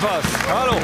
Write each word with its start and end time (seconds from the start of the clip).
Doppelpass. 0.00 0.24
Hallo. 0.48 0.76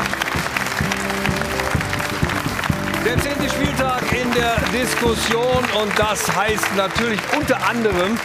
Der 3.05 3.19
zehnte 3.19 3.49
Spieltag 3.49 4.03
in 4.13 4.31
der 4.33 4.57
Diskussion 4.73 5.65
und 5.81 5.99
das 5.99 6.35
heißt 6.35 6.77
natürlich 6.77 7.21
unter 7.37 7.67
anderem 7.67 8.19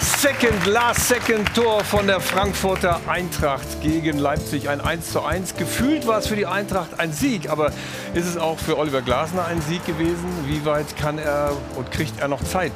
Second, 0.00 0.66
Last 0.66 1.08
Second 1.08 1.52
Tor 1.54 1.84
von 1.84 2.06
der 2.06 2.20
Frankfurter 2.20 3.00
Eintracht 3.08 3.80
gegen 3.82 4.18
Leipzig. 4.18 4.68
Ein 4.68 4.80
1 4.80 5.12
zu 5.12 5.22
1. 5.22 5.56
Gefühlt 5.56 6.06
war 6.06 6.18
es 6.18 6.28
für 6.28 6.36
die 6.36 6.46
Eintracht 6.46 6.98
ein 6.98 7.12
Sieg, 7.12 7.50
aber 7.50 7.72
ist 8.14 8.26
es 8.26 8.36
auch 8.36 8.58
für 8.58 8.78
Oliver 8.78 9.02
Glasner 9.02 9.46
ein 9.46 9.60
Sieg 9.60 9.84
gewesen? 9.84 10.28
Wie 10.46 10.64
weit 10.64 10.96
kann 10.96 11.18
er 11.18 11.52
und 11.76 11.90
kriegt 11.90 12.20
er 12.20 12.28
noch 12.28 12.42
Zeit 12.42 12.72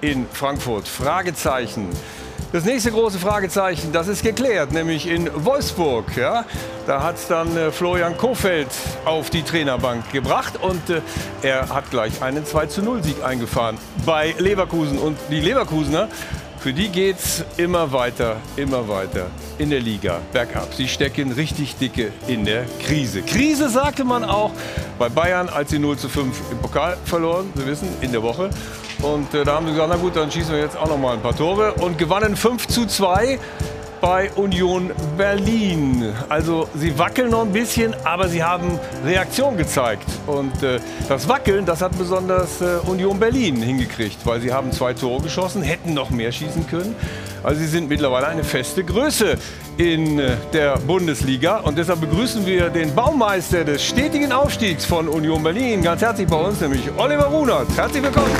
in 0.00 0.26
Frankfurt? 0.32 0.86
Fragezeichen. 0.86 1.88
Das 2.54 2.64
nächste 2.64 2.92
große 2.92 3.18
Fragezeichen, 3.18 3.90
das 3.90 4.06
ist 4.06 4.22
geklärt, 4.22 4.70
nämlich 4.70 5.08
in 5.08 5.28
Wolfsburg. 5.44 6.16
Ja? 6.16 6.44
Da 6.86 7.02
hat 7.02 7.16
es 7.16 7.26
dann 7.26 7.56
äh, 7.56 7.72
Florian 7.72 8.16
Kofeld 8.16 8.68
auf 9.04 9.28
die 9.28 9.42
Trainerbank 9.42 10.12
gebracht 10.12 10.62
und 10.62 10.88
äh, 10.88 11.00
er 11.42 11.68
hat 11.70 11.90
gleich 11.90 12.22
einen 12.22 12.44
2-0-Sieg 12.44 13.24
eingefahren 13.24 13.76
bei 14.06 14.36
Leverkusen. 14.38 14.98
Und 14.98 15.18
die 15.32 15.40
Leverkusener, 15.40 16.06
für 16.60 16.72
die 16.72 16.90
geht 16.90 17.18
es 17.18 17.44
immer 17.56 17.90
weiter, 17.90 18.36
immer 18.54 18.88
weiter 18.88 19.26
in 19.58 19.70
der 19.70 19.80
Liga 19.80 20.20
bergab. 20.32 20.72
Sie 20.74 20.86
stecken 20.86 21.32
richtig 21.32 21.74
dicke 21.74 22.12
in 22.28 22.44
der 22.44 22.66
Krise. 22.86 23.22
Krise 23.22 23.68
sagte 23.68 24.04
man 24.04 24.22
auch 24.22 24.52
bei 24.96 25.08
Bayern, 25.08 25.48
als 25.48 25.70
sie 25.70 25.80
0 25.80 25.98
zu 25.98 26.08
5 26.08 26.52
im 26.52 26.58
Pokal 26.58 26.98
verloren, 27.04 27.52
Sie 27.56 27.66
wissen, 27.66 27.88
in 28.00 28.12
der 28.12 28.22
Woche. 28.22 28.50
Und 29.04 29.34
äh, 29.34 29.44
da 29.44 29.56
haben 29.56 29.66
sie 29.66 29.72
gesagt, 29.72 29.90
na 29.90 29.96
gut, 29.96 30.16
dann 30.16 30.30
schießen 30.30 30.54
wir 30.54 30.62
jetzt 30.62 30.78
auch 30.78 30.88
noch 30.88 30.96
mal 30.96 31.12
ein 31.12 31.20
paar 31.20 31.36
Tore 31.36 31.74
und 31.74 31.98
gewannen 31.98 32.36
5 32.36 32.66
zu 32.68 32.86
2 32.86 33.38
bei 34.00 34.30
Union 34.32 34.92
Berlin. 35.16 36.12
Also 36.28 36.68
sie 36.74 36.98
wackeln 36.98 37.30
noch 37.30 37.42
ein 37.42 37.52
bisschen, 37.52 37.94
aber 38.04 38.28
sie 38.28 38.42
haben 38.42 38.78
Reaktion 39.04 39.56
gezeigt. 39.58 40.08
Und 40.26 40.62
äh, 40.62 40.78
das 41.06 41.28
Wackeln, 41.28 41.66
das 41.66 41.82
hat 41.82 41.96
besonders 41.98 42.62
äh, 42.62 42.78
Union 42.86 43.18
Berlin 43.18 43.56
hingekriegt, 43.56 44.18
weil 44.24 44.40
sie 44.40 44.52
haben 44.52 44.72
zwei 44.72 44.94
Tore 44.94 45.22
geschossen, 45.22 45.62
hätten 45.62 45.92
noch 45.92 46.08
mehr 46.08 46.32
schießen 46.32 46.66
können. 46.66 46.96
Also 47.42 47.60
sie 47.60 47.66
sind 47.66 47.90
mittlerweile 47.90 48.28
eine 48.28 48.42
feste 48.42 48.84
Größe 48.84 49.36
in 49.76 50.18
äh, 50.18 50.36
der 50.54 50.78
Bundesliga. 50.78 51.58
Und 51.58 51.76
deshalb 51.76 52.00
begrüßen 52.00 52.46
wir 52.46 52.70
den 52.70 52.94
Baumeister 52.94 53.64
des 53.64 53.84
stetigen 53.84 54.32
Aufstiegs 54.32 54.86
von 54.86 55.08
Union 55.08 55.42
Berlin 55.42 55.82
ganz 55.82 56.00
herzlich 56.00 56.26
bei 56.26 56.36
uns, 56.36 56.60
nämlich 56.60 56.90
Oliver 56.96 57.26
Runert. 57.26 57.68
Herzlich 57.76 58.02
willkommen. 58.02 58.30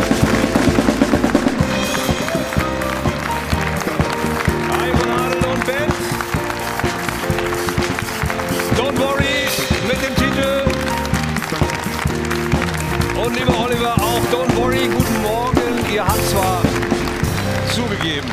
Zugegeben, 18.05 18.31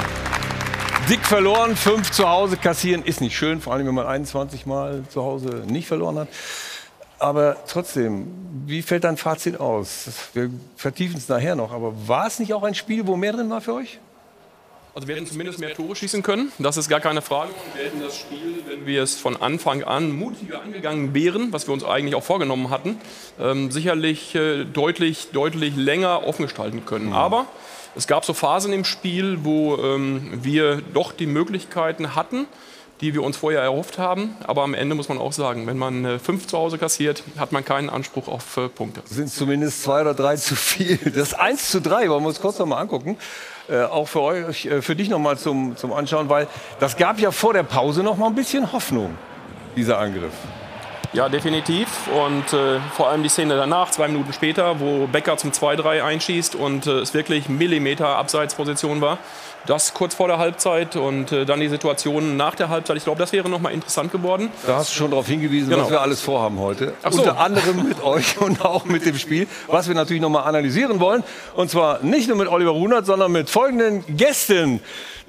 dick 1.09 1.25
verloren, 1.25 1.75
fünf 1.77 2.11
zu 2.11 2.27
Hause 2.27 2.58
kassieren 2.58 3.03
ist 3.03 3.22
nicht 3.22 3.38
schön, 3.38 3.61
vor 3.61 3.73
allem 3.73 3.88
wenn 3.88 3.95
man 3.95 4.05
21 4.05 4.66
Mal 4.66 5.03
zu 5.09 5.23
Hause 5.23 5.64
nicht 5.66 5.88
verloren 5.88 6.19
hat. 6.19 6.27
Aber 7.19 7.55
trotzdem, 7.67 8.27
wie 8.66 8.81
fällt 8.81 9.05
dein 9.05 9.16
Fazit 9.16 9.59
aus? 9.59 10.09
Wir 10.33 10.49
vertiefen 10.75 11.17
es 11.17 11.30
nachher 11.30 11.55
noch, 11.55 11.72
aber 11.72 11.94
war 12.08 12.27
es 12.27 12.39
nicht 12.39 12.53
auch 12.53 12.64
ein 12.64 12.75
Spiel, 12.75 13.08
wo 13.08 13.16
mehr 13.16 13.31
drin 13.31 13.49
war 13.49 13.61
für 13.61 13.75
euch? 13.75 13.99
Also 14.94 15.08
wir 15.08 15.16
hätten 15.16 15.27
zumindest 15.27 15.59
mehr 15.59 15.73
Tore 15.73 15.95
schießen 15.95 16.22
können, 16.22 16.52
das 16.59 16.75
ist 16.75 16.89
gar 16.89 16.99
keine 16.99 17.22
Frage. 17.22 17.52
Und 17.52 17.77
wir 17.77 17.86
hätten 17.86 18.02
das 18.02 18.17
Spiel, 18.17 18.61
wenn 18.67 18.86
wir 18.86 19.03
es 19.03 19.16
von 19.16 19.42
Anfang 19.42 19.83
an 19.83 20.11
mutiger 20.11 20.61
angegangen 20.61 21.14
wären, 21.14 21.53
was 21.53 21.67
wir 21.67 21.73
uns 21.73 21.86
eigentlich 21.86 22.16
auch 22.16 22.23
vorgenommen 22.23 22.72
hatten, 22.72 22.99
ähm, 23.39 23.71
sicherlich 23.71 24.36
äh, 24.36 24.65
deutlich, 24.65 25.30
deutlich 25.32 25.77
länger 25.77 26.27
offen 26.27 26.43
gestalten 26.43 26.86
können. 26.86 27.14
Aber 27.14 27.45
es 27.95 28.07
gab 28.07 28.25
so 28.25 28.33
Phasen 28.33 28.71
im 28.73 28.85
Spiel, 28.85 29.39
wo 29.43 29.77
ähm, 29.77 30.39
wir 30.43 30.81
doch 30.93 31.11
die 31.11 31.25
Möglichkeiten 31.25 32.15
hatten, 32.15 32.47
die 33.02 33.13
wir 33.13 33.23
uns 33.23 33.37
vorher 33.37 33.61
erhofft 33.61 33.97
haben. 33.97 34.35
Aber 34.45 34.63
am 34.63 34.73
Ende 34.73 34.95
muss 34.95 35.09
man 35.09 35.17
auch 35.17 35.33
sagen, 35.33 35.67
wenn 35.67 35.77
man 35.77 36.05
äh, 36.05 36.19
fünf 36.19 36.47
zu 36.47 36.57
Hause 36.57 36.77
kassiert, 36.77 37.23
hat 37.37 37.52
man 37.52 37.65
keinen 37.65 37.89
Anspruch 37.89 38.27
auf 38.27 38.57
äh, 38.57 38.69
Punkte. 38.69 39.02
sind 39.05 39.29
zumindest 39.29 39.83
zwei 39.83 40.02
oder 40.02 40.13
drei 40.13 40.35
zu 40.35 40.55
viel. 40.55 40.97
Das 41.15 41.33
1 41.33 41.71
zu 41.71 41.81
3, 41.81 42.09
wollen 42.09 42.23
wir 42.23 42.29
uns 42.29 42.39
kurz 42.39 42.59
noch 42.59 42.65
mal 42.65 42.77
angucken. 42.77 43.17
Äh, 43.67 43.83
auch 43.83 44.08
für 44.08 44.21
euch, 44.21 44.65
äh, 44.65 44.81
für 44.81 44.95
dich 44.95 45.09
noch 45.09 45.19
mal 45.19 45.37
zum, 45.37 45.75
zum 45.75 45.91
Anschauen, 45.91 46.29
weil 46.29 46.47
das 46.79 46.95
gab 46.95 47.19
ja 47.19 47.31
vor 47.31 47.53
der 47.53 47.63
Pause 47.63 48.03
noch 48.03 48.17
mal 48.17 48.27
ein 48.27 48.35
bisschen 48.35 48.71
Hoffnung, 48.71 49.17
dieser 49.75 49.97
Angriff. 49.97 50.33
Ja, 51.14 51.27
definitiv. 51.27 51.88
Und 52.08 52.54
äh, 52.54 52.80
vor 52.95 53.10
allem 53.10 53.22
die 53.22 53.27
Szene 53.30 53.58
danach, 53.58 53.92
zwei 53.92 54.08
Minuten 54.08 54.32
später, 54.32 54.80
wo 54.80 55.08
Becker 55.08 55.36
zum 55.36 55.52
2-3 55.52 56.02
einschießt 56.04 56.55
und 56.55 56.88
äh, 56.88 56.99
es 56.99 57.14
wirklich 57.14 57.49
Millimeter 57.49 58.08
Abseitsposition 58.16 59.02
war. 59.02 59.17
Das 59.67 59.94
kurz 59.94 60.16
vor 60.16 60.27
der 60.30 60.38
Halbzeit 60.38 60.95
und 60.95 61.32
äh, 61.33 61.45
dann 61.45 61.60
die 61.60 61.67
Situation 61.67 62.38
nach 62.38 62.55
der 62.55 62.70
Halbzeit. 62.70 62.95
Ich 62.98 63.04
glaube, 63.04 63.20
das 63.20 63.33
wäre 63.33 63.50
noch 63.50 63.60
mal 63.60 63.71
interessant 63.73 64.11
geworden. 64.11 64.50
Da 64.66 64.77
hast 64.77 64.92
du 64.92 64.95
schon 64.95 65.11
darauf 65.11 65.27
hingewiesen, 65.27 65.70
Genau. 65.70 65.83
was 65.83 65.92
wir 65.92 66.02
alles 66.02 66.21
vorhaben 66.21 66.58
heute. 66.60 66.94
So. 67.10 67.20
Unter 67.20 67.38
anderem 67.39 67.88
mit 67.88 68.02
euch 68.04 68.38
und 68.42 68.64
auch 68.64 68.86
mit 68.86 69.05
dem 69.05 69.17
Spiel, 69.17 69.48
was 69.67 69.89
wir 69.89 69.95
natürlich 69.95 70.21
noch 70.21 70.30
mal 70.30 70.44
analysieren 70.44 71.00
wollen. 71.02 71.23
Und 71.55 71.70
zwar 71.70 72.02
nicht 72.04 72.30
nur 72.30 72.38
mit 72.38 72.48
Oliver 72.48 72.71
Runert, 72.71 73.05
sondern 73.05 73.33
mit 73.33 73.50
folgenden 73.50 74.04
Gästen. 74.16 74.80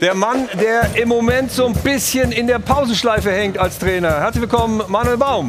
Der 0.02 0.16
Mann, 0.16 0.48
der 0.60 0.96
im 0.96 1.08
Moment 1.08 1.52
so 1.52 1.64
ein 1.64 1.74
bisschen 1.74 2.32
in 2.32 2.48
der 2.48 2.58
Pausenschleife 2.58 3.30
hängt 3.30 3.56
als 3.56 3.78
Trainer. 3.78 4.18
Herzlich 4.18 4.42
willkommen, 4.42 4.82
Manuel 4.88 5.16
Baum. 5.16 5.48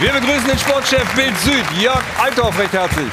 Wir 0.00 0.10
begrüßen 0.12 0.48
den 0.48 0.58
Sportchef 0.58 1.08
Bild 1.14 1.38
Süd, 1.38 1.64
Jörg 1.80 2.02
Althoff, 2.20 2.58
recht 2.58 2.72
herzlich. 2.72 3.06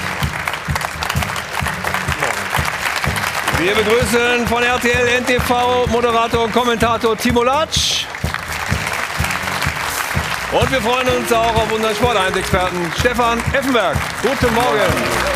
Wir 3.59 3.75
begrüßen 3.75 4.47
von 4.47 4.63
RTL 4.63 5.21
NTV 5.21 5.85
Moderator 5.91 6.45
und 6.45 6.51
Kommentator 6.51 7.15
Timo 7.15 7.43
Latsch. 7.43 8.05
Und 10.53 10.71
wir 10.71 10.81
freuen 10.81 11.07
uns 11.07 11.31
auch 11.31 11.55
auf 11.55 11.71
unseren 11.71 11.93
Sport1-Experten 11.93 12.91
Stefan 12.99 13.37
Effenberg. 13.53 13.95
Guten 14.23 14.55
Morgen. 14.55 15.30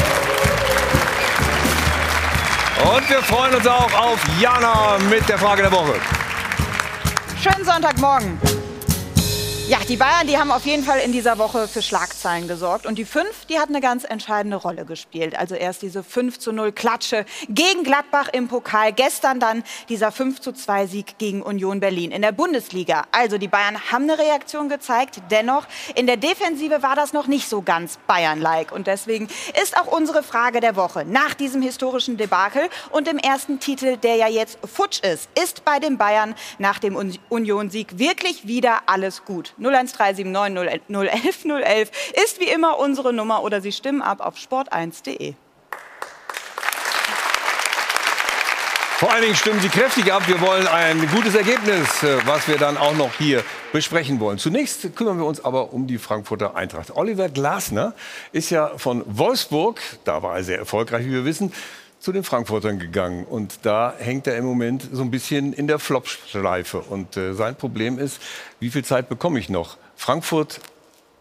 Und 2.83 3.09
wir 3.09 3.21
freuen 3.23 3.55
uns 3.55 3.65
auch 3.65 3.93
auf 3.93 4.19
Jana 4.39 4.97
mit 5.09 5.27
der 5.29 5.37
Frage 5.37 5.61
der 5.61 5.71
Woche. 5.71 5.93
Schönen 7.41 7.63
Sonntagmorgen. 7.63 8.37
Ja, 9.67 9.79
die 9.79 9.97
Bayern, 9.97 10.27
die 10.27 10.37
haben 10.37 10.51
auf 10.51 10.63
jeden 10.67 10.83
Fall 10.83 10.99
in 10.99 11.11
dieser 11.11 11.39
Woche 11.39 11.67
für 11.67 11.81
Schlagzeilen 11.81 12.47
gesorgt. 12.47 12.85
Und 12.85 12.99
die 12.99 13.05
5, 13.05 13.45
die 13.47 13.57
hat 13.57 13.69
eine 13.69 13.81
ganz 13.81 14.03
entscheidende 14.03 14.57
Rolle 14.57 14.85
gespielt. 14.85 15.35
Also 15.35 15.55
erst 15.55 15.81
diese 15.81 16.03
5 16.03 16.37
zu 16.37 16.51
0 16.51 16.71
Klatsche 16.71 17.25
gegen 17.49 17.83
Gladbach 17.83 18.27
im 18.31 18.47
Pokal. 18.47 18.93
Gestern 18.93 19.39
dann 19.39 19.63
dieser 19.89 20.11
5 20.11 20.39
zu 20.39 20.51
2 20.51 20.85
Sieg 20.85 21.17
gegen 21.17 21.41
Union 21.41 21.79
Berlin 21.79 22.11
in 22.11 22.21
der 22.21 22.31
Bundesliga. 22.31 23.05
Also 23.11 23.39
die 23.39 23.47
Bayern 23.47 23.79
haben 23.91 24.03
eine 24.03 24.19
Reaktion 24.19 24.69
gezeigt. 24.69 25.19
Dennoch, 25.31 25.65
in 25.95 26.05
der 26.05 26.17
Defensive 26.17 26.83
war 26.83 26.95
das 26.95 27.11
noch 27.11 27.25
nicht 27.25 27.49
so 27.49 27.63
ganz 27.63 27.97
Bayern-like. 28.05 28.71
Und 28.71 28.85
deswegen 28.85 29.27
ist 29.63 29.75
auch 29.77 29.87
unsere 29.87 30.21
Frage 30.21 30.59
der 30.59 30.75
Woche 30.75 31.05
nach 31.05 31.33
diesem 31.33 31.63
historischen 31.63 32.17
Debakel 32.17 32.69
und 32.91 33.07
dem 33.07 33.17
ersten 33.17 33.59
Titel, 33.59 33.97
der 33.97 34.15
ja 34.15 34.27
jetzt 34.27 34.59
futsch 34.63 34.99
ist, 34.99 35.27
ist 35.41 35.65
bei 35.65 35.79
den 35.79 35.97
Bayern 35.97 36.35
nach 36.59 36.77
dem 36.77 36.95
Un- 36.95 37.17
Union-Sieg 37.29 37.97
wirklich 37.97 38.45
wieder 38.45 38.81
alles 38.85 39.25
gut. 39.25 39.53
01379 39.57 40.81
011 40.89 41.45
011 41.45 41.91
ist 42.23 42.39
wie 42.39 42.49
immer 42.49 42.77
unsere 42.79 43.13
Nummer 43.13 43.43
oder 43.43 43.61
Sie 43.61 43.71
stimmen 43.71 44.01
ab 44.01 44.19
auf 44.19 44.35
sport1.de. 44.35 45.35
Vor 48.97 49.11
allen 49.11 49.23
Dingen 49.23 49.35
stimmen 49.35 49.59
Sie 49.59 49.67
kräftig 49.67 50.13
ab. 50.13 50.23
Wir 50.25 50.39
wollen 50.39 50.67
ein 50.67 51.09
gutes 51.09 51.35
Ergebnis, 51.35 52.01
äh, 52.01 52.17
was 52.25 52.47
wir 52.47 52.57
dann 52.57 52.77
auch 52.77 52.95
noch 52.95 53.13
hier 53.17 53.43
besprechen 53.73 54.21
wollen. 54.21 54.37
Zunächst 54.37 54.95
kümmern 54.95 55.17
wir 55.17 55.25
uns 55.25 55.43
aber 55.43 55.73
um 55.73 55.85
die 55.85 55.97
Frankfurter 55.97 56.55
Eintracht. 56.55 56.95
Oliver 56.95 57.27
Glasner 57.27 57.93
ist 58.31 58.51
ja 58.51 58.77
von 58.77 59.03
Wolfsburg, 59.05 59.81
da 60.05 60.23
war 60.23 60.37
er 60.37 60.45
sehr 60.45 60.59
erfolgreich, 60.59 61.05
wie 61.05 61.11
wir 61.11 61.25
wissen, 61.25 61.51
zu 62.05 62.11
den 62.11 62.23
Frankfurtern 62.23 62.77
gegangen. 62.77 63.25
Und 63.25 63.65
da 63.65 63.91
hängt 63.97 64.27
er 64.27 64.37
im 64.37 64.45
Moment 64.45 64.87
so 64.91 65.01
ein 65.01 65.09
bisschen 65.09 65.53
in 65.53 65.65
der 65.65 65.79
Flop-Schleife. 65.79 66.81
Und 66.81 67.17
äh, 67.17 67.33
sein 67.33 67.55
Problem 67.55 67.97
ist, 67.97 68.21
wie 68.59 68.69
viel 68.69 68.85
Zeit 68.85 69.09
bekomme 69.09 69.39
ich 69.39 69.49
noch? 69.49 69.77
Frankfurt 69.95 70.61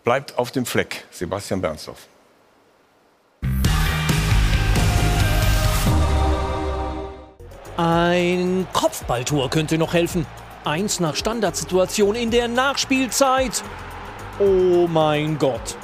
bleibt 0.05 0.37
auf 0.37 0.51
dem 0.51 0.67
Fleck. 0.67 1.07
Sebastian 1.11 1.63
Bernsdorf. 1.63 2.07
Ein 7.79 8.67
Kopfballtor 8.75 9.49
könnte 9.49 9.79
noch 9.79 9.95
helfen. 9.95 10.27
Eins 10.67 11.01
nach 11.01 11.17
Standardsituation 11.17 12.15
in 12.15 12.31
der 12.31 12.47
Nachspielzeit. 12.47 13.65
Oh 14.39 14.87
mein 14.87 15.39
Gott. 15.39 15.79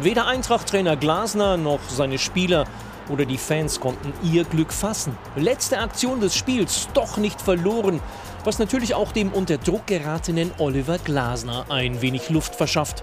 Weder 0.00 0.28
Eintracht-Trainer 0.28 0.96
Glasner 0.96 1.56
noch 1.56 1.80
seine 1.88 2.18
Spieler 2.18 2.66
oder 3.08 3.24
die 3.24 3.38
Fans 3.38 3.80
konnten 3.80 4.12
ihr 4.22 4.44
Glück 4.44 4.72
fassen. 4.72 5.16
Letzte 5.36 5.78
Aktion 5.78 6.20
des 6.20 6.34
Spiels 6.34 6.88
doch 6.94 7.16
nicht 7.16 7.40
verloren, 7.40 8.00
was 8.44 8.58
natürlich 8.58 8.94
auch 8.94 9.12
dem 9.12 9.32
unter 9.32 9.58
Druck 9.58 9.86
geratenen 9.86 10.50
Oliver 10.58 10.98
Glasner 10.98 11.66
ein 11.68 12.00
wenig 12.02 12.30
Luft 12.30 12.54
verschafft. 12.54 13.02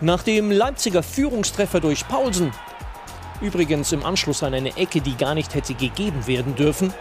Nach 0.00 0.22
dem 0.22 0.50
Leipziger 0.50 1.02
Führungstreffer 1.02 1.80
durch 1.80 2.06
Paulsen, 2.08 2.52
übrigens 3.40 3.92
im 3.92 4.04
Anschluss 4.04 4.42
an 4.42 4.54
eine 4.54 4.76
Ecke, 4.76 5.00
die 5.00 5.16
gar 5.16 5.34
nicht 5.34 5.54
hätte 5.54 5.74
gegeben 5.74 6.26
werden 6.26 6.54
dürfen, 6.56 6.92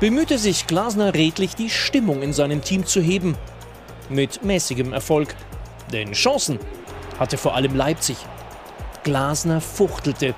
bemühte 0.00 0.38
sich 0.38 0.66
Glasner 0.66 1.14
redlich, 1.14 1.54
die 1.54 1.70
Stimmung 1.70 2.22
in 2.22 2.32
seinem 2.32 2.62
Team 2.62 2.84
zu 2.84 3.00
heben. 3.00 3.36
Mit 4.08 4.44
mäßigem 4.44 4.92
Erfolg. 4.92 5.34
Denn 5.92 6.12
Chancen 6.12 6.58
hatte 7.18 7.38
vor 7.38 7.54
allem 7.54 7.74
Leipzig. 7.74 8.16
Glasner 9.04 9.60
fuchtelte. 9.60 10.34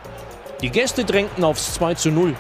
Die 0.61 0.71
Gäste 0.71 1.05
drängten 1.05 1.45
aufs 1.45 1.75
2 1.75 1.95
zu 1.95 2.11
0. 2.11 2.35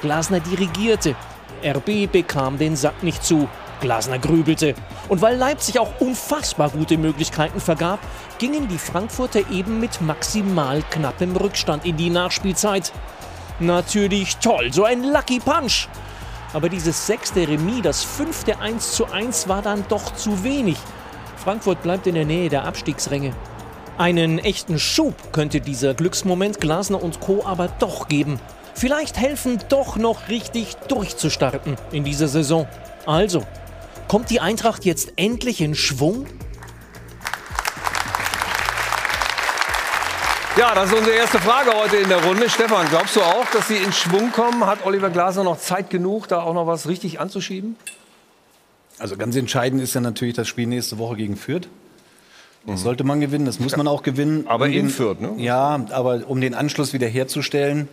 Glasner 0.00 0.38
dirigierte. 0.38 1.16
RB 1.64 2.10
bekam 2.10 2.58
den 2.58 2.76
Sack 2.76 3.02
nicht 3.02 3.24
zu. 3.24 3.48
Glasner 3.80 4.20
grübelte. 4.20 4.76
Und 5.08 5.20
weil 5.20 5.36
Leipzig 5.36 5.80
auch 5.80 6.00
unfassbar 6.00 6.70
gute 6.70 6.96
Möglichkeiten 6.96 7.60
vergab, 7.60 7.98
gingen 8.38 8.68
die 8.68 8.78
Frankfurter 8.78 9.40
eben 9.50 9.80
mit 9.80 10.00
maximal 10.00 10.80
knappem 10.90 11.34
Rückstand 11.34 11.84
in 11.84 11.96
die 11.96 12.10
Nachspielzeit. 12.10 12.92
Natürlich 13.58 14.36
toll, 14.36 14.72
so 14.72 14.84
ein 14.84 15.02
Lucky 15.02 15.40
Punch. 15.40 15.88
Aber 16.52 16.68
dieses 16.68 17.04
sechste 17.06 17.48
Remis, 17.48 17.82
das 17.82 18.04
fünfte 18.04 18.60
1 18.60 18.92
zu 18.92 19.06
1 19.06 19.48
war 19.48 19.62
dann 19.62 19.84
doch 19.88 20.14
zu 20.14 20.44
wenig. 20.44 20.76
Frankfurt 21.36 21.82
bleibt 21.82 22.06
in 22.06 22.14
der 22.14 22.24
Nähe 22.24 22.48
der 22.48 22.64
Abstiegsränge. 22.64 23.34
Einen 23.98 24.38
echten 24.38 24.78
Schub 24.78 25.32
könnte 25.32 25.62
dieser 25.62 25.94
Glücksmoment 25.94 26.60
Glasner 26.60 27.02
und 27.02 27.20
Co. 27.20 27.42
aber 27.46 27.68
doch 27.78 28.08
geben. 28.08 28.38
Vielleicht 28.74 29.16
helfen, 29.16 29.58
doch 29.70 29.96
noch 29.96 30.28
richtig 30.28 30.76
durchzustarten 30.88 31.76
in 31.92 32.04
dieser 32.04 32.28
Saison. 32.28 32.68
Also, 33.06 33.42
kommt 34.06 34.28
die 34.28 34.40
Eintracht 34.40 34.84
jetzt 34.84 35.14
endlich 35.16 35.62
in 35.62 35.74
Schwung? 35.74 36.26
Ja, 40.58 40.74
das 40.74 40.90
ist 40.90 40.98
unsere 40.98 41.16
erste 41.16 41.38
Frage 41.38 41.72
heute 41.74 41.96
in 41.96 42.10
der 42.10 42.22
Runde. 42.22 42.50
Stefan, 42.50 42.86
glaubst 42.90 43.16
du 43.16 43.22
auch, 43.22 43.46
dass 43.50 43.68
sie 43.68 43.76
in 43.76 43.94
Schwung 43.94 44.30
kommen? 44.30 44.66
Hat 44.66 44.84
Oliver 44.84 45.08
Glasner 45.08 45.44
noch 45.44 45.58
Zeit 45.58 45.88
genug, 45.88 46.28
da 46.28 46.42
auch 46.42 46.52
noch 46.52 46.66
was 46.66 46.86
richtig 46.86 47.18
anzuschieben? 47.18 47.76
Also 48.98 49.16
ganz 49.16 49.36
entscheidend 49.36 49.80
ist 49.80 49.94
ja 49.94 50.02
natürlich 50.02 50.34
das 50.34 50.48
Spiel 50.48 50.66
nächste 50.66 50.98
Woche 50.98 51.16
gegen 51.16 51.36
Fürth. 51.36 51.68
Das 52.66 52.82
sollte 52.82 53.04
man 53.04 53.20
gewinnen, 53.20 53.44
das 53.44 53.60
muss 53.60 53.76
man 53.76 53.86
auch 53.86 54.02
gewinnen. 54.02 54.46
Aber 54.48 54.64
um 54.64 54.72
in 54.72 54.86
den, 54.86 54.90
Fürth, 54.90 55.20
ne? 55.20 55.34
Ja, 55.38 55.86
aber 55.90 56.22
um 56.26 56.40
den 56.40 56.54
Anschluss 56.54 56.92
wiederherzustellen. 56.92 57.88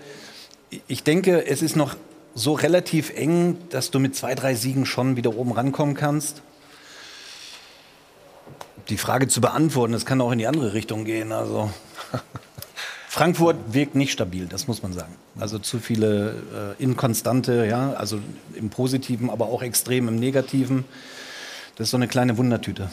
Ich 0.88 1.04
denke, 1.04 1.46
es 1.46 1.62
ist 1.62 1.76
noch 1.76 1.96
so 2.34 2.54
relativ 2.54 3.12
eng, 3.16 3.58
dass 3.70 3.92
du 3.92 4.00
mit 4.00 4.16
zwei, 4.16 4.34
drei 4.34 4.56
Siegen 4.56 4.86
schon 4.86 5.16
wieder 5.16 5.36
oben 5.36 5.52
rankommen 5.52 5.96
kannst. 5.96 6.42
Die 8.90 8.98
Frage 8.98 9.28
zu 9.28 9.40
beantworten, 9.42 9.94
das 9.94 10.06
kann 10.06 10.20
auch 10.20 10.32
in 10.32 10.40
die 10.40 10.48
andere 10.48 10.74
Richtung 10.74 11.06
gehen. 11.06 11.32
Also 11.32 11.70
Frankfurt 13.08 13.58
wirkt 13.68 13.94
nicht 13.94 14.12
stabil, 14.12 14.48
das 14.48 14.68
muss 14.68 14.82
man 14.82 14.92
sagen. 14.92 15.14
Also 15.40 15.60
zu 15.60 15.78
viele 15.78 16.76
äh, 16.80 16.84
Inkonstante, 16.84 17.68
ja, 17.68 17.94
also 17.94 18.20
im 18.56 18.72
Positiven, 18.72 19.30
aber 19.30 19.46
auch 19.46 19.62
extrem 19.62 20.08
im 20.08 20.16
Negativen. 20.16 20.86
Das 21.76 21.88
ist 21.88 21.92
so 21.92 21.98
eine 21.98 22.08
kleine 22.08 22.38
Wundertüte. 22.38 22.90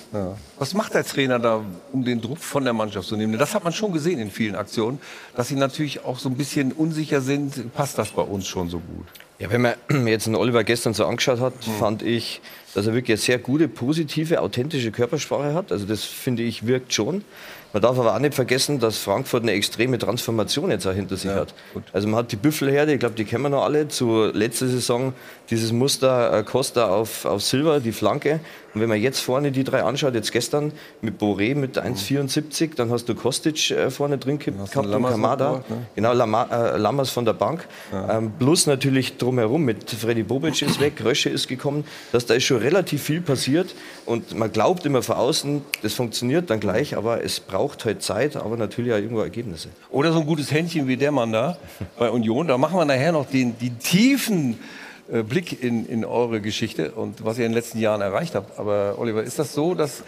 Was 0.58 0.72
macht 0.72 0.94
der 0.94 1.04
Trainer 1.04 1.38
da, 1.38 1.62
um 1.92 2.02
den 2.02 2.22
Druck 2.22 2.38
von 2.38 2.64
der 2.64 2.72
Mannschaft 2.72 3.08
zu 3.08 3.16
nehmen? 3.16 3.38
Das 3.38 3.54
hat 3.54 3.62
man 3.62 3.74
schon 3.74 3.92
gesehen 3.92 4.18
in 4.18 4.30
vielen 4.30 4.54
Aktionen, 4.54 5.00
dass 5.36 5.48
sie 5.48 5.56
natürlich 5.56 6.02
auch 6.02 6.18
so 6.18 6.30
ein 6.30 6.36
bisschen 6.36 6.72
unsicher 6.72 7.20
sind. 7.20 7.74
Passt 7.74 7.98
das 7.98 8.10
bei 8.10 8.22
uns 8.22 8.46
schon 8.46 8.70
so 8.70 8.78
gut? 8.78 9.06
Ja, 9.38 9.50
wenn 9.50 9.60
man 9.60 9.74
jetzt 10.06 10.26
den 10.26 10.34
Oliver 10.34 10.64
gestern 10.64 10.94
so 10.94 11.04
angeschaut 11.04 11.40
hat, 11.40 11.52
fand 11.78 12.02
ich, 12.02 12.40
dass 12.74 12.86
er 12.86 12.94
wirklich 12.94 13.18
eine 13.18 13.22
sehr 13.22 13.38
gute, 13.38 13.68
positive, 13.68 14.40
authentische 14.40 14.92
Körpersprache 14.92 15.54
hat. 15.54 15.72
Also 15.72 15.86
das 15.86 16.04
finde 16.04 16.42
ich 16.42 16.66
wirkt 16.66 16.94
schon. 16.94 17.24
Man 17.72 17.82
darf 17.82 17.98
aber 17.98 18.14
auch 18.14 18.18
nicht 18.18 18.34
vergessen, 18.34 18.80
dass 18.80 18.98
Frankfurt 18.98 19.44
eine 19.44 19.52
extreme 19.52 19.96
Transformation 19.96 20.70
jetzt 20.70 20.86
auch 20.86 20.92
hinter 20.92 21.16
sich 21.16 21.30
hat. 21.30 21.54
Also 21.92 22.08
man 22.08 22.18
hat 22.18 22.32
die 22.32 22.36
Büffelherde, 22.36 22.92
ich 22.92 22.98
glaube, 22.98 23.14
die 23.14 23.24
kennen 23.24 23.44
wir 23.44 23.48
noch 23.48 23.62
alle, 23.62 23.86
zu 23.86 24.26
letzter 24.26 24.66
Saison 24.66 25.12
dieses 25.50 25.70
Muster 25.72 26.36
äh, 26.36 26.42
Costa 26.42 26.88
auf, 26.88 27.24
auf 27.24 27.42
Silver, 27.42 27.78
die 27.78 27.92
Flanke. 27.92 28.40
Und 28.74 28.80
wenn 28.80 28.88
man 28.88 29.00
jetzt 29.00 29.20
vorne 29.20 29.50
die 29.50 29.64
drei 29.64 29.82
anschaut, 29.82 30.14
jetzt 30.14 30.32
gestern 30.32 30.72
mit 31.00 31.20
Boré 31.20 31.54
mit 31.54 31.78
1,74, 31.78 32.76
dann 32.76 32.90
hast 32.90 33.08
du 33.08 33.14
Kostic 33.14 33.70
äh, 33.70 33.90
vorne 33.90 34.18
drin 34.18 34.38
gehabt 34.38 34.76
und 34.76 34.90
Kamada. 34.90 35.64
ne? 35.68 35.86
Genau, 35.96 36.12
Lama, 36.12 36.48
äh, 36.50 36.76
Lammers 36.76 37.10
von 37.10 37.24
der 37.24 37.32
Bank. 37.32 37.66
Ähm, 37.92 38.32
plus 38.38 38.66
natürlich 38.66 39.16
drumherum 39.16 39.64
mit 39.64 39.90
Freddy 39.90 40.22
Bobic 40.22 40.62
ist 40.62 40.80
weg, 40.80 40.94
Rösche 41.04 41.30
ist 41.30 41.48
gekommen. 41.48 41.84
Dass 42.12 42.26
da 42.26 42.34
ist 42.34 42.44
schon 42.44 42.58
relativ 42.58 43.02
viel 43.02 43.20
passiert. 43.20 43.74
Und 44.06 44.36
man 44.36 44.52
glaubt 44.52 44.86
immer 44.86 45.02
von 45.02 45.16
außen, 45.16 45.62
das 45.82 45.94
funktioniert 45.94 46.50
dann 46.50 46.60
gleich, 46.60 46.96
aber 46.96 47.24
es 47.24 47.40
braucht 47.40 47.84
halt 47.84 48.02
Zeit, 48.02 48.36
aber 48.36 48.56
natürlich 48.56 48.92
auch 48.92 48.98
irgendwo 48.98 49.20
Ergebnisse. 49.22 49.68
Oder 49.90 50.12
so 50.12 50.20
ein 50.20 50.26
gutes 50.26 50.52
Händchen 50.52 50.86
wie 50.86 50.96
der 50.96 51.12
Mann 51.12 51.32
da 51.32 51.58
bei 51.98 52.10
Union. 52.10 52.46
Da 52.46 52.56
machen 52.58 52.78
wir 52.78 52.84
nachher 52.84 53.12
noch 53.12 53.26
den, 53.26 53.58
die 53.58 53.70
tiefen 53.70 54.58
Blick 55.22 55.62
in, 55.62 55.86
in 55.86 56.04
eure 56.04 56.40
Geschichte 56.40 56.92
und 56.92 57.24
was 57.24 57.38
ihr 57.38 57.46
in 57.46 57.52
den 57.52 57.56
letzten 57.56 57.78
Jahren 57.78 58.00
erreicht 58.00 58.34
habt. 58.34 58.58
Aber 58.58 58.96
Oliver, 58.98 59.22
ist 59.22 59.38
das 59.38 59.52
so, 59.52 59.74
dass 59.74 60.02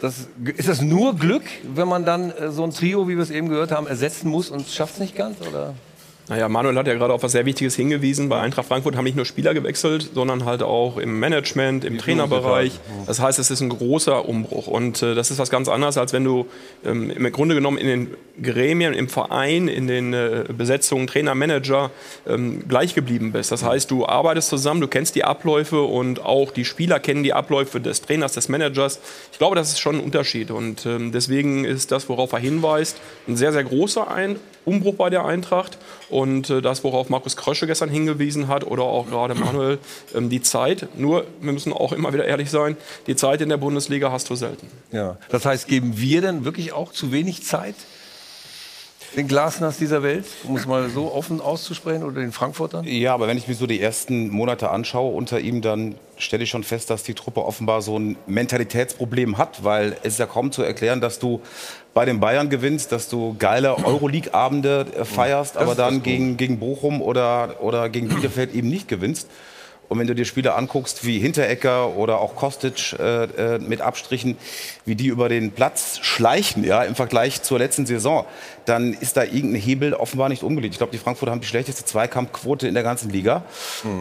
das, 0.00 0.28
ist 0.56 0.68
das 0.68 0.80
nur 0.80 1.16
Glück, 1.16 1.44
wenn 1.64 1.88
man 1.88 2.04
dann 2.04 2.30
äh, 2.30 2.50
so 2.50 2.62
ein 2.62 2.70
Trio, 2.70 3.08
wie 3.08 3.16
wir 3.16 3.22
es 3.22 3.30
eben 3.30 3.48
gehört 3.48 3.72
haben, 3.72 3.86
ersetzen 3.86 4.28
muss 4.28 4.50
und 4.50 4.68
schafft 4.68 4.94
es 4.94 5.00
nicht 5.00 5.16
ganz? 5.16 5.36
Oder? 5.40 5.74
Naja, 6.28 6.48
Manuel 6.48 6.76
hat 6.76 6.86
ja 6.86 6.94
gerade 6.94 7.14
auf 7.14 7.22
was 7.22 7.32
sehr 7.32 7.46
Wichtiges 7.46 7.74
hingewiesen. 7.74 8.28
Bei 8.28 8.40
Eintracht 8.40 8.68
Frankfurt 8.68 8.96
haben 8.96 9.04
nicht 9.04 9.16
nur 9.16 9.24
Spieler 9.24 9.54
gewechselt, 9.54 10.10
sondern 10.12 10.44
halt 10.44 10.62
auch 10.62 10.98
im 10.98 11.18
Management, 11.18 11.86
im 11.86 11.96
Trainerbereich. 11.96 12.78
Das 13.06 13.20
heißt, 13.20 13.38
es 13.38 13.50
ist 13.50 13.62
ein 13.62 13.70
großer 13.70 14.28
Umbruch. 14.28 14.66
Und 14.66 15.02
äh, 15.02 15.14
das 15.14 15.30
ist 15.30 15.38
was 15.38 15.48
ganz 15.48 15.68
anderes, 15.68 15.96
als 15.96 16.12
wenn 16.12 16.24
du 16.24 16.46
ähm, 16.84 17.10
im 17.10 17.32
Grunde 17.32 17.54
genommen 17.54 17.78
in 17.78 17.86
den 17.86 18.16
Gremien, 18.42 18.92
im 18.92 19.08
Verein, 19.08 19.68
in 19.68 19.86
den 19.86 20.12
äh, 20.12 20.44
Besetzungen 20.56 21.06
Trainer, 21.06 21.34
Manager 21.34 21.90
ähm, 22.26 22.68
gleich 22.68 22.94
geblieben 22.94 23.32
bist. 23.32 23.50
Das 23.50 23.64
heißt, 23.64 23.90
du 23.90 24.06
arbeitest 24.06 24.50
zusammen, 24.50 24.82
du 24.82 24.88
kennst 24.88 25.14
die 25.14 25.24
Abläufe 25.24 25.80
und 25.80 26.22
auch 26.22 26.50
die 26.50 26.66
Spieler 26.66 27.00
kennen 27.00 27.22
die 27.22 27.32
Abläufe 27.32 27.80
des 27.80 28.02
Trainers, 28.02 28.32
des 28.32 28.50
Managers. 28.50 29.00
Ich 29.32 29.38
glaube, 29.38 29.56
das 29.56 29.70
ist 29.70 29.80
schon 29.80 29.96
ein 29.96 30.04
Unterschied. 30.04 30.50
Und 30.50 30.84
ähm, 30.84 31.10
deswegen 31.10 31.64
ist 31.64 31.90
das, 31.90 32.08
worauf 32.10 32.32
er 32.32 32.38
hinweist, 32.38 33.00
ein 33.26 33.36
sehr, 33.36 33.52
sehr 33.52 33.64
großer 33.64 34.10
ein 34.10 34.36
Umbruch 34.68 34.94
bei 34.94 35.10
der 35.10 35.24
Eintracht. 35.24 35.78
Und 36.10 36.50
äh, 36.50 36.62
das, 36.62 36.84
worauf 36.84 37.08
Markus 37.08 37.36
Krösche 37.36 37.66
gestern 37.66 37.88
hingewiesen 37.88 38.48
hat 38.48 38.64
oder 38.64 38.84
auch 38.84 39.08
gerade 39.08 39.34
Manuel, 39.34 39.78
ähm, 40.14 40.28
die 40.28 40.42
Zeit. 40.42 40.88
Nur, 40.96 41.24
wir 41.40 41.52
müssen 41.52 41.72
auch 41.72 41.92
immer 41.92 42.12
wieder 42.12 42.24
ehrlich 42.24 42.50
sein, 42.50 42.76
die 43.06 43.16
Zeit 43.16 43.40
in 43.40 43.48
der 43.48 43.56
Bundesliga 43.56 44.12
hast 44.12 44.30
du 44.30 44.34
selten. 44.34 44.68
Ja. 44.92 45.16
Das 45.30 45.44
heißt, 45.44 45.68
geben 45.68 45.98
wir 45.98 46.20
denn 46.20 46.44
wirklich 46.44 46.72
auch 46.72 46.92
zu 46.92 47.12
wenig 47.12 47.44
Zeit? 47.44 47.74
Den 49.16 49.26
Glasners 49.26 49.78
dieser 49.78 50.02
Welt, 50.02 50.26
um 50.44 50.56
es 50.56 50.66
mal 50.66 50.90
so 50.90 51.12
offen 51.12 51.40
auszusprechen, 51.40 52.04
oder 52.04 52.20
den 52.20 52.30
Frankfurtern? 52.30 52.84
Ja, 52.84 53.14
aber 53.14 53.26
wenn 53.26 53.38
ich 53.38 53.48
mir 53.48 53.54
so 53.54 53.66
die 53.66 53.80
ersten 53.80 54.28
Monate 54.28 54.70
anschaue 54.70 55.14
unter 55.14 55.40
ihm, 55.40 55.62
dann 55.62 55.94
stelle 56.18 56.44
ich 56.44 56.50
schon 56.50 56.62
fest, 56.62 56.90
dass 56.90 57.04
die 57.04 57.14
Truppe 57.14 57.44
offenbar 57.44 57.80
so 57.80 57.98
ein 57.98 58.16
Mentalitätsproblem 58.26 59.38
hat, 59.38 59.64
weil 59.64 59.96
es 60.02 60.14
ist 60.14 60.18
ja 60.18 60.26
kaum 60.26 60.52
zu 60.52 60.62
erklären, 60.62 61.00
dass 61.00 61.18
du 61.18 61.40
bei 61.94 62.04
den 62.04 62.20
Bayern 62.20 62.48
gewinnst, 62.48 62.92
dass 62.92 63.08
du 63.08 63.34
geile 63.38 63.76
Euroleague-Abende 63.84 64.86
äh, 64.96 65.04
feierst, 65.04 65.56
aber 65.56 65.74
dann 65.74 66.02
gegen, 66.02 66.36
gegen 66.36 66.58
Bochum 66.58 67.02
oder, 67.02 67.56
oder 67.60 67.88
gegen 67.88 68.08
Bielefeld 68.08 68.54
eben 68.54 68.68
nicht 68.68 68.88
gewinnst. 68.88 69.28
Und 69.88 69.98
wenn 69.98 70.06
du 70.06 70.14
dir 70.14 70.26
Spieler 70.26 70.56
anguckst 70.56 71.06
wie 71.06 71.18
Hinterecker 71.18 71.96
oder 71.96 72.20
auch 72.20 72.36
Kostic 72.36 72.92
äh, 72.98 73.24
äh, 73.24 73.58
mit 73.58 73.80
Abstrichen, 73.80 74.36
wie 74.84 74.94
die 74.94 75.06
über 75.06 75.30
den 75.30 75.52
Platz 75.52 75.98
schleichen, 76.02 76.62
ja, 76.62 76.82
im 76.82 76.94
Vergleich 76.94 77.42
zur 77.42 77.58
letzten 77.58 77.86
Saison, 77.86 78.26
dann 78.66 78.92
ist 78.92 79.16
da 79.16 79.24
irgendein 79.24 79.62
Hebel 79.62 79.94
offenbar 79.94 80.28
nicht 80.28 80.42
umgelegt. 80.42 80.74
Ich 80.74 80.78
glaube, 80.78 80.92
die 80.92 80.98
Frankfurter 80.98 81.32
haben 81.32 81.40
die 81.40 81.46
schlechteste 81.46 81.86
Zweikampfquote 81.86 82.68
in 82.68 82.74
der 82.74 82.82
ganzen 82.82 83.10
Liga. 83.10 83.44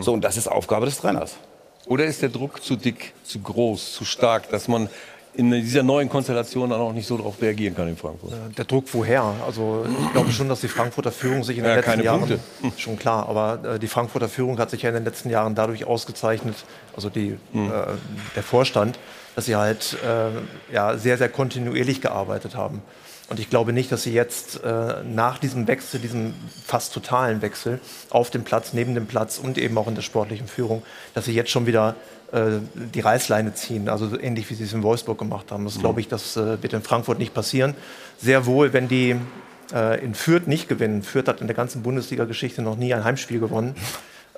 So, 0.01 0.12
und 0.12 0.25
das 0.25 0.36
ist 0.36 0.48
Aufgabe 0.48 0.86
des 0.86 0.98
Trainers. 0.98 1.38
Oder 1.86 2.03
ist 2.03 2.22
der 2.22 2.29
Druck 2.29 2.62
zu 2.62 2.75
dick, 2.75 3.13
zu 3.24 3.39
groß, 3.39 3.94
zu 3.94 4.03
stark, 4.03 4.50
dass 4.50 4.67
man 4.67 4.89
in 5.38 5.51
dieser 5.51 5.84
neuen 5.84 6.10
Konstellation 6.10 6.70
dann 6.72 6.82
auch 6.82 6.91
nicht 6.94 7.08
so 7.08 7.15
darauf 7.15 7.39
reagieren 7.41 7.75
kann 7.75 7.88
in 7.88 7.96
Frankfurt? 7.96 8.34
Der 8.58 8.65
Druck 8.65 8.86
woher? 8.91 9.24
Also 9.46 9.86
ich 10.06 10.12
glaube 10.12 10.32
schon, 10.32 10.50
dass 10.50 10.62
die 10.62 10.67
Frankfurter 10.67 11.12
Führung 11.12 11.44
sich 11.44 11.58
in 11.58 11.63
den 11.63 11.70
Ja, 11.70 11.75
letzten 11.75 11.91
keine 11.91 12.03
Jahren 12.03 12.20
Punkte. 12.22 12.39
schon 12.77 12.98
klar, 12.98 13.29
aber 13.29 13.75
äh, 13.75 13.79
die 13.79 13.88
Frankfurter 13.88 14.27
Führung 14.29 14.58
hat 14.60 14.72
sich 14.72 14.82
ja 14.82 14.89
in 14.89 14.96
den 14.96 15.06
letzten 15.06 15.29
Jahren 15.29 15.53
dadurch 15.56 15.86
ausgezeichnet, 15.86 16.56
also 16.96 17.10
die, 17.10 17.38
Hm. 17.53 17.72
äh, 17.72 17.72
der 18.36 18.44
Vorstand, 18.44 18.98
dass 19.36 19.46
sie 19.46 19.56
halt 19.56 19.98
äh, 20.03 20.74
ja, 20.74 20.98
sehr, 20.98 21.17
sehr 21.17 21.29
kontinuierlich 21.29 22.01
gearbeitet 22.01 22.56
haben. 22.56 22.82
Und 23.29 23.39
ich 23.39 23.50
glaube 23.50 23.74
nicht, 23.74 23.91
dass 23.91 24.03
sie 24.03 24.13
jetzt 24.13 24.63
äh, 24.63 25.03
nach 25.03 25.38
diesem 25.38 25.67
Wechsel, 25.67 26.00
diesem 26.00 26.34
fast 26.65 26.94
totalen 26.94 27.41
Wechsel 27.41 27.79
auf 28.10 28.29
dem 28.32 28.44
Platz, 28.44 28.72
neben 28.74 28.96
dem 28.96 29.06
Platz 29.06 29.38
und 29.38 29.58
eben 29.58 29.77
auch 29.77 29.88
in 29.88 29.96
der 29.96 30.01
sportlichen 30.01 30.48
Führung, 30.48 30.82
dass 31.13 31.25
sie 31.25 31.34
jetzt 31.34 31.51
schon 31.51 31.67
wieder 31.67 31.89
äh, 31.89 31.94
die 32.34 33.00
Reißleine 33.00 33.53
ziehen, 33.53 33.88
also 33.88 34.10
so 34.10 34.19
ähnlich 34.19 34.50
wie 34.50 34.53
sie 34.53 34.65
es 34.65 34.74
in 34.74 34.84
Wolfsburg 34.84 35.17
gemacht 35.17 35.50
haben. 35.51 35.63
Das 35.63 35.79
glaube 35.79 36.01
ich, 36.01 36.10
das 36.10 36.36
äh, 36.36 36.62
wird 36.62 36.74
in 36.74 36.81
Frankfurt 36.81 37.19
nicht 37.19 37.34
passieren. 37.34 37.74
Sehr 38.17 38.46
wohl, 38.46 38.74
wenn 38.74 38.89
die 38.89 39.15
äh, 39.74 40.03
in 40.03 40.13
Fürth 40.13 40.48
nicht 40.48 40.67
gewinnen, 40.67 41.03
Fürth 41.03 41.27
hat 41.27 41.41
in 41.41 41.48
der 41.48 41.55
ganzen 41.55 41.84
Bundesliga-Geschichte 41.84 42.62
noch 42.62 42.75
nie 42.75 42.93
ein 42.93 43.03
Heimspiel 43.03 43.39
gewonnen, 43.39 43.75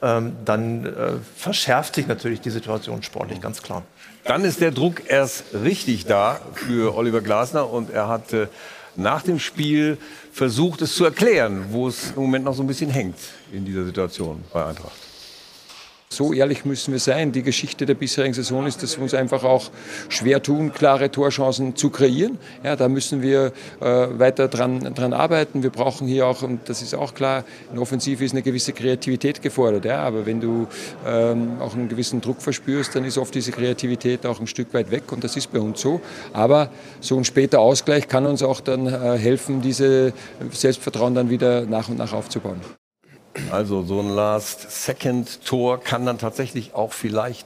ähm, 0.01 0.33
dann 0.45 0.85
äh, 0.85 1.11
verschärft 1.35 1.95
sich 1.95 2.07
natürlich 2.07 2.41
die 2.41 2.49
Situation 2.49 3.03
sportlich, 3.03 3.41
ganz 3.41 3.61
klar. 3.61 3.83
Dann 4.23 4.43
ist 4.43 4.61
der 4.61 4.71
Druck 4.71 5.09
erst 5.09 5.45
richtig 5.63 6.05
da 6.05 6.39
für 6.53 6.95
Oliver 6.95 7.21
Glasner 7.21 7.69
und 7.69 7.89
er 7.89 8.07
hat 8.07 8.31
äh, 8.33 8.47
nach 8.95 9.23
dem 9.23 9.39
Spiel 9.39 9.97
versucht, 10.31 10.81
es 10.81 10.95
zu 10.95 11.05
erklären, 11.05 11.65
wo 11.71 11.87
es 11.87 12.11
im 12.11 12.21
Moment 12.21 12.45
noch 12.45 12.53
so 12.53 12.63
ein 12.63 12.67
bisschen 12.67 12.89
hängt 12.89 13.17
in 13.51 13.65
dieser 13.65 13.83
Situation 13.83 14.43
bei 14.53 14.65
Eintracht. 14.65 15.08
So 16.11 16.33
ehrlich 16.33 16.65
müssen 16.65 16.91
wir 16.91 16.99
sein. 16.99 17.31
Die 17.31 17.43
Geschichte 17.43 17.85
der 17.85 17.93
bisherigen 17.93 18.33
Saison 18.33 18.65
ist, 18.65 18.81
dass 18.81 18.97
wir 18.97 19.03
uns 19.03 19.13
einfach 19.13 19.43
auch 19.43 19.69
schwer 20.09 20.41
tun, 20.41 20.73
klare 20.73 21.11
Torchancen 21.11 21.75
zu 21.75 21.91
kreieren. 21.91 22.39
Ja, 22.63 22.75
da 22.75 22.89
müssen 22.89 23.21
wir 23.21 23.53
äh, 23.79 23.85
weiter 23.85 24.47
dran, 24.47 24.79
dran 24.95 25.13
arbeiten. 25.13 25.61
Wir 25.61 25.69
brauchen 25.69 26.07
hier 26.07 26.25
auch, 26.25 26.41
und 26.41 26.67
das 26.67 26.81
ist 26.81 26.95
auch 26.95 27.13
klar, 27.13 27.45
in 27.71 27.77
Offensive 27.77 28.25
ist 28.25 28.31
eine 28.31 28.41
gewisse 28.41 28.73
Kreativität 28.73 29.43
gefordert. 29.43 29.85
Ja, 29.85 29.99
aber 29.99 30.25
wenn 30.25 30.41
du 30.41 30.67
ähm, 31.05 31.61
auch 31.61 31.75
einen 31.75 31.89
gewissen 31.89 32.21
Druck 32.21 32.41
verspürst, 32.41 32.95
dann 32.95 33.05
ist 33.05 33.19
oft 33.19 33.35
diese 33.35 33.51
Kreativität 33.51 34.25
auch 34.25 34.39
ein 34.39 34.47
Stück 34.47 34.73
weit 34.73 34.89
weg 34.89 35.11
und 35.11 35.23
das 35.23 35.37
ist 35.37 35.53
bei 35.53 35.59
uns 35.59 35.79
so. 35.79 36.01
Aber 36.33 36.71
so 37.01 37.17
ein 37.17 37.23
später 37.23 37.59
Ausgleich 37.59 38.07
kann 38.07 38.25
uns 38.25 38.41
auch 38.41 38.61
dann 38.61 38.87
äh, 38.87 39.17
helfen, 39.17 39.61
diese 39.61 40.11
Selbstvertrauen 40.51 41.13
dann 41.13 41.29
wieder 41.29 41.67
nach 41.67 41.87
und 41.87 41.99
nach 41.99 42.13
aufzubauen. 42.13 42.59
Also 43.51 43.83
so 43.83 43.99
ein 43.99 44.09
Last-Second-Tor 44.09 45.81
kann 45.81 46.05
dann 46.05 46.17
tatsächlich 46.17 46.73
auch 46.73 46.93
vielleicht 46.93 47.45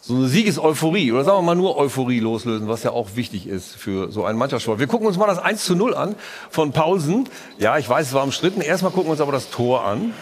so 0.00 0.14
eine 0.14 0.28
Siegeseuphorie 0.28 1.12
oder 1.12 1.24
sagen 1.24 1.38
wir 1.38 1.42
mal 1.42 1.54
nur 1.54 1.76
Euphorie 1.76 2.20
loslösen, 2.20 2.68
was 2.68 2.82
ja 2.82 2.92
auch 2.92 3.16
wichtig 3.16 3.46
ist 3.46 3.74
für 3.74 4.10
so 4.10 4.24
einen 4.24 4.38
Mannschaftssport. 4.38 4.78
Wir 4.78 4.86
gucken 4.86 5.06
uns 5.06 5.18
mal 5.18 5.26
das 5.26 5.38
1 5.38 5.64
zu 5.64 5.74
0 5.74 5.94
an 5.94 6.14
von 6.50 6.72
Paulsen. 6.72 7.28
Ja, 7.58 7.78
ich 7.78 7.88
weiß, 7.88 8.08
es 8.08 8.12
war 8.14 8.22
umstritten. 8.22 8.60
Erstmal 8.60 8.92
gucken 8.92 9.08
wir 9.08 9.12
uns 9.12 9.20
aber 9.20 9.32
das 9.32 9.50
Tor 9.50 9.84
an. 9.84 10.14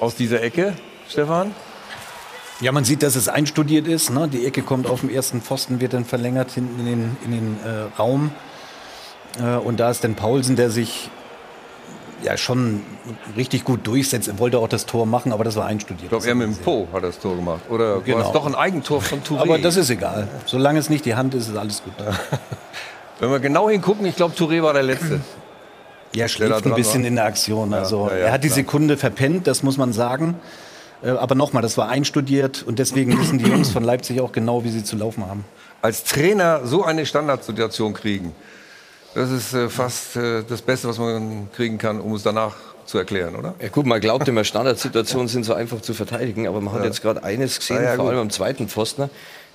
Aus 0.00 0.16
dieser 0.16 0.42
Ecke, 0.42 0.74
Stefan. 1.08 1.54
Ja, 2.60 2.72
man 2.72 2.84
sieht, 2.84 3.02
dass 3.02 3.16
es 3.16 3.28
einstudiert 3.28 3.86
ist. 3.86 4.10
Ne? 4.10 4.28
Die 4.28 4.44
Ecke 4.44 4.62
kommt 4.62 4.86
auf 4.86 5.00
dem 5.00 5.10
ersten 5.10 5.40
Pfosten, 5.40 5.80
wird 5.80 5.94
dann 5.94 6.04
verlängert 6.04 6.50
hinten 6.50 6.80
in 6.80 6.86
den, 6.86 7.16
in 7.24 7.30
den 7.30 7.56
äh, 7.64 7.98
Raum. 7.98 8.32
Äh, 9.40 9.56
und 9.56 9.80
da 9.80 9.90
ist 9.90 10.04
dann 10.04 10.14
Paulsen, 10.14 10.56
der 10.56 10.70
sich 10.70 11.10
ja 12.24 12.36
schon 12.36 12.82
richtig 13.36 13.64
gut 13.64 13.86
durchsetzt. 13.86 14.28
Er 14.28 14.38
wollte 14.38 14.58
auch 14.58 14.68
das 14.68 14.86
Tor 14.86 15.06
machen, 15.06 15.32
aber 15.32 15.44
das 15.44 15.56
war 15.56 15.66
einstudiert. 15.66 16.04
Ich 16.04 16.08
glaube, 16.08 16.26
er 16.26 16.34
mit 16.34 16.48
dem 16.48 16.56
Po 16.56 16.88
hat 16.92 17.02
das 17.02 17.18
Tor 17.18 17.36
gemacht. 17.36 17.62
Oder 17.68 18.00
genau. 18.00 18.18
war 18.18 18.26
es 18.26 18.32
doch 18.32 18.46
ein 18.46 18.54
Eigentor 18.54 19.00
von 19.00 19.22
Touré? 19.22 19.40
Aber 19.40 19.58
das 19.58 19.76
ist 19.76 19.90
egal. 19.90 20.28
Solange 20.46 20.78
es 20.78 20.90
nicht 20.90 21.04
die 21.04 21.14
Hand 21.14 21.34
ist, 21.34 21.48
ist 21.48 21.56
alles 21.56 21.82
gut. 21.82 21.94
Wenn 23.20 23.30
wir 23.30 23.40
genau 23.40 23.68
hingucken, 23.68 24.06
ich 24.06 24.16
glaube, 24.16 24.34
Touré 24.34 24.62
war 24.62 24.72
der 24.72 24.82
Letzte. 24.82 25.20
Ja, 26.14 26.28
schläft 26.28 26.66
ein 26.66 26.74
bisschen 26.74 27.02
war. 27.02 27.08
in 27.08 27.16
der 27.16 27.24
Aktion. 27.24 27.72
Also, 27.72 28.08
ja, 28.08 28.16
ja, 28.16 28.24
er 28.26 28.32
hat 28.32 28.44
die 28.44 28.48
klar. 28.48 28.56
Sekunde 28.56 28.96
verpennt, 28.96 29.46
das 29.46 29.62
muss 29.62 29.78
man 29.78 29.92
sagen. 29.92 30.36
Äh, 31.02 31.10
aber 31.10 31.34
nochmal, 31.34 31.62
das 31.62 31.78
war 31.78 31.88
einstudiert 31.88 32.62
und 32.62 32.78
deswegen 32.78 33.18
wissen 33.18 33.38
die 33.38 33.46
Jungs 33.46 33.70
von 33.70 33.84
Leipzig 33.84 34.20
auch 34.20 34.32
genau, 34.32 34.64
wie 34.64 34.70
sie 34.70 34.84
zu 34.84 34.96
laufen 34.96 35.26
haben. 35.26 35.44
Als 35.80 36.04
Trainer 36.04 36.60
so 36.64 36.84
eine 36.84 37.06
Standardsituation 37.06 37.94
kriegen, 37.94 38.34
das 39.14 39.30
ist 39.30 39.54
äh, 39.54 39.68
fast 39.68 40.16
äh, 40.16 40.42
das 40.48 40.62
Beste, 40.62 40.88
was 40.88 40.98
man 40.98 41.48
kriegen 41.54 41.78
kann, 41.78 42.00
um 42.00 42.14
es 42.14 42.22
danach 42.22 42.54
zu 42.84 42.98
erklären, 42.98 43.36
oder? 43.36 43.54
Ja, 43.60 43.68
gut, 43.68 43.86
man 43.86 44.00
glaubt 44.00 44.26
immer, 44.28 44.44
Standardsituationen 44.44 45.28
sind 45.28 45.44
so 45.44 45.54
einfach 45.54 45.80
zu 45.80 45.94
verteidigen, 45.94 46.48
aber 46.48 46.60
man 46.60 46.74
hat 46.74 46.84
jetzt 46.84 47.02
gerade 47.02 47.22
eines 47.22 47.58
gesehen, 47.58 47.82
ja, 47.82 47.94
vor 47.94 48.08
allem 48.08 48.18
am 48.18 48.30
zweiten 48.30 48.68
Pfosten. 48.68 49.08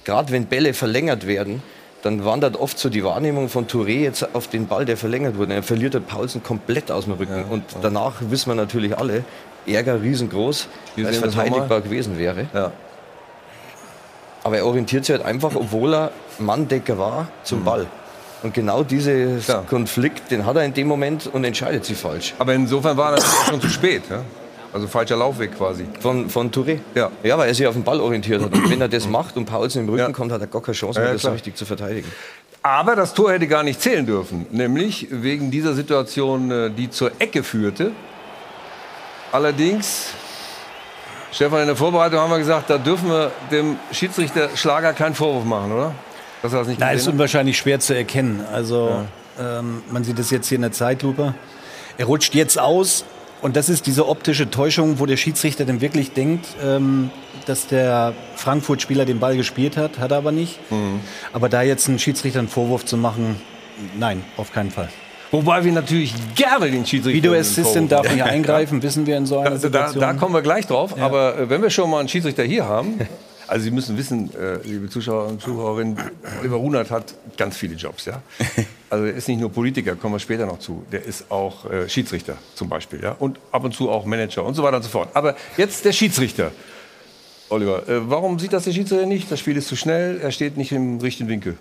Gerade 0.05 0.31
wenn 0.31 0.45
Bälle 0.45 0.73
verlängert 0.73 1.27
werden, 1.27 1.61
dann 2.03 2.23
wandert 2.23 2.55
oft 2.55 2.79
so 2.79 2.89
die 2.89 3.03
Wahrnehmung 3.03 3.49
von 3.49 3.67
Touré 3.67 3.99
jetzt 3.99 4.35
auf 4.35 4.47
den 4.47 4.67
Ball, 4.67 4.85
der 4.85 4.95
verlängert 4.97 5.37
wurde. 5.37 5.55
Er 5.55 5.63
verliert 5.63 5.93
der 5.93 5.99
Paulsen 5.99 6.43
komplett 6.43 6.91
aus 6.91 7.05
dem 7.05 7.13
Rücken. 7.13 7.45
und 7.45 7.63
danach 7.81 8.15
wissen 8.21 8.51
wir 8.51 8.55
natürlich 8.55 8.97
alle, 8.97 9.25
Ärger 9.65 10.01
riesengroß, 10.01 10.67
weil 10.95 11.05
es 11.07 11.17
verteidigbar 11.17 11.81
gewesen 11.81 12.17
wäre. 12.17 12.47
Aber 14.43 14.57
er 14.57 14.65
orientiert 14.65 15.03
sich 15.03 15.13
halt 15.13 15.25
einfach, 15.25 15.55
obwohl 15.55 15.93
er 15.93 16.11
Manndecker 16.39 16.97
war, 16.97 17.27
zum 17.43 17.59
mhm. 17.59 17.65
Ball. 17.65 17.87
Und 18.43 18.53
genau 18.53 18.83
diesen 18.83 19.41
ja. 19.47 19.63
Konflikt, 19.67 20.29
den 20.31 20.45
hat 20.45 20.55
er 20.55 20.63
in 20.63 20.73
dem 20.73 20.87
Moment 20.87 21.27
und 21.27 21.43
entscheidet 21.43 21.85
sich 21.85 21.97
falsch. 21.97 22.35
Aber 22.37 22.53
insofern 22.53 22.95
war 22.95 23.15
das 23.15 23.25
schon 23.47 23.59
zu 23.59 23.69
spät. 23.69 24.03
Ja? 24.09 24.21
Also 24.73 24.87
falscher 24.87 25.15
Laufweg 25.15 25.57
quasi. 25.57 25.85
Von, 25.99 26.29
von 26.29 26.51
Touré? 26.51 26.79
Ja. 26.93 27.09
Ja, 27.23 27.37
weil 27.37 27.47
er 27.47 27.55
sich 27.55 27.65
auf 27.65 27.73
den 27.73 27.83
Ball 27.83 27.99
orientiert 27.99 28.43
hat. 28.43 28.53
Und 28.53 28.69
wenn 28.69 28.81
er 28.81 28.89
das 28.89 29.07
macht 29.07 29.37
und 29.37 29.45
Paulsen 29.45 29.83
im 29.83 29.89
Rücken 29.89 29.99
ja. 29.99 30.11
kommt, 30.11 30.31
hat 30.31 30.41
er 30.41 30.47
gar 30.47 30.61
keine 30.61 30.75
Chance 30.75 30.99
mehr, 30.99 31.09
ja, 31.09 31.13
das 31.13 31.23
so 31.23 31.31
richtig 31.31 31.55
zu 31.55 31.65
verteidigen. 31.65 32.11
Aber 32.61 32.95
das 32.95 33.13
Tor 33.13 33.31
hätte 33.31 33.47
gar 33.47 33.63
nicht 33.63 33.81
zählen 33.81 34.05
dürfen. 34.05 34.45
Nämlich 34.51 35.07
wegen 35.09 35.51
dieser 35.51 35.73
Situation, 35.73 36.51
äh, 36.51 36.69
die 36.69 36.89
zur 36.89 37.11
Ecke 37.19 37.43
führte. 37.43 37.91
Allerdings, 39.31 40.09
Stefan, 41.31 41.61
in 41.61 41.67
der 41.67 41.75
Vorbereitung 41.75 42.19
haben 42.19 42.31
wir 42.31 42.37
gesagt, 42.37 42.69
da 42.69 42.77
dürfen 42.77 43.09
wir 43.09 43.31
dem 43.51 43.77
Schiedsrichter 43.91 44.49
Schlager 44.55 44.93
keinen 44.93 45.15
Vorwurf 45.15 45.45
machen, 45.45 45.71
oder? 45.71 45.93
Dass 46.41 46.53
er 46.53 46.59
das 46.59 46.67
nicht 46.67 46.79
Na, 46.79 46.91
ist 46.91 47.07
unwahrscheinlich 47.07 47.57
schwer 47.57 47.79
zu 47.79 47.95
erkennen. 47.95 48.45
Also 48.51 49.03
ja. 49.37 49.59
ähm, 49.59 49.81
man 49.91 50.03
sieht 50.03 50.19
es 50.19 50.29
jetzt 50.29 50.47
hier 50.47 50.57
in 50.57 50.61
der 50.61 50.71
Zeitlupe. 50.71 51.33
Er 51.97 52.05
rutscht 52.05 52.35
jetzt 52.35 52.59
aus 52.59 53.05
und 53.41 53.55
das 53.55 53.69
ist 53.69 53.85
diese 53.85 54.07
optische 54.07 54.49
Täuschung, 54.49 54.99
wo 54.99 55.05
der 55.05 55.17
Schiedsrichter 55.17 55.65
dann 55.65 55.81
wirklich 55.81 56.13
denkt, 56.13 56.45
ähm, 56.63 57.11
dass 57.45 57.67
der 57.67 58.13
Frankfurt-Spieler 58.35 59.05
den 59.05 59.19
Ball 59.19 59.37
gespielt 59.37 59.77
hat, 59.77 59.99
hat 59.99 60.11
er 60.11 60.17
aber 60.17 60.31
nicht. 60.31 60.59
Mhm. 60.71 60.99
Aber 61.33 61.49
da 61.49 61.61
jetzt 61.61 61.87
einen 61.87 61.99
Schiedsrichter 61.99 62.39
einen 62.39 62.47
Vorwurf 62.47 62.85
zu 62.85 62.97
machen, 62.97 63.39
nein, 63.97 64.23
auf 64.37 64.51
keinen 64.51 64.71
Fall. 64.71 64.89
Wobei 65.31 65.63
wir 65.63 65.71
natürlich 65.71 66.13
gerne 66.35 66.71
den 66.71 66.85
Schiedsrichter. 66.85 67.17
Video 67.17 67.33
Assistant 67.33 67.91
darf 67.91 68.11
nicht 68.11 68.23
eingreifen, 68.23 68.81
wissen 68.81 69.05
wir 69.05 69.17
in 69.17 69.25
so 69.25 69.39
einer 69.39 69.57
Situation. 69.57 70.01
Da, 70.01 70.13
da 70.13 70.19
kommen 70.19 70.33
wir 70.33 70.41
gleich 70.41 70.67
drauf. 70.67 70.95
Ja. 70.97 71.05
Aber 71.05 71.37
äh, 71.37 71.49
wenn 71.49 71.61
wir 71.61 71.69
schon 71.69 71.89
mal 71.89 71.99
einen 71.99 72.09
Schiedsrichter 72.09 72.43
hier 72.43 72.65
haben, 72.65 72.99
Also 73.47 73.63
Sie 73.63 73.71
müssen 73.71 73.97
wissen, 73.97 74.29
äh, 74.35 74.57
liebe 74.63 74.89
Zuschauer 74.89 75.27
und 75.27 75.41
Zuhörerinnen, 75.41 75.97
Oliver 76.41 76.57
Runert 76.57 76.91
hat 76.91 77.13
ganz 77.37 77.55
viele 77.55 77.75
Jobs. 77.75 78.05
Ja? 78.05 78.21
Also 78.89 79.03
er 79.03 79.15
ist 79.15 79.27
nicht 79.27 79.41
nur 79.41 79.51
Politiker, 79.51 79.97
kommen 79.97 80.15
wir 80.15 80.19
später 80.19 80.45
noch 80.45 80.59
zu. 80.59 80.85
Der 80.93 81.03
ist 81.03 81.29
auch 81.29 81.69
äh, 81.69 81.89
Schiedsrichter 81.89 82.37
zum 82.55 82.69
Beispiel. 82.69 83.03
Ja? 83.03 83.17
Und 83.19 83.37
ab 83.51 83.65
und 83.65 83.73
zu 83.73 83.89
auch 83.89 84.05
Manager 84.05 84.45
und 84.45 84.53
so 84.53 84.63
weiter 84.63 84.77
und 84.77 84.83
so 84.83 84.87
fort. 84.87 85.09
Aber 85.13 85.35
jetzt 85.57 85.83
der 85.83 85.91
Schiedsrichter. 85.91 86.51
Oliver, 87.49 87.87
äh, 87.89 88.09
warum 88.09 88.39
sieht 88.39 88.53
das 88.53 88.63
der 88.63 88.71
Schiedsrichter 88.71 89.05
nicht? 89.05 89.29
Das 89.29 89.41
Spiel 89.41 89.57
ist 89.57 89.67
zu 89.67 89.75
schnell, 89.75 90.21
er 90.21 90.31
steht 90.31 90.55
nicht 90.55 90.71
im 90.71 90.99
richtigen 90.99 91.27
Winkel. 91.27 91.57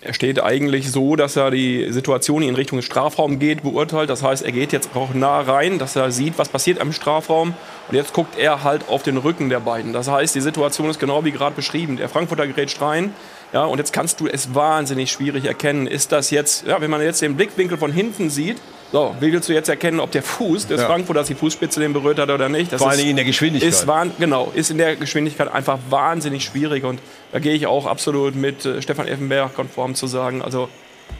Er 0.00 0.14
steht 0.14 0.40
eigentlich 0.40 0.92
so, 0.92 1.16
dass 1.16 1.34
er 1.34 1.50
die 1.50 1.90
Situation, 1.90 2.42
die 2.42 2.48
in 2.48 2.54
Richtung 2.54 2.82
Strafraum 2.82 3.40
geht, 3.40 3.64
beurteilt. 3.64 4.08
Das 4.08 4.22
heißt, 4.22 4.44
er 4.44 4.52
geht 4.52 4.72
jetzt 4.72 4.90
auch 4.94 5.12
nah 5.12 5.40
rein, 5.40 5.80
dass 5.80 5.96
er 5.96 6.12
sieht, 6.12 6.38
was 6.38 6.48
passiert 6.48 6.80
am 6.80 6.92
Strafraum. 6.92 7.52
Und 7.88 7.94
jetzt 7.96 8.12
guckt 8.12 8.38
er 8.38 8.62
halt 8.62 8.88
auf 8.88 9.02
den 9.02 9.16
Rücken 9.16 9.48
der 9.48 9.58
beiden. 9.58 9.92
Das 9.92 10.08
heißt, 10.08 10.36
die 10.36 10.40
Situation 10.40 10.88
ist 10.88 11.00
genau 11.00 11.24
wie 11.24 11.32
gerade 11.32 11.56
beschrieben. 11.56 11.96
Der 11.96 12.08
Frankfurter 12.08 12.46
gerät 12.46 12.80
rein. 12.80 13.12
Ja, 13.52 13.64
und 13.64 13.78
jetzt 13.78 13.92
kannst 13.92 14.20
du 14.20 14.28
es 14.28 14.54
wahnsinnig 14.54 15.10
schwierig 15.10 15.46
erkennen. 15.46 15.88
Ist 15.88 16.12
das 16.12 16.30
jetzt, 16.30 16.64
ja, 16.64 16.80
wenn 16.80 16.90
man 16.90 17.02
jetzt 17.02 17.20
den 17.20 17.34
Blickwinkel 17.34 17.76
von 17.76 17.90
hinten 17.90 18.30
sieht, 18.30 18.58
so, 18.90 19.14
wie 19.20 19.32
willst 19.32 19.48
du 19.48 19.52
jetzt 19.52 19.68
erkennen, 19.68 20.00
ob 20.00 20.10
der 20.12 20.22
Fuß 20.22 20.66
des 20.66 20.80
ja. 20.80 20.86
Frankfurters 20.86 21.26
die 21.26 21.34
Fußspitze 21.34 21.78
den 21.78 21.92
berührt 21.92 22.18
hat 22.18 22.30
oder 22.30 22.48
nicht? 22.48 22.72
Das 22.72 22.80
Vor 22.80 22.90
allem 22.90 23.06
in 23.06 23.16
der 23.16 23.24
Geschwindigkeit. 23.26 23.68
Ist, 23.68 23.86
genau, 24.18 24.50
ist 24.54 24.70
in 24.70 24.78
der 24.78 24.96
Geschwindigkeit 24.96 25.52
einfach 25.52 25.78
wahnsinnig 25.90 26.44
schwierig. 26.44 26.84
Und 26.84 27.00
da 27.32 27.38
gehe 27.38 27.52
ich 27.52 27.66
auch 27.66 27.86
absolut 27.86 28.34
mit 28.34 28.64
äh, 28.64 28.80
Stefan 28.80 29.06
Effenberg 29.06 29.54
konform 29.54 29.94
zu 29.94 30.06
sagen. 30.06 30.40
Also, 30.40 30.70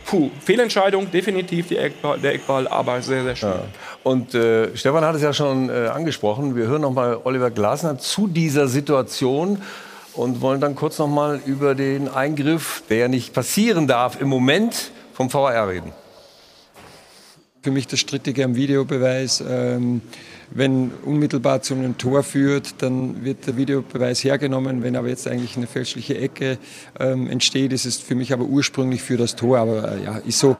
puh, 0.07 0.31
Fehlentscheidung, 0.43 1.11
definitiv 1.11 1.71
Eckball, 1.71 2.19
der 2.19 2.35
Eckball, 2.35 2.67
aber 2.67 3.03
sehr, 3.03 3.23
sehr 3.23 3.37
schön. 3.37 3.51
Ja. 3.51 3.65
Und 4.03 4.35
äh, 4.35 4.75
Stefan 4.75 5.05
hat 5.05 5.17
es 5.17 5.23
ja 5.23 5.35
schon 5.35 5.69
äh, 5.69 5.89
angesprochen. 5.89 6.57
Wir 6.57 6.69
hören 6.69 6.83
noch 6.83 6.93
mal 6.93 7.19
Oliver 7.25 7.51
Glasner 7.51 7.99
zu 7.99 8.29
dieser 8.29 8.67
Situation 8.69 9.61
und 10.15 10.41
wollen 10.41 10.63
dann 10.63 10.75
kurz 10.75 10.99
noch 10.99 11.07
mal 11.07 11.39
über 11.45 11.75
den 11.75 12.09
Eingriff, 12.09 12.83
der 12.89 12.97
ja 12.97 13.09
nicht 13.09 13.35
passieren 13.35 13.87
darf, 13.87 14.19
im 14.19 14.29
Moment 14.29 14.91
vom 15.13 15.31
VAR 15.31 15.69
reden 15.69 15.93
für 17.63 17.71
mich 17.71 17.87
das 17.87 18.01
Strittige 18.01 18.45
am 18.45 18.57
Videobeweis. 18.57 19.43
Ähm, 19.47 20.01
wenn 20.51 20.91
unmittelbar 21.05 21.61
zu 21.63 21.75
einem 21.75 21.99
Tor 21.99 22.23
führt, 22.23 22.81
dann 22.83 23.25
wird 23.25 23.47
der 23.47 23.57
Videobeweis 23.57 24.25
hergenommen. 24.25 24.83
Wenn 24.83 24.97
aber 24.97 25.09
jetzt 25.09 25.27
eigentlich 25.29 25.57
eine 25.57 25.67
fälschliche 25.67 26.17
Ecke 26.17 26.59
ähm, 26.99 27.29
entsteht, 27.29 27.73
ist 27.73 27.85
es 27.85 27.99
für 27.99 28.15
mich 28.15 28.33
aber 28.33 28.45
ursprünglich 28.45 29.03
für 29.03 29.17
das 29.17 29.37
Tor. 29.37 29.59
Aber 29.59 29.93
äh, 29.93 30.05
ja, 30.05 30.19
ist 30.19 30.39
so. 30.39 30.57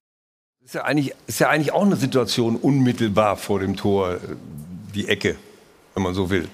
Ist 0.65 0.75
ja, 0.75 0.85
eigentlich, 0.85 1.15
ist 1.27 1.41
ja 1.41 1.49
eigentlich 1.49 1.73
auch 1.73 1.85
eine 1.85 1.97
Situation 1.97 2.57
unmittelbar 2.57 3.37
vor 3.37 3.61
dem 3.61 3.77
Tor, 3.77 4.19
die 4.95 5.09
Ecke, 5.09 5.37
wenn 5.95 6.03
man 6.03 6.13
so 6.13 6.29
will. 6.29 6.49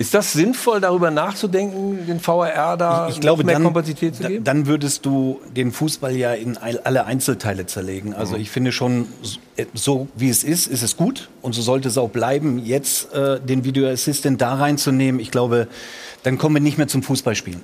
Ist 0.00 0.14
das 0.14 0.32
sinnvoll, 0.32 0.80
darüber 0.80 1.10
nachzudenken, 1.10 2.06
den 2.06 2.26
VAR 2.26 2.78
da 2.78 3.08
ich, 3.08 3.16
ich 3.16 3.20
glaube, 3.20 3.44
mehr 3.44 3.56
dann, 3.56 3.64
Kompensität 3.64 4.16
zu 4.16 4.22
geben? 4.22 4.44
Dann 4.44 4.66
würdest 4.66 5.04
du 5.04 5.42
den 5.54 5.72
Fußball 5.72 6.16
ja 6.16 6.32
in 6.32 6.56
alle 6.56 7.04
Einzelteile 7.04 7.66
zerlegen. 7.66 8.14
Also 8.14 8.36
mhm. 8.36 8.40
ich 8.40 8.50
finde 8.50 8.72
schon, 8.72 9.08
so 9.74 10.08
wie 10.16 10.30
es 10.30 10.42
ist, 10.42 10.68
ist 10.68 10.82
es 10.82 10.96
gut 10.96 11.28
und 11.42 11.54
so 11.54 11.60
sollte 11.60 11.88
es 11.88 11.98
auch 11.98 12.08
bleiben. 12.08 12.64
Jetzt 12.64 13.12
äh, 13.12 13.40
den 13.40 13.62
Video 13.66 13.86
Assistant 13.90 14.40
da 14.40 14.54
reinzunehmen, 14.54 15.20
ich 15.20 15.30
glaube, 15.30 15.68
dann 16.22 16.38
kommen 16.38 16.56
wir 16.56 16.62
nicht 16.62 16.78
mehr 16.78 16.88
zum 16.88 17.02
Fußballspielen. 17.02 17.60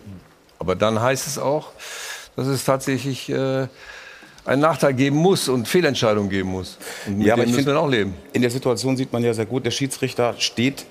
Aber 0.59 0.77
dann 0.77 1.01
heißt 1.01 1.27
es 1.27 1.39
auch, 1.39 1.69
dass 2.37 2.49
es 2.49 2.67
tatsächlich 2.67 3.31
äh, 3.31 3.67
einen 4.45 4.61
Nachteil 4.61 4.93
geben 4.93 5.17
muss 5.17 5.49
und 5.49 5.69
Fehlentscheidungen 5.69 6.29
geben 6.29 6.51
muss. 6.51 6.77
Und 7.07 7.17
mit 7.17 7.29
Ja, 7.29 7.33
aber 7.33 7.45
dem 7.45 7.49
ich 7.49 7.57
müssen 7.57 7.67
wir 7.67 7.73
find- 7.73 7.83
auch 7.83 7.89
leben. 7.89 8.13
In 8.35 8.43
der 8.43 8.51
Situation 8.51 8.95
sieht 8.99 9.11
man 9.11 9.25
ja 9.25 9.33
sehr 9.33 9.47
gut, 9.47 9.65
der 9.65 9.71
Schiedsrichter 9.71 10.35
steht 10.37 10.85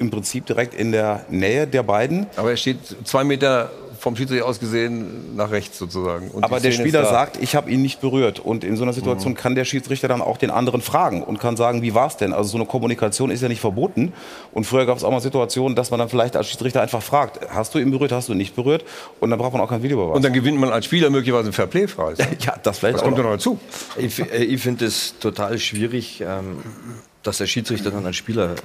im 0.00 0.10
Prinzip 0.10 0.46
direkt 0.46 0.74
in 0.74 0.92
der 0.92 1.24
Nähe 1.28 1.66
der 1.66 1.82
beiden. 1.82 2.26
Aber 2.36 2.50
er 2.50 2.56
steht 2.56 2.78
zwei 3.04 3.22
Meter 3.22 3.70
vom 3.98 4.16
Schiedsrichter 4.16 4.46
aus 4.46 4.58
gesehen 4.60 5.36
nach 5.36 5.50
rechts 5.50 5.78
sozusagen. 5.78 6.30
Und 6.30 6.42
Aber 6.42 6.58
der 6.58 6.72
Spieler 6.72 7.04
sagt, 7.04 7.36
ich 7.42 7.54
habe 7.54 7.70
ihn 7.70 7.82
nicht 7.82 8.00
berührt. 8.00 8.40
Und 8.40 8.64
in 8.64 8.76
so 8.76 8.82
einer 8.82 8.94
Situation 8.94 9.34
kann 9.34 9.54
der 9.54 9.66
Schiedsrichter 9.66 10.08
dann 10.08 10.22
auch 10.22 10.38
den 10.38 10.50
anderen 10.50 10.80
fragen 10.80 11.22
und 11.22 11.38
kann 11.38 11.58
sagen, 11.58 11.82
wie 11.82 11.92
war 11.94 12.06
es 12.06 12.16
denn? 12.16 12.32
Also 12.32 12.48
so 12.52 12.56
eine 12.56 12.64
Kommunikation 12.64 13.30
ist 13.30 13.42
ja 13.42 13.48
nicht 13.48 13.60
verboten. 13.60 14.14
Und 14.52 14.64
früher 14.64 14.86
gab 14.86 14.96
es 14.96 15.04
auch 15.04 15.10
mal 15.10 15.20
Situationen, 15.20 15.76
dass 15.76 15.90
man 15.90 16.00
dann 16.00 16.08
vielleicht 16.08 16.34
als 16.34 16.48
Schiedsrichter 16.48 16.80
einfach 16.80 17.02
fragt, 17.02 17.40
hast 17.50 17.74
du 17.74 17.78
ihn 17.78 17.90
berührt, 17.90 18.10
hast 18.10 18.28
du 18.28 18.32
ihn 18.32 18.38
nicht 18.38 18.56
berührt? 18.56 18.86
Und 19.20 19.28
dann 19.28 19.38
braucht 19.38 19.52
man 19.52 19.60
auch 19.60 19.68
kein 19.68 19.82
Videobeweis. 19.82 20.16
Und 20.16 20.24
dann 20.24 20.32
gewinnt 20.32 20.58
man 20.58 20.70
als 20.70 20.86
Spieler 20.86 21.10
möglicherweise 21.10 21.48
einen 21.48 21.52
Fairplay-Preis. 21.52 22.16
ja, 22.40 22.54
das 22.62 22.78
vielleicht 22.78 22.94
Das 22.94 23.02
auch 23.02 23.04
kommt 23.04 23.18
ja 23.18 23.24
noch. 23.24 23.32
dazu. 23.32 23.58
Ich, 23.98 24.18
äh, 24.18 24.44
ich 24.44 24.62
finde 24.62 24.86
es 24.86 25.18
total 25.18 25.58
schwierig, 25.58 26.22
ähm, 26.26 26.62
dass 27.22 27.38
der 27.38 27.46
Schiedsrichter 27.46 27.90
dann 27.90 28.04
einen 28.04 28.14
Spieler 28.14 28.52
äh, 28.52 28.56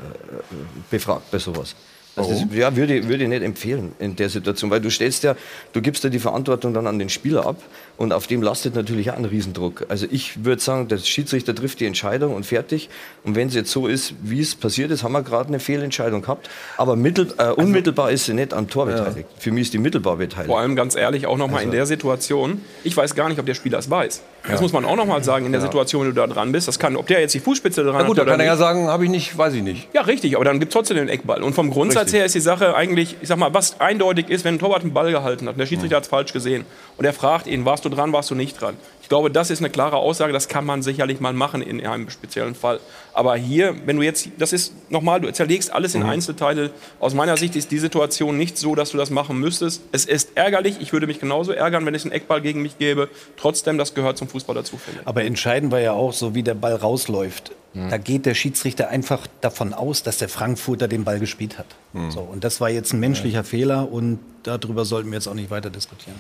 befragt 0.89 1.31
bei 1.31 1.39
sowas. 1.39 1.75
Also 2.15 2.31
das, 2.31 2.55
ja, 2.55 2.75
würde, 2.75 3.07
würde 3.07 3.23
ich 3.23 3.29
nicht 3.29 3.43
empfehlen 3.43 3.91
in 3.99 4.15
der 4.15 4.29
Situation, 4.29 4.71
weil 4.71 4.79
du 4.79 4.89
stellst 4.89 5.23
ja, 5.23 5.35
du 5.73 5.81
gibst 5.81 6.03
ja 6.03 6.09
die 6.09 6.19
Verantwortung 6.19 6.73
dann 6.73 6.87
an 6.87 6.97
den 6.97 7.09
Spieler 7.09 7.45
ab 7.45 7.61
und 7.97 8.13
auf 8.13 8.27
dem 8.27 8.41
lastet 8.41 8.75
natürlich 8.75 9.11
auch 9.11 9.17
ein 9.17 9.25
Riesendruck. 9.25 9.85
Also 9.89 10.05
ich 10.09 10.43
würde 10.43 10.61
sagen, 10.61 10.87
der 10.87 10.97
Schiedsrichter 10.97 11.55
trifft 11.55 11.79
die 11.79 11.85
Entscheidung 11.85 12.35
und 12.35 12.45
fertig. 12.45 12.89
Und 13.23 13.35
wenn 13.35 13.47
es 13.47 13.55
jetzt 13.55 13.71
so 13.71 13.87
ist, 13.87 14.13
wie 14.21 14.41
es 14.41 14.55
passiert 14.55 14.91
ist, 14.91 15.03
haben 15.03 15.13
wir 15.13 15.23
gerade 15.23 15.47
eine 15.47 15.59
Fehlentscheidung 15.59 16.21
gehabt. 16.21 16.49
Aber 16.77 16.95
mittel, 16.95 17.33
äh, 17.37 17.49
unmittelbar 17.49 18.11
ist 18.11 18.25
sie 18.25 18.33
nicht 18.33 18.53
am 18.53 18.69
Tor 18.69 18.87
beteiligt. 18.87 19.29
Für 19.39 19.51
mich 19.51 19.63
ist 19.63 19.73
die 19.73 19.77
mittelbar 19.77 20.17
beteiligt. 20.17 20.47
Vor 20.47 20.59
allem 20.59 20.75
ganz 20.75 20.95
ehrlich, 20.95 21.25
auch 21.27 21.37
nochmal 21.37 21.63
in 21.63 21.71
der 21.71 21.85
Situation, 21.85 22.61
ich 22.83 22.95
weiß 22.95 23.15
gar 23.15 23.29
nicht, 23.29 23.39
ob 23.39 23.45
der 23.45 23.55
Spieler 23.55 23.79
es 23.79 23.89
weiß. 23.89 24.21
Das 24.47 24.61
muss 24.61 24.73
man 24.73 24.85
auch 24.85 24.95
nochmal 24.95 25.23
sagen, 25.23 25.45
in 25.45 25.51
der 25.51 25.61
Situation, 25.61 26.03
wenn 26.03 26.13
du 26.13 26.15
da 26.15 26.27
dran 26.27 26.51
bist. 26.51 26.67
Das 26.67 26.77
kann, 26.77 26.95
ob 26.95 27.07
der 27.07 27.21
jetzt 27.21 27.33
die 27.33 27.39
Fußspitze 27.39 27.83
dran 27.83 27.95
Na 27.97 28.03
gut, 28.03 28.17
hat 28.17 28.23
oder 28.23 28.31
kann 28.31 28.39
er 28.39 28.45
ja 28.45 28.57
sagen, 28.57 28.87
habe 28.87 29.05
ich 29.05 29.09
nicht, 29.09 29.37
weiß 29.37 29.53
ich 29.53 29.63
nicht. 29.63 29.87
Ja, 29.93 30.01
richtig, 30.01 30.35
aber 30.35 30.45
dann 30.45 30.59
gibt 30.59 30.71
es 30.71 30.73
trotzdem 30.73 30.97
den 30.97 31.09
Eckball. 31.09 31.41
Und 31.41 31.53
vom 31.53 31.71
Grundsatz 31.71 32.07
Richtig. 32.07 32.19
her 32.19 32.25
ist 32.25 32.35
die 32.35 32.41
Sache 32.41 32.75
eigentlich, 32.75 33.15
ich 33.21 33.27
sag 33.27 33.37
mal, 33.37 33.53
was 33.53 33.79
eindeutig 33.79 34.29
ist, 34.29 34.45
wenn 34.45 34.55
ein 34.55 34.59
Torwart 34.59 34.81
einen 34.81 34.93
Ball 34.93 35.11
gehalten 35.11 35.47
hat 35.47 35.53
und 35.53 35.59
der 35.59 35.65
Schiedsrichter 35.65 35.95
hat 35.95 36.03
es 36.03 36.09
falsch 36.09 36.33
gesehen 36.33 36.65
und 36.97 37.05
er 37.05 37.13
fragt 37.13 37.47
ihn, 37.47 37.65
warst 37.65 37.84
du 37.85 37.89
dran, 37.89 38.11
warst 38.11 38.31
du 38.31 38.35
nicht 38.35 38.59
dran. 38.59 38.75
Ich 39.01 39.09
glaube, 39.09 39.31
das 39.31 39.49
ist 39.49 39.59
eine 39.59 39.69
klare 39.69 39.97
Aussage, 39.97 40.33
das 40.33 40.47
kann 40.47 40.65
man 40.65 40.81
sicherlich 40.81 41.19
mal 41.19 41.33
machen 41.33 41.61
in 41.61 41.85
einem 41.85 42.09
speziellen 42.09 42.55
Fall. 42.55 42.79
Aber 43.15 43.37
hier, 43.37 43.75
wenn 43.85 43.95
du 43.95 44.01
jetzt, 44.01 44.27
das 44.37 44.51
ist 44.51 44.73
nochmal, 44.91 45.21
du 45.21 45.31
zerlegst 45.31 45.71
alles 45.71 45.95
in 45.95 46.03
Einzelteile. 46.03 46.71
Aus 46.99 47.13
meiner 47.13 47.37
Sicht 47.37 47.55
ist 47.55 47.71
die 47.71 47.79
Situation 47.79 48.37
nicht 48.37 48.57
so, 48.57 48.75
dass 48.75 48.91
du 48.91 48.97
das 48.97 49.09
machen 49.09 49.39
müsstest. 49.39 49.81
Es 49.93 50.05
ist 50.05 50.31
ärgerlich, 50.35 50.77
ich 50.81 50.91
würde 50.91 51.07
mich 51.07 51.19
genauso 51.19 51.53
ärgern, 51.53 51.85
wenn 51.85 51.95
es 51.95 52.03
einen 52.03 52.11
Eckball 52.11 52.41
gegen 52.41 52.61
mich 52.61 52.77
gäbe. 52.77 53.09
Trotzdem, 53.37 53.77
das 53.77 53.93
gehört 53.93 54.17
zum 54.17 54.27
Fußball 54.27 54.53
dazu. 54.53 54.79
Aber 55.05 55.23
entscheidend 55.23 55.71
war 55.71 55.79
ja 55.79 55.93
auch, 55.93 56.11
so 56.11 56.35
wie 56.35 56.43
der 56.43 56.55
Ball 56.55 56.75
rausläuft. 56.75 57.51
Da 57.89 57.97
geht 57.97 58.25
der 58.25 58.35
Schiedsrichter 58.35 58.87
einfach 58.87 59.27
davon 59.41 59.73
aus, 59.73 60.01
dass 60.01 60.17
der 60.17 60.29
Frankfurter 60.29 60.87
den 60.87 61.03
Ball 61.03 61.19
gespielt 61.19 61.57
hat. 61.57 61.65
So, 62.09 62.21
und 62.21 62.45
das 62.45 62.61
war 62.61 62.69
jetzt 62.69 62.93
ein 62.93 63.01
menschlicher 63.01 63.43
Fehler 63.43 63.91
und 63.91 64.19
darüber 64.43 64.85
sollten 64.85 65.09
wir 65.09 65.15
jetzt 65.15 65.27
auch 65.27 65.33
nicht 65.33 65.51
weiter 65.51 65.69
diskutieren. 65.69 66.15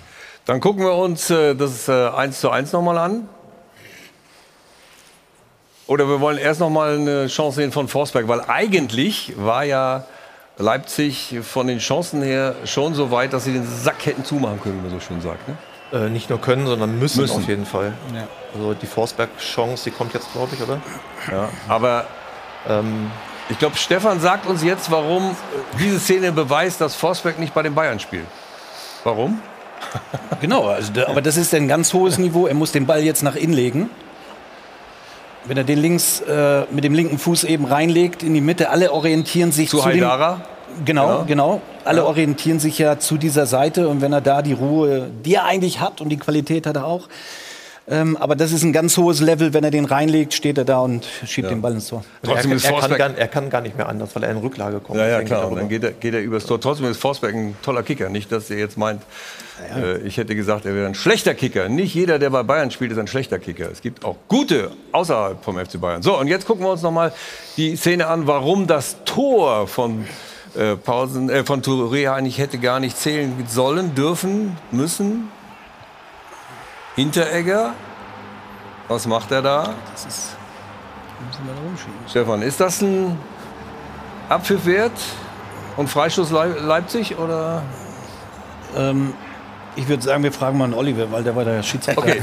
Dann 0.45 0.59
gucken 0.59 0.83
wir 0.83 0.93
uns 0.95 1.29
äh, 1.29 1.55
das 1.55 1.87
äh, 1.87 2.09
1 2.09 2.41
zu 2.41 2.49
1 2.49 2.73
nochmal 2.73 2.97
an. 2.97 3.29
Oder 5.87 6.07
wir 6.07 6.19
wollen 6.19 6.37
erst 6.37 6.59
nochmal 6.59 6.97
eine 6.97 7.27
Chance 7.27 7.57
sehen 7.57 7.71
von 7.71 7.87
Forsberg, 7.87 8.27
weil 8.27 8.41
eigentlich 8.47 9.33
war 9.37 9.63
ja 9.63 10.05
Leipzig 10.57 11.35
von 11.43 11.67
den 11.67 11.79
Chancen 11.79 12.21
her 12.23 12.55
schon 12.65 12.95
so 12.95 13.11
weit, 13.11 13.33
dass 13.33 13.43
sie 13.43 13.53
den 13.53 13.67
Sack 13.67 14.05
hätten 14.05 14.23
zumachen 14.25 14.59
können, 14.61 14.79
wie 14.79 14.89
man 14.89 14.99
so 14.99 15.05
schön 15.05 15.21
sagt. 15.21 15.47
Ne? 15.47 15.57
Äh, 15.93 16.09
nicht 16.09 16.29
nur 16.29 16.41
können, 16.41 16.65
sondern 16.65 16.97
müssen, 16.97 17.21
Müssen. 17.21 17.41
auf 17.41 17.47
jeden 17.47 17.65
Fall. 17.65 17.93
Also 18.53 18.73
die 18.73 18.87
Forsberg-Chance, 18.87 19.83
die 19.85 19.91
kommt 19.91 20.13
jetzt, 20.13 20.31
glaube 20.33 20.55
ich, 20.55 20.61
oder? 20.61 20.81
Ja, 21.31 21.49
aber 21.67 22.05
Ähm, 22.67 23.11
ich 23.47 23.59
glaube, 23.59 23.77
Stefan 23.77 24.19
sagt 24.19 24.47
uns 24.47 24.63
jetzt, 24.63 24.89
warum 24.89 25.23
äh, 25.31 25.77
diese 25.79 25.99
Szene 25.99 26.31
beweist, 26.31 26.81
dass 26.81 26.95
Forsberg 26.95 27.37
nicht 27.37 27.53
bei 27.53 27.61
den 27.61 27.75
Bayern 27.75 27.99
spielt. 27.99 28.25
Warum? 29.03 29.39
Genau, 30.41 30.65
also, 30.67 30.91
aber 31.05 31.21
das 31.21 31.37
ist 31.37 31.53
ein 31.53 31.67
ganz 31.67 31.93
hohes 31.93 32.17
Niveau. 32.17 32.47
Er 32.47 32.55
muss 32.55 32.71
den 32.71 32.87
Ball 32.87 33.03
jetzt 33.03 33.21
nach 33.21 33.35
innen 33.35 33.53
legen. 33.53 33.89
Wenn 35.47 35.57
er 35.57 35.63
den 35.63 35.77
links 35.79 36.21
äh, 36.21 36.63
mit 36.71 36.83
dem 36.83 36.93
linken 36.93 37.19
Fuß 37.19 37.43
eben 37.43 37.65
reinlegt 37.65 38.23
in 38.23 38.33
die 38.33 38.41
Mitte, 38.41 38.69
alle 38.69 38.91
orientieren 38.91 39.51
sich 39.51 39.69
Zu 39.69 39.77
zu, 39.77 39.83
dem, 39.89 39.95
Haidara? 40.01 40.41
Genau, 40.83 41.07
Ja. 41.07 41.23
genau. 41.23 41.61
Alle 41.83 42.05
orientieren 42.05 42.59
sich 42.59 42.79
ja 42.79 42.97
zu 42.97 43.17
dieser 43.17 43.45
Seite 43.45 43.87
und 43.87 44.01
wenn 44.01 44.11
er 44.11 44.21
da 44.21 44.41
die 44.41 44.53
Ruhe, 44.53 45.07
die 45.23 45.35
er 45.35 45.45
eigentlich 45.45 45.79
hat 45.79 46.01
und 46.01 46.09
die 46.09 46.17
Qualität 46.17 46.65
hat 46.65 46.75
er 46.77 46.85
auch. 46.85 47.07
Ähm, 47.87 48.17
aber 48.17 48.35
das 48.35 48.51
ist 48.51 48.63
ein 48.63 48.73
ganz 48.73 48.97
hohes 48.97 49.21
Level. 49.21 49.53
Wenn 49.53 49.63
er 49.63 49.69
den 49.69 49.85
reinlegt, 49.85 50.33
steht 50.33 50.57
er 50.57 50.65
da 50.65 50.79
und 50.79 51.05
schiebt 51.25 51.51
den 51.51 51.61
Ball 51.61 51.73
ins 51.73 51.87
Tor. 51.87 52.03
Trotzdem 52.23 52.51
er, 52.51 52.57
ist 52.57 52.65
er, 52.65 52.71
kann 52.71 52.79
Forsberg- 52.81 52.97
gar, 52.97 53.15
er 53.15 53.27
kann 53.27 53.49
gar 53.51 53.61
nicht 53.61 53.77
mehr 53.77 53.87
anders, 53.87 54.15
weil 54.15 54.23
er 54.23 54.31
in 54.31 54.37
Rücklage 54.37 54.79
kommt. 54.79 54.97
Ja, 54.97 55.07
ja, 55.07 55.21
klar. 55.23 55.47
Und 55.47 55.57
dann 55.57 55.69
geht 55.69 55.83
er, 55.83 55.91
geht 55.91 56.15
er 56.15 56.21
übers 56.21 56.45
Tor. 56.47 56.59
Trotzdem 56.59 56.89
ist 56.89 56.97
Forsberg 56.99 57.35
ein 57.35 57.55
toller 57.61 57.83
Kicker. 57.83 58.09
Nicht, 58.09 58.31
dass 58.31 58.49
ihr 58.49 58.57
jetzt 58.57 58.75
meint, 58.75 59.03
äh, 59.75 59.99
ich 59.99 60.17
hätte 60.17 60.35
gesagt, 60.35 60.65
er 60.65 60.73
wäre 60.73 60.87
ein 60.87 60.95
schlechter 60.95 61.35
Kicker. 61.35 61.69
Nicht 61.69 61.93
jeder, 61.93 62.17
der 62.17 62.31
bei 62.31 62.41
Bayern 62.41 62.71
spielt, 62.71 62.91
ist 62.91 62.97
ein 62.97 63.07
schlechter 63.07 63.37
Kicker. 63.37 63.69
Es 63.71 63.81
gibt 63.81 64.03
auch 64.03 64.15
gute 64.27 64.71
außerhalb 64.91 65.43
vom 65.43 65.57
FC 65.63 65.79
Bayern. 65.79 66.01
So, 66.01 66.17
und 66.19 66.27
jetzt 66.27 66.47
gucken 66.47 66.65
wir 66.65 66.71
uns 66.71 66.81
noch 66.81 66.91
mal 66.91 67.13
die 67.55 67.75
Szene 67.75 68.07
an, 68.07 68.25
warum 68.25 68.65
das 68.65 68.97
Tor 69.05 69.67
von 69.67 70.05
äh, 70.57 70.75
Pausen, 70.75 71.29
äh, 71.29 71.43
von 71.43 71.61
Touré 71.61 72.11
eigentlich 72.11 72.39
hätte 72.39 72.57
gar 72.57 72.79
nicht 72.79 72.97
zählen 72.97 73.31
sollen, 73.47 73.93
dürfen, 73.93 74.57
müssen. 74.71 75.29
Hinteregger. 76.95 77.73
Was 78.87 79.05
macht 79.07 79.31
er 79.31 79.41
da? 79.41 79.73
Stefan, 82.09 82.41
ist 82.41 82.59
das 82.59 82.81
ein 82.81 83.17
Abpfiff 84.29 84.65
wert 84.65 84.91
und 85.77 85.89
Freistoß 85.89 86.31
Leip- 86.31 86.61
Leipzig 86.61 87.17
oder? 87.17 87.63
Ähm, 88.77 89.13
ich 89.75 89.87
würde 89.89 90.03
sagen, 90.03 90.23
wir 90.23 90.31
fragen 90.31 90.57
mal 90.57 90.65
einen 90.65 90.73
Oliver, 90.73 91.11
weil 91.11 91.23
der 91.23 91.35
war 91.35 91.43
der 91.43 91.61
Schiedsrichter. 91.63 92.01
Okay. 92.01 92.21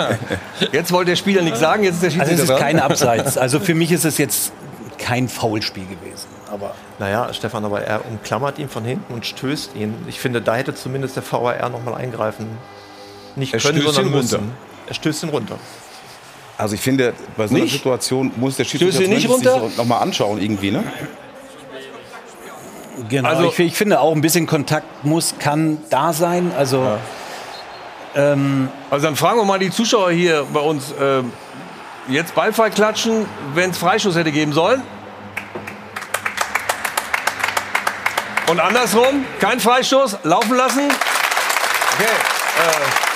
Jetzt 0.72 0.92
wollte 0.92 1.10
der 1.10 1.16
Spieler 1.16 1.42
nichts 1.42 1.60
sagen, 1.60 1.84
jetzt 1.84 2.02
ist 2.02 2.02
der 2.02 2.20
Also 2.22 2.30
Schiedsrichter 2.30 2.54
es 2.54 2.58
ist 2.60 2.64
kein 2.64 2.80
Abseits. 2.80 3.36
Also 3.36 3.60
für 3.60 3.74
mich 3.74 3.92
ist 3.92 4.04
es 4.06 4.16
jetzt 4.16 4.52
kein 4.98 5.28
Foulspiel 5.28 5.84
gewesen. 5.86 6.26
Aber 6.50 6.74
Naja, 6.98 7.32
Stefan, 7.34 7.64
aber 7.66 7.82
er 7.82 8.06
umklammert 8.06 8.58
ihn 8.58 8.70
von 8.70 8.82
hinten 8.84 9.12
und 9.12 9.26
stößt 9.26 9.74
ihn. 9.76 9.94
Ich 10.06 10.20
finde, 10.20 10.40
da 10.40 10.54
hätte 10.54 10.74
zumindest 10.74 11.16
der 11.16 11.22
VAR 11.30 11.68
noch 11.68 11.84
mal 11.84 11.94
eingreifen. 11.94 12.46
Nicht 13.36 13.54
Er 13.54 13.60
können, 13.60 13.78
stößt 13.80 13.94
sondern 13.94 14.12
ihn 14.12 14.18
müssen. 14.18 14.34
runter. 14.40 14.52
Er 14.88 14.94
stößt 14.94 15.22
ihn 15.24 15.28
runter. 15.28 15.58
Also 16.58 16.74
ich 16.74 16.80
finde, 16.80 17.12
bei 17.36 17.46
so 17.46 17.54
einer 17.54 17.64
Nicht? 17.64 17.74
Situation 17.74 18.32
muss 18.36 18.56
der 18.56 18.64
Schiedsrichter 18.64 19.04
sich 19.06 19.76
noch 19.76 19.84
mal 19.84 19.98
anschauen 19.98 20.40
irgendwie, 20.40 20.70
ne? 20.70 20.82
genau, 23.10 23.28
Also- 23.28 23.48
ich, 23.50 23.58
ich 23.58 23.74
finde 23.74 24.00
auch 24.00 24.14
ein 24.14 24.22
bisschen 24.22 24.46
Kontakt 24.46 25.04
muss, 25.04 25.34
kann 25.38 25.78
da 25.90 26.12
sein. 26.14 26.50
Also 26.56 26.98
ähm, 28.14 28.70
Also 28.90 29.04
dann 29.06 29.16
fragen 29.16 29.38
wir 29.38 29.44
mal 29.44 29.58
die 29.58 29.70
Zuschauer 29.70 30.10
hier 30.12 30.44
bei 30.52 30.60
uns. 30.60 30.94
ähm, 30.98 31.30
jetzt 32.08 32.34
Beifall 32.34 32.70
klatschen, 32.70 33.26
wenn 33.54 33.70
es 33.70 33.78
Freischuss 33.78 34.14
hätte 34.16 34.32
geben 34.32 34.52
sollen. 34.54 34.80
Und 38.48 38.60
andersrum, 38.60 39.24
kein 39.40 39.58
Freistoß, 39.58 40.18
laufen 40.22 40.56
lassen. 40.56 40.82
Okay. 40.88 42.04
Äh, 42.04 43.15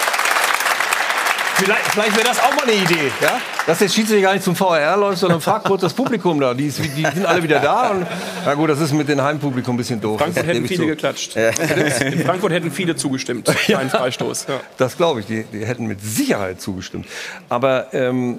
vielleicht 1.60 1.86
vielleicht 1.92 2.16
wäre 2.16 2.26
das 2.26 2.38
auch 2.40 2.54
mal 2.54 2.62
eine 2.62 2.72
Idee, 2.72 3.10
ja? 3.20 3.40
Dass 3.66 3.78
der 3.78 3.88
Schiedsrichter 3.88 4.22
gar 4.22 4.32
nicht 4.32 4.44
zum 4.44 4.58
VAR 4.58 4.96
läuft, 4.96 5.18
sondern 5.18 5.40
fragt 5.40 5.66
kurz 5.66 5.82
das 5.82 5.92
Publikum 5.94 6.40
da. 6.40 6.54
Die, 6.54 6.66
ist, 6.66 6.78
die 6.78 7.02
sind 7.02 7.26
alle 7.26 7.42
wieder 7.42 7.60
da. 7.60 7.90
Und, 7.90 8.06
na 8.44 8.54
gut, 8.54 8.70
das 8.70 8.80
ist 8.80 8.92
mit 8.92 9.08
dem 9.08 9.22
Heimpublikum 9.22 9.74
ein 9.74 9.78
bisschen 9.78 10.00
doof. 10.00 10.18
Frankfurt 10.20 10.46
hätten 10.46 10.66
viele 10.66 10.80
zu. 10.80 10.86
geklatscht. 10.86 11.36
In 11.36 12.24
Frankfurt 12.24 12.52
hätten 12.52 12.70
viele 12.70 12.96
zugestimmt. 12.96 13.48
Ein 13.76 13.90
Freistoß. 13.90 14.46
Ja. 14.48 14.60
Das 14.78 14.96
glaube 14.96 15.20
ich, 15.20 15.26
die, 15.26 15.44
die 15.44 15.64
hätten 15.64 15.86
mit 15.86 16.00
Sicherheit 16.02 16.60
zugestimmt. 16.60 17.06
Aber 17.48 17.92
ähm, 17.92 18.38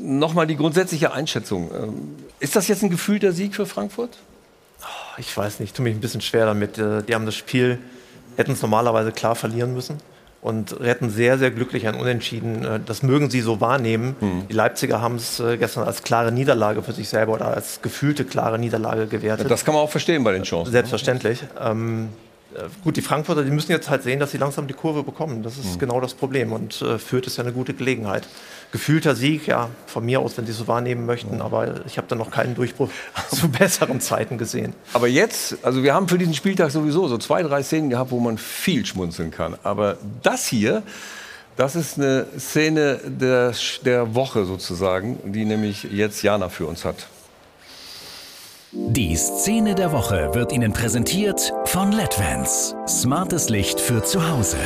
nochmal 0.00 0.46
die 0.46 0.56
grundsätzliche 0.56 1.12
Einschätzung. 1.12 1.70
Ähm, 1.72 2.16
ist 2.40 2.56
das 2.56 2.68
jetzt 2.68 2.82
ein 2.82 2.90
gefühlter 2.90 3.32
Sieg 3.32 3.54
für 3.54 3.66
Frankfurt? 3.66 4.18
Ich 5.16 5.34
weiß 5.36 5.60
nicht, 5.60 5.70
ich 5.70 5.72
tue 5.74 5.84
mich 5.84 5.94
ein 5.94 6.00
bisschen 6.00 6.20
schwer 6.20 6.46
damit. 6.46 6.78
Äh, 6.78 7.02
Die 7.02 7.14
haben 7.14 7.26
das 7.26 7.36
Spiel, 7.36 7.78
hätten 8.36 8.52
es 8.52 8.62
normalerweise 8.62 9.12
klar 9.12 9.34
verlieren 9.34 9.74
müssen 9.74 9.98
und 10.44 10.76
hätten 10.82 11.08
sehr, 11.08 11.38
sehr 11.38 11.50
glücklich 11.50 11.88
ein 11.88 11.94
Unentschieden. 11.94 12.64
Äh, 12.64 12.80
Das 12.84 13.02
mögen 13.02 13.30
sie 13.30 13.40
so 13.40 13.62
wahrnehmen. 13.62 14.14
Hm. 14.20 14.42
Die 14.48 14.52
Leipziger 14.52 15.00
haben 15.00 15.16
es 15.16 15.40
äh, 15.40 15.56
gestern 15.56 15.84
als 15.84 16.02
klare 16.02 16.30
Niederlage 16.32 16.82
für 16.82 16.92
sich 16.92 17.08
selber 17.08 17.32
oder 17.32 17.46
als 17.48 17.80
gefühlte 17.80 18.26
klare 18.26 18.58
Niederlage 18.58 19.06
gewertet. 19.06 19.50
Das 19.50 19.64
kann 19.64 19.74
man 19.74 19.82
auch 19.82 19.90
verstehen 19.90 20.22
bei 20.22 20.32
den 20.32 20.42
Chancen. 20.42 20.70
Selbstverständlich. 20.70 21.42
Ähm, 21.58 22.10
äh, 22.10 22.23
gut, 22.82 22.96
die 22.96 23.02
Frankfurter, 23.02 23.44
die 23.44 23.50
müssen 23.50 23.72
jetzt 23.72 23.90
halt 23.90 24.02
sehen, 24.02 24.20
dass 24.20 24.30
sie 24.30 24.38
langsam 24.38 24.66
die 24.66 24.74
Kurve 24.74 25.02
bekommen. 25.02 25.42
Das 25.42 25.58
ist 25.58 25.78
genau 25.78 26.00
das 26.00 26.14
Problem. 26.14 26.52
Und 26.52 26.80
äh, 26.82 26.98
Fürth 26.98 27.26
ist 27.26 27.36
ja 27.36 27.44
eine 27.44 27.52
gute 27.52 27.74
Gelegenheit. 27.74 28.26
Gefühlter 28.72 29.14
Sieg, 29.14 29.46
ja, 29.46 29.68
von 29.86 30.04
mir 30.04 30.20
aus, 30.20 30.36
wenn 30.36 30.46
sie 30.46 30.52
es 30.52 30.58
so 30.58 30.66
wahrnehmen 30.68 31.02
Hm. 31.02 31.06
möchten. 31.06 31.42
Aber 31.42 31.84
ich 31.86 31.96
habe 31.96 32.06
da 32.08 32.16
noch 32.16 32.30
keinen 32.30 32.54
Durchbruch 32.54 32.90
zu 33.30 33.48
besseren 33.48 34.00
Zeiten 34.00 34.38
gesehen. 34.38 34.74
Aber 34.92 35.08
jetzt, 35.08 35.58
also 35.62 35.82
wir 35.82 35.94
haben 35.94 36.08
für 36.08 36.18
diesen 36.18 36.34
Spieltag 36.34 36.70
sowieso 36.70 37.08
so 37.08 37.18
zwei, 37.18 37.42
drei 37.42 37.62
Szenen 37.62 37.90
gehabt, 37.90 38.10
wo 38.10 38.20
man 38.20 38.38
viel 38.38 38.84
schmunzeln 38.86 39.30
kann. 39.30 39.56
Aber 39.62 39.98
das 40.22 40.46
hier 40.46 40.82
Das 41.56 41.76
ist 41.76 41.98
eine 41.98 42.26
Szene 42.36 42.98
der, 43.04 43.54
der 43.84 44.14
Woche 44.16 44.44
sozusagen, 44.44 45.20
die 45.32 45.44
nämlich 45.44 45.84
jetzt 45.84 46.22
Jana 46.22 46.48
für 46.48 46.66
uns 46.66 46.84
hat. 46.84 47.06
Die 48.76 49.14
Szene 49.14 49.76
der 49.76 49.92
Woche 49.92 50.30
wird 50.34 50.52
Ihnen 50.52 50.72
präsentiert 50.72 51.52
von 51.66 51.92
LEDVANCE. 51.92 52.74
Smartes 52.88 53.48
Licht 53.48 53.78
für 53.78 54.02
zu 54.02 54.28
Hause. 54.28 54.56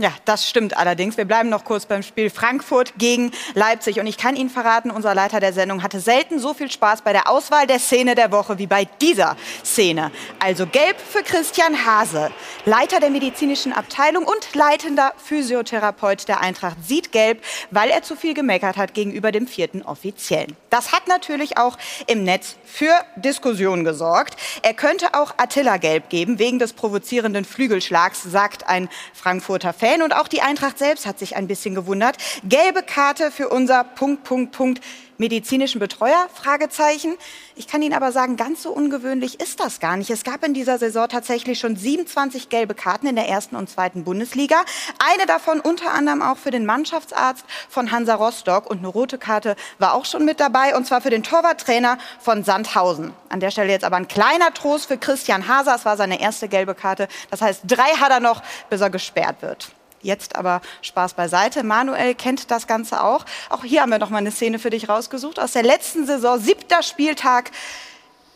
Ja, 0.00 0.12
das 0.26 0.48
stimmt 0.48 0.76
allerdings. 0.76 1.16
Wir 1.16 1.24
bleiben 1.24 1.48
noch 1.48 1.64
kurz 1.64 1.84
beim 1.84 2.04
Spiel 2.04 2.30
Frankfurt 2.30 2.92
gegen 2.98 3.32
Leipzig. 3.54 3.98
Und 3.98 4.06
ich 4.06 4.16
kann 4.16 4.36
Ihnen 4.36 4.48
verraten, 4.48 4.92
unser 4.92 5.12
Leiter 5.12 5.40
der 5.40 5.52
Sendung 5.52 5.82
hatte 5.82 5.98
selten 5.98 6.38
so 6.38 6.54
viel 6.54 6.70
Spaß 6.70 7.02
bei 7.02 7.12
der 7.12 7.28
Auswahl 7.28 7.66
der 7.66 7.80
Szene 7.80 8.14
der 8.14 8.30
Woche 8.30 8.58
wie 8.58 8.68
bei 8.68 8.84
dieser 9.00 9.36
Szene. 9.64 10.12
Also 10.38 10.68
gelb 10.68 11.00
für 11.00 11.24
Christian 11.24 11.84
Hase, 11.84 12.30
Leiter 12.64 13.00
der 13.00 13.10
medizinischen 13.10 13.72
Abteilung 13.72 14.24
und 14.24 14.54
leitender 14.54 15.14
Physiotherapeut 15.16 16.28
der 16.28 16.42
Eintracht, 16.42 16.76
sieht 16.86 17.10
gelb, 17.10 17.42
weil 17.72 17.90
er 17.90 18.02
zu 18.02 18.14
viel 18.14 18.34
gemeckert 18.34 18.76
hat 18.76 18.94
gegenüber 18.94 19.32
dem 19.32 19.48
vierten 19.48 19.82
Offiziellen. 19.82 20.56
Das 20.70 20.92
hat 20.92 21.08
natürlich 21.08 21.58
auch 21.58 21.76
im 22.06 22.22
Netz 22.22 22.54
für 22.64 22.94
Diskussionen 23.16 23.82
gesorgt. 23.82 24.36
Er 24.62 24.74
könnte 24.74 25.14
auch 25.14 25.34
Attila 25.38 25.76
gelb 25.78 26.08
geben, 26.08 26.38
wegen 26.38 26.60
des 26.60 26.72
provozierenden 26.72 27.44
Flügelschlags, 27.44 28.22
sagt 28.22 28.68
ein 28.68 28.88
Frankfurter 29.12 29.72
Fan. 29.72 29.87
Fan 29.88 30.02
und 30.02 30.14
auch 30.14 30.28
die 30.28 30.42
Eintracht 30.42 30.78
selbst 30.78 31.06
hat 31.06 31.18
sich 31.18 31.36
ein 31.36 31.46
bisschen 31.46 31.74
gewundert. 31.74 32.16
Gelbe 32.44 32.82
Karte 32.82 33.30
für 33.30 33.48
unser 33.48 33.84
Punkt, 33.84 34.22
Punkt, 34.24 34.52
Punkt 34.52 34.80
medizinischen 35.18 35.80
Betreuer? 35.80 36.28
Fragezeichen. 36.32 37.16
Ich 37.56 37.66
kann 37.66 37.82
Ihnen 37.82 37.94
aber 37.94 38.12
sagen, 38.12 38.36
ganz 38.36 38.62
so 38.62 38.70
ungewöhnlich 38.70 39.40
ist 39.40 39.60
das 39.60 39.80
gar 39.80 39.96
nicht. 39.96 40.10
Es 40.10 40.24
gab 40.24 40.44
in 40.44 40.54
dieser 40.54 40.78
Saison 40.78 41.08
tatsächlich 41.08 41.58
schon 41.58 41.76
27 41.76 42.48
gelbe 42.48 42.74
Karten 42.74 43.06
in 43.06 43.16
der 43.16 43.28
ersten 43.28 43.56
und 43.56 43.68
zweiten 43.68 44.04
Bundesliga. 44.04 44.56
Eine 44.98 45.26
davon 45.26 45.60
unter 45.60 45.92
anderem 45.92 46.22
auch 46.22 46.36
für 46.36 46.50
den 46.50 46.64
Mannschaftsarzt 46.64 47.44
von 47.68 47.90
Hansa 47.90 48.14
Rostock. 48.14 48.70
Und 48.70 48.78
eine 48.78 48.88
rote 48.88 49.18
Karte 49.18 49.56
war 49.78 49.94
auch 49.94 50.04
schon 50.04 50.24
mit 50.24 50.38
dabei, 50.38 50.76
und 50.76 50.86
zwar 50.86 51.00
für 51.00 51.10
den 51.10 51.22
Torwarttrainer 51.22 51.98
von 52.20 52.44
Sandhausen. 52.44 53.12
An 53.28 53.40
der 53.40 53.50
Stelle 53.50 53.72
jetzt 53.72 53.84
aber 53.84 53.96
ein 53.96 54.08
kleiner 54.08 54.54
Trost 54.54 54.86
für 54.86 54.98
Christian 54.98 55.48
Haser. 55.48 55.74
Es 55.74 55.84
war 55.84 55.96
seine 55.96 56.20
erste 56.20 56.48
gelbe 56.48 56.74
Karte. 56.74 57.08
Das 57.30 57.42
heißt, 57.42 57.62
drei 57.66 57.96
hat 57.98 58.10
er 58.10 58.20
noch, 58.20 58.42
bis 58.70 58.80
er 58.80 58.90
gesperrt 58.90 59.42
wird. 59.42 59.72
Jetzt 60.00 60.36
aber 60.36 60.60
Spaß 60.82 61.14
beiseite. 61.14 61.64
Manuel 61.64 62.14
kennt 62.14 62.50
das 62.50 62.66
Ganze 62.66 63.02
auch. 63.02 63.24
Auch 63.50 63.64
hier 63.64 63.82
haben 63.82 63.90
wir 63.90 63.98
noch 63.98 64.10
mal 64.10 64.18
eine 64.18 64.30
Szene 64.30 64.58
für 64.58 64.70
dich 64.70 64.88
rausgesucht 64.88 65.40
aus 65.40 65.52
der 65.52 65.64
letzten 65.64 66.06
Saison, 66.06 66.38
siebter 66.38 66.82
Spieltag, 66.82 67.50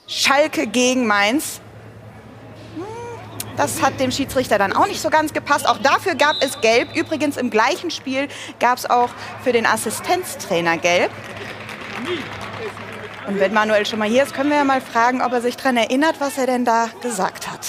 Schalke 0.08 0.66
gegen 0.66 1.06
Mainz. 1.06 1.60
Hm, 2.74 2.84
das 3.56 3.80
hat 3.80 4.00
dem 4.00 4.10
Schiedsrichter 4.10 4.58
dann 4.58 4.72
auch 4.72 4.88
nicht 4.88 5.00
so 5.00 5.08
ganz 5.08 5.32
gepasst. 5.32 5.68
Auch 5.68 5.78
dafür 5.78 6.16
gab 6.16 6.36
es 6.40 6.60
Gelb. 6.60 6.96
Übrigens 6.96 7.36
im 7.36 7.50
gleichen 7.50 7.90
Spiel 7.92 8.28
gab 8.58 8.78
es 8.78 8.90
auch 8.90 9.10
für 9.44 9.52
den 9.52 9.66
Assistenztrainer 9.66 10.78
Gelb. 10.78 11.12
Und 13.28 13.38
wenn 13.38 13.54
Manuel 13.54 13.86
schon 13.86 14.00
mal 14.00 14.08
hier 14.08 14.24
ist, 14.24 14.34
können 14.34 14.50
wir 14.50 14.56
ja 14.56 14.64
mal 14.64 14.80
fragen, 14.80 15.22
ob 15.22 15.32
er 15.32 15.40
sich 15.40 15.56
daran 15.56 15.76
erinnert, 15.76 16.16
was 16.18 16.38
er 16.38 16.46
denn 16.46 16.64
da 16.64 16.88
gesagt 17.02 17.48
hat. 17.48 17.66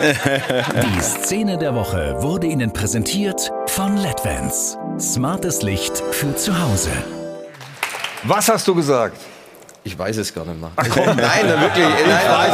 Die 0.00 1.00
Szene 1.00 1.56
der 1.56 1.74
Woche 1.74 2.16
wurde 2.18 2.46
Ihnen 2.46 2.72
präsentiert 2.72 3.50
von 3.66 3.96
LEDVANCE. 3.96 4.76
Smartes 4.98 5.62
Licht 5.62 6.02
für 6.10 6.34
zu 6.34 6.58
Hause. 6.60 6.90
Was 8.24 8.48
hast 8.48 8.66
du 8.66 8.74
gesagt? 8.74 9.16
Ich 9.84 9.96
weiß 9.98 10.16
es 10.16 10.34
gar 10.34 10.46
nicht 10.46 10.60
mehr. 10.60 10.70
Ach 10.74 10.88
komm, 10.88 11.04
nein, 11.04 11.46
wirklich. 11.60 11.84
Nein. 11.84 12.50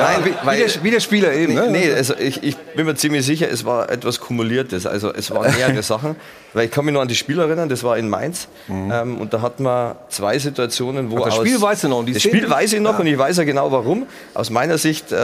Nein, 0.00 0.24
wie, 0.24 0.50
wie, 0.50 0.56
der, 0.58 0.82
wie 0.84 0.90
der 0.90 1.00
Spieler 1.00 1.32
eben. 1.32 1.54
Ne? 1.54 1.70
Nee, 1.70 1.92
also 1.92 2.14
ich, 2.18 2.42
ich, 2.42 2.56
bin 2.56 2.84
mir 2.84 2.96
ziemlich 2.96 3.24
sicher, 3.24 3.48
es 3.48 3.64
war 3.64 3.88
etwas 3.90 4.20
Kumuliertes. 4.20 4.84
Also 4.86 5.12
es 5.14 5.30
waren 5.30 5.54
mehrere 5.54 5.82
Sachen. 5.82 6.16
Weil 6.54 6.66
ich 6.66 6.70
kann 6.70 6.84
mich 6.84 6.92
nur 6.92 7.02
an 7.02 7.08
die 7.08 7.14
Spiel 7.16 7.38
erinnern, 7.38 7.68
das 7.68 7.82
war 7.82 7.98
in 7.98 8.08
Mainz. 8.08 8.48
Mhm. 8.68 8.90
Ähm, 8.92 9.18
und 9.18 9.34
da 9.34 9.42
hatten 9.42 9.64
wir 9.64 9.96
zwei 10.08 10.38
Situationen, 10.38 11.10
wo 11.10 11.18
Ach, 11.18 11.24
das 11.24 11.34
Spiel 11.36 11.60
weiß 11.60 11.84
ich 11.84 11.90
noch. 11.90 12.04
das 12.06 12.22
Spiel 12.22 12.48
weiß 12.48 12.72
ich 12.72 12.80
noch 12.80 12.92
ja. 12.92 13.00
und 13.00 13.06
ich 13.06 13.18
weiß 13.18 13.36
ja 13.38 13.44
genau 13.44 13.72
warum. 13.72 14.06
Aus 14.34 14.50
meiner 14.50 14.78
Sicht 14.78 15.12
äh, 15.12 15.16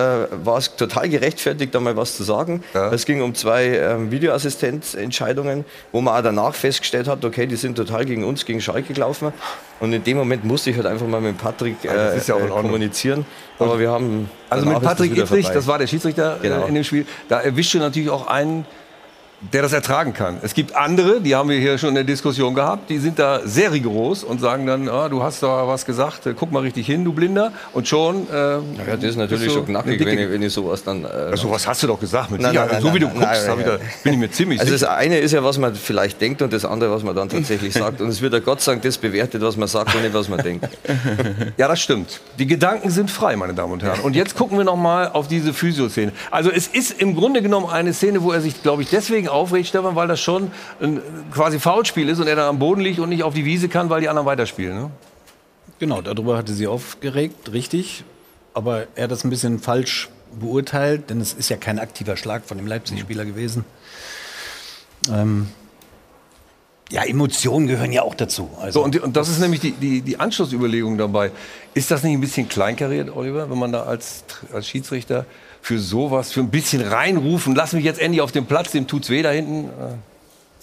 war 0.45 0.59
es 0.59 0.75
total 0.75 1.09
gerechtfertigt, 1.09 1.75
da 1.75 1.81
mal 1.81 1.97
was 1.97 2.17
zu 2.17 2.25
sagen. 2.25 2.65
Ja. 2.75 2.93
Es 2.93 3.07
ging 3.07 3.23
um 3.23 3.35
zwei 3.35 3.67
ähm, 3.67 4.11
Videoassistenzentscheidungen, 4.11 5.65
wo 5.93 6.01
man 6.01 6.19
auch 6.19 6.23
danach 6.23 6.55
festgestellt 6.55 7.07
hat, 7.07 7.25
okay, 7.25 7.47
die 7.47 7.57
sind 7.57 7.77
total 7.77 8.05
gegen 8.05 8.25
uns, 8.25 8.45
gegen 8.45 8.61
Schalke 8.61 8.93
gelaufen. 8.93 9.33
Und 9.79 9.93
in 9.93 10.05
dem 10.05 10.19
Moment 10.19 10.45
musste 10.45 10.71
ich 10.71 10.77
halt 10.77 10.87
einfach 10.87 11.07
mal 11.07 11.21
mit 11.21 11.39
Patrick 11.39 11.77
äh, 11.85 12.19
ja 12.19 12.37
äh, 12.37 12.49
kommunizieren. 12.49 13.25
Aber 13.59 13.79
wir 13.79 13.91
haben. 13.91 14.29
Also 14.49 14.67
mit 14.67 14.83
Patrick 14.83 15.17
Ittrich, 15.17 15.49
das 15.49 15.67
war 15.67 15.79
der 15.79 15.87
Schiedsrichter 15.87 16.39
äh, 16.39 16.49
genau. 16.49 16.67
in 16.67 16.75
dem 16.75 16.85
Spiel, 16.85 17.07
da 17.29 17.41
erwischte 17.41 17.79
natürlich 17.79 18.11
auch 18.11 18.27
einen 18.27 18.67
der 19.41 19.63
das 19.63 19.73
ertragen 19.73 20.13
kann. 20.13 20.37
Es 20.43 20.53
gibt 20.53 20.77
andere, 20.77 21.21
die 21.21 21.35
haben 21.35 21.49
wir 21.49 21.59
hier 21.59 21.79
schon 21.79 21.91
in 21.91 21.95
der 21.95 22.05
Diskussion 22.05 22.55
gehabt, 22.55 22.91
die 22.91 22.99
sind 22.99 23.19
da 23.19 23.41
sehr 23.45 23.73
rigoros 23.73 24.23
und 24.23 24.39
sagen 24.39 24.67
dann, 24.67 24.87
ah, 24.89 25.09
du 25.09 25.23
hast 25.23 25.43
da 25.43 25.67
was 25.67 25.87
gesagt, 25.87 26.27
äh, 26.27 26.35
guck 26.39 26.53
mal 26.53 26.61
richtig 26.61 26.87
hin, 26.87 27.05
du 27.05 27.13
Blinder. 27.13 27.53
Und 27.73 27.89
schon. 27.89 28.29
Äh, 28.29 28.35
ja, 28.35 28.61
das 28.97 29.05
ist 29.05 29.17
natürlich 29.17 29.51
schon 29.51 29.65
knackig, 29.65 30.05
wenn 30.05 30.19
ich, 30.19 30.31
wenn 30.31 30.43
ich 30.43 30.53
sowas 30.53 30.85
dann. 30.85 31.05
Äh, 31.05 31.31
ja, 31.31 31.37
sowas 31.37 31.67
hast 31.67 31.83
du 31.83 31.87
doch 31.87 31.99
gesagt, 31.99 32.31
mit 32.31 32.43
nein, 32.43 32.55
nein, 32.55 32.69
nein, 32.71 32.83
so 32.83 32.95
wie 32.95 32.99
du 32.99 33.09
guckst, 33.09 33.47
nein, 33.47 33.65
da, 33.65 33.79
bin 34.05 34.13
ich 34.13 34.19
mir 34.19 34.31
ziemlich 34.31 34.61
also 34.61 34.73
sicher. 34.73 34.91
Also 34.91 35.01
das 35.01 35.07
eine 35.07 35.19
ist 35.19 35.33
ja, 35.33 35.43
was 35.43 35.57
man 35.57 35.75
vielleicht 35.75 36.21
denkt 36.21 36.43
und 36.43 36.53
das 36.53 36.67
andere, 36.67 36.91
was 36.91 37.03
man 37.03 37.17
dann 37.17 37.29
tatsächlich 37.31 37.73
sagt. 37.73 38.03
Und 38.03 38.09
es 38.09 38.21
wird 38.21 38.35
ja 38.35 38.41
Gott 38.41 38.61
sei 38.61 38.73
Dank 38.73 38.83
das 38.83 38.99
bewertet, 38.99 39.41
was 39.41 39.57
man 39.57 39.69
sagt 39.69 39.95
und 39.95 40.03
nicht, 40.03 40.13
was 40.13 40.29
man 40.29 40.41
denkt. 40.43 40.69
ja, 41.57 41.67
das 41.67 41.81
stimmt. 41.81 42.21
Die 42.39 42.47
Gedanken 42.47 42.91
sind 42.91 43.11
frei, 43.11 43.37
meine 43.37 43.55
Damen 43.55 43.73
und 43.73 43.83
Herren. 43.83 44.01
Und 44.01 44.15
jetzt 44.15 44.37
gucken 44.37 44.59
wir 44.59 44.65
noch 44.65 44.77
mal 44.77 45.09
auf 45.09 45.29
diese 45.29 45.55
Physio-Szene. 45.55 46.13
Also 46.31 46.51
es 46.51 46.67
ist 46.67 47.01
im 47.01 47.17
Grunde 47.17 47.41
genommen 47.41 47.71
eine 47.71 47.95
Szene, 47.95 48.23
wo 48.23 48.33
er 48.33 48.43
sich, 48.43 48.63
glaube 48.63 48.83
ich, 48.83 48.91
deswegen 48.91 49.30
aufregt, 49.31 49.69
Stefan, 49.69 49.97
weil 49.97 50.09
das 50.09 50.21
schon 50.21 50.51
ein 50.81 51.01
quasi 51.33 51.59
Foulspiel 51.59 52.09
ist 52.09 52.21
und 52.21 52.27
er 52.27 52.37
dann 52.37 52.49
am 52.49 52.59
Boden 52.59 52.81
liegt 52.81 52.99
und 52.99 53.09
nicht 53.09 53.23
auf 53.23 53.35
die 53.35 53.45
Wiese 53.45 53.69
kann, 53.69 53.91
weil 53.91 54.01
die 54.01 54.09
anderen 54.09 54.27
weiterspielen. 54.27 54.77
Ne? 54.77 54.91
Genau, 55.79 56.03
darüber 56.03 56.37
hatte 56.37 56.53
sie 56.53 56.67
aufgeregt, 56.67 57.53
richtig. 57.53 58.05
Aber 58.53 58.87
er 58.95 59.05
hat 59.05 59.11
das 59.11 59.25
ein 59.25 59.31
bisschen 59.31 59.59
falsch 59.59 60.09
beurteilt, 60.39 61.11
denn 61.11 61.21
es 61.21 61.33
ist 61.33 61.49
ja 61.49 61.57
kein 61.57 61.79
aktiver 61.79 62.17
Schlag 62.17 62.45
von 62.45 62.59
dem 62.59 62.67
Leipzig-Spieler 62.67 63.25
gewesen. 63.25 63.65
Ähm, 65.11 65.49
ja, 66.91 67.05
Emotionen 67.05 67.69
gehören 67.69 67.93
ja 67.93 68.03
auch 68.03 68.15
dazu. 68.15 68.51
Also, 68.61 68.81
so, 68.81 68.85
und, 68.85 69.01
und, 69.01 69.17
das 69.17 69.29
ist 69.29 69.39
nämlich 69.39 69.61
die, 69.61 69.73
die, 69.73 70.03
die 70.03 70.19
Anschlussüberlegung 70.19 70.99
dabei. 70.99 71.31
Ist 71.73 71.91
das 71.91 72.03
nicht 72.03 72.15
ein 72.15 72.21
bisschen 72.21 72.49
kleinkariert, 72.49 73.15
Oliver, 73.15 73.49
wenn 73.49 73.59
man 73.59 73.73
da 73.73 73.85
als, 73.85 74.25
als 74.53 74.67
Schiedsrichter 74.67 75.25
für 75.63 75.79
sowas, 75.79 76.33
für 76.33 76.41
ein 76.41 76.51
bisschen 76.51 76.81
reinrufen, 76.83 77.55
lass 77.55 77.73
mich 77.73 77.85
jetzt 77.85 78.01
endlich 78.01 78.21
auf 78.21 78.33
den 78.33 78.47
Platz, 78.47 78.71
dem 78.71 78.87
tut's 78.87 79.11
weh 79.11 79.23
da 79.23 79.31
hinten? 79.31 79.71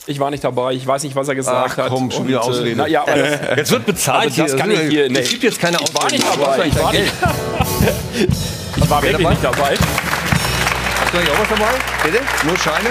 Ich 0.06 0.20
war 0.20 0.32
nicht 0.32 0.44
dabei, 0.44 0.74
ich 0.74 0.88
weiß 0.88 1.04
nicht, 1.04 1.16
was 1.16 1.28
er 1.28 1.36
gesagt 1.36 1.76
Ach, 1.78 1.90
komm, 1.90 2.06
hat. 2.06 2.14
schon 2.14 2.28
wieder 2.28 2.38
äh, 2.38 2.42
Ausrede. 2.42 2.76
Na, 2.78 2.88
ja, 2.88 3.04
das, 3.06 3.40
jetzt 3.58 3.72
wird 3.72 3.86
bezahlt. 3.86 4.26
Also 4.26 4.44
das 4.44 4.56
kann 4.56 4.72
ich 4.72 4.80
hier. 4.80 5.10
Nee. 5.10 5.20
Es 5.20 5.30
gibt 5.30 5.44
jetzt 5.44 5.60
keine 5.60 5.80
Ausrede. 5.80 6.16
Ich 6.16 6.24
war 6.40 6.58
nicht 6.58 6.66
dabei. 6.66 6.66
Ich 6.68 6.82
war, 6.82 6.92
nicht, 6.94 7.14
ich 8.78 8.90
war 8.90 9.04
wirklich 9.04 9.30
nicht 9.30 9.44
dabei. 9.44 9.76
Hast 11.02 11.14
du 11.14 11.18
eigentlich 11.18 11.32
auch 11.32 11.40
was 11.40 11.50
dabei? 11.50 11.72
Bitte? 12.04 12.20
Nur 12.46 12.58
Scheine? 12.58 12.90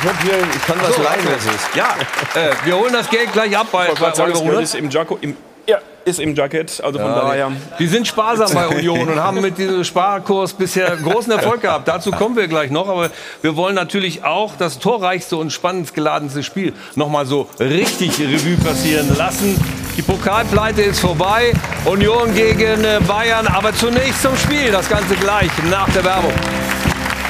Ich, 0.00 0.08
hab 0.08 0.22
hier, 0.22 0.32
ich 0.54 0.66
kann 0.66 0.76
was 0.80 0.94
so, 0.94 1.02
rein, 1.02 1.18
was 1.24 1.54
ist. 1.54 1.74
Ja, 1.74 1.96
äh, 2.34 2.54
wir 2.64 2.76
holen 2.76 2.92
das 2.92 3.08
Geld 3.08 3.32
gleich 3.32 3.56
ab 3.56 3.68
bei, 3.72 3.88
bei 3.98 4.22
Oliver 4.22 4.38
Runert. 4.38 4.74
Im, 4.74 4.90
Jaco, 4.90 5.18
im 5.20 5.36
ja, 5.68 5.78
ist 6.06 6.18
im 6.18 6.34
Jacket, 6.34 6.82
also 6.82 6.98
von 6.98 7.10
ja, 7.10 7.20
daher. 7.20 7.52
Die 7.78 7.86
sind 7.86 8.06
sparsam 8.06 8.50
bei 8.54 8.68
Union 8.68 9.06
und 9.06 9.22
haben 9.22 9.42
mit 9.42 9.58
diesem 9.58 9.84
Sparkurs 9.84 10.54
bisher 10.54 10.96
großen 10.96 11.30
Erfolg 11.30 11.60
gehabt. 11.60 11.86
Dazu 11.86 12.10
kommen 12.10 12.36
wir 12.36 12.48
gleich 12.48 12.70
noch, 12.70 12.88
aber 12.88 13.10
wir 13.42 13.54
wollen 13.54 13.74
natürlich 13.74 14.24
auch 14.24 14.56
das 14.56 14.78
torreichste 14.78 15.36
und 15.36 15.52
spannendgeladenste 15.52 16.42
Spiel 16.42 16.72
noch 16.94 17.10
mal 17.10 17.26
so 17.26 17.50
richtig 17.60 18.18
Revue 18.18 18.56
passieren 18.56 19.14
lassen. 19.18 19.60
Die 19.98 20.02
Pokalpleite 20.02 20.80
ist 20.80 21.00
vorbei, 21.00 21.52
Union 21.84 22.34
gegen 22.34 22.84
äh, 22.84 23.00
Bayern, 23.06 23.46
aber 23.46 23.74
zunächst 23.74 24.22
zum 24.22 24.36
Spiel, 24.38 24.70
das 24.72 24.88
Ganze 24.88 25.16
gleich 25.16 25.50
nach 25.70 25.90
der 25.90 26.04
Werbung. 26.04 26.32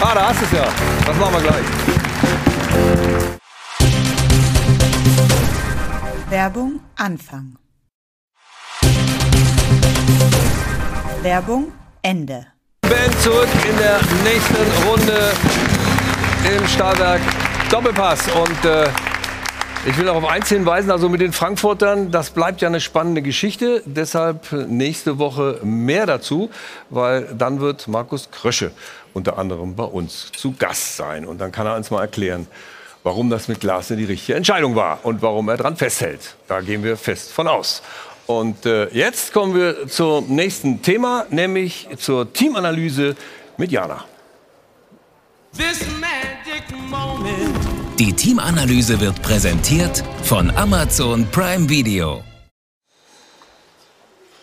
Ah, 0.01 0.14
da 0.14 0.29
hast 0.29 0.42
du 0.42 0.44
es 0.44 0.53
ja. 0.53 0.68
Das 1.05 1.16
machen 1.16 1.35
wir 1.35 1.40
gleich. 1.40 1.64
Werbung 6.31 6.81
Anfang. 6.94 7.57
Werbung 11.29 11.71
Ende. 12.01 12.47
Band 12.81 13.21
zurück 13.21 13.51
in 13.69 13.77
der 13.77 14.01
nächsten 14.25 14.88
Runde 14.88 15.33
im 16.57 16.67
Stahlwerk 16.67 17.21
Doppelpass. 17.71 18.29
Und 18.29 18.64
äh, 18.64 18.88
ich 19.87 19.99
will 19.99 20.09
auch 20.09 20.14
auf 20.17 20.25
eins 20.25 20.49
hinweisen, 20.49 20.91
also 20.91 21.11
mit 21.11 21.21
den 21.21 21.35
Frankfurtern, 21.35 22.11
das 22.11 22.31
bleibt 22.31 22.62
ja 22.62 22.69
eine 22.69 22.81
spannende 22.81 23.21
Geschichte. 23.21 23.83
Deshalb 23.85 24.51
nächste 24.53 25.19
Woche 25.19 25.61
mehr 25.62 26.07
dazu, 26.07 26.49
weil 26.88 27.29
dann 27.37 27.61
wird 27.61 27.88
Markus 27.88 28.31
Krösche 28.31 28.71
unter 29.12 29.37
anderem 29.37 29.77
bei 29.77 29.85
uns 29.85 30.33
zu 30.33 30.55
Gast 30.59 30.97
sein. 30.97 31.27
Und 31.27 31.43
dann 31.43 31.53
kann 31.53 31.67
er 31.67 31.77
uns 31.77 31.91
mal 31.91 32.01
erklären, 32.01 32.47
warum 33.03 33.29
das 33.29 33.49
mit 33.49 33.61
Glasner 33.61 33.97
die 33.97 34.07
richtige 34.07 34.35
Entscheidung 34.35 34.77
war 34.77 35.01
und 35.03 35.21
warum 35.21 35.51
er 35.51 35.59
dran 35.59 35.77
festhält. 35.77 36.37
Da 36.47 36.62
gehen 36.62 36.83
wir 36.83 36.97
fest 36.97 37.31
von 37.33 37.49
aus. 37.49 37.83
Und 38.29 38.67
äh, 38.67 38.91
jetzt 38.91 39.33
kommen 39.33 39.55
wir 39.55 39.88
zum 39.88 40.27
nächsten 40.29 40.83
Thema, 40.83 41.25
nämlich 41.31 41.88
zur 41.97 42.31
Teamanalyse 42.31 43.17
mit 43.57 43.73
Jana. 43.73 44.05
Die 47.99 48.12
Teamanalyse 48.12 49.01
wird 49.01 49.23
präsentiert 49.23 50.05
von 50.25 50.51
Amazon 50.51 51.27
Prime 51.31 51.71
Video. 51.71 52.23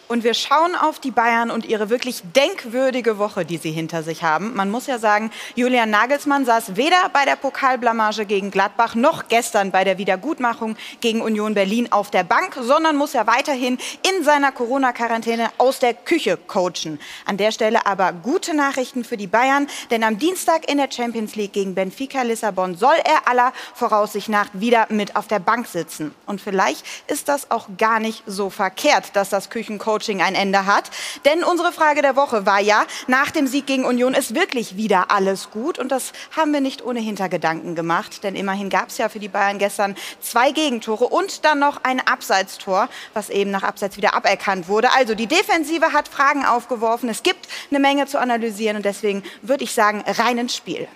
Und 0.08 0.24
wir 0.24 0.36
schauen 0.36 0.76
auf 0.76 1.00
die 1.00 1.12
Bayern 1.12 1.50
und 1.50 1.65
ihre 1.65 1.89
wirklich 1.89 2.22
denkwürdige 2.36 3.18
Woche, 3.18 3.44
die 3.44 3.58
sie 3.58 3.72
hinter 3.72 4.04
sich 4.04 4.22
haben. 4.22 4.56
Man 4.56 4.70
muss 4.70 4.86
ja 4.86 5.00
sagen, 5.00 5.32
Julian 5.56 5.89
Nagelsmann 5.89 6.46
saß 6.46 6.76
weder 6.76 7.10
bei 7.12 7.26
der 7.26 7.36
Pokalblamage 7.36 8.26
gegen 8.26 8.52
Gladbach 8.52 8.94
noch 8.94 9.28
gestern 9.30 9.72
bei 9.72 9.84
der 9.84 9.98
Wiedergutmachung 9.98 10.78
gegen 11.02 11.22
Union 11.22 11.56
Berlin 11.56 11.91
auf 11.91 12.12
der 12.12 12.24
Bank, 12.24 12.56
sondern 12.62 12.98
muss 12.98 13.13
ja 13.13 13.26
weiterhin 13.26 13.80
in 14.08 14.24
seiner 14.24 14.52
Corona-Quarantäne 14.52 15.50
aus 15.58 15.80
der 15.80 15.96
Küche 15.96 16.38
coachen. 16.38 17.00
An 17.26 17.38
der 17.38 17.52
Stelle 17.52 17.88
aber 17.88 18.13
gute 18.13 18.56
Nachrichten 18.56 19.04
für 19.04 19.18
die 19.18 19.28
Bayern, 19.28 19.68
denn 19.89 20.04
am 20.04 20.20
Dienstag 20.20 20.70
in 20.70 20.78
der 20.78 20.91
Champions 20.91 21.36
League 21.36 21.54
gegen 21.54 21.74
Benfica 21.74 22.22
Lissabon 22.22 22.76
soll 22.76 22.96
er 23.04 23.28
aller 23.28 23.54
Voraussicht 23.74 24.30
nach 24.30 24.50
wieder 24.54 24.86
mit 24.89 25.15
auf 25.15 25.28
der 25.28 25.39
Bank 25.39 25.65
sitzen. 25.65 26.13
Und 26.28 26.41
vielleicht 26.41 26.86
ist 27.08 27.28
das 27.28 27.50
auch 27.50 27.68
gar 27.78 28.00
nicht 28.00 28.24
so 28.28 28.52
verkehrt, 28.52 29.15
dass 29.15 29.30
das 29.30 29.50
Küchencoaching 29.95 30.21
ein 30.21 30.36
Ende 30.36 30.65
hat. 30.65 30.91
Denn 31.25 31.43
unsere 31.43 31.71
Frage 31.71 32.01
der 32.01 32.15
Woche 32.15 32.45
war 32.45 32.60
ja, 32.60 32.86
nach 33.08 33.31
dem 33.31 33.47
Sieg 33.47 33.65
gegen 33.65 33.86
Union 33.86 34.13
ist 34.13 34.36
wirklich 34.36 34.77
wieder 34.77 35.12
alles 35.12 35.49
gut. 35.51 35.79
Und 35.79 35.91
das 35.91 36.13
haben 36.36 36.53
wir 36.53 36.62
nicht 36.62 36.84
ohne 36.84 36.99
Hintergedanken 36.99 37.75
gemacht. 37.75 38.23
Denn 38.23 38.36
immerhin 38.36 38.69
gab 38.69 38.89
es 38.89 38.97
ja 38.97 39.10
für 39.10 39.19
die 39.19 39.27
Bayern 39.27 39.58
gestern 39.58 39.95
zwei 40.21 40.51
Gegentore 40.51 41.05
und 41.05 41.45
dann 41.45 41.60
noch 41.60 41.84
ein 41.84 42.05
Abseitstor, 42.05 42.89
was 43.13 43.29
eben 43.29 43.51
nach 43.51 43.63
Abseits 43.63 43.97
wieder 43.97 44.13
aberkannt 44.13 44.67
wurde. 44.67 44.91
Also 44.91 45.15
die 45.15 45.27
Defensive 45.27 45.93
hat 45.93 46.08
Fragen 46.08 46.45
aufgeworfen. 46.45 47.10
Es 47.10 47.23
gibt 47.23 47.47
eine 47.69 47.79
Menge 47.79 48.05
zu 48.08 48.19
analysieren. 48.19 48.77
Und 48.77 48.86
deswegen 48.86 49.23
würde 49.41 49.63
ich 49.63 49.73
sagen, 49.73 50.03
rein 50.08 50.38
ins 50.38 50.55
Spiel. 50.55 50.88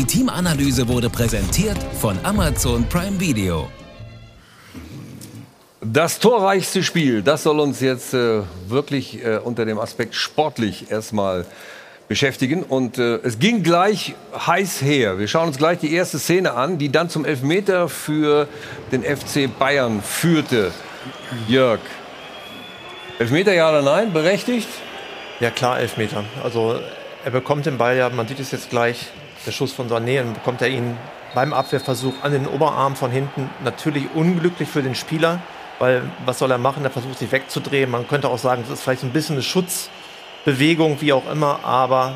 Die 0.00 0.06
Teamanalyse 0.06 0.88
wurde 0.88 1.10
präsentiert 1.10 1.76
von 2.00 2.18
Amazon 2.22 2.88
Prime 2.88 3.20
Video. 3.20 3.68
Das 5.82 6.18
torreichste 6.18 6.82
Spiel, 6.82 7.20
das 7.20 7.42
soll 7.42 7.60
uns 7.60 7.80
jetzt 7.80 8.14
äh, 8.14 8.40
wirklich 8.66 9.22
äh, 9.22 9.36
unter 9.36 9.66
dem 9.66 9.78
Aspekt 9.78 10.14
sportlich 10.14 10.90
erstmal 10.90 11.44
beschäftigen. 12.08 12.62
Und 12.62 12.96
äh, 12.96 13.16
es 13.16 13.40
ging 13.40 13.62
gleich 13.62 14.14
heiß 14.34 14.80
her. 14.80 15.18
Wir 15.18 15.28
schauen 15.28 15.48
uns 15.48 15.58
gleich 15.58 15.80
die 15.80 15.92
erste 15.92 16.18
Szene 16.18 16.54
an, 16.54 16.78
die 16.78 16.90
dann 16.90 17.10
zum 17.10 17.26
Elfmeter 17.26 17.90
für 17.90 18.48
den 18.92 19.02
FC 19.02 19.50
Bayern 19.58 20.00
führte. 20.02 20.72
Jörg, 21.46 21.80
Elfmeter 23.18 23.52
ja 23.52 23.68
oder 23.68 23.82
nein? 23.82 24.14
Berechtigt? 24.14 24.68
Ja, 25.40 25.50
klar, 25.50 25.78
Elfmeter. 25.78 26.24
Also 26.42 26.80
er 27.24 27.30
bekommt 27.30 27.66
den 27.66 27.78
Ball 27.78 27.96
ja, 27.96 28.08
man 28.08 28.26
sieht 28.28 28.40
es 28.40 28.50
jetzt 28.50 28.70
gleich, 28.70 29.08
der 29.46 29.52
Schuss 29.52 29.72
von 29.72 29.88
Sané, 29.88 30.16
dann 30.18 30.34
bekommt 30.34 30.62
er 30.62 30.68
ihn 30.68 30.96
beim 31.34 31.52
Abwehrversuch 31.52 32.14
an 32.22 32.32
den 32.32 32.46
Oberarm 32.46 32.96
von 32.96 33.10
hinten. 33.10 33.48
Natürlich 33.64 34.04
unglücklich 34.14 34.68
für 34.68 34.82
den 34.82 34.94
Spieler, 34.94 35.40
weil 35.78 36.02
was 36.24 36.38
soll 36.38 36.50
er 36.50 36.58
machen? 36.58 36.84
Er 36.84 36.90
versucht 36.90 37.18
sich 37.18 37.32
wegzudrehen. 37.32 37.90
Man 37.90 38.08
könnte 38.08 38.28
auch 38.28 38.38
sagen, 38.38 38.62
das 38.62 38.78
ist 38.78 38.82
vielleicht 38.82 39.02
ein 39.02 39.12
bisschen 39.12 39.36
eine 39.36 39.42
Schutzbewegung, 39.42 41.00
wie 41.00 41.12
auch 41.12 41.30
immer, 41.30 41.64
aber 41.64 42.14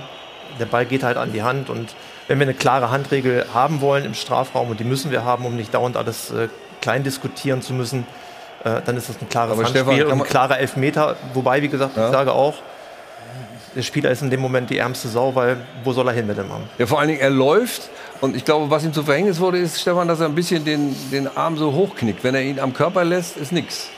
der 0.58 0.66
Ball 0.66 0.84
geht 0.86 1.02
halt 1.02 1.16
an 1.16 1.32
die 1.32 1.42
Hand 1.42 1.70
und 1.70 1.94
wenn 2.26 2.38
wir 2.38 2.46
eine 2.46 2.54
klare 2.54 2.90
Handregel 2.90 3.46
haben 3.52 3.80
wollen 3.80 4.04
im 4.04 4.14
Strafraum 4.14 4.70
und 4.70 4.80
die 4.80 4.84
müssen 4.84 5.10
wir 5.10 5.24
haben, 5.24 5.44
um 5.44 5.56
nicht 5.56 5.74
dauernd 5.74 5.96
alles 5.96 6.30
äh, 6.30 6.48
klein 6.80 7.02
diskutieren 7.04 7.60
zu 7.60 7.74
müssen, 7.74 8.06
äh, 8.64 8.80
dann 8.84 8.96
ist 8.96 9.08
das 9.10 9.20
ein 9.20 9.28
klares 9.28 9.52
Aber 9.52 9.62
Handspiel 9.64 9.82
Stefan, 9.84 10.12
und 10.12 10.22
ein 10.22 10.26
klarer 10.26 10.58
Elfmeter. 10.58 11.16
Wobei, 11.34 11.60
wie 11.62 11.68
gesagt, 11.68 11.96
Ja. 11.96 12.06
ich 12.06 12.12
sage 12.12 12.32
auch, 12.32 12.54
der 13.74 13.82
Spieler 13.82 14.10
ist 14.10 14.22
in 14.22 14.30
dem 14.30 14.40
Moment 14.40 14.70
die 14.70 14.78
ärmste 14.78 15.08
Sau, 15.08 15.34
weil 15.34 15.56
wo 15.82 15.92
soll 15.92 16.06
er 16.08 16.14
hin 16.14 16.26
mit 16.26 16.38
dem 16.38 16.50
Arm? 16.50 16.62
Ja, 16.78 16.86
vor 16.86 16.98
allen 17.00 17.08
Dingen, 17.08 17.20
er 17.20 17.30
läuft. 17.30 17.90
Und 18.20 18.36
ich 18.36 18.44
glaube, 18.44 18.70
was 18.70 18.84
ihm 18.84 18.92
zu 18.92 19.02
Verhängnis 19.02 19.40
wurde, 19.40 19.58
ist, 19.58 19.80
Stefan, 19.80 20.08
dass 20.08 20.20
er 20.20 20.26
ein 20.26 20.34
bisschen 20.34 20.64
den, 20.64 20.94
den 21.10 21.36
Arm 21.36 21.56
so 21.56 21.72
hochknickt. 21.72 22.22
Wenn 22.24 22.34
er 22.34 22.42
ihn 22.42 22.60
am 22.60 22.72
Körper 22.72 23.04
lässt, 23.04 23.36
ist 23.36 23.52
nichts. 23.52 23.88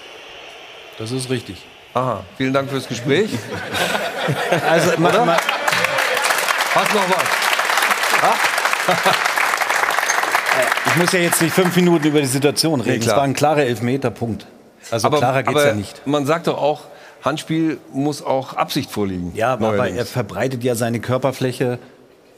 Das 0.98 1.10
ist 1.12 1.28
richtig. 1.30 1.64
Aha, 1.94 2.24
vielen 2.36 2.52
Dank 2.52 2.70
fürs 2.70 2.88
Gespräch. 2.88 3.30
Also, 4.68 4.90
ma, 4.98 5.08
Oder? 5.10 5.24
ma, 5.24 5.36
Hast 6.74 6.92
noch 6.94 7.08
was? 7.08 7.24
ich 10.86 10.96
muss 10.96 11.12
ja 11.12 11.20
jetzt 11.20 11.40
nicht 11.40 11.54
fünf 11.54 11.76
Minuten 11.76 12.08
über 12.08 12.20
die 12.20 12.26
Situation 12.26 12.80
reden. 12.80 13.00
klar. 13.00 13.14
es 13.14 13.18
war 13.18 13.24
ein 13.24 13.34
klarer 13.34 13.62
Elfmeter, 13.62 14.10
Punkt. 14.10 14.46
Also 14.90 15.08
klarer 15.10 15.42
geht's 15.42 15.56
aber 15.56 15.68
ja 15.68 15.74
nicht. 15.74 16.06
Man 16.06 16.26
sagt 16.26 16.48
doch 16.48 16.58
auch, 16.58 16.82
Handspiel 17.26 17.78
muss 17.92 18.24
auch 18.24 18.54
Absicht 18.54 18.90
vorliegen. 18.90 19.32
Ja, 19.34 19.52
aber 19.52 19.88
er 19.88 20.06
verbreitet 20.06 20.64
ja 20.64 20.74
seine 20.74 21.00
Körperfläche, 21.00 21.78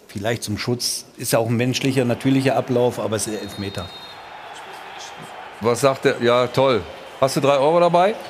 vielleicht 0.08 0.42
zum 0.42 0.58
Schutz. 0.58 1.04
Ist 1.16 1.32
ja 1.32 1.38
auch 1.38 1.48
ein 1.48 1.56
menschlicher, 1.56 2.04
natürlicher 2.04 2.56
Ablauf, 2.56 2.98
aber 2.98 3.16
es 3.16 3.26
ist 3.28 3.40
Elfmeter. 3.40 3.86
Was 5.60 5.82
sagt 5.82 6.06
er? 6.06 6.20
Ja, 6.22 6.46
toll. 6.46 6.80
Hast 7.20 7.36
du 7.36 7.40
drei 7.40 7.58
Euro 7.58 7.78
dabei? 7.78 8.14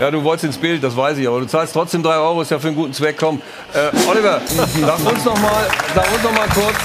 Ja, 0.00 0.10
du 0.10 0.24
wolltest 0.24 0.44
ins 0.44 0.56
Bild, 0.56 0.82
das 0.82 0.96
weiß 0.96 1.18
ich, 1.18 1.28
aber 1.28 1.40
du 1.40 1.46
zahlst 1.46 1.74
trotzdem 1.74 2.02
drei 2.02 2.14
Euro, 2.16 2.40
ist 2.40 2.50
ja 2.50 2.58
für 2.58 2.68
einen 2.68 2.76
guten 2.76 2.94
Zweck. 2.94 3.16
Komm, 3.18 3.42
äh, 3.74 3.90
Oliver, 4.08 4.40
sag 4.46 5.12
uns 5.12 5.24
noch 5.26 5.38
mal, 5.38 5.66
sag 5.94 6.10
uns 6.10 6.22
noch 6.22 6.32
mal 6.32 6.48
kurz. 6.48 6.76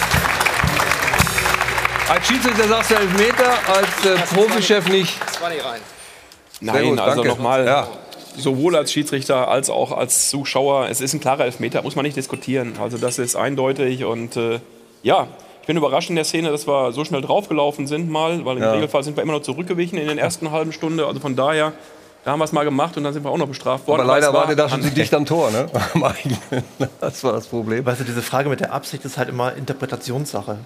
Als 2.09 2.27
Schiedsrichter 2.27 2.67
sagst 2.67 2.91
du 2.91 2.95
Elfmeter, 2.95 3.51
als 3.67 4.05
äh, 4.05 4.35
Profichef 4.35 4.89
nicht. 4.89 5.17
Nein, 6.59 6.89
gut, 6.89 6.99
also 6.99 7.21
danke. 7.21 7.27
nochmal, 7.29 7.65
Ja. 7.65 7.87
Sowohl 8.37 8.75
als 8.75 8.91
Schiedsrichter 8.91 9.47
als 9.47 9.69
auch 9.69 9.91
als 9.91 10.29
Zuschauer, 10.29 10.87
es 10.89 11.01
ist 11.01 11.13
ein 11.13 11.19
klarer 11.19 11.45
Elfmeter, 11.45 11.81
muss 11.83 11.95
man 11.95 12.03
nicht 12.03 12.17
diskutieren. 12.17 12.73
Also 12.81 12.97
das 12.97 13.19
ist 13.19 13.35
eindeutig 13.35 14.05
und 14.05 14.35
äh, 14.37 14.59
ja, 15.03 15.27
ich 15.61 15.67
bin 15.67 15.77
überrascht 15.77 16.09
in 16.09 16.15
der 16.15 16.25
Szene, 16.25 16.49
dass 16.51 16.67
wir 16.67 16.91
so 16.91 17.05
schnell 17.05 17.21
draufgelaufen 17.21 17.87
sind 17.87 18.09
mal, 18.09 18.43
weil 18.45 18.57
im 18.57 18.63
Ja. 18.63 18.71
Regelfall 18.73 19.03
sind 19.03 19.15
wir 19.17 19.23
immer 19.23 19.33
noch 19.33 19.41
zurückgewichen 19.43 19.97
in 19.97 20.07
den 20.07 20.17
ersten 20.17 20.51
halben 20.51 20.73
Stunde. 20.73 21.05
Also 21.07 21.19
von 21.21 21.35
daher, 21.37 21.71
da 22.25 22.31
haben 22.31 22.39
wir 22.39 22.45
es 22.45 22.51
mal 22.51 22.63
gemacht 22.65 22.97
und 22.97 23.03
dann 23.05 23.13
sind 23.13 23.23
wir 23.23 23.29
auch 23.31 23.37
noch 23.37 23.47
bestraft 23.47 23.87
worden. 23.87 24.01
Aber 24.01 24.13
leider 24.13 24.33
war 24.33 24.47
der 24.47 24.55
da 24.57 24.67
schon 24.69 24.81
dicht 24.93 25.13
am 25.13 25.25
Tor, 25.25 25.51
ne? 25.51 25.67
Am 25.93 26.03
eigenen. 26.03 26.37
Das 26.99 27.23
war 27.23 27.31
das 27.33 27.47
Problem. 27.47 27.85
Weißt 27.85 28.01
du, 28.01 28.03
diese 28.03 28.21
Frage 28.21 28.49
mit 28.49 28.59
der 28.59 28.73
Absicht 28.73 29.05
ist 29.05 29.17
halt 29.17 29.29
immer 29.29 29.53
Interpretationssache. 29.55 30.57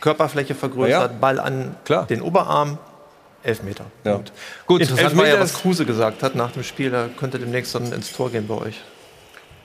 Körperfläche 0.00 0.54
vergrößert, 0.54 1.10
Ja. 1.12 1.18
Ball 1.20 1.38
an 1.40 1.74
Klar. 1.84 2.06
den 2.06 2.20
Oberarm, 2.22 2.78
Elfmeter. 3.46 3.86
Ja. 4.04 4.14
Punkt. 4.14 4.32
Gut, 4.66 4.80
Interessant 4.82 5.16
war 5.16 5.24
ja, 5.24 5.30
Elfmeter 5.32 5.42
was 5.44 5.52
ist- 5.52 5.62
Kruse 5.62 5.84
gesagt 5.86 6.22
hat 6.22 6.34
nach 6.34 6.50
dem 6.52 6.62
Spiel. 6.62 6.90
Da 6.90 7.08
könnte 7.16 7.38
demnächst 7.38 7.74
dann 7.74 7.92
ins 7.92 8.12
Tor 8.12 8.30
gehen 8.30 8.46
bei 8.46 8.54
euch. 8.54 8.80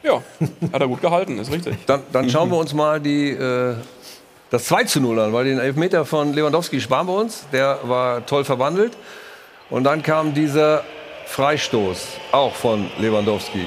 Ja, 0.03 0.21
hat 0.73 0.81
er 0.81 0.87
gut 0.87 1.01
gehalten, 1.01 1.37
ist 1.37 1.51
richtig. 1.51 1.75
Dann, 1.85 2.01
dann 2.11 2.27
schauen 2.29 2.49
wir 2.49 2.57
uns 2.57 2.73
mal 2.73 2.99
die, 2.99 3.29
äh, 3.29 3.75
das 4.49 4.65
2 4.65 4.85
zu 4.85 4.99
0 4.99 5.19
an, 5.19 5.31
weil 5.33 5.45
den 5.45 5.59
Elfmeter 5.59 6.05
von 6.05 6.33
Lewandowski 6.33 6.81
sparen 6.81 7.05
wir 7.07 7.13
uns. 7.13 7.45
Der 7.53 7.77
war 7.83 8.25
toll 8.25 8.43
verwandelt. 8.43 8.93
Und 9.69 9.83
dann 9.83 10.01
kam 10.01 10.33
dieser 10.33 10.83
Freistoß, 11.27 12.07
auch 12.31 12.55
von 12.55 12.89
Lewandowski. 12.97 13.65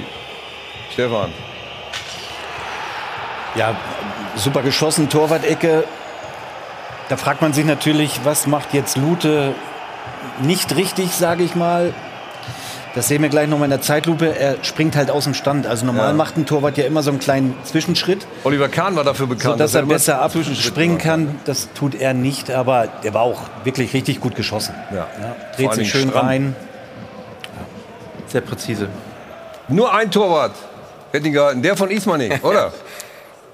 Stefan. 0.91 1.31
Ja, 3.55 3.75
super 4.35 4.61
geschossen, 4.61 5.09
Torwart-Ecke. 5.09 5.85
Da 7.07 7.17
fragt 7.17 7.41
man 7.41 7.53
sich 7.53 7.65
natürlich, 7.65 8.19
was 8.25 8.45
macht 8.47 8.73
jetzt 8.73 8.97
Lute 8.97 9.53
nicht 10.41 10.75
richtig, 10.75 11.11
sage 11.11 11.43
ich 11.43 11.55
mal. 11.55 11.93
Das 12.93 13.09
sehen 13.09 13.21
wir 13.21 13.27
gleich 13.29 13.49
noch 13.49 13.57
mal 13.57 13.65
in 13.65 13.71
der 13.71 13.81
Zeitlupe. 13.81 14.37
Er 14.39 14.63
springt 14.63 14.95
halt 14.95 15.11
aus 15.11 15.25
dem 15.25 15.33
Stand. 15.33 15.67
Also 15.67 15.85
normal 15.85 16.07
Ja. 16.09 16.13
macht 16.13 16.37
ein 16.37 16.45
Torwart 16.45 16.77
ja 16.77 16.85
immer 16.85 17.03
so 17.03 17.09
einen 17.09 17.19
kleinen 17.19 17.53
Zwischenschritt, 17.65 18.25
Oliver 18.45 18.69
Kahn 18.69 18.95
war 18.95 19.03
dafür 19.03 19.27
bekannt, 19.27 19.55
sodass 19.55 19.73
er 19.75 19.81
immer 19.81 19.93
besser 19.95 20.21
abspringen 20.21 20.97
kann. 20.97 21.37
Das 21.43 21.67
tut 21.73 21.93
er 21.95 22.13
nicht, 22.13 22.51
aber 22.51 22.87
der 23.03 23.13
war 23.13 23.23
auch 23.23 23.41
wirklich 23.65 23.93
richtig 23.93 24.21
gut 24.21 24.35
geschossen. 24.35 24.73
Ja. 24.91 25.07
Ja, 25.21 25.35
dreht 25.57 25.73
sich 25.73 25.89
schön 25.89 26.07
stramm. 26.09 26.25
rein. 26.25 26.55
Sehr 28.27 28.41
präzise. 28.41 28.87
Nur 29.67 29.93
ein 29.93 30.09
Torwart 30.09 30.55
hätte 31.11 31.27
ihn 31.27 31.33
gehalten, 31.33 31.61
der 31.61 31.75
von 31.75 31.89
Ismaning, 31.89 32.39
oder? 32.43 32.71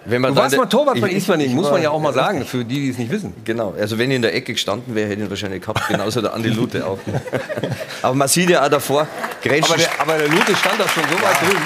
Wenn 0.05 0.21
man 0.21 0.33
Du 0.33 0.41
warst 0.41 0.57
mal 0.57 0.65
Torwart 0.65 0.99
bei 0.99 1.09
Ich- 1.09 1.17
Ismaning, 1.17 1.47
ich 1.49 1.53
muss 1.53 1.69
man 1.69 1.81
ja 1.81 1.91
auch 1.91 1.99
mal 1.99 2.11
sagen, 2.13 2.43
für 2.45 2.65
die, 2.65 2.75
die 2.81 2.89
es 2.89 2.97
nicht 2.97 3.11
wissen. 3.11 3.35
Genau, 3.45 3.75
also 3.79 3.97
wenn 3.99 4.09
ich 4.09 4.15
in 4.15 4.21
der 4.23 4.33
Ecke 4.33 4.53
gestanden 4.53 4.95
wäre, 4.95 5.07
hätte 5.09 5.19
ich 5.21 5.25
ihn 5.27 5.29
wahrscheinlich 5.29 5.61
gehabt, 5.61 5.87
genauso 5.87 6.21
der 6.21 6.33
Andi 6.33 6.49
Lute 6.49 6.85
auch. 6.87 6.97
Aber 8.01 8.15
man 8.15 8.27
sieht 8.27 8.49
ja 8.49 8.65
auch 8.65 8.69
davor, 8.69 9.07
Grätschen, 9.43 9.65
Aber 9.73 9.77
der, 9.77 10.01
aber 10.01 10.17
der 10.17 10.27
Lute 10.27 10.55
stand 10.55 10.79
da 10.79 10.87
schon 10.87 11.03
so 11.03 11.15
weit 11.23 11.39
drüben. 11.41 11.61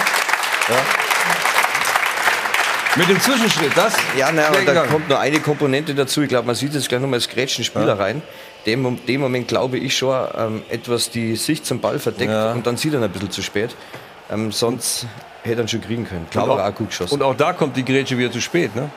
Mit 2.97 3.09
dem 3.09 3.19
Zwischenschritt, 3.19 3.71
das 3.75 3.93
Ja, 4.17 4.29
na, 4.33 4.43
wäre 4.53 4.59
und 4.59 4.65
da 4.67 4.85
kommt 4.87 5.09
noch 5.09 5.19
eine 5.19 5.39
Komponente 5.41 5.93
dazu. 5.95 6.21
Ich 6.21 6.29
glaube, 6.29 6.47
man 6.47 6.55
sieht 6.55 6.73
jetzt 6.73 6.87
gleich 6.87 7.01
nochmal 7.01 7.19
das 7.19 7.27
Grätschen 7.29 7.63
Spieler 7.65 7.99
rein. 7.99 8.21
Dem, 8.65 9.05
dem 9.05 9.21
Moment 9.21 9.47
glaube 9.49 9.77
ich 9.77 9.95
schon 9.97 10.27
ähm, 10.37 10.61
etwas 10.69 11.09
die 11.09 11.35
Sicht 11.35 11.65
zum 11.65 11.81
Ball 11.81 11.99
verdeckt 11.99 12.31
Ja. 12.31 12.53
und 12.53 12.65
dann 12.65 12.77
sieht 12.77 12.93
er 12.93 12.99
ihn 12.99 13.03
ein 13.03 13.11
bisschen 13.11 13.31
zu 13.31 13.41
spät. 13.43 13.75
Ähm, 14.31 14.51
sonst 14.51 15.07
hätte 15.45 15.61
er 15.61 15.67
schon 15.67 15.81
kriegen 15.81 16.05
können. 16.05 16.27
Klar, 16.29 16.45
Und 16.45 16.51
aber 16.51 16.63
auch- 16.65 16.69
auch 16.71 16.75
gut 16.75 16.89
geschossen. 16.89 17.13
Und 17.15 17.21
auch 17.23 17.35
da 17.35 17.53
kommt 17.53 17.77
die 17.77 17.85
Grätsche 17.85 18.17
wieder 18.17 18.31
zu 18.31 18.41
spät, 18.41 18.75
ne? 18.75 18.89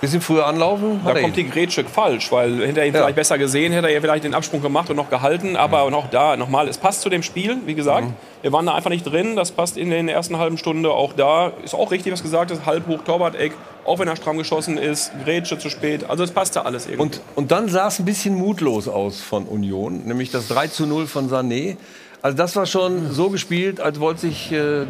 Bisschen 0.00 0.20
früher 0.20 0.48
anlaufen. 0.48 1.00
Da 1.04 1.12
kommt 1.14 1.36
ihn. 1.38 1.44
die 1.44 1.48
Grätsche 1.48 1.84
falsch, 1.84 2.32
weil 2.32 2.66
hätte 2.66 2.80
er 2.80 2.86
ihn 2.86 2.92
Ja. 2.92 3.02
vielleicht 3.02 3.14
besser 3.14 3.38
gesehen, 3.38 3.72
hätte 3.72 3.86
er 3.88 4.00
vielleicht 4.00 4.24
den 4.24 4.34
Absprung 4.34 4.60
gemacht 4.60 4.90
und 4.90 4.96
noch 4.96 5.08
gehalten. 5.08 5.54
Aber 5.54 5.86
Mhm. 5.88 5.94
auch 5.94 6.08
da 6.10 6.36
nochmal, 6.36 6.66
es 6.66 6.76
passt 6.76 7.02
zu 7.02 7.08
dem 7.08 7.22
Spiel, 7.22 7.58
wie 7.66 7.74
gesagt. 7.76 8.08
Wir 8.42 8.52
waren 8.52 8.66
da 8.66 8.74
einfach 8.74 8.90
nicht 8.90 9.04
drin. 9.04 9.36
Das 9.36 9.52
passt 9.52 9.76
in 9.76 9.90
der 9.90 10.00
ersten 10.12 10.38
halben 10.38 10.58
Stunde. 10.58 10.90
Auch 10.90 11.12
da 11.12 11.52
ist 11.64 11.72
auch 11.74 11.92
richtig, 11.92 12.12
was 12.12 12.20
gesagt 12.24 12.50
ist. 12.50 12.66
Halb 12.66 12.88
hoch 12.88 13.04
Torwart-Eck, 13.04 13.52
auch 13.84 14.00
wenn 14.00 14.08
er 14.08 14.16
stramm 14.16 14.38
geschossen 14.38 14.76
ist. 14.76 15.12
Grätsche 15.24 15.56
zu 15.60 15.70
spät. 15.70 16.10
Also 16.10 16.24
es 16.24 16.32
passte 16.32 16.66
alles 16.66 16.86
irgendwie. 16.86 17.02
Und, 17.02 17.20
und 17.36 17.52
dann 17.52 17.68
sah 17.68 17.86
es 17.86 18.00
ein 18.00 18.04
bisschen 18.04 18.34
mutlos 18.34 18.88
aus 18.88 19.20
von 19.20 19.44
Union, 19.44 20.02
nämlich 20.04 20.32
das 20.32 20.48
3 20.48 20.66
zu 20.66 20.84
0 20.84 21.06
von 21.06 21.30
Sané. 21.30 21.76
Also 22.22 22.36
das 22.36 22.56
war 22.56 22.66
schon 22.66 23.12
so 23.12 23.30
gespielt, 23.30 23.80
als 23.80 24.00
wollte 24.00 24.22
sich 24.22 24.50
äh, 24.50 24.84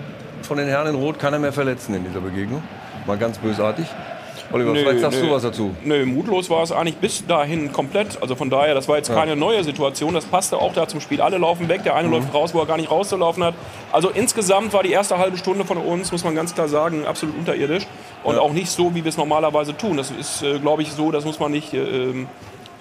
von 0.46 0.58
den 0.58 0.68
Herren 0.68 0.86
in 0.88 0.94
Rot 0.94 1.18
keiner 1.18 1.38
mehr 1.38 1.52
verletzen 1.52 1.94
in 1.94 2.04
dieser 2.04 2.20
Begegnung. 2.20 2.62
Mal 3.06 3.18
ganz 3.18 3.38
bösartig. 3.38 3.86
Oliver, 4.52 4.72
Nö, 4.72 4.80
vielleicht 4.80 5.00
sagst 5.00 5.18
nö. 5.20 5.28
du 5.28 5.32
was 5.32 5.42
dazu. 5.42 5.74
Nö, 5.82 6.04
mutlos 6.04 6.50
war 6.50 6.62
es 6.62 6.72
eigentlich 6.72 6.96
bis 6.96 7.26
dahin 7.26 7.72
komplett. 7.72 8.20
Also 8.20 8.34
von 8.34 8.50
daher, 8.50 8.74
das 8.74 8.86
war 8.86 8.98
jetzt 8.98 9.10
keine 9.12 9.34
neue 9.34 9.64
Situation. 9.64 10.12
Das 10.12 10.26
passte 10.26 10.58
auch 10.58 10.74
da 10.74 10.86
zum 10.86 11.00
Spiel. 11.00 11.22
Alle 11.22 11.38
laufen 11.38 11.68
weg, 11.70 11.84
der 11.84 11.96
eine 11.96 12.08
Mhm. 12.08 12.14
läuft 12.14 12.34
raus, 12.34 12.52
wo 12.52 12.58
er 12.60 12.66
gar 12.66 12.76
nicht 12.76 12.90
rauszulaufen 12.90 13.42
hat. 13.44 13.54
Also 13.92 14.10
insgesamt 14.10 14.74
war 14.74 14.82
die 14.82 14.92
erste 14.92 15.16
halbe 15.16 15.38
Stunde 15.38 15.64
von 15.64 15.78
uns, 15.78 16.12
muss 16.12 16.22
man 16.22 16.34
ganz 16.34 16.54
klar 16.54 16.68
sagen, 16.68 17.06
absolut 17.06 17.34
unterirdisch. 17.38 17.86
Und 18.24 18.38
auch 18.38 18.52
nicht 18.52 18.70
so, 18.70 18.94
wie 18.94 19.02
wir 19.04 19.08
es 19.08 19.16
normalerweise 19.16 19.74
tun. 19.74 19.96
Das 19.96 20.10
ist, 20.10 20.42
äh, 20.42 20.58
glaube 20.58 20.82
ich, 20.82 20.92
so, 20.92 21.10
das 21.10 21.24
muss 21.24 21.40
man 21.40 21.50
nicht 21.50 21.72
äh, 21.72 21.78
ähm, 21.78 22.28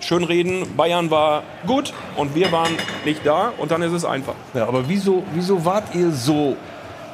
schönreden. 0.01 0.75
Bayern 0.75 1.09
war 1.09 1.43
gut 1.67 1.93
und 2.17 2.35
wir 2.35 2.51
waren 2.51 2.71
nicht 3.05 3.25
da 3.25 3.53
und 3.57 3.71
dann 3.71 3.81
ist 3.81 3.93
es 3.93 4.03
einfach. 4.03 4.33
Ja, 4.53 4.67
aber 4.67 4.89
wieso, 4.89 5.23
wieso 5.33 5.63
wart 5.63 5.95
ihr 5.95 6.11
so 6.11 6.57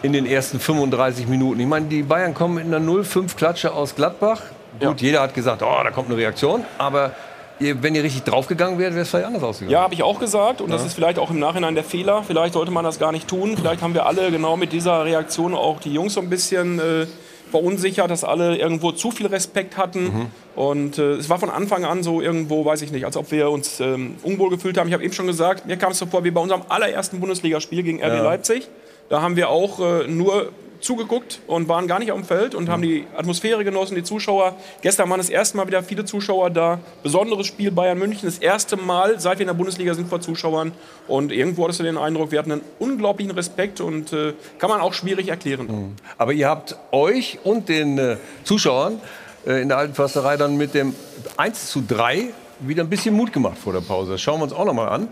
in 0.04 0.14
den 0.14 0.26
ersten 0.26 0.60
35 0.60 1.28
Minuten? 1.28 1.60
Ich 1.60 1.68
meine, 1.68 1.88
die 1.88 2.04
Bayern 2.04 2.34
kommen 2.34 2.56
mit 2.56 2.66
einer 2.66 2.80
0-5-Klatsche 2.80 3.74
aus 3.74 3.96
Gladbach. 3.96 4.42
Gut, 4.80 5.02
jeder 5.02 5.22
hat 5.22 5.34
gesagt, 5.34 5.62
oh, 5.64 5.84
da 5.84 5.92
kommt 5.92 6.10
eine 6.10 6.18
Reaktion. 6.18 6.64
Aber 6.78 7.12
ihr, 7.60 7.82
wenn 7.82 7.96
ihr 7.96 8.04
richtig 8.04 8.24
draufgegangen 8.24 8.78
wärt, 8.78 8.94
wäre 8.94 9.04
es 9.04 9.10
vielleicht 9.10 9.26
anders 9.26 9.44
ausgegangen. 9.44 9.72
Ja, 9.72 9.82
habe 9.82 9.94
ich 9.94 10.04
auch 10.04 10.20
gesagt. 10.20 10.62
Und 10.62 10.70
das 10.70 10.86
ist 10.86 10.94
vielleicht 10.94 11.20
auch 11.20 11.32
im 11.32 11.40
Nachhinein 11.40 11.76
der 11.76 11.84
Fehler. 11.84 12.24
Vielleicht 12.24 12.54
sollte 12.54 12.72
man 12.72 12.84
das 12.86 13.00
gar 13.00 13.12
nicht 13.12 13.28
tun. 13.28 13.58
Vielleicht 13.58 13.82
haben 13.82 13.94
wir 13.94 14.06
alle 14.06 14.32
genau 14.32 14.58
mit 14.58 14.74
dieser 14.74 15.06
Reaktion 15.06 15.56
auch 15.56 15.80
die 15.80 15.94
Jungs 15.94 16.14
so 16.14 16.22
ein 16.22 16.30
bisschen 16.30 16.80
äh, 16.80 17.08
verunsichert, 17.50 18.12
dass 18.12 18.24
alle 18.24 18.58
irgendwo 18.58 18.92
zu 18.92 19.12
viel 19.12 19.28
Respekt 19.28 19.78
hatten. 19.78 20.32
Und 20.56 20.98
äh, 20.98 21.14
es 21.14 21.30
war 21.30 21.40
von 21.40 21.50
Anfang 21.50 21.86
an 21.86 22.04
so 22.04 22.22
irgendwo, 22.22 22.66
weiß 22.66 22.82
ich 22.82 22.92
nicht, 22.92 23.06
als 23.06 23.18
ob 23.18 23.32
wir 23.32 23.50
uns 23.50 23.80
ähm, 23.80 24.16
unwohl 24.24 24.50
gefühlt 24.50 24.78
haben. 24.78 24.88
Ich 24.88 24.94
habe 24.94 25.04
eben 25.04 25.14
schon 25.14 25.28
gesagt, 25.28 25.66
mir 25.66 25.78
kam 25.78 25.92
es 25.92 26.00
so 26.00 26.06
vor 26.06 26.24
wie 26.24 26.32
bei 26.32 26.42
unserem 26.42 26.64
allerersten 26.70 27.20
Bundesligaspiel 27.20 27.84
gegen 27.84 28.04
RB 28.04 28.24
Leipzig. 28.24 28.68
Da 29.10 29.22
haben 29.22 29.36
wir 29.36 29.50
auch 29.50 29.80
äh, 29.80 30.08
nur 30.08 30.52
zugeguckt 30.80 31.40
und 31.48 31.68
waren 31.68 31.88
gar 31.88 32.00
nicht 32.00 32.12
auf 32.12 32.20
dem 32.20 32.26
Feld 32.26 32.56
und 32.56 32.70
haben 32.70 32.82
die 32.82 33.06
Atmosphäre 33.16 33.64
genossen, 33.64 33.96
die 33.96 34.04
Zuschauer. 34.04 34.56
Gestern 34.82 35.10
waren 35.10 35.18
das 35.18 35.30
erste 35.30 35.58
Mal 35.58 35.68
wieder 35.68 35.84
viele 35.84 36.06
Zuschauer 36.06 36.50
da. 36.50 36.80
Besonderes 37.04 37.48
Spiel 37.48 37.72
Bayern 37.72 37.98
München, 37.98 38.28
das 38.28 38.38
erste 38.38 38.78
Mal, 38.78 39.20
seit 39.20 39.40
wir 39.40 39.44
in 39.44 39.48
der 39.48 39.54
Bundesliga 39.54 39.94
sind, 39.94 40.08
vor 40.08 40.22
Zuschauern. 40.22 40.72
Und 41.08 41.32
irgendwo 41.32 41.64
hattest 41.64 41.80
du 41.80 41.84
den 41.84 41.98
Eindruck, 41.98 42.32
wir 42.32 42.40
hatten 42.40 42.52
einen 42.52 42.62
unglaublichen 42.80 43.32
Respekt 43.32 43.82
und 43.82 44.14
äh, 44.14 44.34
kann 44.60 44.70
man 44.70 44.82
auch 44.82 44.94
schwierig 44.94 45.30
erklären. 45.30 45.96
Aber 46.18 46.34
ihr 46.34 46.48
habt 46.48 46.78
euch 46.92 47.40
und 47.44 47.70
den 47.70 47.98
äh, 47.98 48.18
Zuschauern 48.44 49.02
äh, 49.46 49.62
in 49.62 49.70
der 49.70 49.78
alten 49.78 49.94
Försterei 49.94 50.38
dann 50.38 50.58
mit 50.58 50.74
dem 50.74 50.96
1 51.38 51.72
zu 51.72 51.84
3 51.88 52.30
wieder 52.60 52.84
ein 52.84 52.90
bisschen 52.90 53.16
Mut 53.16 53.34
gemacht 53.34 53.58
vor 53.58 53.74
der 53.74 53.82
Pause. 53.82 54.14
Das 54.14 54.22
schauen 54.22 54.40
wir 54.40 54.44
uns 54.44 54.54
auch 54.54 54.66
noch 54.66 54.74
mal 54.74 54.88
an. 54.88 55.08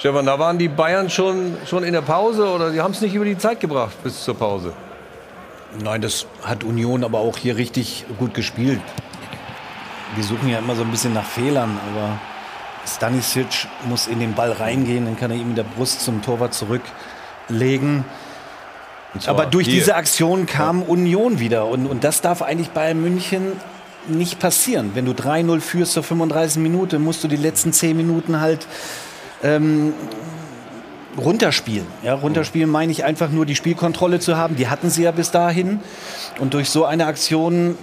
Stefan, 0.00 0.24
da 0.24 0.38
waren 0.38 0.56
die 0.56 0.68
Bayern 0.68 1.10
schon, 1.10 1.58
schon 1.66 1.84
in 1.84 1.92
der 1.92 2.00
Pause 2.00 2.48
oder 2.48 2.70
sie 2.70 2.80
haben 2.80 2.92
es 2.92 3.02
nicht 3.02 3.14
über 3.14 3.26
die 3.26 3.36
Zeit 3.36 3.60
gebracht 3.60 4.02
bis 4.02 4.24
zur 4.24 4.34
Pause? 4.34 4.72
Nein, 5.84 6.00
das 6.00 6.26
hat 6.42 6.64
Union 6.64 7.04
aber 7.04 7.18
auch 7.18 7.36
hier 7.36 7.58
richtig 7.58 8.06
gut 8.18 8.32
gespielt. 8.32 8.80
Wir 10.14 10.24
suchen 10.24 10.48
ja 10.48 10.58
immer 10.58 10.74
so 10.74 10.84
ein 10.84 10.90
bisschen 10.90 11.12
nach 11.12 11.26
Fehlern, 11.26 11.78
aber 11.92 12.18
Stanisic 12.86 13.68
muss 13.90 14.06
in 14.06 14.20
den 14.20 14.32
Ball 14.32 14.52
reingehen, 14.52 15.04
dann 15.04 15.18
kann 15.18 15.32
er 15.32 15.36
ihn 15.36 15.48
mit 15.48 15.58
der 15.58 15.64
Brust 15.64 16.00
zum 16.00 16.22
Torwart 16.22 16.54
zurücklegen. 16.54 18.06
Aber 19.26 19.44
durch 19.44 19.66
hier. 19.66 19.74
diese 19.74 19.96
Aktion 19.96 20.46
kam 20.46 20.82
Union 20.82 21.40
wieder 21.40 21.66
und, 21.66 21.86
und 21.86 22.04
das 22.04 22.22
darf 22.22 22.40
eigentlich 22.40 22.70
bei 22.70 22.94
München 22.94 23.52
nicht 24.08 24.38
passieren. 24.38 24.92
Wenn 24.94 25.04
du 25.04 25.12
3-0 25.12 25.60
führst 25.60 25.92
zur 25.92 26.04
35 26.04 26.62
Minute, 26.62 26.98
musst 26.98 27.22
du 27.22 27.28
die 27.28 27.36
letzten 27.36 27.74
10 27.74 27.94
Minuten 27.94 28.40
halt 28.40 28.66
ähm, 29.42 29.92
runterspielen. 31.16 31.86
Ja, 32.02 32.14
runterspielen 32.14 32.70
meine 32.70 32.92
ich 32.92 33.04
einfach 33.04 33.30
nur 33.30 33.46
die 33.46 33.56
Spielkontrolle 33.56 34.20
zu 34.20 34.36
haben. 34.36 34.56
Die 34.56 34.68
hatten 34.68 34.90
sie 34.90 35.02
ja 35.02 35.10
bis 35.10 35.30
dahin. 35.30 35.80
Und 36.38 36.54
durch 36.54 36.70
so 36.70 36.84
eine 36.84 37.06
Aktion 37.06 37.76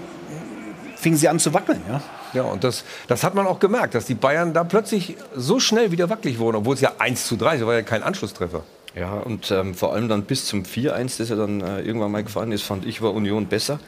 fingen 0.95 1.17
sie 1.17 1.29
an 1.29 1.39
zu 1.39 1.53
wackeln. 1.53 1.81
Ja. 1.89 2.01
Ja, 2.33 2.43
und 2.43 2.63
das, 2.63 2.83
das 3.07 3.23
hat 3.23 3.35
man 3.35 3.47
auch 3.47 3.59
gemerkt, 3.59 3.95
dass 3.95 4.05
die 4.05 4.13
Bayern 4.13 4.53
da 4.53 4.65
plötzlich 4.65 5.15
so 5.33 5.61
schnell 5.61 5.91
wieder 5.91 6.09
wackelig 6.09 6.39
wurden, 6.39 6.57
obwohl 6.57 6.75
es 6.75 6.81
ja 6.81 6.91
1 6.99 7.25
zu 7.25 7.37
3 7.37 7.65
war 7.65 7.73
ja 7.73 7.81
kein 7.83 8.03
Anschlusstreffer. 8.03 8.63
Ja, 8.95 9.13
und 9.13 9.49
ähm, 9.49 9.73
vor 9.73 9.93
allem 9.93 10.09
dann 10.09 10.23
bis 10.23 10.45
zum 10.45 10.63
4-1, 10.63 11.19
das 11.19 11.29
ja 11.29 11.35
dann 11.35 11.61
äh, 11.61 11.81
irgendwann 11.81 12.11
mal 12.11 12.23
gefallen 12.23 12.51
ist, 12.51 12.63
fand 12.63 12.85
ich, 12.85 13.01
war 13.01 13.13
Union 13.13 13.45
besser 13.45 13.79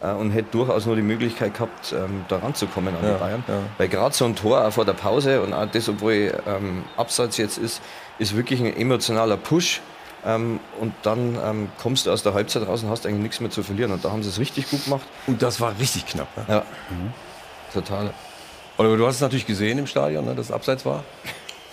und 0.00 0.30
hätte 0.30 0.48
durchaus 0.52 0.86
nur 0.86 0.96
die 0.96 1.02
Möglichkeit 1.02 1.54
gehabt, 1.54 1.92
ähm, 1.92 2.24
da 2.28 2.38
ranzukommen 2.38 2.94
an 2.96 3.04
Ja, 3.04 3.12
die 3.14 3.18
Bayern. 3.18 3.44
ja. 3.46 3.54
Weil 3.78 3.88
gerade 3.88 4.14
so 4.14 4.24
ein 4.24 4.34
Tor 4.34 4.66
auch 4.66 4.72
vor 4.72 4.84
der 4.86 4.94
Pause 4.94 5.42
und 5.42 5.52
auch 5.52 5.66
das, 5.66 5.88
obwohl 5.88 6.32
ähm, 6.46 6.84
Abseits 6.96 7.36
jetzt 7.36 7.58
ist, 7.58 7.82
ist 8.18 8.34
wirklich 8.36 8.60
ein 8.60 8.74
emotionaler 8.76 9.36
Push. 9.36 9.80
Ähm, 10.24 10.60
und 10.78 10.92
dann 11.02 11.38
ähm, 11.42 11.68
kommst 11.80 12.06
du 12.06 12.10
aus 12.12 12.22
der 12.22 12.34
Halbzeit 12.34 12.66
raus 12.66 12.82
und 12.82 12.90
hast 12.90 13.06
eigentlich 13.06 13.22
nichts 13.22 13.40
mehr 13.40 13.50
zu 13.50 13.62
verlieren. 13.62 13.90
Und 13.92 14.04
da 14.04 14.10
haben 14.10 14.22
sie 14.22 14.28
es 14.28 14.38
richtig 14.38 14.68
gut 14.70 14.84
gemacht. 14.84 15.06
Und 15.26 15.40
das 15.42 15.60
war 15.62 15.72
richtig 15.78 16.04
knapp. 16.06 16.28
Ne? 16.36 16.44
Ja, 16.48 16.62
total. 17.72 18.10
Oliver, 18.76 18.96
du 18.96 19.06
hast 19.06 19.16
es 19.16 19.20
natürlich 19.20 19.46
gesehen 19.46 19.78
im 19.78 19.86
Stadion, 19.86 20.24
ne, 20.24 20.34
dass 20.34 20.46
es 20.46 20.52
abseits 20.52 20.84
war. 20.86 21.04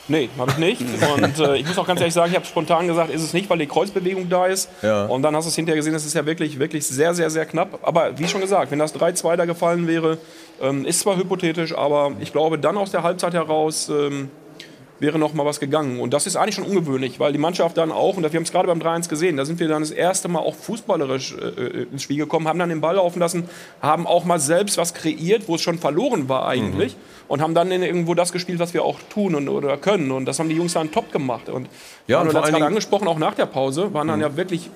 Nee, 0.08 0.30
habe 0.38 0.52
ich 0.52 0.58
nicht. 0.58 0.82
Und 1.16 1.40
äh, 1.40 1.58
ich 1.58 1.68
muss 1.68 1.78
auch 1.78 1.88
ganz 1.88 2.00
ehrlich 2.00 2.14
sagen, 2.14 2.32
ich 2.32 2.36
habe 2.36 2.46
spontan 2.46 2.88
gesagt, 2.88 3.12
ist 3.12 3.24
es 3.24 3.34
nicht, 3.34 3.50
weil 3.50 3.58
die 3.58 3.68
Kreuzbewegung 3.68 4.30
da 4.30 4.46
ist. 4.46 4.70
Ja. 4.82 5.06
Und 5.06 5.22
dann 5.22 5.36
hast 5.36 5.46
du 5.46 5.50
es 5.50 5.56
hinterher 5.56 5.78
gesehen, 5.78 5.96
es 5.96 6.06
ist 6.06 6.14
ja 6.14 6.26
wirklich, 6.26 6.60
wirklich 6.60 6.86
sehr, 6.88 7.14
sehr, 7.14 7.30
sehr 7.30 7.46
knapp. 7.46 7.80
Aber 7.82 8.18
wie 8.18 8.28
schon 8.28 8.42
gesagt, 8.42 8.72
wenn 8.72 8.80
das 8.80 8.96
3-2 8.96 9.36
da 9.36 9.46
gefallen 9.46 9.88
wäre, 9.88 10.18
ähm, 10.62 10.86
ist 10.86 11.02
zwar 11.02 11.18
hypothetisch, 11.18 11.78
aber 11.78 12.14
ich 12.20 12.32
glaube, 12.32 12.58
dann 12.58 12.78
aus 12.78 12.92
der 12.92 13.04
Halbzeit 13.04 13.34
heraus 13.34 13.90
ähm, 13.90 14.30
wäre 15.00 15.20
noch 15.20 15.34
mal 15.34 15.46
was 15.46 15.60
gegangen. 15.60 16.00
Und 16.00 16.14
das 16.14 16.26
ist 16.28 16.36
eigentlich 16.36 16.56
schon 16.56 16.64
ungewöhnlich, 16.66 17.20
weil 17.20 17.32
die 17.32 17.38
Mannschaft 17.38 17.78
dann 17.78 17.92
auch, 17.92 18.18
und 18.18 18.24
wir 18.24 18.30
haben 18.32 18.44
es 18.44 18.52
gerade 18.52 18.68
beim 18.68 18.80
3-1 18.80 19.10
gesehen, 19.10 19.38
da 19.38 19.46
sind 19.46 19.60
wir 19.60 19.68
dann 19.68 19.82
das 19.82 19.92
erste 19.92 20.28
Mal 20.28 20.40
auch 20.40 20.56
fußballerisch 20.56 21.36
äh, 21.36 21.84
ins 21.92 22.04
Spiel 22.04 22.18
gekommen, 22.18 22.48
haben 22.48 22.60
dann 22.60 22.70
den 22.70 22.82
Ball 22.82 22.96
laufen 22.96 23.20
lassen, 23.20 23.50
haben 23.82 24.08
auch 24.08 24.26
mal 24.26 24.40
selbst 24.40 24.78
was 24.78 24.94
kreiert, 24.94 25.48
wo 25.48 25.56
es 25.56 25.62
schon 25.62 25.78
verloren 25.78 26.30
war 26.30 26.48
eigentlich. 26.48 26.96
Und 27.28 27.42
haben 27.42 27.54
dann 27.54 27.70
irgendwo 27.72 28.14
das 28.14 28.32
gespielt, 28.32 28.58
was 28.60 28.74
wir 28.74 28.84
auch 28.86 29.00
tun 29.10 29.36
und, 29.36 29.50
oder 29.50 29.76
können. 29.78 30.12
Und 30.12 30.26
das 30.26 30.40
haben 30.40 30.48
die 30.48 30.56
Jungs 30.56 30.74
dann 30.74 30.92
top 30.92 31.12
gemacht. 31.12 31.50
Und 31.50 31.68
Ja, 32.08 32.22
und 32.22 32.28
vor 32.28 32.36
das 32.36 32.44
allen 32.46 32.54
Dingen- 32.56 32.68
angesprochen, 32.68 33.08
auch 33.10 33.20
nach 33.20 33.34
der 33.36 33.48
Pause, 33.48 33.94
waren 33.94 34.08
dann 34.08 34.22
ja 34.22 34.38
wirklich 34.38 34.70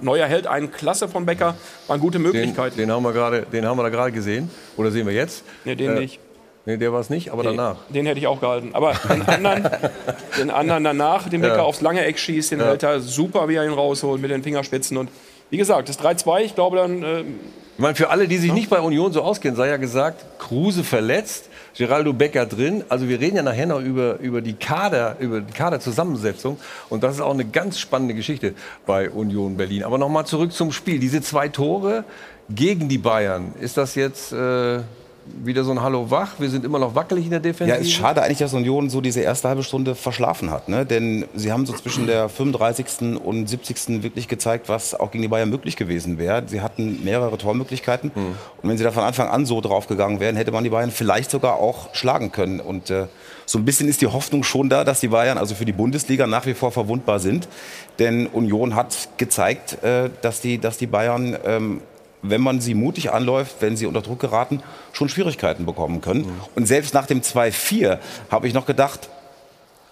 neuer 0.00 0.26
Held, 0.26 0.46
ein 0.46 0.70
Klasse 0.72 1.08
von 1.08 1.26
Becker, 1.26 1.54
waren 1.86 2.00
gute 2.00 2.16
Den, 2.18 2.22
Möglichkeiten. 2.22 2.78
den, 2.78 2.90
haben 2.90 3.02
wir 3.02 3.12
gerade, 3.12 3.42
den 3.52 3.66
haben 3.66 3.76
wir 3.78 3.82
da 3.82 3.88
gerade 3.90 4.12
gesehen. 4.12 4.50
Oder 4.78 4.90
sehen 4.90 5.06
wir 5.06 5.12
jetzt? 5.14 5.44
nee, 5.66 5.74
den 5.74 5.96
Äh, 5.96 6.00
nicht. 6.00 6.20
Nee, 6.68 6.76
der 6.76 6.92
war 6.92 7.00
es 7.00 7.08
nicht, 7.08 7.30
aber 7.32 7.42
danach. 7.44 7.76
Den 7.88 8.04
hätte 8.04 8.20
ich 8.20 8.26
auch 8.26 8.42
gehalten. 8.42 8.70
Aber 8.74 8.92
den 8.92 9.22
anderen, 9.22 9.70
den 10.38 10.50
anderen 10.50 10.84
danach, 10.84 11.26
den 11.26 11.40
Becker 11.40 11.56
Ja. 11.56 11.62
aufs 11.62 11.80
lange 11.80 12.04
Eck 12.04 12.18
schießt, 12.18 12.50
den 12.52 12.60
hält 12.60 12.82
er 12.82 13.00
super, 13.00 13.48
wie 13.48 13.54
er 13.54 13.64
ihn 13.64 13.72
rausholt 13.72 14.20
mit 14.20 14.30
den 14.30 14.42
Fingerspitzen. 14.42 14.98
Und 14.98 15.08
wie 15.48 15.56
gesagt, 15.56 15.88
das 15.88 15.98
3-2, 15.98 16.40
ich 16.42 16.54
glaube 16.54 16.76
dann, 16.76 17.02
äh, 17.02 17.20
Ich 17.20 17.78
meine, 17.78 17.94
für 17.94 18.10
alle, 18.10 18.28
die 18.28 18.36
sich 18.36 18.52
nicht 18.52 18.68
bei 18.68 18.80
Union 18.80 19.14
so 19.14 19.22
auskennen, 19.22 19.56
sei 19.56 19.68
ja 19.68 19.78
gesagt, 19.78 20.26
Kruse 20.38 20.84
verletzt, 20.84 21.48
Geraldo 21.74 22.12
Becker 22.12 22.44
drin. 22.44 22.84
Also 22.90 23.08
wir 23.08 23.18
reden 23.18 23.36
ja 23.36 23.42
nachher 23.42 23.64
noch 23.64 23.80
über, 23.80 24.18
über 24.18 24.42
die 24.42 24.52
Kader, 24.52 25.16
über 25.20 25.40
die 25.40 25.54
Kaderzusammensetzung. 25.54 26.58
Und 26.90 27.02
das 27.02 27.14
ist 27.14 27.22
auch 27.22 27.32
eine 27.32 27.46
ganz 27.46 27.78
spannende 27.78 28.12
Geschichte 28.12 28.52
bei 28.84 29.08
Union 29.08 29.56
Berlin. 29.56 29.84
Aber 29.84 29.96
nochmal 29.96 30.26
zurück 30.26 30.52
zum 30.52 30.70
Spiel. 30.70 30.98
Diese 30.98 31.22
zwei 31.22 31.48
Tore 31.48 32.04
gegen 32.50 32.90
die 32.90 32.98
Bayern. 32.98 33.54
Ist 33.58 33.78
das 33.78 33.94
jetzt 33.94 34.32
äh, 34.32 34.80
wieder 35.44 35.64
so 35.64 35.70
ein 35.70 35.82
Hallo 35.82 36.10
wach? 36.10 36.32
Wir 36.38 36.50
sind 36.50 36.64
immer 36.64 36.78
noch 36.78 36.94
wackelig 36.94 37.24
in 37.24 37.30
der 37.30 37.40
Defensive. 37.40 37.76
Ja, 37.76 37.82
ist 37.82 37.92
schade 37.92 38.22
eigentlich, 38.22 38.38
dass 38.38 38.54
Union 38.54 38.90
so 38.90 39.00
diese 39.00 39.20
erste 39.20 39.48
halbe 39.48 39.62
Stunde 39.62 39.94
verschlafen 39.94 40.50
hat. 40.50 40.68
Ne? 40.68 40.86
Denn 40.86 41.24
sie 41.34 41.52
haben 41.52 41.66
so 41.66 41.72
zwischen 41.72 42.06
der 42.06 42.28
35. 42.28 43.18
und 43.24 43.48
70. 43.48 44.02
wirklich 44.02 44.28
gezeigt, 44.28 44.68
was 44.68 44.94
auch 44.94 45.10
gegen 45.10 45.22
die 45.22 45.28
Bayern 45.28 45.50
möglich 45.50 45.76
gewesen 45.76 46.18
wäre. 46.18 46.42
Sie 46.46 46.60
hatten 46.60 47.04
mehrere 47.04 47.38
Tormöglichkeiten. 47.38 48.10
Und 48.62 48.68
wenn 48.68 48.78
sie 48.78 48.84
da 48.84 48.90
von 48.90 49.04
Anfang 49.04 49.28
an 49.28 49.46
so 49.46 49.60
drauf 49.60 49.86
gegangen 49.86 50.20
wären, 50.20 50.36
hätte 50.36 50.52
man 50.52 50.64
die 50.64 50.70
Bayern 50.70 50.90
vielleicht 50.90 51.30
sogar 51.30 51.54
auch 51.54 51.94
schlagen 51.94 52.32
können. 52.32 52.60
Und 52.60 52.90
äh, 52.90 53.06
so 53.46 53.58
ein 53.58 53.64
bisschen 53.64 53.88
ist 53.88 54.00
die 54.00 54.06
Hoffnung 54.06 54.44
schon 54.44 54.68
da, 54.68 54.84
dass 54.84 55.00
die 55.00 55.08
Bayern 55.08 55.38
also 55.38 55.54
für 55.54 55.64
die 55.64 55.72
Bundesliga 55.72 56.26
nach 56.26 56.46
wie 56.46 56.54
vor 56.54 56.72
verwundbar 56.72 57.18
sind. 57.18 57.48
Denn 57.98 58.26
Union 58.26 58.74
hat 58.74 59.08
gezeigt, 59.16 59.82
äh, 59.82 60.10
dass, 60.22 60.40
die, 60.40 60.58
dass 60.58 60.78
die 60.78 60.86
Bayern 60.86 61.36
ähm, 61.44 61.80
wenn 62.22 62.40
man 62.40 62.60
sie 62.60 62.74
mutig 62.74 63.12
anläuft, 63.12 63.56
wenn 63.60 63.76
sie 63.76 63.86
unter 63.86 64.02
Druck 64.02 64.20
geraten, 64.20 64.62
schon 64.92 65.08
Schwierigkeiten 65.08 65.66
bekommen 65.66 66.00
können. 66.00 66.40
Und 66.54 66.66
selbst 66.66 66.94
nach 66.94 67.06
dem 67.06 67.20
2-4 67.20 67.98
habe 68.30 68.48
ich 68.48 68.54
noch 68.54 68.66
gedacht, 68.66 69.08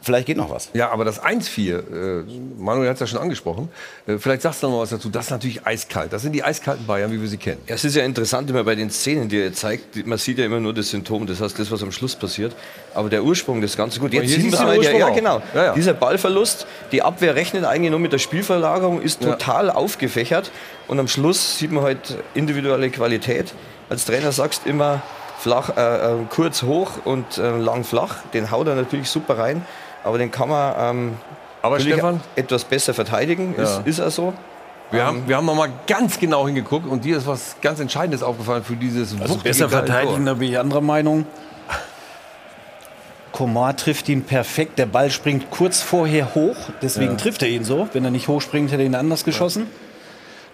vielleicht 0.07 0.27
geht 0.27 0.37
noch 0.39 0.49
was. 0.51 0.71
Ja, 0.73 0.91
aber 0.91 1.05
das 1.05 1.23
1-4, 1.23 1.79
äh, 2.21 2.25
Manuel 2.59 2.89
hat 2.89 2.95
es 2.95 3.01
ja 3.01 3.07
schon 3.07 3.19
angesprochen, 3.19 3.69
äh, 4.07 4.17
vielleicht 4.19 4.43
sagst 4.43 4.63
du 4.63 4.69
noch 4.69 4.77
mal 4.77 4.83
was 4.83 4.91
dazu, 4.91 5.11
das 5.11 5.27
ist 5.27 5.31
natürlich 5.33 5.67
eiskalt. 5.67 6.13
Das 6.13 6.23
sind 6.23 6.33
die 6.33 6.43
eiskalten 6.45 6.87
Bayern, 6.87 7.11
wie 7.13 7.21
wir 7.21 7.29
sie 7.29 7.37
kennen. 7.37 7.61
Ja, 7.67 7.75
es 7.75 7.85
ist 7.85 7.95
ja 7.97 8.05
interessant 8.05 8.49
immer 8.49 8.65
bei 8.65 8.75
den 8.75 8.91
Szenen, 8.91 9.29
die 9.29 9.39
er 9.41 9.53
zeigt, 9.53 10.07
man 10.07 10.17
sieht 10.19 10.39
ja 10.39 10.47
immer 10.47 10.61
nur 10.61 10.73
das 10.73 10.89
Symptom, 10.91 11.27
das 11.27 11.41
heißt 11.41 11.59
das, 11.59 11.71
was 11.71 11.83
am 11.83 11.93
Schluss 11.93 12.15
passiert. 12.17 12.55
Aber 12.95 13.11
der 13.11 13.23
Ursprung 13.25 13.61
des 13.61 13.77
Ganzen, 13.77 14.01
gut, 14.01 14.13
jetzt 14.15 14.31
sieht 14.31 14.53
man 14.53 14.81
ja, 14.81 14.91
ja, 14.93 15.09
genau, 15.11 15.43
Ja, 15.55 15.65
ja. 15.67 15.73
dieser 15.75 15.93
Ballverlust, 15.95 16.67
die 16.93 17.03
Abwehr 17.03 17.35
rechnet 17.35 17.65
eigentlich 17.65 17.91
nur 17.91 18.01
mit 18.01 18.13
der 18.13 18.19
Spielverlagerung, 18.19 19.03
ist 19.03 19.23
Ja. 19.23 19.33
total 19.33 19.71
aufgefächert 19.71 20.51
und 20.89 20.99
am 21.01 21.09
Schluss 21.09 21.59
sieht 21.59 21.73
man 21.73 21.85
halt 21.85 22.17
individuelle 22.35 22.89
Qualität. 22.91 23.53
Als 23.91 24.05
Trainer 24.05 24.33
sagst 24.33 24.67
immer 24.67 25.03
flach, 25.39 25.77
äh, 25.77 26.13
äh, 26.13 26.17
kurz 26.31 26.63
hoch 26.63 26.91
und 27.05 27.39
äh, 27.39 27.57
lang 27.59 27.85
flach, 27.85 28.17
den 28.33 28.51
haut 28.51 28.67
er 28.69 28.75
natürlich 28.75 29.09
super 29.11 29.37
rein, 29.39 29.65
aber 30.07 30.19
den 30.19 30.31
kann 30.31 30.49
man 30.49 30.75
ähm, 30.79 31.13
Aber 31.63 31.81
Stefan? 31.81 32.21
etwas 32.37 32.65
besser 32.65 32.95
verteidigen, 32.95 33.55
Ja. 33.57 33.63
ist, 33.65 33.81
ist 33.85 33.99
er 33.99 34.11
so. 34.11 34.33
Wir 34.93 35.05
haben, 35.05 35.25
wir 35.27 35.37
haben 35.37 35.47
noch 35.47 35.57
mal 35.57 35.69
ganz 35.89 36.19
genau 36.21 36.47
hingeguckt 36.47 36.87
und 36.87 37.05
dir 37.05 37.17
ist 37.17 37.27
was 37.27 37.57
ganz 37.61 37.81
Entscheidendes 37.81 38.23
aufgefallen 38.23 38.63
für 38.63 38.77
dieses 38.77 39.21
Also 39.21 39.37
besser 39.37 39.69
verteidigen, 39.69 40.25
Tor. 40.25 40.27
da 40.27 40.35
bin 40.35 40.51
ich 40.53 40.59
anderer 40.61 40.81
Meinung. 40.81 41.27
Komar 43.33 43.77
trifft 43.77 44.09
ihn 44.09 44.23
perfekt. 44.23 44.79
Der 44.79 44.87
Ball 44.87 45.11
springt 45.11 45.51
kurz 45.51 45.83
vorher 45.83 46.35
hoch. 46.35 46.57
Deswegen 46.81 47.19
trifft 47.19 47.43
er 47.43 47.49
ihn 47.49 47.65
so. 47.65 47.89
Wenn 47.93 48.05
er 48.05 48.11
nicht 48.11 48.29
hochspringt, 48.29 48.71
hätte 48.73 48.83
er 48.83 48.87
ihn 48.87 48.95
anders 48.95 49.25
geschossen. 49.25 49.67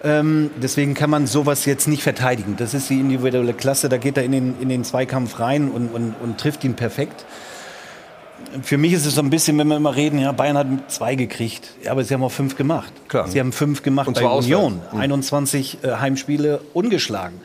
Ähm, 0.03 0.51
deswegen 0.57 0.95
kann 0.95 1.09
man 1.11 1.29
sowas 1.29 1.65
jetzt 1.65 1.87
nicht 1.87 2.03
verteidigen. 2.03 2.57
Das 2.57 2.75
ist 2.75 2.91
die 2.91 2.99
individuelle 2.99 3.53
Klasse. 3.55 3.89
Da 3.89 3.99
geht 3.99 4.17
er 4.17 4.25
in 4.25 4.33
den, 4.33 4.61
in 4.61 4.69
den 4.69 4.83
Zweikampf 4.83 5.39
rein 5.39 5.71
und, 5.71 5.95
und, 5.95 6.15
und 6.21 6.39
trifft 6.39 6.65
ihn 6.65 6.75
perfekt. 6.75 7.25
Für 8.63 8.79
mich 8.79 8.93
ist 8.93 9.07
es 9.07 9.15
so 9.15 9.21
ein 9.23 9.31
bisschen, 9.31 9.59
wenn 9.59 9.69
wir 9.69 9.77
immer 9.77 9.95
reden, 9.97 10.19
ja, 10.19 10.33
Bayern 10.33 10.57
hat 10.59 10.67
zwei 10.91 11.15
gekriegt, 11.15 11.71
ja, 11.85 11.93
aber 11.93 12.05
sie 12.05 12.15
haben 12.15 12.23
auch 12.23 12.33
fünf 12.33 12.57
gemacht. 12.57 12.93
Klar. 13.09 13.29
Sie 13.29 13.39
haben 13.41 13.53
fünf 13.53 13.83
gemacht 13.83 14.09
Und 14.09 14.15
bei 14.15 14.21
zwar 14.21 14.37
Union. 14.37 14.75
auswärts. 14.79 14.93
Mhm. 14.95 15.01
21 15.01 15.79
äh, 15.83 15.93
Heimspiele 15.97 16.61
ungeschlagen. 16.75 17.41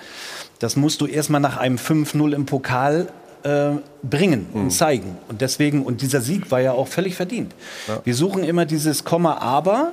Das 0.59 0.75
musst 0.75 1.01
du 1.01 1.05
erstmal 1.05 1.41
nach 1.41 1.57
einem 1.57 1.77
5-0 1.77 2.33
im 2.33 2.45
Pokal 2.45 3.07
äh, 3.43 3.69
bringen 4.03 4.47
Mhm. 4.53 4.61
und 4.61 4.71
zeigen. 4.71 5.17
Und 5.29 5.41
deswegen, 5.41 5.83
und 5.83 6.01
dieser 6.01 6.21
Sieg 6.21 6.49
war 6.51 6.59
ja 6.61 6.71
auch 6.71 6.87
völlig 6.87 7.15
verdient. 7.15 7.53
Wir 8.03 8.15
suchen 8.15 8.43
immer 8.43 8.65
dieses 8.65 9.03
Komma, 9.03 9.37
aber. 9.37 9.91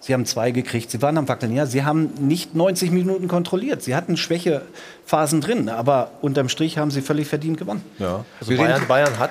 Sie 0.00 0.12
haben 0.12 0.26
zwei 0.26 0.50
gekriegt, 0.50 0.90
sie 0.90 1.00
waren 1.00 1.16
am 1.16 1.28
Wackeln. 1.28 1.54
Ja, 1.56 1.64
sie 1.64 1.82
haben 1.82 2.10
nicht 2.20 2.54
90 2.54 2.90
Minuten 2.90 3.26
kontrolliert. 3.26 3.82
Sie 3.82 3.96
hatten 3.96 4.18
Schwächephasen 4.18 5.40
drin, 5.40 5.70
aber 5.70 6.10
unterm 6.20 6.50
Strich 6.50 6.76
haben 6.76 6.90
sie 6.90 7.00
völlig 7.00 7.26
verdient 7.26 7.56
gewonnen. 7.56 7.82
Ja. 7.98 8.22
Also 8.38 8.50
Wir 8.50 8.58
Bayern, 8.58 8.82
Bayern 8.86 9.18
hat. 9.18 9.30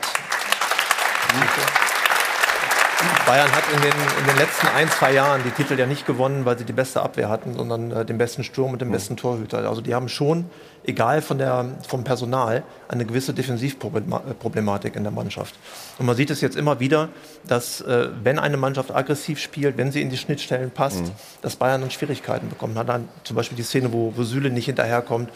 Bayern 3.25 3.51
hat 3.51 3.63
in 3.73 3.81
den, 3.81 3.93
in 4.19 4.25
den 4.25 4.37
letzten 4.37 4.67
ein, 4.67 4.89
zwei 4.89 5.13
Jahren 5.13 5.41
die 5.43 5.51
Titel 5.51 5.79
ja 5.79 5.85
nicht 5.85 6.05
gewonnen, 6.05 6.45
weil 6.45 6.57
sie 6.57 6.65
die 6.65 6.73
beste 6.73 7.01
Abwehr 7.01 7.29
hatten, 7.29 7.53
sondern 7.53 7.91
äh, 7.91 8.05
den 8.05 8.17
besten 8.17 8.43
Sturm 8.43 8.73
und 8.73 8.81
den 8.81 8.91
besten 8.91 9.17
Torhüter. 9.17 9.67
Also 9.69 9.81
die 9.81 9.95
haben 9.95 10.09
schon, 10.09 10.49
egal 10.83 11.21
von 11.21 11.37
der, 11.37 11.65
vom 11.87 12.03
Personal, 12.03 12.63
eine 12.93 13.05
gewisse 13.05 13.33
Defensivproblematik 13.33 14.95
in 14.95 15.03
der 15.03 15.11
Mannschaft. 15.11 15.55
Und 15.99 16.05
man 16.05 16.15
sieht 16.15 16.29
es 16.29 16.41
jetzt 16.41 16.55
immer 16.55 16.79
wieder, 16.79 17.09
dass 17.47 17.81
äh, 17.81 18.09
wenn 18.23 18.39
eine 18.39 18.57
Mannschaft 18.57 18.93
aggressiv 18.93 19.39
spielt, 19.39 19.77
wenn 19.77 19.91
sie 19.91 20.01
in 20.01 20.09
die 20.09 20.17
Schnittstellen 20.17 20.71
passt, 20.71 21.03
dass 21.41 21.55
Bayern 21.55 21.81
dann 21.81 21.91
Schwierigkeiten 21.91 22.49
bekommt. 22.49 22.77
Hat 22.77 22.89
dann 22.89 23.07
zum 23.23 23.35
Beispiel 23.35 23.55
die 23.57 23.63
Szene, 23.63 23.91
wo, 23.91 24.13
wo 24.15 24.23
Süle 24.23 24.49
nicht 24.49 24.65
hinterherkommt, 24.65 25.29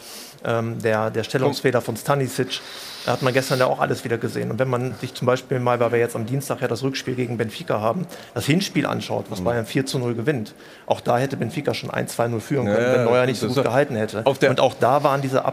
ähm, 0.44 0.80
der, 0.80 1.10
der 1.10 1.24
Stellungsfehler 1.24 1.80
von 1.80 1.96
Stanisic, 1.96 2.60
da 3.04 3.12
hat 3.12 3.22
man 3.22 3.32
gestern 3.32 3.58
ja 3.58 3.66
auch 3.66 3.80
alles 3.80 4.04
wieder 4.04 4.18
gesehen. 4.18 4.50
Und 4.50 4.58
wenn 4.58 4.68
man 4.68 4.94
sich 5.00 5.14
zum 5.14 5.26
Beispiel 5.26 5.58
mal, 5.58 5.80
weil 5.80 5.92
wir 5.92 5.98
jetzt 5.98 6.14
am 6.14 6.26
Dienstag 6.26 6.60
ja 6.60 6.68
das 6.68 6.82
Rückspiel 6.82 7.14
gegen 7.14 7.36
Benfica 7.36 7.80
haben, 7.80 8.06
das 8.34 8.46
Hinspiel 8.46 8.86
anschaut, 8.86 9.26
was 9.30 9.40
Bayern 9.40 9.66
4 9.66 9.86
zu 9.86 9.98
0 9.98 10.14
gewinnt, 10.14 10.54
auch 10.86 11.00
da 11.00 11.18
hätte 11.18 11.36
Benfica 11.36 11.74
schon 11.74 11.90
1 11.90 12.18
2-0 12.18 12.40
führen 12.40 12.66
können, 12.66 12.86
Ja, 12.86 12.94
wenn 12.94 13.04
Neuer 13.04 13.26
nicht 13.26 13.40
so 13.40 13.48
gut 13.48 13.62
gehalten 13.62 13.96
hätte. 13.96 14.22
Und 14.22 14.60
auch 14.60 14.74
da 14.78 15.02
waren 15.02 15.22
diese 15.22 15.44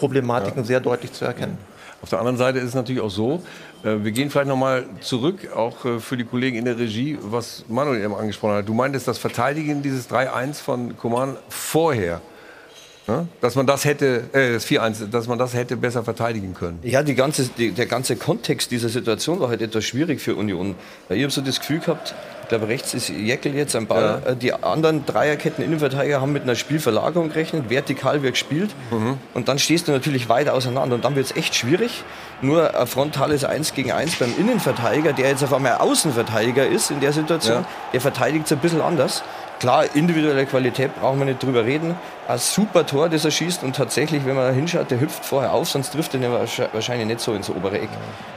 Abwehrproblematiken 0.00 0.64
sehr 0.64 0.80
deutlich 0.80 1.12
zu 1.12 1.24
erkennen. 1.24 1.58
Auf 2.02 2.08
der 2.08 2.18
anderen 2.18 2.38
Seite 2.38 2.58
ist 2.58 2.68
es 2.68 2.74
natürlich 2.74 3.02
auch 3.02 3.10
so, 3.10 3.42
äh, 3.84 3.96
wir 4.02 4.10
gehen 4.10 4.30
vielleicht 4.30 4.48
noch 4.48 4.56
mal 4.56 4.84
zurück, 5.00 5.52
auch 5.54 5.84
äh, 5.84 6.00
für 6.00 6.16
die 6.16 6.24
Kollegen 6.24 6.56
in 6.56 6.64
der 6.64 6.78
Regie, 6.78 7.18
was 7.20 7.64
Manuel 7.68 8.02
eben 8.02 8.14
angesprochen 8.14 8.54
hat. 8.54 8.68
Du 8.68 8.72
meintest 8.72 9.06
das 9.06 9.18
Verteidigen 9.18 9.82
dieses 9.82 10.10
3-1 10.10 10.62
von 10.62 10.96
Coman 10.96 11.36
vorher? 11.50 12.22
Dass 13.40 13.54
man 13.56 13.66
das 13.66 13.84
hätte, 13.84 14.24
äh, 14.32 14.52
das 14.54 14.66
4-1, 14.66 15.10
dass 15.10 15.26
man 15.28 15.38
das 15.38 15.54
hätte 15.54 15.76
besser 15.76 16.02
verteidigen 16.04 16.54
können. 16.54 16.78
Ja, 16.82 17.02
die 17.02 17.14
ganze, 17.14 17.44
die, 17.48 17.72
der 17.72 17.86
ganze 17.86 18.16
Kontext 18.16 18.70
dieser 18.70 18.88
Situation 18.88 19.40
war 19.40 19.48
halt 19.48 19.62
etwas 19.62 19.84
schwierig 19.84 20.20
für 20.20 20.34
Union. 20.36 20.74
Weil 21.08 21.18
ich 21.18 21.22
habe 21.24 21.32
so 21.32 21.40
das 21.40 21.58
Gefühl 21.60 21.80
gehabt, 21.80 22.14
ich 22.42 22.48
glaube, 22.48 22.66
rechts 22.68 22.94
ist 22.94 23.08
Jäckel 23.10 23.54
jetzt 23.54 23.76
am 23.76 23.86
Ball. 23.86 24.22
Äh, 24.26 24.34
Die 24.36 24.52
anderen 24.52 25.06
Dreierketten 25.06 25.64
Innenverteidiger 25.64 26.20
haben 26.20 26.32
mit 26.32 26.42
einer 26.42 26.56
Spielverlagerung 26.56 27.28
gerechnet. 27.28 27.70
Vertikal 27.70 28.22
wird 28.22 28.32
gespielt. 28.34 28.70
Und 29.34 29.48
dann 29.48 29.58
stehst 29.60 29.86
du 29.86 29.92
natürlich 29.92 30.28
weiter 30.28 30.54
auseinander. 30.54 30.96
Und 30.96 31.04
dann 31.04 31.14
wird 31.14 31.26
es 31.26 31.36
echt 31.36 31.54
schwierig. 31.54 32.02
Nur 32.42 32.74
ein 32.76 32.86
frontales 32.88 33.44
1 33.44 33.74
gegen 33.74 33.92
1 33.92 34.16
beim 34.16 34.32
Innenverteidiger, 34.36 35.12
der 35.12 35.28
jetzt 35.28 35.44
auf 35.44 35.52
einmal 35.52 35.74
Außenverteidiger 35.76 36.66
ist 36.66 36.90
in 36.90 36.98
der 37.00 37.12
Situation, 37.12 37.58
Ja. 37.58 37.66
der 37.92 38.00
verteidigt 38.00 38.46
es 38.46 38.52
ein 38.52 38.58
bisschen 38.58 38.80
anders. 38.80 39.22
Klar, 39.60 39.84
individuelle 39.94 40.46
Qualität 40.46 40.90
brauchen 40.98 41.18
wir 41.18 41.26
nicht 41.26 41.42
drüber 41.42 41.64
reden. 41.64 41.94
Ein 42.26 42.38
super 42.38 42.86
Tor, 42.86 43.10
das 43.10 43.26
er 43.26 43.30
schießt 43.30 43.62
und 43.62 43.76
tatsächlich, 43.76 44.24
wenn 44.24 44.34
man 44.34 44.46
da 44.46 44.52
hinschaut, 44.52 44.90
der 44.90 45.00
hüpft 45.00 45.22
vorher 45.24 45.52
auf, 45.52 45.68
sonst 45.68 45.90
trifft 45.92 46.14
er 46.14 46.20
wahrscheinlich 46.72 47.06
nicht 47.06 47.20
so 47.20 47.34
ins 47.34 47.50
obere 47.50 47.78
Eck, 47.78 47.88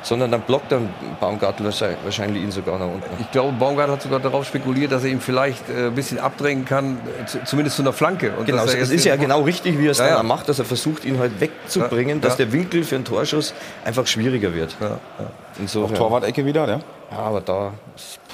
sondern 0.02 0.32
dann 0.32 0.42
blockt 0.42 0.70
dann 0.72 0.90
Baumgartel 1.22 1.66
wahrscheinlich- 1.68 1.98
wahrscheinlich 2.04 2.44
ihn 2.44 2.52
sogar 2.52 2.78
nach 2.78 2.88
unten. 2.88 3.04
Ich 3.22 3.32
glaube, 3.32 3.54
Baumgart 3.54 3.90
hat 3.90 4.02
sogar 4.02 4.20
darauf 4.20 4.46
spekuliert, 4.46 4.92
dass 4.92 5.04
er 5.06 5.12
ihn 5.12 5.22
vielleicht 5.22 5.70
äh, 5.70 5.88
ein 5.88 5.96
bisschen 5.96 6.20
abdrängen 6.20 6.66
kann, 6.66 6.98
äh, 7.22 7.26
zu, 7.26 7.42
zumindest 7.46 7.78
zu 7.78 7.84
einer 7.84 7.94
Flanke. 7.94 8.34
Und 8.38 8.46
Genau, 8.46 8.66
jetzt 8.66 8.92
ist 8.92 9.06
ja 9.06 9.16
genau 9.16 9.44
richtig, 9.44 9.80
wie 9.80 9.88
er 9.88 9.92
es 9.92 10.00
Ja, 10.00 10.06
dann 10.06 10.14
ja. 10.16 10.20
auch 10.20 10.24
macht, 10.24 10.50
dass 10.50 10.60
er 10.60 10.66
versucht, 10.66 11.06
ihn 11.06 11.20
halt 11.20 11.40
wegzubringen, 11.40 12.18
Ja, 12.18 12.22
dass 12.28 12.38
ja. 12.38 12.46
der 12.46 12.52
Winkel 12.54 12.84
für 12.84 12.96
einen 12.96 13.06
Torschuss 13.06 13.54
einfach 13.86 14.08
schwieriger 14.08 14.54
wird. 14.54 14.76
Ja, 14.82 14.98
Insofern. 15.60 15.96
Torwart-Ecke 15.96 16.46
wieder, 16.46 16.68
ja? 16.68 16.80
Ja, 17.12 17.18
aber 17.20 17.42
da 17.42 17.72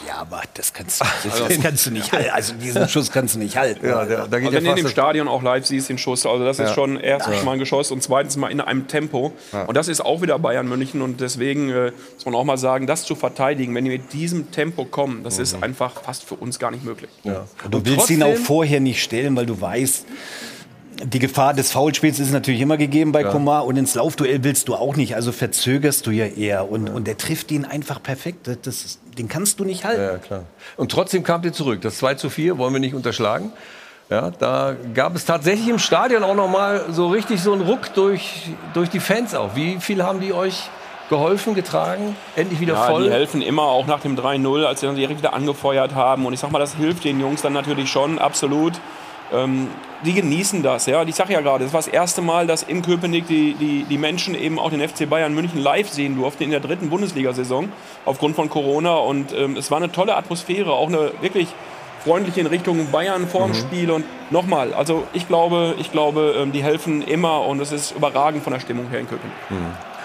Ja, 0.10 0.16
aber 0.22 0.42
das 0.56 0.74
kannst, 0.74 1.02
das 1.02 1.60
kannst 1.62 1.86
du 1.86 1.92
nicht 1.92 2.12
halten. 2.12 2.32
Also 2.32 2.54
diesen 2.56 2.88
Schuss 2.90 3.12
kannst 3.12 3.36
du 3.36 3.40
nicht 3.40 3.56
halten. 3.58 3.86
Ja, 3.86 4.06
der, 4.06 4.28
da 4.28 4.40
geht 4.40 4.48
Also 4.48 4.50
ja 4.50 4.54
wenn 4.56 4.64
du 4.64 4.70
in 4.72 4.76
dem 4.78 4.88
Stadion 4.90 5.28
auch 5.28 5.44
live 5.44 5.66
siehst, 5.68 5.88
den 5.90 6.00
Schuss, 6.00 6.26
also 6.26 6.44
das 6.44 6.58
ist 6.58 6.70
Ja. 6.70 6.74
schon 6.74 7.00
erstens 7.00 7.44
mal 7.44 7.52
ein 7.54 7.60
Geschoss 7.60 7.92
und 7.92 8.02
zweitens 8.02 8.36
mal 8.36 8.50
in 8.52 8.60
einem 8.60 8.88
Tempo. 8.88 9.34
Und 9.68 9.78
das 9.78 9.88
ist 9.88 10.02
auch 10.04 10.22
wieder 10.24 10.40
Bayern 10.40 10.68
München 10.68 11.02
und 11.04 11.22
deswegen 11.22 11.70
äh, 11.70 11.92
muss 12.16 12.26
man 12.26 12.34
auch 12.34 12.44
mal 12.44 12.58
sagen, 12.58 12.88
das 12.88 13.04
zu 13.06 13.16
verteidigen, 13.16 13.76
wenn 13.76 13.86
die 13.86 13.92
mit 13.92 14.12
diesem 14.14 14.50
Tempo 14.52 14.86
kommen, 14.86 15.24
das 15.24 15.38
ist 15.38 15.62
einfach 15.62 16.02
fast 16.02 16.24
für 16.24 16.36
uns 16.36 16.58
gar 16.58 16.72
nicht 16.72 16.84
möglich. 16.84 17.10
Du 17.24 17.86
willst 17.86 18.10
ihn 18.10 18.24
auch 18.24 18.28
trotzdem- 18.30 18.46
vorher 18.46 18.80
nicht 18.80 19.04
stellen, 19.04 19.36
weil 19.36 19.46
du 19.46 19.62
weißt, 19.62 20.06
die 21.04 21.20
Gefahr 21.20 21.54
des 21.54 21.72
Foulspiels 21.72 22.20
ist 22.20 22.32
natürlich 22.32 22.62
immer 22.62 22.78
gegeben 22.78 23.12
bei 23.12 23.24
Komar 23.24 23.66
und 23.66 23.78
ins 23.78 23.96
Laufduell 23.96 24.44
willst 24.44 24.68
du 24.68 24.76
auch 24.76 24.96
nicht, 24.96 25.16
also 25.16 25.32
verzögerst 25.32 26.06
du 26.06 26.12
ja 26.12 26.26
eher 26.26 26.70
und, 26.70 26.90
und 26.90 27.08
der 27.08 27.18
trifft 27.18 27.52
ihn 27.52 27.66
einfach 27.66 28.02
perfekt. 28.04 28.48
Das, 28.48 28.62
das, 28.62 29.00
den 29.18 29.28
kannst 29.28 29.60
du 29.60 29.66
nicht 29.66 29.86
halten. 29.86 30.02
Ja, 30.02 30.18
klar. 30.18 30.44
Und 30.78 30.92
trotzdem 30.92 31.24
kamt 31.24 31.46
ihr 31.46 31.54
zurück. 31.54 31.82
Das 31.82 31.98
2 31.98 32.16
zu 32.16 32.30
4 32.30 32.58
wollen 32.58 32.74
wir 32.74 32.80
nicht 32.80 32.94
unterschlagen. 32.94 33.52
Ja, 34.10 34.32
da 34.32 34.76
gab 34.94 35.16
es 35.16 35.26
tatsächlich 35.26 35.68
im 35.70 35.78
Stadion 35.80 36.24
auch 36.24 36.36
noch 36.36 36.50
mal 36.50 36.86
so 36.92 37.08
richtig 37.08 37.42
so 37.42 37.54
einen 37.54 37.62
Ruck 37.62 37.94
durch, 37.94 38.50
durch 38.74 38.90
die 38.90 39.00
Fans 39.00 39.36
auch. 39.36 39.56
Wie 39.56 39.78
viel 39.80 40.04
haben 40.04 40.20
die 40.20 40.34
euch 40.34 40.70
geholfen, 41.10 41.54
getragen? 41.54 42.16
Endlich 42.36 42.60
wieder 42.60 42.74
Ja, 42.74 42.88
voll? 42.88 43.04
die 43.04 43.12
helfen 43.12 43.42
immer 43.42 43.64
auch 43.64 43.86
nach 43.86 44.00
dem 44.00 44.18
3-0, 44.18 44.64
als 44.66 44.80
sie 44.80 44.88
dann 44.88 44.96
direkt 44.96 45.20
wieder 45.20 45.34
angefeuert 45.34 45.94
haben. 45.94 46.26
Und 46.26 46.34
ich 46.34 46.40
sag 46.40 46.52
mal, 46.52 46.60
das 46.60 46.74
hilft 46.74 47.04
den 47.04 47.20
Jungs 47.20 47.44
dann 47.44 47.54
natürlich 47.54 47.90
schon 47.92 48.18
absolut. 48.18 48.74
Ähm, 49.34 49.68
die 50.06 50.14
genießen 50.14 50.64
das, 50.64 50.86
ja. 50.86 51.04
Ich 51.04 51.16
sage 51.16 51.34
ja 51.34 51.42
gerade, 51.42 51.66
das 51.66 51.74
war 51.74 51.80
das 51.82 51.88
erste 51.88 52.22
Mal, 52.22 52.48
dass 52.48 52.64
in 52.64 52.82
Köpenick 52.82 53.28
die, 53.28 53.54
die, 53.54 53.84
die 53.84 53.98
Menschen 53.98 54.34
eben 54.34 54.58
auch 54.58 54.70
den 54.70 54.88
FC 54.88 55.10
Bayern 55.10 55.34
München 55.34 55.60
live 55.62 55.90
sehen 55.90 56.16
durften 56.16 56.44
in 56.44 56.52
der 56.52 56.62
dritten 56.62 56.90
Bundesliga-Saison 56.90 57.70
aufgrund 58.06 58.36
von 58.36 58.50
Corona. 58.50 58.96
Und 58.96 59.34
ähm, 59.34 59.58
es 59.58 59.72
war 59.72 59.78
eine 59.78 59.92
tolle 59.92 60.16
Atmosphäre, 60.16 60.72
auch 60.72 60.88
eine 60.88 61.12
wirklich 61.22 61.50
freundliche 62.04 62.40
in 62.40 62.48
Richtung 62.48 62.92
Bayern 62.92 63.28
vorm 63.28 63.54
Spiel. 63.54 63.92
Und 63.92 64.06
nochmal, 64.32 64.74
also 64.74 65.04
ich 65.14 65.28
glaube, 65.28 65.76
ich 65.80 65.92
glaube, 65.92 66.36
ähm, 66.38 66.52
die 66.52 66.64
helfen 66.64 67.02
immer 67.02 67.46
und 67.46 67.60
es 67.60 67.72
ist 67.72 67.92
überragend 67.92 68.44
von 68.44 68.54
der 68.54 68.62
Stimmung 68.62 68.90
her 68.90 69.00
in 69.00 69.08
Köpenick. 69.08 69.36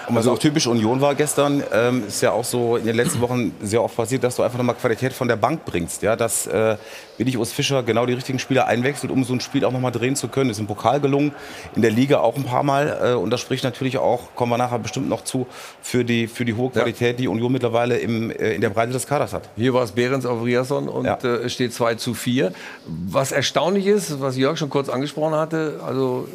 Und 0.07 0.15
was 0.15 0.27
auch 0.27 0.37
typisch 0.37 0.67
Union 0.67 1.01
war 1.01 1.15
gestern, 1.15 1.63
ähm, 1.73 2.03
ist 2.07 2.21
ja 2.21 2.31
auch 2.31 2.43
so 2.43 2.75
in 2.77 2.85
den 2.85 2.95
letzten 2.95 3.21
Wochen 3.21 3.53
sehr 3.61 3.81
oft 3.83 3.95
passiert, 3.95 4.23
dass 4.23 4.35
du 4.35 4.43
einfach 4.43 4.57
nochmal 4.57 4.75
Qualität 4.75 5.13
von 5.13 5.27
der 5.27 5.35
Bank 5.35 5.65
bringst. 5.65 6.01
Ja? 6.03 6.15
Dass 6.15 6.45
äh, 6.47 6.77
Willi 7.17 7.35
Urs 7.37 7.51
Fischer 7.51 7.81
genau 7.83 8.05
die 8.05 8.13
richtigen 8.13 8.37
Spieler 8.39 8.67
einwechselt, 8.67 9.11
um 9.11 9.23
so 9.23 9.33
ein 9.33 9.39
Spiel 9.41 9.65
auch 9.65 9.71
nochmal 9.71 9.91
drehen 9.91 10.15
zu 10.15 10.27
können. 10.27 10.49
Das 10.49 10.57
ist 10.57 10.61
im 10.61 10.67
Pokal 10.67 10.99
gelungen, 10.99 11.33
in 11.75 11.81
der 11.81 11.91
Liga 11.91 12.19
auch 12.19 12.35
ein 12.35 12.43
paar 12.43 12.63
Mal. 12.63 12.99
Äh, 13.03 13.13
und 13.15 13.29
das 13.31 13.41
spricht 13.41 13.63
natürlich 13.63 13.97
auch, 13.97 14.35
kommen 14.35 14.51
wir 14.51 14.57
nachher 14.57 14.79
bestimmt 14.79 15.09
noch 15.09 15.23
zu, 15.23 15.47
für 15.81 16.05
die, 16.05 16.27
für 16.27 16.45
die 16.45 16.53
hohe 16.53 16.69
Qualität, 16.69 17.19
die 17.19 17.27
Union 17.27 17.51
mittlerweile 17.51 17.97
im, 17.97 18.29
äh, 18.31 18.53
in 18.53 18.61
der 18.61 18.69
Breite 18.69 18.91
des 18.93 19.07
Kaders 19.07 19.33
hat. 19.33 19.49
Hier 19.55 19.73
war 19.73 19.83
es 19.83 19.91
Behrens 19.93 20.25
auf 20.25 20.43
Riasson 20.43 20.87
und 20.87 21.05
Ja. 21.05 21.17
äh, 21.23 21.49
steht 21.49 21.73
2 21.73 21.95
zu 21.95 22.13
4. 22.13 22.51
Was 22.85 23.31
erstaunlich 23.31 23.87
ist, 23.87 24.21
was 24.21 24.37
Jörg 24.37 24.57
schon 24.57 24.69
kurz 24.69 24.89
angesprochen 24.89 25.35
hatte, 25.35 25.79
also 25.85 26.27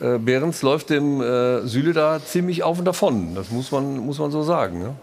äh, 0.00 0.18
Behrens 0.18 0.62
läuft 0.62 0.90
dem 0.90 1.20
äh, 1.20 1.66
Süle 1.66 1.92
da 1.92 2.20
ziemlich 2.24 2.62
auf 2.62 2.78
und 2.78 2.84
davon. 2.84 3.34
Das 3.34 3.50
muss 3.50 3.72
man, 3.72 3.98
muss 3.98 4.18
man 4.18 4.30
so 4.30 4.42
sagen. 4.42 4.78
Ne? 4.78 4.94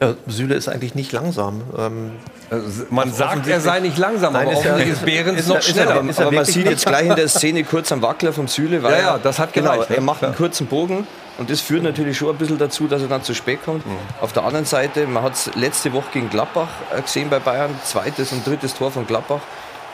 Ja, 0.00 0.14
Süle 0.28 0.54
ist 0.54 0.68
eigentlich 0.68 0.94
nicht 0.94 1.10
langsam. 1.10 1.62
Ähm, 1.76 2.12
also, 2.50 2.84
man 2.90 3.12
sagt, 3.12 3.48
er 3.48 3.60
sei 3.60 3.80
nicht 3.80 3.98
langsam, 3.98 4.32
Nein, 4.32 4.46
aber 4.46 4.52
ist 4.52 4.58
offensichtlich 4.58 4.92
ist 4.92 5.04
Behrens 5.04 5.46
noch 5.48 5.60
schneller. 5.60 5.96
aber, 5.96 6.18
aber 6.18 6.32
man 6.32 6.44
sieht 6.44 6.66
jetzt 6.66 6.86
gleich 6.86 7.06
in 7.06 7.16
der 7.16 7.28
Szene 7.28 7.64
kurz 7.64 7.90
am 7.90 8.00
Wackler 8.00 8.32
vom 8.32 8.46
Süle, 8.46 8.82
weil 8.82 8.92
ja, 8.92 8.98
ja, 8.98 9.18
das 9.18 9.40
hat 9.40 9.52
genau, 9.52 9.72
gereicht, 9.72 9.90
er 9.90 10.00
macht 10.00 10.22
einen 10.22 10.36
kurzen 10.36 10.68
Bogen 10.68 11.06
und 11.38 11.50
das 11.50 11.60
führt 11.60 11.82
natürlich 11.82 12.16
schon 12.16 12.30
ein 12.30 12.36
bisschen 12.36 12.58
dazu, 12.58 12.86
dass 12.86 13.02
er 13.02 13.08
dann 13.08 13.24
zu 13.24 13.34
spät 13.34 13.64
kommt. 13.64 13.84
Mhm. 13.86 13.96
Auf 14.20 14.32
der 14.32 14.44
anderen 14.44 14.66
Seite, 14.66 15.06
man 15.08 15.24
hat 15.24 15.34
es 15.34 15.50
letzte 15.56 15.92
Woche 15.92 16.06
gegen 16.12 16.30
Gladbach 16.30 16.68
äh, 16.96 17.02
gesehen 17.02 17.28
bei 17.28 17.40
Bayern, 17.40 17.70
zweites 17.84 18.32
und 18.32 18.46
drittes 18.46 18.74
Tor 18.74 18.92
von 18.92 19.06
Gladbach. 19.06 19.40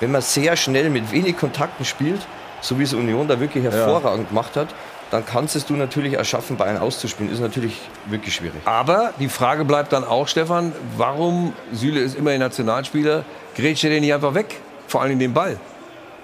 Wenn 0.01 0.11
man 0.11 0.23
sehr 0.23 0.57
schnell 0.57 0.91
mit 0.91 1.13
wenig 1.13 1.37
Kontakten 1.37 1.85
spielt, 1.85 2.21
so 2.61 2.79
wie 2.79 2.83
es 2.83 2.95
Union 2.95 3.29
da 3.29 3.39
wirklich 3.41 3.65
hervorragend 3.65 4.25
ja. 4.25 4.29
gemacht 4.29 4.57
hat, 4.57 4.69
dann 5.11 5.25
kannst 5.25 5.55
es 5.55 5.67
du 5.67 5.75
natürlich 5.75 6.15
erschaffen, 6.15 6.57
Bayern 6.57 6.79
auszuspielen. 6.79 7.33
Ist 7.33 7.41
natürlich 7.41 7.79
wirklich 8.07 8.35
schwierig. 8.35 8.61
Aber 8.65 9.13
die 9.21 9.29
Frage 9.29 9.65
bleibt 9.65 9.93
dann 9.93 10.03
auch, 10.03 10.27
Stefan, 10.27 10.73
warum, 10.97 11.53
Süle 11.73 12.01
ist 12.01 12.17
immerhin 12.17 12.41
Nationalspieler, 12.41 13.25
grätscht 13.55 13.85
er 13.85 13.91
den 13.91 14.01
nicht 14.01 14.15
einfach 14.15 14.35
weg? 14.35 14.61
Vor 14.89 15.03
allem 15.03 15.19
den 15.19 15.33
Ball. 15.33 15.57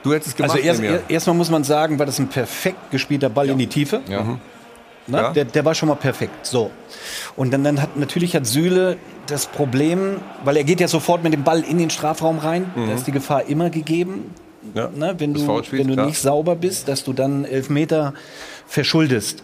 Du 0.02 0.12
hättest 0.12 0.28
es 0.30 0.36
gemacht. 0.36 0.52
Also 0.52 0.64
erst, 0.64 0.82
erstmal 1.08 1.36
muss 1.36 1.50
man 1.50 1.62
sagen, 1.62 1.98
war 1.98 2.06
das 2.06 2.18
ein 2.18 2.28
perfekt 2.28 2.90
gespielter 2.90 3.28
Ball 3.28 3.46
ja. 3.46 3.52
in 3.52 3.58
die 3.58 3.66
Tiefe. 3.66 4.00
Ja. 4.08 4.22
Mhm. 4.22 4.40
Na, 5.10 5.22
ja. 5.22 5.32
der, 5.32 5.44
der, 5.44 5.64
war 5.64 5.74
schon 5.74 5.88
mal 5.88 5.96
perfekt. 5.96 6.46
So. 6.46 6.70
Und 7.36 7.52
dann, 7.52 7.64
dann 7.64 7.80
hat 7.82 7.96
natürlich 7.96 8.34
hat 8.34 8.46
Süle 8.46 8.96
das 9.26 9.46
Problem, 9.46 10.16
weil 10.44 10.56
er 10.56 10.64
geht 10.64 10.80
ja 10.80 10.88
sofort 10.88 11.22
mit 11.22 11.32
dem 11.32 11.44
Ball 11.44 11.62
in 11.62 11.78
den 11.78 11.90
Strafraum 11.90 12.38
rein. 12.38 12.70
Mhm. 12.74 12.88
Da 12.88 12.94
ist 12.94 13.06
die 13.06 13.12
Gefahr 13.12 13.44
immer 13.46 13.70
gegeben. 13.70 14.34
Ja, 14.74 14.90
ne, 14.94 15.14
wenn 15.18 15.32
du, 15.32 15.46
wenn 15.70 15.88
du 15.88 16.04
nicht 16.04 16.18
sauber 16.18 16.54
bist, 16.54 16.88
dass 16.88 17.02
du 17.04 17.12
dann 17.12 17.44
Elfmeter 17.44 18.12
verschuldest. 18.66 19.42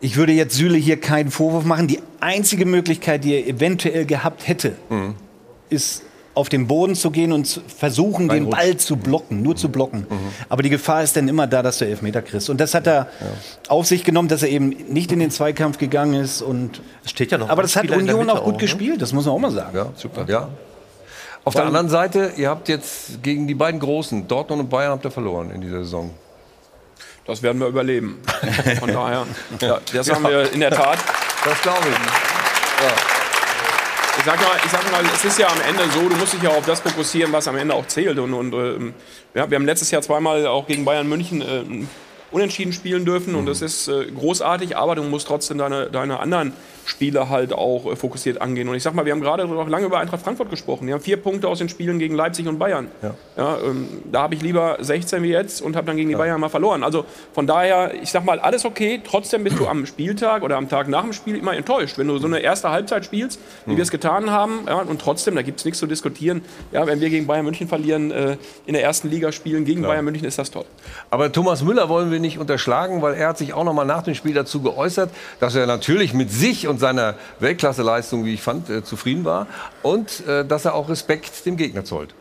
Ich 0.00 0.16
würde 0.16 0.32
jetzt 0.32 0.54
Süle 0.54 0.76
hier 0.76 1.00
keinen 1.00 1.30
Vorwurf 1.30 1.64
machen. 1.64 1.86
Die 1.86 2.00
einzige 2.20 2.66
Möglichkeit, 2.66 3.24
die 3.24 3.34
er 3.34 3.46
eventuell 3.46 4.04
gehabt 4.04 4.46
hätte, 4.46 4.76
mhm. 4.90 5.14
ist 5.70 6.02
auf 6.36 6.50
den 6.50 6.66
Boden 6.66 6.94
zu 6.94 7.10
gehen 7.10 7.32
und 7.32 7.46
zu 7.46 7.60
versuchen, 7.66 8.28
den 8.28 8.50
Ball 8.50 8.76
zu 8.76 8.96
blocken, 8.96 9.42
nur 9.42 9.56
zu 9.56 9.70
blocken. 9.70 10.00
Mhm. 10.00 10.16
Aber 10.50 10.62
die 10.62 10.68
Gefahr 10.68 11.02
ist 11.02 11.16
dann 11.16 11.28
immer 11.28 11.46
da, 11.46 11.62
dass 11.62 11.78
du 11.78 11.86
Elfmeter 11.86 12.20
kriegst. 12.20 12.50
Und 12.50 12.60
das 12.60 12.74
hat 12.74 12.86
er 12.86 13.08
ja. 13.20 13.26
auf 13.68 13.86
sich 13.86 14.04
genommen, 14.04 14.28
dass 14.28 14.42
er 14.42 14.50
eben 14.50 14.68
nicht 14.68 15.10
in 15.12 15.18
den 15.18 15.30
Zweikampf 15.30 15.78
gegangen 15.78 16.20
ist. 16.20 16.42
Und 16.42 16.82
es 17.04 17.12
steht 17.12 17.32
ja 17.32 17.38
noch. 17.38 17.48
Aber 17.48 17.62
das 17.62 17.74
hat 17.74 17.90
Union 17.90 18.28
auch 18.28 18.44
gut 18.44 18.44
auch, 18.44 18.52
ne? 18.52 18.58
gespielt, 18.58 19.00
das 19.00 19.14
muss 19.14 19.24
man 19.24 19.34
auch 19.34 19.38
mal 19.38 19.50
sagen. 19.50 19.74
Ja, 19.74 19.86
super. 19.96 20.26
Ja. 20.28 20.48
Auf 21.42 21.54
der 21.54 21.64
anderen 21.64 21.88
Seite, 21.88 22.32
ihr 22.36 22.50
habt 22.50 22.68
jetzt 22.68 23.22
gegen 23.22 23.46
die 23.46 23.54
beiden 23.54 23.80
Großen, 23.80 24.28
Dortmund 24.28 24.60
und 24.62 24.68
Bayern, 24.68 24.90
habt 24.90 25.06
ihr 25.06 25.10
verloren 25.10 25.50
in 25.52 25.62
dieser 25.62 25.84
Saison. 25.84 26.10
Das 27.24 27.42
werden 27.42 27.60
wir 27.60 27.68
überleben. 27.68 28.20
Von 28.78 28.92
daher, 28.92 29.26
ja, 29.60 29.80
das 29.90 30.12
haben 30.12 30.24
wir 30.24 30.52
in 30.52 30.60
der 30.60 30.70
Tat. 30.70 30.98
Das 31.44 31.62
glaube 31.62 31.86
ich. 31.88 32.35
Sag, 34.26 34.40
mal, 34.40 34.56
ich 34.64 34.70
sag 34.72 34.90
mal, 34.90 35.04
es 35.14 35.24
ist 35.24 35.38
ja 35.38 35.46
am 35.46 35.60
Ende 35.60 35.84
so, 35.94 36.08
du 36.08 36.16
musst 36.16 36.32
dich 36.32 36.42
ja 36.42 36.50
auf 36.50 36.66
das 36.66 36.80
fokussieren, 36.80 37.32
was 37.32 37.46
am 37.46 37.56
Ende 37.56 37.72
auch 37.74 37.86
zählt. 37.86 38.18
Und, 38.18 38.34
und 38.34 38.52
äh, 38.54 38.92
ja, 39.38 39.48
wir 39.48 39.54
haben 39.54 39.66
letztes 39.66 39.92
Jahr 39.92 40.02
zweimal 40.02 40.48
auch 40.48 40.66
gegen 40.66 40.84
Bayern 40.84 41.08
München 41.08 41.42
äh, 41.42 41.62
unentschieden 42.32 42.72
spielen 42.72 43.04
dürfen 43.04 43.36
und 43.36 43.46
das 43.46 43.62
ist 43.62 43.86
äh, 43.86 44.06
großartig, 44.06 44.76
aber 44.76 44.96
du 44.96 45.04
musst 45.04 45.28
trotzdem 45.28 45.58
deine, 45.58 45.90
deine 45.90 46.18
anderen 46.18 46.54
Spiele 46.86 47.28
halt 47.28 47.52
auch 47.52 47.92
äh, 47.92 47.96
fokussiert 47.96 48.40
angehen. 48.40 48.68
Und 48.68 48.74
ich 48.76 48.82
sag 48.82 48.94
mal, 48.94 49.04
wir 49.04 49.12
haben 49.12 49.20
gerade 49.20 49.46
noch 49.46 49.68
lange 49.68 49.86
über 49.86 49.98
Eintracht 49.98 50.22
Frankfurt 50.22 50.50
gesprochen. 50.50 50.86
Die 50.86 50.92
haben 50.92 51.00
vier 51.00 51.16
Punkte 51.16 51.48
aus 51.48 51.58
den 51.58 51.68
Spielen 51.68 51.98
gegen 51.98 52.14
Leipzig 52.14 52.46
und 52.46 52.58
Bayern. 52.58 52.88
Ja. 53.02 53.14
ja 53.36 53.58
ähm, 53.58 53.88
da 54.10 54.22
habe 54.22 54.34
ich 54.34 54.42
lieber 54.42 54.78
16 54.80 55.22
wie 55.22 55.30
jetzt 55.30 55.60
und 55.60 55.76
habe 55.76 55.86
dann 55.86 55.96
gegen 55.96 56.08
die 56.08 56.12
ja. 56.12 56.18
Bayern 56.18 56.40
mal 56.40 56.48
verloren. 56.48 56.82
Also 56.82 57.04
von 57.34 57.46
daher, 57.46 57.92
ich 58.00 58.10
sag 58.10 58.24
mal, 58.24 58.38
alles 58.38 58.64
okay. 58.64 59.00
Trotzdem 59.04 59.44
bist 59.44 59.58
du 59.58 59.66
am 59.66 59.84
Spieltag 59.86 60.42
oder 60.42 60.56
am 60.56 60.68
Tag 60.68 60.88
nach 60.88 61.02
dem 61.02 61.12
Spiel 61.12 61.36
immer 61.36 61.54
enttäuscht. 61.54 61.98
Wenn 61.98 62.08
du 62.08 62.18
so 62.18 62.26
eine 62.26 62.38
erste 62.38 62.70
Halbzeit 62.70 63.04
spielst, 63.04 63.40
wie 63.64 63.72
mhm. 63.72 63.76
wir 63.76 63.82
es 63.82 63.90
getan 63.90 64.30
haben, 64.30 64.60
ja, 64.66 64.76
und 64.76 65.00
trotzdem, 65.00 65.34
da 65.34 65.42
gibt 65.42 65.58
es 65.58 65.64
nichts 65.64 65.80
zu 65.80 65.86
diskutieren. 65.86 66.42
Ja, 66.72 66.86
wenn 66.86 67.00
wir 67.00 67.10
gegen 67.10 67.26
Bayern 67.26 67.44
München 67.44 67.68
verlieren, 67.68 68.10
äh, 68.10 68.36
in 68.64 68.74
der 68.74 68.82
ersten 68.82 69.10
Liga 69.10 69.32
spielen 69.32 69.64
gegen 69.64 69.80
Klar. 69.80 69.92
Bayern 69.92 70.04
München, 70.04 70.24
ist 70.24 70.38
das 70.38 70.50
toll. 70.50 70.64
Aber 71.10 71.32
Thomas 71.32 71.62
Müller 71.62 71.88
wollen 71.88 72.10
wir 72.10 72.20
nicht 72.20 72.38
unterschlagen, 72.38 73.02
weil 73.02 73.14
er 73.14 73.28
hat 73.28 73.38
sich 73.38 73.52
auch 73.52 73.64
noch 73.64 73.72
mal 73.72 73.84
nach 73.84 74.02
dem 74.02 74.14
Spiel 74.14 74.34
dazu 74.34 74.62
geäußert, 74.62 75.10
dass 75.40 75.54
er 75.54 75.66
natürlich 75.66 76.14
mit 76.14 76.30
sich 76.30 76.68
und 76.68 76.75
seiner 76.78 77.14
Weltklasseleistung, 77.40 78.24
wie 78.24 78.34
ich 78.34 78.42
fand, 78.42 78.70
äh, 78.70 78.84
zufrieden 78.84 79.24
war 79.24 79.46
und 79.82 80.26
äh, 80.26 80.44
dass 80.44 80.64
er 80.64 80.74
auch 80.74 80.88
Respekt 80.88 81.46
dem 81.46 81.56
Gegner 81.56 81.84
zollt. 81.84 82.14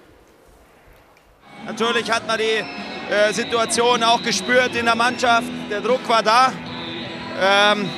Natürlich 1.66 2.12
hat 2.12 2.28
man 2.28 2.38
die 2.38 2.64
äh, 3.12 3.34
Situation 3.34 4.04
auch 4.04 4.22
gespürt 4.22 4.76
in 4.76 4.86
der 4.86 4.96
Mannschaft. 4.96 5.48
Der 5.72 5.82
Druck 5.82 6.08
war 6.08 6.22
da. 6.22 6.52
Ähm, 7.40 7.90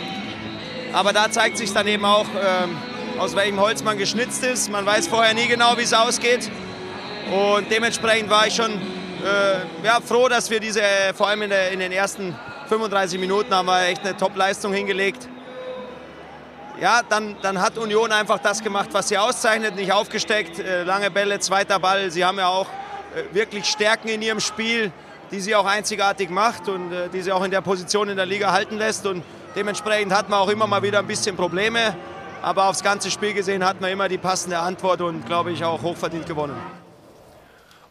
aber 0.93 1.11
da 1.11 1.29
zeigt 1.29 1.57
sich 1.57 1.73
dann 1.73 1.85
eben 1.85 2.05
auch, 2.05 2.25
ähm, 2.35 2.77
aus 3.19 3.35
welchem 3.35 3.59
Holz 3.59 3.83
man 3.83 3.97
geschnitzt 3.97 4.43
ist. 4.43 4.71
Man 4.71 4.85
weiß 4.85 5.07
vorher 5.07 5.33
nie 5.33 5.47
genau, 5.47 5.77
wie 5.77 5.81
es 5.81 5.93
ausgeht. 5.93 6.49
Und 7.29 7.69
dementsprechend 7.69 8.29
war 8.29 8.47
ich 8.47 8.55
schon 8.55 8.71
äh, 8.71 9.85
ja, 9.85 9.99
froh, 9.99 10.29
dass 10.29 10.49
wir 10.49 10.61
diese, 10.61 10.81
vor 11.13 11.27
allem 11.27 11.41
in, 11.41 11.49
der, 11.49 11.71
in 11.71 11.79
den 11.79 11.91
ersten 11.91 12.33
35 12.69 13.19
Minuten, 13.19 13.53
haben 13.53 13.65
wir 13.65 13.87
echt 13.87 14.01
eine 14.05 14.15
Top-Leistung 14.15 14.71
hingelegt 14.71 15.27
ja, 16.81 17.01
dann, 17.07 17.35
dann 17.41 17.61
hat 17.61 17.77
Union 17.77 18.11
einfach 18.11 18.39
das 18.39 18.61
gemacht, 18.61 18.89
was 18.91 19.09
sie 19.09 19.17
auszeichnet, 19.17 19.75
nicht 19.75 19.91
aufgesteckt, 19.91 20.59
äh, 20.59 20.83
lange 20.83 21.09
Bälle, 21.09 21.39
zweiter 21.39 21.79
Ball. 21.79 22.11
Sie 22.11 22.23
haben 22.23 22.37
ja 22.37 22.47
auch 22.47 22.67
äh, 23.15 23.33
wirklich 23.33 23.65
Stärken 23.65 24.09
in 24.09 24.21
ihrem 24.21 24.39
Spiel, 24.39 24.91
die 25.31 25.39
sie 25.39 25.55
auch 25.55 25.65
einzigartig 25.65 26.29
macht 26.29 26.69
und 26.69 26.91
äh, 26.91 27.09
die 27.09 27.21
sie 27.21 27.31
auch 27.31 27.43
in 27.43 27.51
der 27.51 27.61
Position 27.61 28.09
in 28.09 28.17
der 28.17 28.25
Liga 28.25 28.51
halten 28.51 28.77
lässt. 28.77 29.05
Und 29.05 29.23
dementsprechend 29.55 30.13
hat 30.13 30.29
man 30.29 30.39
auch 30.39 30.49
immer 30.49 30.67
mal 30.67 30.83
wieder 30.83 30.99
ein 30.99 31.07
bisschen 31.07 31.35
Probleme. 31.35 31.95
Aber 32.41 32.69
aufs 32.69 32.83
ganze 32.83 33.09
Spiel 33.09 33.33
gesehen 33.33 33.65
hat 33.65 33.81
man 33.81 33.91
immer 33.91 34.07
die 34.07 34.19
passende 34.19 34.59
Antwort 34.59 35.01
und, 35.01 35.25
glaube 35.25 35.51
ich, 35.51 35.63
auch 35.63 35.81
hochverdient 35.81 36.27
gewonnen. 36.27 36.55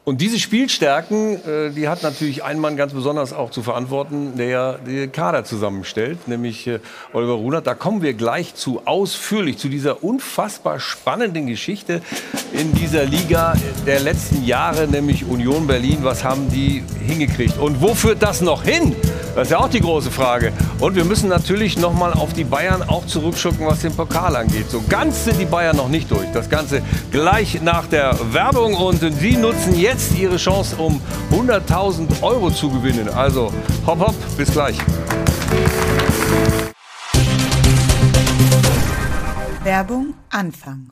Und 0.09 0.21
diese 0.21 0.39
Spielstärken, 0.39 1.45
äh, 1.45 1.71
die 1.73 1.89
hat 1.89 2.05
natürlich 2.05 2.45
ein 2.45 2.61
Mann 2.61 2.77
ganz 2.77 2.93
besonders 2.93 3.33
auch 3.33 3.51
zu 3.51 3.65
verantworten, 3.65 4.37
der 4.37 4.75
den 4.75 5.11
Kader 5.11 5.43
zusammenstellt, 5.43 6.29
nämlich 6.29 6.65
äh, 6.69 6.79
Oliver 7.13 7.33
Runert. 7.33 7.67
Da 7.67 7.75
kommen 7.75 8.03
wir 8.03 8.15
gleich 8.15 8.55
zu 8.55 8.83
ausführlich 8.85 9.59
zu 9.59 9.69
dieser 9.69 10.05
unfassbar 10.05 10.79
spannenden 10.79 11.49
Geschichte 11.49 12.03
in 12.53 12.73
dieser 12.73 13.05
Liga 13.05 13.55
der 13.85 13.99
letzten 13.99 14.45
Jahre, 14.45 14.87
nämlich 14.87 15.25
Union 15.25 15.67
Berlin. 15.67 15.99
Was 16.03 16.23
haben 16.23 16.49
die 16.51 16.85
hingekriegt? 17.05 17.59
Und 17.59 17.83
wo 17.83 17.93
führt 17.93 18.23
das 18.23 18.41
noch 18.43 18.63
hin? 18.63 18.95
Das 19.35 19.49
ist 19.49 19.51
ja 19.51 19.59
auch 19.59 19.69
die 19.69 19.81
große 19.81 20.13
Frage. 20.13 20.53
Und 20.79 20.95
wir 20.95 21.05
müssen 21.05 21.29
natürlich 21.29 21.77
noch 21.77 21.93
mal 21.93 22.13
auf 22.13 22.33
die 22.33 22.45
Bayern 22.45 22.83
auch 22.83 23.05
zurückschucken, 23.07 23.67
was 23.67 23.81
den 23.81 23.95
Pokal 23.95 24.35
angeht. 24.37 24.71
So 24.71 24.83
ganz 24.89 25.25
sind 25.25 25.39
die 25.39 25.45
Bayern 25.45 25.77
noch 25.77 25.89
nicht 25.89 26.11
durch. 26.11 26.27
Das 26.33 26.49
Ganze 26.49 26.81
gleich 27.11 27.61
nach 27.61 27.87
der 27.87 28.17
Werbung. 28.33 28.75
Und 28.75 29.01
Sie 29.01 29.37
nutzen 29.37 29.79
jetzt 29.79 29.96
Ihre 30.19 30.37
Chance, 30.37 30.77
um 30.77 31.01
100.000 31.31 32.23
Euro 32.23 32.51
zu 32.51 32.71
gewinnen. 32.71 33.09
Also 33.09 33.53
hopp, 33.87 34.01
hopp, 34.01 34.15
bis 34.37 34.51
gleich. 34.53 34.77
Werbung 39.63 40.15
Anfang. 40.31 40.91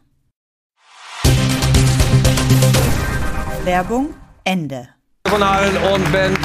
Werbung 3.65 4.15
Ende. 4.45 4.89
Von 5.27 5.43
Allen 5.43 5.77
und 5.77 6.13
Band 6.13 6.39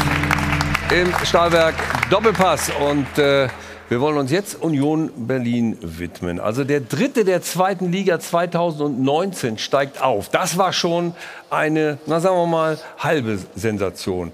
im 0.91 1.13
Stahlwerk 1.25 1.75
Doppelpass. 2.09 2.71
Und 2.79 3.17
äh, 3.17 3.47
wir 3.89 4.01
wollen 4.01 4.17
uns 4.17 4.29
jetzt 4.29 4.61
Union 4.61 5.11
Berlin 5.15 5.75
widmen. 5.81 6.39
Also 6.39 6.63
der 6.63 6.79
dritte 6.79 7.25
der 7.25 7.41
zweiten 7.41 7.91
Liga 7.91 8.19
2019 8.19 9.57
steigt 9.57 9.99
auf. 9.99 10.29
Das 10.29 10.59
war 10.59 10.73
schon 10.73 11.15
eine, 11.49 11.97
na 12.05 12.19
sagen 12.19 12.35
wir 12.35 12.45
mal, 12.45 12.77
halbe 12.99 13.39
Sensation 13.55 14.31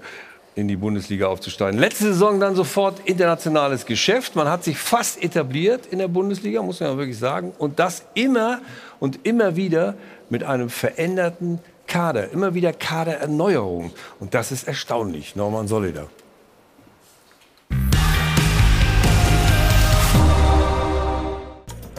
in 0.56 0.68
die 0.68 0.76
Bundesliga 0.76 1.28
aufzusteigen. 1.28 1.80
Letzte 1.80 2.04
Saison 2.04 2.38
dann 2.38 2.54
sofort 2.54 3.00
internationales 3.06 3.86
Geschäft. 3.86 4.36
Man 4.36 4.48
hat 4.48 4.62
sich 4.62 4.76
fast 4.76 5.22
etabliert 5.22 5.86
in 5.86 6.00
der 6.00 6.08
Bundesliga, 6.08 6.60
muss 6.60 6.80
man 6.80 6.90
ja 6.90 6.98
wirklich 6.98 7.18
sagen. 7.18 7.52
Und 7.56 7.78
das 7.78 8.04
immer 8.12 8.60
und 9.00 9.20
immer 9.26 9.56
wieder 9.56 9.94
mit 10.28 10.44
einem 10.44 10.68
veränderten 10.68 11.60
Kader. 11.86 12.30
Immer 12.30 12.52
wieder 12.52 12.74
Kadererneuerung. 12.74 13.92
Und 14.20 14.34
das 14.34 14.52
ist 14.52 14.68
erstaunlich. 14.68 15.34
Norman 15.34 15.66
Solider. 15.66 16.08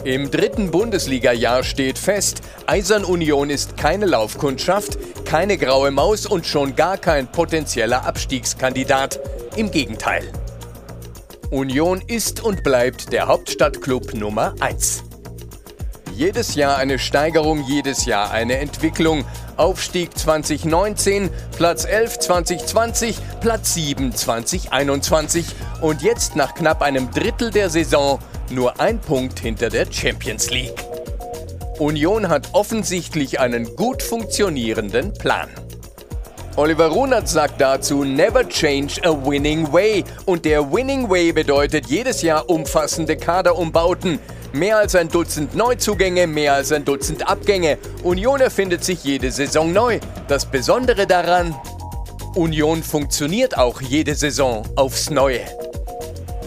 Im 0.04 0.30
dritten 0.30 0.70
Bundesliga-Jahr 0.70 1.64
steht 1.64 1.98
fest, 1.98 2.42
Eisern 2.66 3.04
Union 3.04 3.50
ist 3.50 3.76
keine 3.76 4.06
Laufkundschaft, 4.06 4.96
keine 5.24 5.58
graue 5.58 5.90
Maus 5.90 6.24
und 6.24 6.46
schon 6.46 6.76
gar 6.76 6.98
kein 6.98 7.26
potenzieller 7.26 8.06
Abstiegskandidat. 8.06 9.18
Im 9.56 9.72
Gegenteil. 9.72 10.30
Union 11.50 12.00
ist 12.06 12.44
und 12.44 12.62
bleibt 12.62 13.12
der 13.12 13.26
Hauptstadtklub 13.26 14.14
Nummer 14.14 14.54
1. 14.60 15.02
Jedes 16.14 16.54
Jahr 16.54 16.76
eine 16.76 17.00
Steigerung, 17.00 17.64
jedes 17.66 18.04
Jahr 18.04 18.30
eine 18.30 18.58
Entwicklung. 18.58 19.24
Aufstieg 19.56 20.16
2019, 20.16 21.30
Platz 21.56 21.84
11 21.84 22.18
2020, 22.20 23.18
Platz 23.40 23.74
7 23.74 24.14
2021 24.14 25.46
und 25.80 26.02
jetzt 26.02 26.36
nach 26.36 26.54
knapp 26.54 26.82
einem 26.82 27.10
Drittel 27.10 27.50
der 27.50 27.68
Saison 27.68 28.20
nur 28.50 28.80
ein 28.80 28.98
Punkt 29.00 29.40
hinter 29.40 29.68
der 29.68 29.86
Champions 29.90 30.50
League. 30.50 30.84
Union 31.78 32.28
hat 32.28 32.48
offensichtlich 32.52 33.40
einen 33.40 33.76
gut 33.76 34.02
funktionierenden 34.02 35.14
Plan. 35.14 35.48
Oliver 36.56 36.88
Runert 36.88 37.28
sagt 37.28 37.60
dazu, 37.60 38.02
never 38.02 38.48
change 38.48 39.00
a 39.04 39.10
winning 39.10 39.72
way. 39.72 40.02
Und 40.26 40.44
der 40.44 40.72
Winning 40.72 41.08
Way 41.08 41.32
bedeutet 41.32 41.86
jedes 41.86 42.22
Jahr 42.22 42.50
umfassende 42.50 43.16
Kaderumbauten. 43.16 44.18
Mehr 44.52 44.78
als 44.78 44.96
ein 44.96 45.08
Dutzend 45.08 45.54
Neuzugänge, 45.54 46.26
mehr 46.26 46.54
als 46.54 46.72
ein 46.72 46.84
Dutzend 46.84 47.28
Abgänge. 47.28 47.78
Union 48.02 48.40
erfindet 48.40 48.82
sich 48.82 49.04
jede 49.04 49.30
Saison 49.30 49.72
neu. 49.72 50.00
Das 50.26 50.46
Besondere 50.46 51.06
daran, 51.06 51.54
Union 52.34 52.82
funktioniert 52.82 53.56
auch 53.56 53.80
jede 53.80 54.16
Saison 54.16 54.64
aufs 54.74 55.10
Neue. 55.10 55.42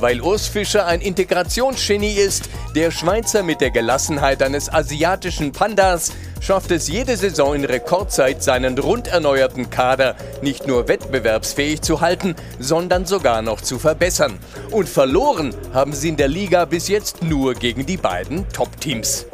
Weil 0.02 0.20
Urs 0.20 0.48
Fischer 0.48 0.88
ein 0.88 1.00
Integrationsgenie 1.00 2.16
ist, 2.16 2.50
der 2.76 2.90
Schweizer 2.90 3.44
mit 3.44 3.62
der 3.62 3.70
Gelassenheit 3.70 4.42
eines 4.42 4.68
asiatischen 4.74 5.52
Pandas 5.52 6.12
schafft 6.40 6.72
es 6.72 6.88
jede 6.88 7.16
Saison 7.16 7.54
in 7.54 7.66
Rekordzeit, 7.66 8.42
seinen 8.42 8.80
rund 8.80 9.10
erneuerten 9.10 9.70
Kader 9.70 10.16
nicht 10.42 10.66
nur 10.66 10.88
wettbewerbsfähig 10.88 11.82
zu 11.82 12.02
halten, 12.02 12.36
sondern 12.58 13.06
sogar 13.06 13.44
noch 13.44 13.62
zu 13.62 13.78
verbessern. 13.78 14.40
Und 14.72 14.90
verloren 14.90 15.54
haben 15.72 15.94
sie 15.94 16.10
in 16.10 16.18
der 16.18 16.30
Liga 16.30 16.66
bis 16.66 16.88
jetzt 16.88 17.22
nur 17.22 17.54
gegen 17.54 17.86
die 17.86 17.98
beiden 17.98 18.50
Top-Teams. 18.50 19.28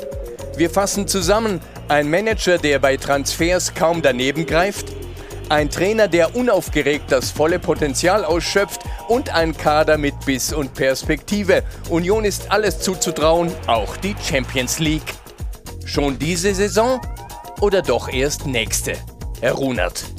Wir 0.57 0.69
fassen 0.69 1.07
zusammen, 1.07 1.61
ein 1.87 2.09
Manager, 2.09 2.57
der 2.57 2.79
bei 2.79 2.97
Transfers 2.97 3.73
kaum 3.73 4.01
daneben 4.01 4.45
greift, 4.45 4.87
ein 5.49 5.69
Trainer, 5.69 6.07
der 6.07 6.35
unaufgeregt 6.35 7.11
das 7.11 7.31
volle 7.31 7.59
Potenzial 7.59 8.25
ausschöpft 8.25 8.81
und 9.07 9.33
ein 9.33 9.55
Kader 9.55 9.97
mit 9.97 10.13
Biss 10.25 10.53
und 10.53 10.73
Perspektive. 10.73 11.63
Union 11.89 12.25
ist 12.25 12.51
alles 12.51 12.79
zuzutrauen, 12.79 13.51
auch 13.67 13.97
die 13.97 14.15
Champions 14.21 14.79
League. 14.79 15.13
Schon 15.85 16.19
diese 16.19 16.53
Saison 16.53 16.99
oder 17.61 17.81
doch 17.81 18.09
erst 18.09 18.45
nächste? 18.45 18.93
Herr 19.41 19.53
Runert. 19.53 20.03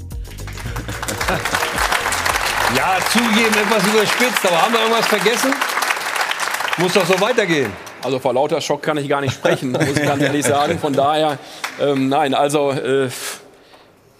Ja, 2.76 2.98
zugeben, 3.10 3.54
etwas 3.54 3.82
überspitzt, 3.86 4.44
aber 4.46 4.60
haben 4.60 4.74
wir 4.74 4.80
irgendwas 4.80 5.06
vergessen? 5.06 5.54
Muss 6.76 6.92
doch 6.92 7.06
so 7.06 7.18
weitergehen. 7.18 7.72
Also 8.02 8.18
vor 8.18 8.34
lauter 8.34 8.60
Schock 8.60 8.82
kann 8.82 8.98
ich 8.98 9.08
gar 9.08 9.22
nicht 9.22 9.32
sprechen, 9.32 9.72
muss 9.72 9.86
ich 9.86 10.02
ganz 10.02 10.22
ehrlich 10.22 10.44
sagen. 10.44 10.78
Von 10.78 10.92
daher, 10.92 11.38
ähm, 11.80 12.10
nein, 12.10 12.34
also 12.34 12.70
äh, 12.72 13.08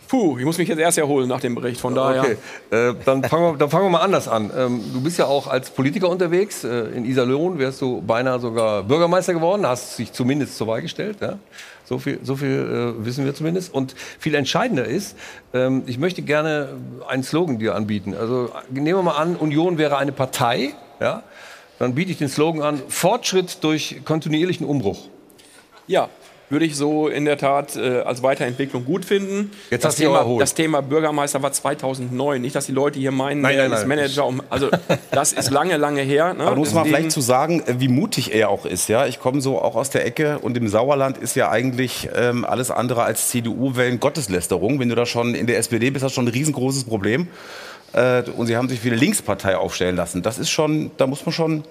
Puh, 0.08 0.38
ich 0.38 0.44
muss 0.46 0.56
mich 0.56 0.68
jetzt 0.68 0.78
erst 0.78 0.96
erholen 0.96 1.28
nach 1.28 1.40
dem 1.40 1.54
Bericht, 1.54 1.78
von 1.78 1.94
daher. 1.94 2.22
Okay, 2.22 2.36
äh, 2.70 2.94
dann, 3.04 3.22
fangen 3.24 3.52
wir, 3.52 3.58
dann 3.58 3.68
fangen 3.68 3.84
wir 3.84 3.90
mal 3.90 4.00
anders 4.00 4.26
an. 4.26 4.50
Ähm, 4.56 4.80
du 4.94 5.02
bist 5.02 5.18
ja 5.18 5.26
auch 5.26 5.46
als 5.46 5.68
Politiker 5.68 6.08
unterwegs. 6.08 6.64
Äh, 6.64 6.86
in 6.94 7.04
Iserlohn 7.04 7.58
wärst 7.58 7.82
du 7.82 8.00
beinahe 8.00 8.40
sogar 8.40 8.84
Bürgermeister 8.84 9.34
geworden, 9.34 9.66
hast 9.66 9.98
dich 9.98 10.12
zumindest 10.12 10.56
zur 10.56 10.66
Wahl 10.66 10.80
gestellt. 10.80 11.18
Ja? 11.20 11.38
So 11.84 11.98
viel, 11.98 12.20
so 12.22 12.36
viel 12.36 12.94
äh, 12.98 13.04
wissen 13.04 13.26
wir 13.26 13.34
zumindest. 13.34 13.74
Und 13.74 13.94
viel 14.18 14.34
entscheidender 14.34 14.86
ist, 14.86 15.14
ähm, 15.52 15.82
ich 15.84 15.98
möchte 15.98 16.22
gerne 16.22 16.70
einen 17.06 17.22
Slogan 17.22 17.58
dir 17.58 17.74
anbieten. 17.74 18.14
Also 18.18 18.50
nehmen 18.70 18.98
wir 18.98 19.02
mal 19.02 19.16
an, 19.16 19.36
Union 19.36 19.76
wäre 19.76 19.98
eine 19.98 20.12
Partei. 20.12 20.72
Ja? 21.00 21.22
Dann 21.78 21.94
biete 21.94 22.12
ich 22.12 22.18
den 22.18 22.30
Slogan 22.30 22.62
an, 22.62 22.82
Fortschritt 22.88 23.62
durch 23.62 24.00
kontinuierlichen 24.06 24.66
Umbruch. 24.66 25.06
Ja, 25.86 26.08
würde 26.50 26.64
ich 26.64 26.76
so 26.76 27.08
in 27.08 27.24
der 27.24 27.36
Tat 27.38 27.76
äh, 27.76 28.00
als 28.00 28.22
Weiterentwicklung 28.22 28.84
gut 28.84 29.04
finden. 29.04 29.50
Jetzt 29.70 29.84
das, 29.84 29.96
Thema, 29.96 30.24
das 30.38 30.54
Thema 30.54 30.80
Bürgermeister 30.80 31.42
war 31.42 31.52
2009. 31.52 32.40
Nicht, 32.40 32.54
dass 32.56 32.66
die 32.66 32.72
Leute 32.72 32.98
hier 32.98 33.10
meinen, 33.12 33.40
Nein, 33.40 33.56
nein, 33.56 33.72
ist 33.72 33.80
nein. 33.80 33.88
Manager. 33.88 34.26
Um, 34.26 34.42
also 34.48 34.68
das 35.10 35.32
ist 35.32 35.50
lange, 35.50 35.76
lange 35.76 36.00
her. 36.02 36.34
Ne? 36.34 36.44
Aber 36.44 36.56
muss 36.56 36.72
man 36.72 36.84
Deswegen- 36.84 36.96
vielleicht 36.96 37.12
zu 37.12 37.20
sagen, 37.20 37.62
äh, 37.66 37.74
wie 37.78 37.88
mutig 37.88 38.34
er 38.34 38.48
auch 38.48 38.64
ist. 38.66 38.88
Ja, 38.88 39.06
ich 39.06 39.20
komme 39.20 39.40
so 39.40 39.60
auch 39.60 39.76
aus 39.76 39.90
der 39.90 40.06
Ecke 40.06 40.38
und 40.38 40.56
im 40.56 40.68
Sauerland 40.68 41.18
ist 41.18 41.36
ja 41.36 41.50
eigentlich 41.50 42.08
ähm, 42.14 42.44
alles 42.44 42.70
andere 42.70 43.02
als 43.02 43.28
CDU-Wellen 43.28 44.00
Gotteslästerung. 44.00 44.80
Wenn 44.80 44.88
du 44.88 44.94
da 44.94 45.06
schon 45.06 45.34
in 45.34 45.46
der 45.46 45.58
SPD 45.58 45.90
bist, 45.90 46.04
hast 46.04 46.12
du 46.12 46.16
schon 46.16 46.26
ein 46.26 46.32
riesengroßes 46.32 46.84
Problem. 46.84 47.28
Äh, 47.92 48.22
und 48.36 48.46
sie 48.46 48.56
haben 48.56 48.68
sich 48.68 48.84
wie 48.84 48.88
eine 48.88 48.96
Linkspartei 48.98 49.56
aufstellen 49.56 49.96
lassen. 49.96 50.22
Das 50.22 50.38
ist 50.38 50.50
schon, 50.50 50.90
da 50.98 51.06
muss 51.06 51.24
man 51.24 51.32
schon 51.32 51.64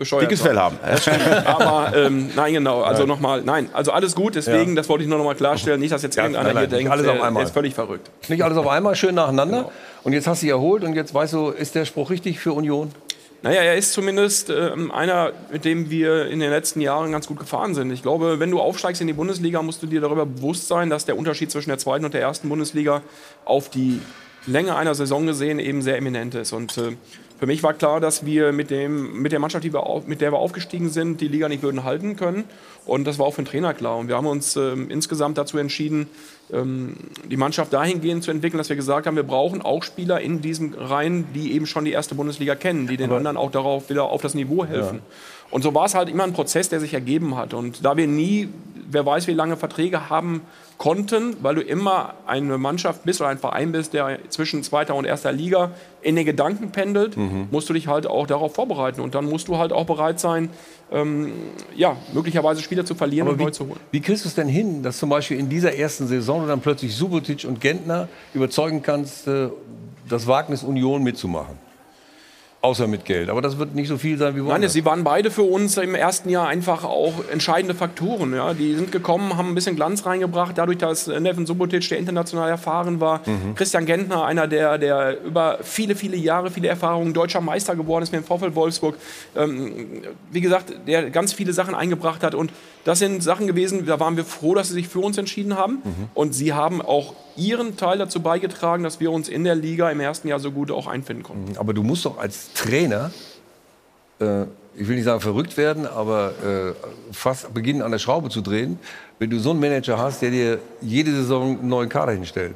bescheuert 0.00 0.24
dickes. 0.24 0.42
Fell 0.42 0.58
haben. 0.58 0.76
Aber 1.44 1.96
ähm, 1.96 2.30
nein, 2.34 2.54
genau. 2.54 2.82
Also 2.82 3.06
nochmal, 3.06 3.42
nein. 3.42 3.68
Also 3.72 3.92
alles 3.92 4.16
gut. 4.16 4.34
Deswegen, 4.34 4.70
Ja. 4.70 4.76
das 4.76 4.88
wollte 4.88 5.04
ich 5.04 5.08
nur 5.08 5.18
nochmal 5.18 5.36
klarstellen. 5.36 5.78
Nicht, 5.78 5.92
dass 5.92 6.02
jetzt 6.02 6.16
Ja, 6.16 6.24
irgendeiner 6.24 6.48
nein, 6.48 6.54
nein, 6.54 6.62
hier 6.62 6.78
nicht 6.78 6.80
denkt, 6.80 6.92
alles 6.92 7.06
auf 7.06 7.14
der, 7.14 7.24
einmal. 7.24 7.40
der 7.42 7.46
ist 7.48 7.54
völlig 7.54 7.74
verrückt. 7.74 8.10
Nicht 8.28 8.42
alles 8.42 8.58
auf 8.58 8.66
einmal, 8.66 8.96
schön 8.96 9.14
nacheinander. 9.14 9.58
Genau. 9.58 9.72
Und 10.02 10.12
jetzt 10.14 10.26
hast 10.26 10.42
du 10.42 10.46
dich 10.46 10.50
erholt 10.52 10.82
und 10.82 10.94
jetzt 10.94 11.14
weißt 11.14 11.34
du, 11.34 11.50
ist 11.50 11.74
der 11.76 11.84
Spruch 11.84 12.10
richtig 12.10 12.40
für 12.40 12.52
Union? 12.52 12.90
Naja, 13.42 13.62
er 13.62 13.76
ist 13.76 13.92
zumindest 13.94 14.50
ähm, 14.50 14.90
einer, 14.90 15.32
mit 15.50 15.64
dem 15.64 15.88
wir 15.88 16.26
in 16.26 16.40
den 16.40 16.50
letzten 16.50 16.80
Jahren 16.82 17.10
ganz 17.12 17.26
gut 17.26 17.38
gefahren 17.38 17.74
sind. 17.74 17.90
Ich 17.90 18.02
glaube, 18.02 18.38
wenn 18.38 18.50
du 18.50 18.60
aufsteigst 18.60 19.00
in 19.00 19.06
die 19.06 19.14
Bundesliga, 19.14 19.62
musst 19.62 19.82
du 19.82 19.86
dir 19.86 20.00
darüber 20.02 20.26
bewusst 20.26 20.68
sein, 20.68 20.90
dass 20.90 21.06
der 21.06 21.16
Unterschied 21.16 21.50
zwischen 21.50 21.70
der 21.70 21.78
zweiten 21.78 22.04
und 22.04 22.12
der 22.12 22.20
ersten 22.20 22.48
Bundesliga 22.50 23.00
auf 23.46 23.70
die 23.70 24.00
Länge 24.46 24.74
einer 24.76 24.94
Saison 24.94 25.26
gesehen 25.26 25.58
eben 25.58 25.80
sehr 25.82 25.96
eminent 25.96 26.34
ist. 26.34 26.52
Und 26.52 26.76
äh, 26.78 26.96
für 27.40 27.46
mich 27.46 27.62
war 27.62 27.72
klar, 27.72 28.00
dass 28.00 28.26
wir 28.26 28.52
mit, 28.52 28.70
dem, 28.70 29.22
mit 29.22 29.32
der 29.32 29.38
Mannschaft, 29.38 29.64
die 29.64 29.72
wir 29.72 29.86
auf, 29.86 30.06
mit 30.06 30.20
der 30.20 30.30
wir 30.30 30.38
aufgestiegen 30.38 30.90
sind, 30.90 31.22
die 31.22 31.28
Liga 31.28 31.48
nicht 31.48 31.62
würden 31.62 31.84
halten 31.84 32.14
können. 32.14 32.44
Und 32.84 33.06
das 33.06 33.18
war 33.18 33.24
auch 33.24 33.30
für 33.32 33.40
den 33.40 33.46
Trainer 33.48 33.72
klar. 33.72 33.96
Und 33.96 34.08
wir 34.08 34.16
haben 34.16 34.26
uns 34.26 34.56
ähm, 34.56 34.90
insgesamt 34.90 35.38
dazu 35.38 35.56
entschieden, 35.56 36.06
ähm, 36.52 36.96
die 37.30 37.38
Mannschaft 37.38 37.72
dahingehend 37.72 38.24
zu 38.24 38.30
entwickeln, 38.30 38.58
dass 38.58 38.68
wir 38.68 38.76
gesagt 38.76 39.06
haben, 39.06 39.16
wir 39.16 39.22
brauchen 39.22 39.62
auch 39.62 39.84
Spieler 39.84 40.20
in 40.20 40.42
diesen 40.42 40.74
Reihen, 40.74 41.32
die 41.34 41.52
eben 41.54 41.64
schon 41.64 41.86
die 41.86 41.92
erste 41.92 42.14
Bundesliga 42.14 42.56
kennen, 42.56 42.86
die 42.86 42.98
den 42.98 43.10
anderen 43.10 43.38
auch 43.38 43.50
darauf 43.50 43.88
wieder 43.88 44.04
auf 44.04 44.20
das 44.20 44.34
Niveau 44.34 44.66
helfen. 44.66 45.00
Und 45.50 45.62
so 45.62 45.74
war 45.74 45.86
es 45.86 45.94
halt 45.94 46.10
immer 46.10 46.24
ein 46.24 46.34
Prozess, 46.34 46.68
der 46.68 46.78
sich 46.78 46.92
ergeben 46.92 47.38
hat. 47.38 47.54
Und 47.54 47.86
da 47.86 47.96
wir 47.96 48.06
nie, 48.06 48.50
wer 48.90 49.06
weiß, 49.06 49.28
wie 49.28 49.32
lange 49.32 49.56
Verträge 49.56 50.10
haben 50.10 50.42
konnten, 50.80 51.36
weil 51.42 51.56
du 51.56 51.60
immer 51.60 52.14
eine 52.26 52.56
Mannschaft 52.56 53.04
bist 53.04 53.20
oder 53.20 53.28
ein 53.28 53.36
Verein 53.36 53.70
bist, 53.70 53.92
der 53.92 54.18
zwischen 54.30 54.62
zweiter 54.62 54.94
und 54.94 55.04
erster 55.04 55.30
Liga 55.30 55.72
in 56.00 56.16
den 56.16 56.24
Gedanken 56.24 56.70
pendelt, 56.70 57.18
musst 57.50 57.68
du 57.68 57.74
dich 57.74 57.86
halt 57.86 58.06
auch 58.06 58.26
darauf 58.26 58.54
vorbereiten. 58.54 59.02
Und 59.02 59.14
dann 59.14 59.26
musst 59.26 59.48
du 59.48 59.58
halt 59.58 59.74
auch 59.74 59.84
bereit 59.84 60.18
sein, 60.18 60.48
ähm, 60.90 61.32
ja, 61.76 61.98
möglicherweise 62.14 62.62
Spieler 62.62 62.86
zu 62.86 62.94
verlieren 62.94 63.26
Aber 63.26 63.34
und 63.34 63.40
wie, 63.40 63.44
neu 63.44 63.50
zu 63.50 63.66
holen. 63.68 63.78
wie 63.90 64.00
kriegst 64.00 64.24
du 64.24 64.28
es 64.30 64.34
denn 64.34 64.48
hin, 64.48 64.82
dass 64.82 64.96
zum 64.96 65.10
Beispiel 65.10 65.38
in 65.38 65.50
dieser 65.50 65.76
ersten 65.76 66.06
Saison 66.06 66.40
du 66.40 66.48
dann 66.48 66.60
plötzlich 66.60 66.96
Subotic 66.96 67.44
und 67.46 67.60
Gentner 67.60 68.08
überzeugen 68.32 68.82
kannst, 68.82 69.28
äh, 69.28 69.50
das 70.08 70.26
Wagnis 70.26 70.62
Union 70.62 71.02
mitzumachen? 71.02 71.58
Außer 72.62 72.86
mit 72.86 73.06
Geld. 73.06 73.30
Aber 73.30 73.40
das 73.40 73.56
wird 73.58 73.74
nicht 73.74 73.88
so 73.88 73.96
viel 73.96 74.18
sein 74.18 74.34
wie 74.34 74.40
Nein, 74.40 74.48
woanders. 74.48 74.74
sie 74.74 74.84
waren 74.84 75.02
beide 75.02 75.30
für 75.30 75.44
uns 75.44 75.78
im 75.78 75.94
ersten 75.94 76.28
Jahr 76.28 76.46
einfach 76.46 76.84
auch 76.84 77.14
entscheidende 77.32 77.74
Faktoren. 77.74 78.34
Ja. 78.34 78.52
Die 78.52 78.74
sind 78.74 78.92
gekommen, 78.92 79.38
haben 79.38 79.48
ein 79.48 79.54
bisschen 79.54 79.76
Glanz 79.76 80.04
reingebracht, 80.04 80.58
dadurch, 80.58 80.76
dass 80.76 81.06
Neven 81.06 81.46
Subotic, 81.46 81.88
der 81.88 81.96
international 81.98 82.50
erfahren 82.50 83.00
war, 83.00 83.20
Mhm. 83.24 83.54
Christian 83.54 83.86
Gentner, 83.86 84.24
einer, 84.26 84.46
der, 84.46 84.76
der 84.76 85.22
über 85.24 85.58
viele, 85.62 85.96
viele 85.96 86.18
Jahre, 86.18 86.50
viele 86.50 86.68
Erfahrungen 86.68 87.14
deutscher 87.14 87.40
Meister 87.40 87.74
geworden 87.76 88.02
ist 88.02 88.12
mit 88.12 88.20
dem 88.20 88.24
VfL 88.26 88.54
Wolfsburg, 88.54 88.96
ähm, 89.36 90.02
wie 90.30 90.42
gesagt, 90.42 90.74
der 90.86 91.08
ganz 91.10 91.32
viele 91.32 91.54
Sachen 91.54 91.74
eingebracht 91.74 92.22
hat. 92.22 92.34
Und 92.34 92.52
das 92.84 92.98
sind 92.98 93.22
Sachen 93.22 93.46
gewesen, 93.46 93.86
da 93.86 93.98
waren 94.00 94.16
wir 94.18 94.24
froh, 94.24 94.54
dass 94.54 94.68
sie 94.68 94.74
sich 94.74 94.88
für 94.88 95.00
uns 95.00 95.16
entschieden 95.16 95.56
haben. 95.56 95.76
Mhm. 95.84 96.08
Und 96.12 96.34
sie 96.34 96.52
haben 96.52 96.82
auch 96.82 97.14
ihren 97.36 97.76
Teil 97.76 97.98
dazu 97.98 98.20
beigetragen, 98.20 98.82
dass 98.82 99.00
wir 99.00 99.10
uns 99.10 99.28
in 99.28 99.44
der 99.44 99.54
Liga 99.54 99.90
im 99.90 100.00
ersten 100.00 100.28
Jahr 100.28 100.40
so 100.40 100.50
gut 100.52 100.70
auch 100.70 100.86
einfinden 100.86 101.22
konnten. 101.22 101.56
Aber 101.58 101.74
du 101.74 101.82
musst 101.82 102.04
doch 102.04 102.18
als 102.18 102.52
Trainer, 102.52 103.10
äh, 104.20 104.42
ich 104.76 104.88
will 104.88 104.96
nicht 104.96 105.04
sagen 105.04 105.20
verrückt 105.20 105.56
werden, 105.56 105.86
aber 105.86 106.32
äh, 106.44 107.12
fast 107.12 107.52
beginnen 107.52 107.82
an 107.82 107.90
der 107.90 107.98
Schraube 107.98 108.30
zu 108.30 108.40
drehen, 108.40 108.78
wenn 109.18 109.30
du 109.30 109.38
so 109.38 109.50
einen 109.50 109.60
Manager 109.60 109.98
hast, 109.98 110.22
der 110.22 110.30
dir 110.30 110.58
jede 110.80 111.12
Saison 111.12 111.58
einen 111.58 111.68
neuen 111.68 111.88
Kader 111.88 112.12
hinstellt. 112.12 112.54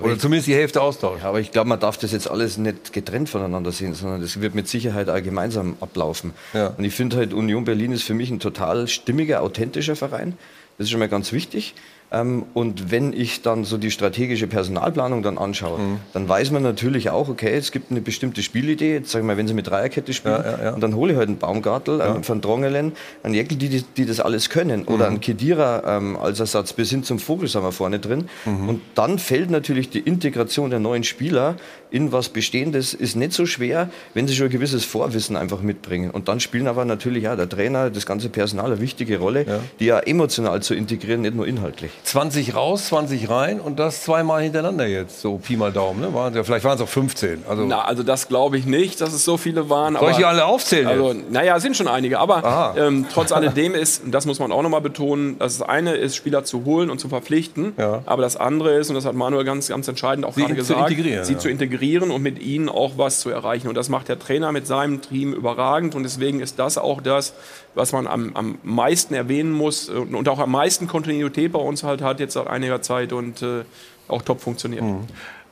Oder 0.00 0.18
zumindest 0.18 0.48
die 0.48 0.54
Hälfte 0.54 0.82
austauscht. 0.82 1.22
Ja, 1.22 1.28
aber 1.28 1.40
ich 1.40 1.52
glaube, 1.52 1.68
man 1.68 1.78
darf 1.78 1.96
das 1.98 2.10
jetzt 2.10 2.28
alles 2.28 2.58
nicht 2.58 2.92
getrennt 2.92 3.28
voneinander 3.28 3.70
sehen, 3.70 3.94
sondern 3.94 4.20
das 4.20 4.40
wird 4.40 4.54
mit 4.54 4.66
Sicherheit 4.66 5.08
auch 5.08 5.22
gemeinsam 5.22 5.76
ablaufen. 5.80 6.32
Ja. 6.52 6.74
Und 6.76 6.82
ich 6.84 6.94
finde 6.94 7.16
halt, 7.16 7.32
Union 7.32 7.64
Berlin 7.64 7.92
ist 7.92 8.02
für 8.02 8.14
mich 8.14 8.30
ein 8.30 8.40
total 8.40 8.88
stimmiger, 8.88 9.42
authentischer 9.42 9.94
Verein. 9.94 10.36
Das 10.78 10.86
ist 10.86 10.90
schon 10.90 10.98
mal 10.98 11.08
ganz 11.08 11.32
wichtig. 11.32 11.74
Ähm, 12.14 12.44
Und 12.54 12.90
wenn 12.90 13.12
ich 13.12 13.42
dann 13.42 13.64
so 13.64 13.76
die 13.78 13.90
strategische 13.90 14.46
Personalplanung 14.46 15.22
dann 15.22 15.36
anschaue, 15.38 15.78
Mhm. 15.78 15.98
dann 16.12 16.28
weiß 16.28 16.50
man 16.52 16.62
natürlich 16.62 17.10
auch, 17.10 17.28
okay, 17.28 17.54
es 17.54 17.72
gibt 17.72 17.90
eine 17.90 18.00
bestimmte 18.00 18.42
Spielidee. 18.42 18.94
Jetzt 18.94 19.10
sag 19.10 19.20
ich 19.20 19.26
mal, 19.26 19.36
wenn 19.36 19.48
sie 19.48 19.54
mit 19.54 19.66
Dreierkette 19.66 20.12
spielen, 20.12 20.42
Ja, 20.44 20.50
ja, 20.58 20.64
ja. 20.64 20.74
und 20.74 20.80
dann 20.80 20.94
hole 20.94 21.12
ich 21.12 21.18
halt 21.18 21.28
einen 21.28 21.38
Baumgartel, 21.38 22.00
einen 22.00 22.26
Van 22.26 22.40
Drongelen, 22.40 22.92
einen 23.22 23.34
Jäckel, 23.34 23.56
die, 23.58 23.82
die, 23.82 24.06
das 24.06 24.20
alles 24.20 24.48
können. 24.50 24.84
Oder 24.84 25.06
Mhm. 25.06 25.10
einen 25.14 25.20
Kedira 25.20 25.96
ähm, 25.96 26.16
als 26.16 26.40
Ersatz 26.40 26.72
bis 26.72 26.90
hin 26.90 27.02
zum 27.02 27.18
Vogelsammer 27.18 27.72
vorne 27.72 27.98
drin. 27.98 28.28
Mhm. 28.44 28.68
Und 28.68 28.80
dann 28.94 29.18
fällt 29.18 29.50
natürlich 29.50 29.90
die 29.90 30.00
Integration 30.00 30.70
der 30.70 30.78
neuen 30.80 31.04
Spieler 31.04 31.56
in 31.94 32.10
was 32.10 32.28
Bestehendes, 32.28 32.92
ist 32.92 33.14
nicht 33.14 33.32
so 33.32 33.46
schwer, 33.46 33.88
wenn 34.14 34.26
sie 34.26 34.34
schon 34.34 34.48
ein 34.48 34.50
gewisses 34.50 34.84
Vorwissen 34.84 35.36
einfach 35.36 35.60
mitbringen. 35.60 36.10
Und 36.10 36.26
dann 36.26 36.40
spielen 36.40 36.66
aber 36.66 36.84
natürlich 36.84 37.28
auch 37.28 37.36
der 37.36 37.48
Trainer, 37.48 37.88
das 37.88 38.04
ganze 38.04 38.30
Personal 38.30 38.66
eine 38.66 38.80
wichtige 38.80 39.18
Rolle, 39.20 39.46
die 39.78 39.84
ja 39.84 40.00
emotional 40.00 40.60
zu 40.60 40.74
integrieren, 40.74 41.20
nicht 41.20 41.36
nur 41.36 41.46
inhaltlich. 41.46 41.92
20 42.02 42.56
raus, 42.56 42.86
20 42.88 43.30
rein 43.30 43.60
und 43.60 43.78
das 43.78 44.02
zweimal 44.02 44.42
hintereinander 44.42 44.88
jetzt, 44.88 45.20
so 45.20 45.38
Pi 45.38 45.56
mal 45.56 45.70
Daumen. 45.70 46.00
Ne? 46.00 46.12
Waren, 46.12 46.34
ja, 46.34 46.42
vielleicht 46.42 46.64
waren 46.64 46.74
es 46.74 46.82
auch 46.82 46.88
15. 46.88 47.44
Also, 47.48 47.64
Na, 47.64 47.82
also 47.82 48.02
das 48.02 48.26
glaube 48.26 48.58
ich 48.58 48.66
nicht, 48.66 49.00
dass 49.00 49.12
es 49.12 49.24
so 49.24 49.36
viele 49.36 49.70
waren. 49.70 49.94
Soll 49.96 50.10
ich 50.10 50.16
die 50.16 50.24
alle 50.24 50.46
aufzählen 50.46 50.88
Also, 50.88 51.12
jetzt? 51.12 51.30
naja, 51.30 51.56
es 51.56 51.62
sind 51.62 51.76
schon 51.76 51.86
einige. 51.86 52.18
Aber 52.18 52.74
ähm, 52.76 53.06
trotz 53.12 53.30
alledem 53.32 53.76
ist, 53.76 54.02
und 54.02 54.10
das 54.10 54.26
muss 54.26 54.40
man 54.40 54.50
auch 54.50 54.62
nochmal 54.62 54.80
betonen, 54.80 55.36
das 55.38 55.62
eine 55.62 55.94
ist, 55.94 56.16
Spieler 56.16 56.42
zu 56.42 56.64
holen 56.64 56.90
und 56.90 56.98
zu 56.98 57.08
verpflichten. 57.08 57.74
Aber 57.78 58.22
das 58.22 58.36
andere 58.36 58.74
ist, 58.74 58.88
und 58.88 58.96
das 58.96 59.04
hat 59.04 59.14
Manuel 59.14 59.44
ganz, 59.44 59.68
ganz 59.68 59.86
entscheidend 59.86 60.26
auch 60.26 60.34
Sie 60.34 60.40
gerade 60.40 60.54
zu 60.54 60.74
gesagt, 60.74 60.90
integrieren, 60.90 61.24
sie 61.24 61.34
ja. 61.34 61.38
zu 61.38 61.48
integrieren 61.48 61.83
und 62.10 62.22
mit 62.22 62.40
ihnen 62.40 62.68
auch 62.68 62.96
was 62.96 63.20
zu 63.20 63.30
erreichen. 63.30 63.68
Und 63.68 63.76
das 63.76 63.88
macht 63.88 64.08
der 64.08 64.18
Trainer 64.18 64.52
mit 64.52 64.66
seinem 64.66 65.00
Team 65.00 65.32
überragend. 65.32 65.94
Und 65.94 66.02
deswegen 66.02 66.40
ist 66.40 66.58
das 66.58 66.78
auch 66.78 67.00
das, 67.00 67.34
was 67.74 67.92
man 67.92 68.06
am, 68.06 68.34
am 68.34 68.58
meisten 68.62 69.14
erwähnen 69.14 69.52
muss 69.52 69.88
und, 69.88 70.28
auch 70.28 70.38
am 70.38 70.50
meisten 70.50 70.86
Kontinuität 70.86 71.52
bei 71.52 71.58
uns 71.58 71.82
halt 71.82 72.02
hat 72.02 72.20
jetzt 72.20 72.34
seit 72.34 72.46
einiger 72.46 72.82
Zeit 72.82 73.12
und 73.12 73.42
äh, 73.42 73.64
auch 74.08 74.22
top 74.22 74.40
funktioniert. 74.40 74.84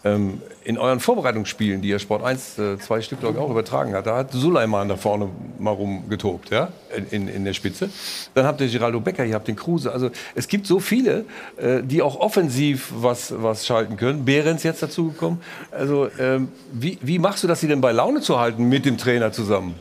Ähm, 0.05 0.43
in 0.65 0.79
euren 0.79 1.01
Vorbereitungsspielen, 1.01 1.81
die 1.81 1.89
ja 1.89 1.99
Sport 1.99 2.25
1 2.25 2.59
äh, 2.59 2.79
zwei 2.79 3.01
Stück 3.01 3.21
ich, 3.23 3.37
auch 3.37 3.51
übertragen 3.51 3.95
hat, 3.95 4.07
da 4.07 4.17
hat 4.17 4.33
Suleiman 4.33 4.89
da 4.89 4.97
vorne 4.97 5.29
mal 5.59 5.71
rumgetobt, 5.71 6.51
ja, 6.51 6.69
in, 7.11 7.29
in 7.29 7.45
der 7.45 7.53
Spitze. 7.53 7.89
Dann 8.35 8.47
habt 8.47 8.61
ihr 8.61 8.69
Geraldo 8.69 9.01
Becker, 9.01 9.25
ihr 9.25 9.35
habt 9.35 9.49
den 9.49 9.57
Kruse. 9.57 9.93
Also 9.93 10.11
es 10.35 10.49
gibt 10.49 10.67
so 10.67 10.81
viele, 10.81 11.25
äh, 11.57 11.83
die 11.83 12.03
auch 12.03 12.19
offensiv 12.19 12.93
was, 12.97 13.33
was 13.43 13.67
schalten 13.67 13.97
können. 13.97 14.25
Behrens 14.25 14.63
jetzt 14.65 14.83
dazugekommen. 14.83 15.41
Also 15.71 16.09
ähm, 16.19 16.49
wie, 16.73 16.99
wie 17.01 17.19
machst 17.19 17.45
du 17.45 17.49
das, 17.49 17.61
sie 17.61 17.69
denn 17.69 17.81
bei 17.81 17.93
Laune 17.93 18.21
zu 18.21 18.41
halten 18.41 18.69
mit 18.69 18.85
dem 18.85 18.99
Trainer 18.99 19.33
zusammen? 19.33 19.75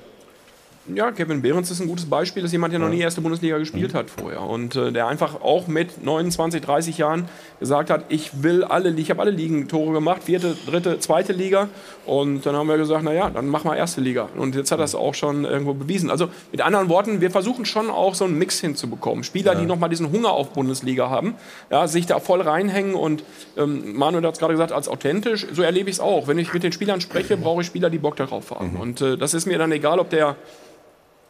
Ja, 0.96 1.12
Kevin 1.12 1.42
Behrens 1.42 1.72
ist 1.72 1.80
ein 1.80 1.88
gutes 1.88 2.06
Beispiel, 2.06 2.42
das 2.42 2.50
ist 2.50 2.54
jemand, 2.54 2.74
der 2.74 2.80
noch 2.80 2.90
nie 2.90 3.00
erste 3.00 3.22
Bundesliga 3.22 3.58
gespielt 3.58 3.94
hat 3.94 4.10
vorher. 4.10 4.42
Und 4.42 4.76
äh, 4.76 4.92
der 4.92 5.08
einfach 5.08 5.42
auch 5.42 5.68
mit 5.68 6.04
29, 6.04 6.62
30 6.62 6.98
Jahren 6.98 7.30
gesagt 7.60 7.90
hat, 7.90 8.06
ich 8.10 8.44
will 8.44 8.64
alle, 8.64 8.90
ich 8.92 9.10
habe 9.10 9.22
alle 9.22 9.32
Ligen 9.32 9.68
Tore 9.68 9.94
gemacht, 9.94 10.24
vierte, 10.24 10.56
dritte, 10.66 11.00
zweite 11.00 11.34
Liga. 11.34 11.70
Und 12.06 12.46
dann 12.46 12.56
haben 12.56 12.68
wir 12.68 12.78
gesagt, 12.78 13.04
na 13.04 13.14
ja, 13.14 13.30
dann 13.30 13.48
mach 13.48 13.64
mal 13.64 13.76
erste 13.76 14.02
Liga. 14.02 14.30
Und 14.36 14.56
jetzt 14.56 14.72
hat 14.72 14.80
er 14.80 14.86
es 14.86 14.96
auch 14.96 15.14
schon 15.14 15.46
irgendwo 15.46 15.74
bewiesen. 15.74 16.10
Also 16.10 16.28
mit 16.52 16.62
anderen 16.62 16.90
Worten, 16.90 17.22
wir 17.22 17.32
versuchen 17.32 17.66
schon 17.66 17.90
auch 17.90 18.16
so 18.16 18.26
einen 18.26 18.38
Mix 18.38 18.60
hinzubekommen. 18.60 19.24
Spieler, 19.24 19.56
die 19.56 19.66
noch 19.66 19.80
mal 19.80 19.90
diesen 19.90 20.12
Hunger 20.12 20.32
auf 20.32 20.50
Bundesliga 20.50 21.10
haben, 21.10 21.36
ja, 21.70 21.88
sich 21.88 22.06
da 22.06 22.20
voll 22.20 22.42
reinhängen. 22.42 22.96
Und 22.96 23.24
ähm, 23.58 23.96
Manuel 23.96 24.26
hat 24.26 24.34
es 24.34 24.40
gerade 24.40 24.54
gesagt, 24.54 24.72
als 24.72 24.88
authentisch, 24.88 25.48
so 25.54 25.62
erlebe 25.62 25.90
ich 25.90 25.98
es 25.98 26.00
auch. 26.00 26.28
Wenn 26.28 26.38
ich 26.38 26.54
mit 26.54 26.64
den 26.64 26.72
Spielern 26.72 27.02
spreche, 27.02 27.38
brauche 27.38 27.62
ich 27.62 27.68
Spieler, 27.68 27.90
die 27.90 28.00
Bock 28.00 28.16
darauf 28.18 28.52
haben. 28.52 28.76
Und 28.78 29.02
äh, 29.02 29.18
das 29.18 29.34
ist 29.34 29.46
mir 29.46 29.58
dann 29.58 29.72
egal, 29.72 30.00
ob 30.00 30.10
der 30.10 30.36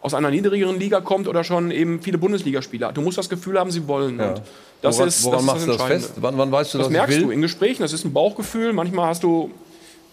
aus 0.02 0.14
einer 0.14 0.32
niedrigeren 0.32 0.80
Liga 0.80 0.99
kommt 1.02 1.28
oder 1.28 1.43
schon 1.43 1.70
eben 1.72 2.02
viele 2.02 2.18
Bundesligaspieler 2.18 2.88
hat. 2.88 2.97
Du 2.97 3.02
musst 3.02 3.18
das 3.18 3.30
Gefühl 3.30 3.60
haben, 3.60 3.70
sie 3.72 3.88
wollen. 3.88 4.20
Ja. 4.20 4.30
Und 4.30 4.41
das 4.82 4.95
woran 4.97 5.08
ist, 5.08 5.24
woran 5.24 5.34
das, 5.38 5.41
ist 5.41 5.47
machst 5.47 5.68
du 5.68 5.72
das 5.72 5.82
fest? 5.84 6.14
Wann, 6.18 6.38
wann 6.38 6.52
weißt 6.52 6.74
du, 6.74 6.78
Das 6.80 6.88
dass 6.88 6.91
merkst 6.91 7.18
will? 7.18 7.26
du 7.26 7.32
in 7.32 7.41
Gesprächen. 7.41 7.84
Das 7.84 7.93
ist 7.93 8.04
ein 8.04 8.12
Bauchgefühl. 8.14 8.74
Manchmal 8.74 9.08
hast 9.08 9.22
du 9.24 9.52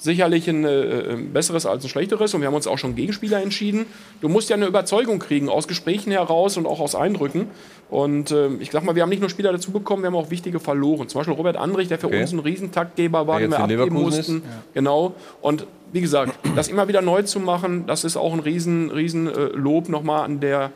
sicherlich 0.01 0.47
ein 0.47 0.65
äh, 0.65 1.17
besseres 1.33 1.67
als 1.67 1.83
ein 1.85 1.89
schlechteres. 1.89 2.33
Und 2.35 2.41
wir 2.43 2.47
haben 2.49 2.55
uns 2.55 2.67
auch 2.67 2.79
schon 2.79 2.95
gegen 2.95 3.13
Spieler 3.13 3.43
entschieden. 3.43 3.87
Du 4.21 4.29
musst 4.29 4.49
ja 4.51 4.57
eine 4.57 4.67
Überzeugung 4.67 5.19
kriegen 5.19 5.49
aus 5.49 5.67
Gesprächen 5.67 6.13
heraus 6.13 6.57
und 6.57 6.67
auch 6.67 6.81
aus 6.81 6.95
Eindrücken. 6.95 7.47
Und 7.91 8.31
äh, 8.31 8.49
ich 8.61 8.71
sag 8.71 8.85
mal, 8.85 8.95
wir 8.95 9.03
haben 9.03 9.09
nicht 9.09 9.21
nur 9.21 9.31
Spieler 9.31 9.51
dazu 9.53 9.73
bekommen, 9.73 10.03
wir 10.03 10.09
haben 10.09 10.15
auch 10.17 10.31
wichtige 10.31 10.61
verloren. 10.61 11.09
Zum 11.09 11.19
Beispiel 11.21 11.35
Robert 11.35 11.57
Andrich, 11.57 11.89
der 11.89 11.99
für 11.99 12.09
Okay. 12.09 12.21
uns 12.21 12.33
ein 12.33 12.39
Riesentaktgeber 12.39 13.27
war, 13.27 13.39
Der 13.39 13.49
den 13.49 13.53
wir 13.53 13.59
abgeben 13.61 13.81
Leverkusen 13.81 14.17
mussten. 14.37 14.43
Genau. 14.75 15.15
Und 15.41 15.67
wie 15.93 16.01
gesagt, 16.01 16.39
das 16.55 16.69
immer 16.69 16.89
wieder 16.89 17.03
neu 17.03 17.23
zu 17.23 17.41
machen, 17.41 17.87
das 17.87 18.05
ist 18.05 18.17
auch 18.17 18.33
ein 18.33 18.41
riesen, 18.41 18.91
riesen 18.91 19.27
äh, 19.27 19.47
Lob 19.55 19.89
nochmal 19.89 20.25
an 20.25 20.41
der, 20.41 20.71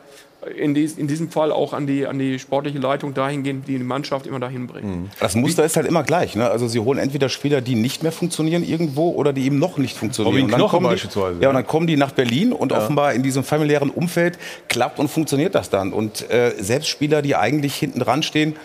in, 0.57 0.73
dies, 0.73 0.97
in 0.97 1.07
diesem 1.07 1.29
Fall 1.29 1.51
auch 1.51 1.73
an 1.73 1.87
die, 1.87 2.05
an 2.07 2.19
die 2.19 2.39
sportliche 2.39 2.79
Leitung 2.79 3.13
dahingehend, 3.13 3.67
die 3.67 3.77
die 3.77 3.83
Mannschaft 3.83 4.27
immer 4.27 4.39
dahin 4.39 4.67
bringt. 4.67 5.11
Das 5.19 5.35
Muster 5.35 5.63
ist 5.63 5.75
halt 5.75 5.87
immer 5.87 6.03
gleich. 6.03 6.35
Ne? 6.35 6.49
Also 6.49 6.67
sie 6.67 6.79
holen 6.79 6.99
entweder 6.99 7.29
Spieler, 7.29 7.61
die 7.61 7.75
nicht 7.75 8.03
mehr 8.03 8.11
funktionieren 8.11 8.63
irgendwo 8.63 9.11
oder 9.11 9.33
die 9.33 9.45
eben 9.45 9.59
noch 9.59 9.77
nicht 9.77 9.97
funktionieren. 9.97 10.33
Robin 10.33 10.45
Und 10.45 10.51
dann 10.51 10.59
Knoche 10.59 10.77
kommen 10.77 10.95
die, 10.95 11.43
Ja, 11.43 11.49
und 11.49 11.55
dann 11.55 11.67
kommen 11.67 11.87
die 11.87 11.97
nach 11.97 12.11
Berlin 12.11 12.51
und 12.51 12.71
offenbar 12.71 13.13
in 13.13 13.23
diesem 13.23 13.43
familiären 13.43 13.89
Umfeld 13.89 14.37
klappt 14.67 14.99
und 14.99 15.09
funktioniert 15.09 15.55
das 15.55 15.69
dann. 15.69 15.93
Und 15.93 16.29
äh, 16.29 16.53
selbst 16.59 16.89
Spieler, 16.89 17.21
die 17.21 17.35
eigentlich 17.35 17.75
hinten 17.75 17.99
dran 17.99 18.23
stehen, 18.23 18.55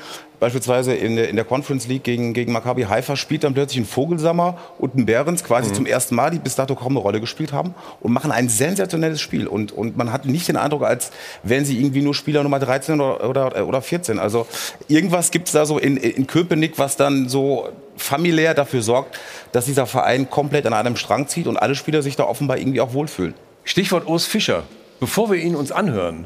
beispielsweise 0.41 0.95
in 0.95 1.17
der, 1.17 1.29
in 1.29 1.37
der 1.37 1.45
Conference 1.45 1.87
League 1.89 2.05
gegen, 2.05 2.33
gegen 2.35 2.53
Maccabi 2.53 2.83
Haifa, 2.83 3.17
spielt 3.17 3.45
dann 3.45 3.55
plötzlich 3.55 3.81
ein 3.81 3.87
Vogelsammer 3.87 4.59
und 4.79 4.95
ein 4.97 5.07
Behrens 5.07 5.45
quasi 5.45 5.73
zum 5.73 5.87
ersten 5.87 6.15
Mal, 6.15 6.31
die 6.31 6.39
bis 6.39 6.55
dato 6.55 6.75
kaum 6.75 6.93
eine 6.93 7.01
Rolle 7.01 7.21
gespielt 7.21 7.53
haben 7.53 7.75
und 8.01 8.13
machen 8.13 8.31
ein 8.31 8.49
sensationelles 8.49 9.21
Spiel. 9.21 9.47
Und, 9.47 9.73
und 9.73 9.97
man 9.97 10.13
hat 10.13 10.27
nicht 10.27 10.49
den 10.49 10.57
Eindruck, 10.57 10.85
als 10.85 11.11
wären 11.43 11.65
sie 11.65 11.79
irgendwie 11.79 12.03
nur 12.03 12.15
Spieler 12.15 12.43
Nummer 12.43 12.59
13 12.59 13.01
oder, 13.01 13.29
oder, 13.29 13.67
oder 13.67 13.83
14. 13.83 14.19
Also 14.19 14.47
irgendwas 14.89 15.31
gibt 15.31 15.49
es 15.49 15.53
da 15.53 15.67
so 15.67 15.79
in, 15.79 15.97
in 15.97 16.27
Köpenick, 16.27 16.79
was 16.79 16.97
dann 16.97 17.29
so 17.29 17.69
familiär 17.97 18.55
dafür 18.55 18.83
sorgt, 18.83 19.19
dass 19.53 19.65
dieser 19.65 19.87
Verein 19.87 20.31
komplett 20.31 20.67
an 20.67 20.73
einem 20.73 20.97
Strang 20.97 21.27
zieht 21.27 21.47
und 21.47 21.57
alle 21.57 21.75
Spieler 21.75 22.03
sich 22.03 22.17
da 22.17 22.25
offenbar 22.25 22.59
irgendwie 22.59 22.81
auch 22.81 22.93
wohlfühlen. 22.93 23.35
Stichwort 23.65 24.07
Urs 24.07 24.25
Fischer. 24.25 24.63
Bevor 25.01 25.31
wir 25.31 25.39
ihn 25.39 25.55
uns 25.55 25.71
anhören, 25.71 26.25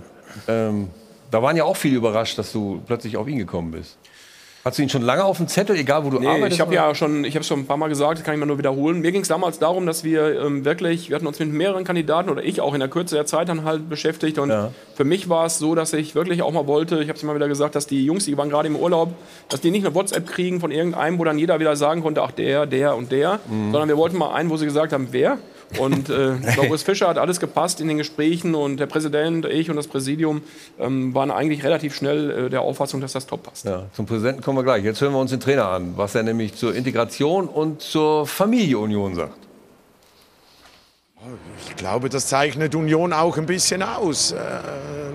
ähm, 0.49 0.91
da 1.31 1.43
waren 1.43 1.57
ja 1.57 1.65
auch 1.65 1.77
viele 1.77 1.97
überrascht, 1.97 2.39
dass 2.39 2.53
du 2.53 2.83
plötzlich 2.87 3.17
auf 3.17 3.27
ihn 3.27 3.39
gekommen 3.39 3.73
bist. 3.73 3.99
Hast 4.65 4.79
du 4.79 4.83
ihn 4.83 4.89
schon 4.89 5.03
lange 5.03 5.25
auf 5.25 5.39
dem 5.39 5.49
Zettel, 5.49 5.75
egal 5.75 6.05
wo 6.05 6.11
du 6.11 6.21
Nee, 6.21 6.27
arbeitest? 6.29 6.53
ich 6.55 6.61
habe 6.61 6.73
ja 6.73 6.95
schon, 6.95 7.25
ich 7.25 7.35
habe 7.35 7.41
es 7.41 7.49
schon 7.49 7.59
ein 7.61 7.67
paar 7.67 7.77
Mal 7.77 7.89
gesagt, 7.89 8.19
das 8.19 8.25
kann 8.25 8.33
ich 8.35 8.39
mal 8.39 8.47
nur 8.47 8.59
wiederholen. 8.59 9.01
Mir 9.01 9.11
ging 9.11 9.23
es 9.23 9.29
damals 9.29 9.59
darum, 9.59 9.87
dass 9.87 10.05
wir 10.05 10.41
ähm, 10.41 10.65
wirklich, 10.65 11.09
wir 11.09 11.17
hatten 11.17 11.27
uns 11.27 11.41
mit 11.41 11.53
mehreren 11.53 11.83
Kandidaten 11.83 12.31
oder 12.31 12.45
ich 12.45 12.61
auch 12.61 12.73
in 12.73 12.79
der 12.79 12.89
Kürze 12.89 13.17
der 13.17 13.27
Zeit 13.27 13.49
dann 13.49 13.65
halt 13.65 13.89
beschäftigt 13.89 14.39
und 14.39 14.53
für 14.95 15.03
mich 15.05 15.29
war 15.29 15.47
es 15.47 15.59
so, 15.59 15.75
dass 15.75 15.93
ich 15.95 16.15
wirklich 16.15 16.43
auch 16.43 16.53
mal 16.53 16.69
wollte, 16.69 16.97
ich 17.03 17.09
habe 17.09 17.17
es 17.17 17.23
immer 17.25 17.35
wieder 17.35 17.49
gesagt, 17.49 17.75
dass 17.75 17.89
die 17.89 18.05
Jungs, 18.05 18.25
die 18.27 18.37
waren 18.39 18.51
gerade 18.51 18.69
im 18.69 18.77
Urlaub, 18.77 19.13
dass 19.49 19.61
die 19.61 19.73
nicht 19.73 19.85
eine 19.85 19.97
WhatsApp 19.97 20.29
kriegen 20.29 20.61
von 20.61 20.71
irgendeinem, 20.71 21.19
wo 21.19 21.25
dann 21.25 21.39
jeder 21.41 21.59
wieder 21.59 21.75
sagen 21.75 22.01
konnte, 22.03 22.23
ach 22.23 22.31
der, 22.31 22.67
der 22.67 22.95
und 22.95 23.11
der, 23.11 23.41
Mhm. 23.49 23.73
sondern 23.73 23.89
wir 23.89 23.97
wollten 23.97 24.17
mal 24.17 24.33
einen, 24.33 24.49
wo 24.49 24.57
sie 24.57 24.65
gesagt 24.67 24.93
haben, 24.93 25.09
wer. 25.11 25.39
Und 25.79 26.11
äh, 26.11 26.33
Boris 26.57 26.83
Fischer 26.83 27.09
hat 27.09 27.19
alles 27.19 27.41
gepasst 27.41 27.81
in 27.81 27.89
den 27.89 27.99
Gesprächen 27.99 28.55
und 28.55 28.79
der 28.79 28.87
Präsident, 28.87 29.47
ich 29.47 29.71
und 29.71 29.77
das 29.77 29.89
Präsidium 29.89 30.43
ähm, 30.79 31.15
waren 31.15 31.31
eigentlich 31.31 31.65
relativ 31.65 31.95
schnell 31.95 32.31
äh, 32.47 32.51
der 32.51 32.63
Auffassung, 32.63 33.01
dass 33.01 33.13
das 33.13 33.27
top 33.27 33.45
passt. 33.45 33.65
Ja, 33.65 33.85
zum 33.95 34.07
Präsidenten 34.07 34.43
kommen 34.43 34.59
wir 34.59 34.65
gleich. 34.65 34.85
Jetzt 34.85 35.01
hören 35.01 35.13
wir 35.13 35.19
uns 35.21 35.31
den 35.31 35.41
Trainer 35.41 35.69
an, 35.69 35.95
was 35.97 36.15
er 36.15 36.23
nämlich 36.23 36.55
zur 36.55 36.75
Integration 36.75 37.49
und 37.49 37.81
zur 37.81 38.27
Familienunion 38.27 39.15
sagt. 39.15 39.39
Ich 41.69 41.77
glaube, 41.77 42.09
das 42.09 42.27
zeichnet 42.27 42.75
Union 42.75 43.13
auch 43.13 43.39
ein 43.39 43.47
bisschen 43.47 43.83
aus. 43.83 44.33
Äh, 44.33 44.39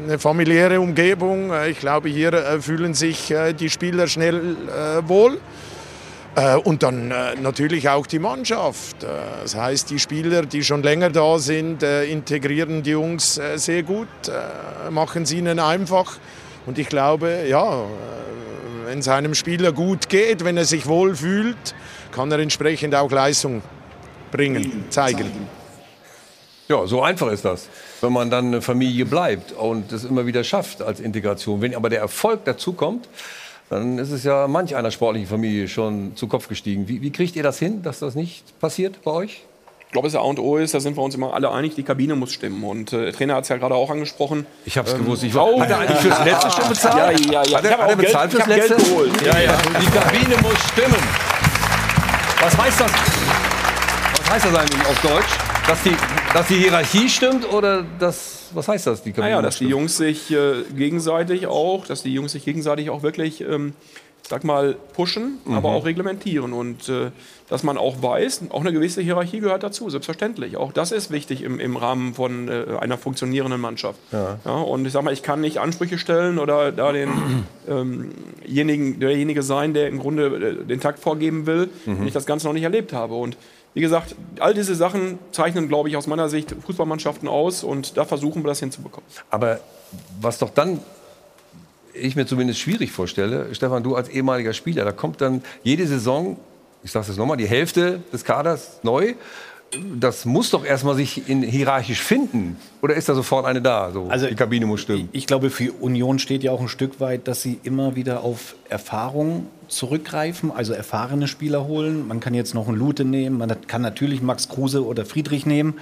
Eine 0.05 0.20
familiäre 0.20 0.80
Umgebung. 0.80 1.51
Äh, 1.51 1.72
Ich 1.72 1.80
glaube, 1.80 2.08
hier 2.08 2.32
äh, 2.32 2.62
fühlen 2.62 2.93
sich 2.93 3.34
die 3.60 3.70
Spieler 3.70 4.08
schnell 4.08 4.55
wohl. 5.08 5.39
Äh, 6.38 6.56
Und 6.58 6.84
dann 6.84 7.10
äh, 7.10 7.36
natürlich 7.36 7.90
auch 7.90 8.06
die 8.06 8.20
Mannschaft. 8.20 9.04
Äh, 9.04 9.08
Das 9.42 9.56
heißt, 9.56 9.90
die 9.90 9.98
Spieler, 9.98 10.46
die 10.46 10.64
schon 10.64 10.84
länger 10.84 11.10
da 11.10 11.40
sind, 11.40 11.82
integrieren 11.84 12.84
die 12.84 12.92
Jungs 12.92 13.40
sehr 13.56 13.84
gut, 13.84 14.08
machen 14.90 15.24
es 15.24 15.32
ihnen 15.32 15.60
einfach. 15.60 16.18
Und 16.66 16.78
ich 16.78 16.90
glaube, 16.90 17.46
ja, 17.48 17.86
wenn 18.86 19.00
es 19.00 19.08
einem 19.08 19.34
Spieler 19.36 19.72
gut 19.72 20.10
geht, 20.10 20.44
wenn 20.44 20.58
er 20.58 20.66
sich 20.66 20.86
wohl 20.86 21.16
fühlt, 21.16 21.76
kann 22.12 22.32
er 22.32 22.40
entsprechend 22.40 22.94
auch 22.94 23.10
Leistung 23.10 23.62
bringen, 24.32 24.86
zeigen. 24.90 25.32
Ja, 26.68 26.86
so 26.86 27.02
einfach 27.02 27.32
ist 27.32 27.46
das. 27.46 27.70
Wenn 28.02 28.12
man 28.12 28.30
dann 28.30 28.48
eine 28.48 28.62
Familie 28.62 29.06
bleibt 29.06 29.54
und 29.54 29.92
das 29.94 30.04
immer 30.04 30.26
wieder 30.26 30.44
schafft 30.44 30.82
als 30.82 31.00
Integration. 31.00 31.62
Wenn 31.62 31.74
aber 31.74 31.90
der 31.90 32.02
Erfolg 32.02 32.44
dazu 32.44 32.74
kommt, 32.74 33.08
dann 33.70 33.97
ist 33.97 34.11
es 34.11 34.24
ja 34.24 34.47
manch 34.47 34.76
einer 34.76 34.91
sportlichen 34.91 35.28
Familie 35.28 35.68
schon 35.68 36.15
zu 36.15 36.28
Kopf 36.28 36.47
gestiegen. 36.47 36.88
Wie, 36.88 37.01
wie 37.01 37.11
kriegt 37.11 37.36
ihr 37.36 37.43
das 37.43 37.59
hin, 37.59 37.84
dass 37.84 37.99
das 37.99 38.15
nicht 38.15 38.59
passiert 38.59 39.03
bei 39.03 39.11
euch? 39.11 39.43
Ich 39.88 39.93
glaube, 39.93 40.07
das 40.09 40.15
A 40.15 40.20
und 40.20 40.38
O 40.39 40.57
ist, 40.57 40.74
da 40.74 40.82
sind 40.82 40.97
wir 40.97 41.01
uns 41.01 41.15
immer 41.15 41.34
alle 41.34 41.49
einig, 41.49 41.76
die 41.76 41.84
Kabine 41.84 42.15
muss 42.15 42.34
stimmen. 42.34 42.63
Und 42.65 42.91
äh, 42.91 43.05
der 43.05 43.13
Trainer 43.13 43.36
hat 43.36 43.43
es 43.43 43.49
ja 43.49 43.55
gerade 43.55 43.74
auch 43.74 43.89
angesprochen. 43.89 44.45
Ich 44.65 44.78
hab's 44.78 44.93
gewusst. 44.93 45.24
Ich 45.24 45.34
oh, 45.34 45.59
Hat 45.61 45.70
er 45.70 45.80
eigentlich 45.80 45.99
fürs 45.99 46.26
Letzte 46.26 46.51
schon 46.51 46.70
bezahlt? 46.70 47.26
Ja, 47.26 47.32
ja, 47.32 47.43
ja. 47.43 47.57
Hat 47.57 47.63
er, 47.65 47.72
hat 47.72 47.80
er 47.80 47.86
auch 47.86 47.88
Geld- 47.88 47.99
bezahlt 47.99 48.34
ich 48.34 48.36
fürs 48.36 48.47
hab 48.49 48.55
Geld 48.55 48.70
Letzte? 48.70 48.89
geholt. 48.89 49.22
Ja, 49.26 49.39
ja. 49.39 49.57
Die 49.82 49.86
Kabine 49.97 50.36
muss 50.41 50.59
stimmen. 50.74 51.03
Was 52.41 52.57
heißt 52.57 52.82
das? 52.82 52.91
Was 52.91 54.30
heißt 54.32 54.45
das 54.45 54.55
eigentlich 54.55 54.88
auf 54.88 55.01
Deutsch? 55.01 55.57
Dass 55.68 55.84
die, 55.84 55.91
dass 56.34 56.47
die 56.47 56.55
Hierarchie 56.55 57.09
stimmt 57.09 57.51
oder 57.51 57.84
das, 57.99 58.49
was 58.53 58.68
heißt 58.70 58.88
das? 58.88 59.03
Die 59.03 59.11
Kabine 59.11 59.26
Naja, 59.28 59.36
muss 59.38 59.43
dass 59.45 59.53
die 59.55 59.65
stimmen? 59.65 59.72
Jungs 59.72 59.97
sich 59.97 60.32
äh, 60.32 60.63
gegenseitig 60.76 61.47
auch, 61.47 61.86
dass 61.86 62.03
die 62.03 62.13
Jungs 62.13 62.32
sich 62.32 62.45
gegenseitig 62.45 62.89
auch 62.89 63.03
wirklich, 63.03 63.41
ähm, 63.41 63.74
sag 64.24 64.45
mal, 64.45 64.78
pushen, 64.93 65.39
Mhm. 65.45 65.53
aber 65.55 65.70
auch 65.70 65.86
reglementieren 65.86 66.53
und 66.53 66.88
äh, 66.88 67.11
dass 67.49 67.63
man 67.63 67.78
auch 67.78 68.01
weiß, 68.01 68.43
auch 68.49 68.61
eine 68.61 68.72
gewisse 68.74 69.01
Hierarchie 69.01 69.39
gehört 69.41 69.63
dazu, 69.63 69.89
selbstverständlich. 69.89 70.55
Auch 70.57 70.72
das 70.74 70.91
ist 70.93 71.11
wichtig 71.11 71.43
im, 71.43 71.59
im 71.59 71.76
Rahmen 71.78 72.13
von 72.13 72.47
äh, 72.49 72.63
einer 72.80 72.97
funktionierenden 72.97 73.59
Mannschaft. 73.59 73.99
Ja. 74.13 74.39
Ja, 74.45 74.51
und 74.51 74.86
ich 74.86 74.93
sag 74.93 75.03
mal, 75.03 75.13
ich 75.13 75.24
kann 75.24 75.41
nicht 75.41 75.57
Ansprüche 75.59 75.97
stellen 75.97 76.39
oder 76.39 76.72
da 76.72 76.91
denjenigen, 76.93 77.45
derjenige 78.99 79.43
sein, 79.43 79.74
der 79.74 79.88
im 79.89 79.99
Grunde 79.99 80.26
äh, 80.61 80.65
den 80.65 80.80
Takt 80.80 80.99
vorgeben 80.99 81.45
will, 81.45 81.70
Mhm. 81.86 81.99
wenn 81.99 82.07
ich 82.07 82.13
das 82.13 82.26
Ganze 82.26 82.47
noch 82.47 82.53
nicht 82.53 82.63
erlebt 82.63 82.93
habe. 82.93 83.15
Und 83.15 83.38
wie 83.78 83.82
gesagt, 83.82 84.16
all 84.40 84.56
diese 84.56 84.74
Sachen 84.74 85.20
zeichnen, 85.32 85.68
glaube 85.68 85.88
ich, 85.88 85.98
aus 85.98 86.08
meiner 86.08 86.30
Sicht 86.30 86.56
Fußballmannschaften 86.66 87.28
aus 87.28 87.64
und 87.64 87.96
da 87.96 88.06
versuchen 88.06 88.44
wir 88.44 88.48
das 88.48 88.60
hinzubekommen. 88.60 89.08
Aber 89.30 89.60
was 90.20 90.40
doch 90.40 90.50
dann 90.50 90.80
ich 91.94 92.16
mir 92.16 92.26
zumindest 92.26 92.60
schwierig 92.60 92.92
vorstelle, 92.92 93.54
Stefan, 93.54 93.84
du 93.84 93.96
als 93.96 94.10
ehemaliger 94.10 94.54
Spieler, 94.54 94.84
da 94.84 94.94
kommt 94.94 95.22
dann 95.22 95.44
jede 95.62 95.86
Saison, 95.86 96.40
ich 96.82 96.90
sage 96.90 97.06
es 97.12 97.18
nochmal, 97.18 97.38
die 97.38 97.46
Hälfte 97.46 98.02
des 98.12 98.24
Kaders 98.24 98.80
neu. 98.82 99.14
Das 99.99 100.26
muss 100.26 100.51
doch 100.51 100.63
erstmal 100.63 100.95
sich 100.95 101.28
in 101.30 101.41
hierarchisch 101.41 102.01
finden. 102.01 102.55
Oder 102.82 102.95
ist 102.95 103.09
da 103.09 103.15
sofort 103.15 103.45
eine 103.45 103.61
da? 103.61 103.91
So, 103.91 104.07
Also 104.09 104.28
die 104.28 104.36
Kabine 104.36 104.65
muss 104.65 104.82
stimmen. 104.82 105.09
Ich 105.11 105.28
glaube, 105.28 105.49
für 105.49 105.72
Union 105.74 106.20
steht 106.20 106.43
ja 106.43 106.51
auch 106.51 106.61
ein 106.61 106.70
Stück 106.70 106.99
weit, 107.01 107.28
dass 107.28 107.41
sie 107.41 107.59
immer 107.63 107.95
wieder 107.95 108.24
auf 108.24 108.55
Erfahrung 108.70 109.47
zurückgreifen, 109.68 110.51
also 110.51 110.72
erfahrene 110.74 111.28
Spieler 111.28 111.68
holen. 111.68 112.07
Man 112.07 112.22
kann 112.22 112.34
jetzt 112.34 112.53
noch 112.53 112.68
einen 112.70 112.78
Lute 112.78 113.03
nehmen, 113.03 113.38
man 113.38 113.53
kann 113.68 113.82
natürlich 113.82 114.22
Max 114.22 114.47
Kruse 114.47 114.86
oder 114.86 115.05
Friedrich 115.05 115.45
nehmen. 115.45 115.76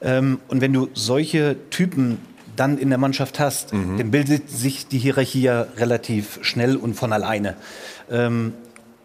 Ähm, 0.00 0.40
und 0.48 0.62
wenn 0.62 0.72
du 0.72 0.88
solche 0.94 1.56
Typen 1.70 2.18
dann 2.56 2.78
in 2.78 2.88
der 2.88 2.98
Mannschaft 2.98 3.38
hast, 3.38 3.72
dann 3.72 4.10
bildet 4.10 4.50
sich 4.50 4.86
die 4.86 4.98
Hierarchie 4.98 5.42
ja 5.42 5.66
relativ 5.76 6.38
schnell 6.42 6.76
und 6.76 6.94
von 6.94 7.12
alleine. 7.12 7.56
Ähm, 8.10 8.52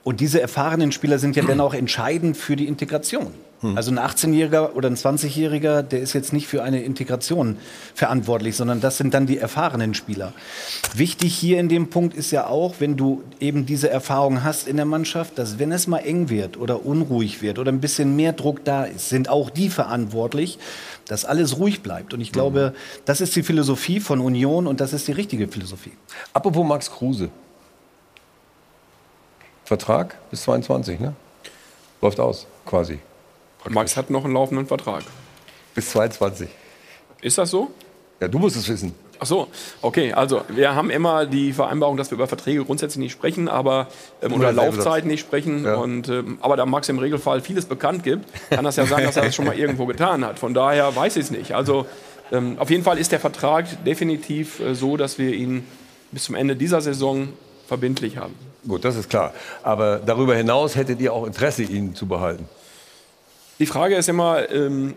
und 0.03 0.19
diese 0.19 0.41
erfahrenen 0.41 0.91
Spieler 0.91 1.17
sind 1.19 1.35
ja 1.35 1.43
dann 1.43 1.59
auch 1.59 1.73
entscheidend 1.73 2.37
für 2.37 2.55
die 2.55 2.67
Integration. 2.67 3.27
Also 3.63 3.89
ein 3.89 3.97
18-Jähriger 3.97 4.73
oder 4.73 4.87
ein 4.87 4.95
20-Jähriger, 4.95 5.81
der 5.81 5.99
ist 5.99 6.13
jetzt 6.13 6.31
nicht 6.31 6.45
für 6.47 6.61
eine 6.61 6.83
Integration 6.83 7.57
verantwortlich, 7.95 8.55
sondern 8.55 8.81
das 8.81 8.97
sind 8.97 9.15
dann 9.15 9.25
die 9.25 9.39
erfahrenen 9.39 9.95
Spieler. 9.95 10.33
Wichtig 10.93 11.35
hier 11.35 11.59
in 11.59 11.67
dem 11.67 11.89
Punkt 11.89 12.15
ist 12.15 12.29
ja 12.29 12.45
auch, 12.45 12.75
wenn 12.77 12.97
du 12.97 13.23
eben 13.39 13.65
diese 13.65 13.89
Erfahrung 13.89 14.43
hast 14.43 14.67
in 14.67 14.77
der 14.77 14.85
Mannschaft, 14.85 15.39
dass 15.39 15.57
wenn 15.57 15.71
es 15.71 15.87
mal 15.87 15.99
eng 15.99 16.29
wird 16.29 16.57
oder 16.57 16.85
unruhig 16.85 17.41
wird 17.41 17.57
oder 17.57 17.71
ein 17.71 17.81
bisschen 17.81 18.15
mehr 18.15 18.33
Druck 18.33 18.63
da 18.63 18.83
ist, 18.83 19.09
sind 19.09 19.27
auch 19.27 19.49
die 19.49 19.69
verantwortlich, 19.69 20.59
dass 21.07 21.25
alles 21.25 21.57
ruhig 21.57 21.81
bleibt. 21.81 22.13
Und 22.13 22.21
ich 22.21 22.31
glaube, 22.31 22.75
das 23.05 23.21
ist 23.21 23.35
die 23.35 23.43
Philosophie 23.43 23.99
von 23.99 24.19
Union 24.19 24.67
und 24.67 24.81
das 24.81 24.93
ist 24.93 25.07
die 25.07 25.13
richtige 25.13 25.47
Philosophie. 25.47 25.93
Apropos 26.31 26.63
Max 26.63 26.91
Kruse. 26.91 27.29
Vertrag 29.65 30.15
bis 30.29 30.43
22, 30.43 30.99
ne? 30.99 31.13
Läuft 32.01 32.19
aus, 32.19 32.45
quasi. 32.65 32.99
Max 33.69 33.97
hat 33.97 34.09
noch 34.09 34.23
einen 34.23 34.33
laufenden 34.33 34.67
Vertrag. 34.67 35.03
Bis 35.75 35.89
22. 35.91 36.49
Ist 37.21 37.37
das 37.37 37.49
so? 37.49 37.71
Ja, 38.19 38.27
du 38.27 38.39
musst 38.39 38.55
es 38.55 38.67
wissen. 38.67 38.93
Ach 39.19 39.25
so, 39.25 39.47
okay. 39.81 40.13
Also 40.13 40.41
wir 40.49 40.75
haben 40.75 40.89
immer 40.89 41.25
die 41.25 41.53
Vereinbarung, 41.53 41.97
dass 41.97 42.11
wir 42.11 42.15
über 42.15 42.27
Verträge 42.27 42.63
grundsätzlich 42.65 42.99
nicht 42.99 43.11
sprechen, 43.11 43.47
aber 43.47 43.87
ähm, 44.21 44.33
Oder 44.33 44.51
Laufzeiten 44.51 45.09
nicht 45.09 45.21
sprechen. 45.21 45.63
Ja. 45.63 45.75
Und 45.75 46.09
ähm, 46.09 46.37
aber 46.41 46.55
da 46.55 46.65
Max 46.65 46.89
im 46.89 46.99
Regelfall 46.99 47.41
vieles 47.41 47.65
bekannt 47.65 48.03
gibt, 48.03 48.25
kann 48.49 48.63
das 48.63 48.75
ja 48.75 48.85
sein, 48.85 49.03
dass 49.03 49.17
er 49.17 49.23
das 49.23 49.35
schon 49.35 49.45
mal 49.45 49.57
irgendwo 49.57 49.85
getan 49.85 50.23
hat. 50.23 50.39
Von 50.39 50.53
daher 50.53 50.95
weiß 50.95 51.15
ich 51.17 51.25
es 51.25 51.31
nicht. 51.31 51.53
Also 51.53 51.87
ähm, 52.31 52.57
auf 52.59 52.69
jeden 52.69 52.83
Fall 52.83 52.97
ist 52.97 53.11
der 53.11 53.19
Vertrag 53.19 53.83
definitiv 53.85 54.59
äh, 54.59 54.75
so, 54.75 54.97
dass 54.97 55.17
wir 55.17 55.33
ihn 55.33 55.65
bis 56.11 56.25
zum 56.25 56.35
Ende 56.35 56.55
dieser 56.55 56.81
Saison 56.81 57.29
verbindlich 57.67 58.17
haben. 58.17 58.35
Gut, 58.67 58.85
das 58.85 58.95
ist 58.95 59.09
klar. 59.09 59.33
Aber 59.63 59.99
darüber 60.05 60.35
hinaus 60.35 60.75
hättet 60.75 60.99
ihr 60.99 61.13
auch 61.13 61.25
Interesse, 61.25 61.63
ihn 61.63 61.95
zu 61.95 62.05
behalten. 62.05 62.47
Die 63.59 63.65
Frage 63.65 63.95
ist 63.95 64.07
immer, 64.07 64.49
ähm, 64.51 64.95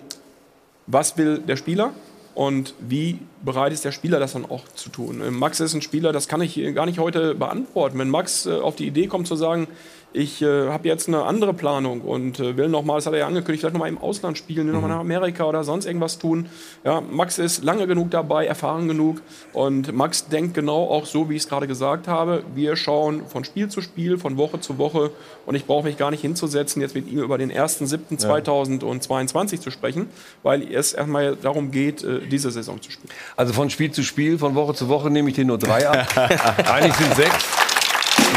was 0.86 1.16
will 1.16 1.38
der 1.38 1.56
Spieler 1.56 1.92
und 2.34 2.74
wie 2.78 3.18
bereit 3.42 3.72
ist 3.72 3.86
der 3.86 3.92
Spieler, 3.92 4.20
das 4.20 4.34
dann 4.34 4.44
auch 4.44 4.68
zu 4.74 4.90
tun? 4.90 5.22
Ähm, 5.24 5.38
Max 5.38 5.61
ist 5.61 5.72
ein 5.72 5.80
Spieler, 5.80 6.12
das 6.12 6.28
kann 6.28 6.42
ich 6.42 6.61
gar 6.74 6.84
nicht 6.84 6.98
heute 6.98 7.34
beantworten. 7.34 7.98
Wenn 7.98 8.11
Max 8.11 8.44
äh, 8.44 8.52
auf 8.52 8.76
die 8.76 8.86
Idee 8.86 9.06
kommt 9.06 9.26
zu 9.26 9.36
sagen, 9.36 9.66
ich 10.12 10.42
äh, 10.42 10.68
habe 10.68 10.88
jetzt 10.88 11.08
eine 11.08 11.22
andere 11.22 11.54
Planung 11.54 12.00
und 12.00 12.40
äh, 12.40 12.56
will 12.56 12.68
noch 12.68 12.84
mal, 12.84 12.96
das 12.96 13.06
hat 13.06 13.12
er 13.12 13.20
ja 13.20 13.26
angekündigt, 13.26 13.61
vielleicht 13.61 13.74
noch 13.74 13.80
mal 13.80 13.88
im 13.88 13.98
Ausland 13.98 14.36
spielen, 14.36 14.66
will 14.66 14.74
noch 14.74 14.82
mal 14.82 14.88
nach 14.88 14.98
Amerika 14.98 15.44
oder 15.44 15.62
sonst 15.62 15.86
irgendwas 15.86 16.18
tun. 16.18 16.48
Ja, 16.84 17.00
Max 17.00 17.38
ist 17.38 17.62
lange 17.62 17.86
genug 17.86 18.11
dabei, 18.11 18.46
erfahren 18.46 18.88
genug 18.88 19.22
und 19.52 19.92
Max 19.92 20.26
denkt 20.26 20.54
genau 20.54 20.88
auch 20.88 21.06
so, 21.06 21.30
wie 21.30 21.36
ich 21.36 21.42
es 21.42 21.48
gerade 21.48 21.68
gesagt 21.68 22.08
habe. 22.08 22.42
Wir 22.54 22.74
schauen 22.74 23.24
von 23.26 23.44
Spiel 23.44 23.68
zu 23.68 23.82
Spiel, 23.82 24.18
von 24.18 24.36
Woche 24.36 24.58
zu 24.61 24.78
Woche 24.78 25.12
und 25.46 25.54
ich 25.54 25.66
brauche 25.66 25.84
mich 25.84 25.96
gar 25.96 26.11
nicht 26.11 26.22
hinzusetzen, 26.22 26.82
jetzt 26.82 26.96
mit 26.96 27.08
ihm 27.08 27.20
über 27.20 27.38
den 27.38 27.52
1.7.2022 27.52 29.61
zu 29.61 29.70
sprechen, 29.70 30.08
weil 30.42 30.62
es 30.62 30.92
erstmal 30.92 31.36
darum 31.36 31.70
geht, 31.70 32.02
äh, 32.02 32.26
diese 32.26 32.50
Saison 32.50 32.82
zu 32.82 32.90
spielen. 32.90 33.12
Also 33.36 33.52
von 33.52 33.70
Spiel 33.70 33.92
zu 33.92 34.02
Spiel, 34.02 34.38
von 34.38 34.56
Woche 34.56 34.74
zu 34.74 34.88
Woche 34.88 35.08
nehme 35.11 35.28
ich 35.28 35.36
dir 35.36 35.44
nur 35.44 35.58
drei 35.58 35.88
ab. 35.88 36.08
Eigentlich 36.68 36.96
sind 36.96 37.14
sechs. 37.14 37.59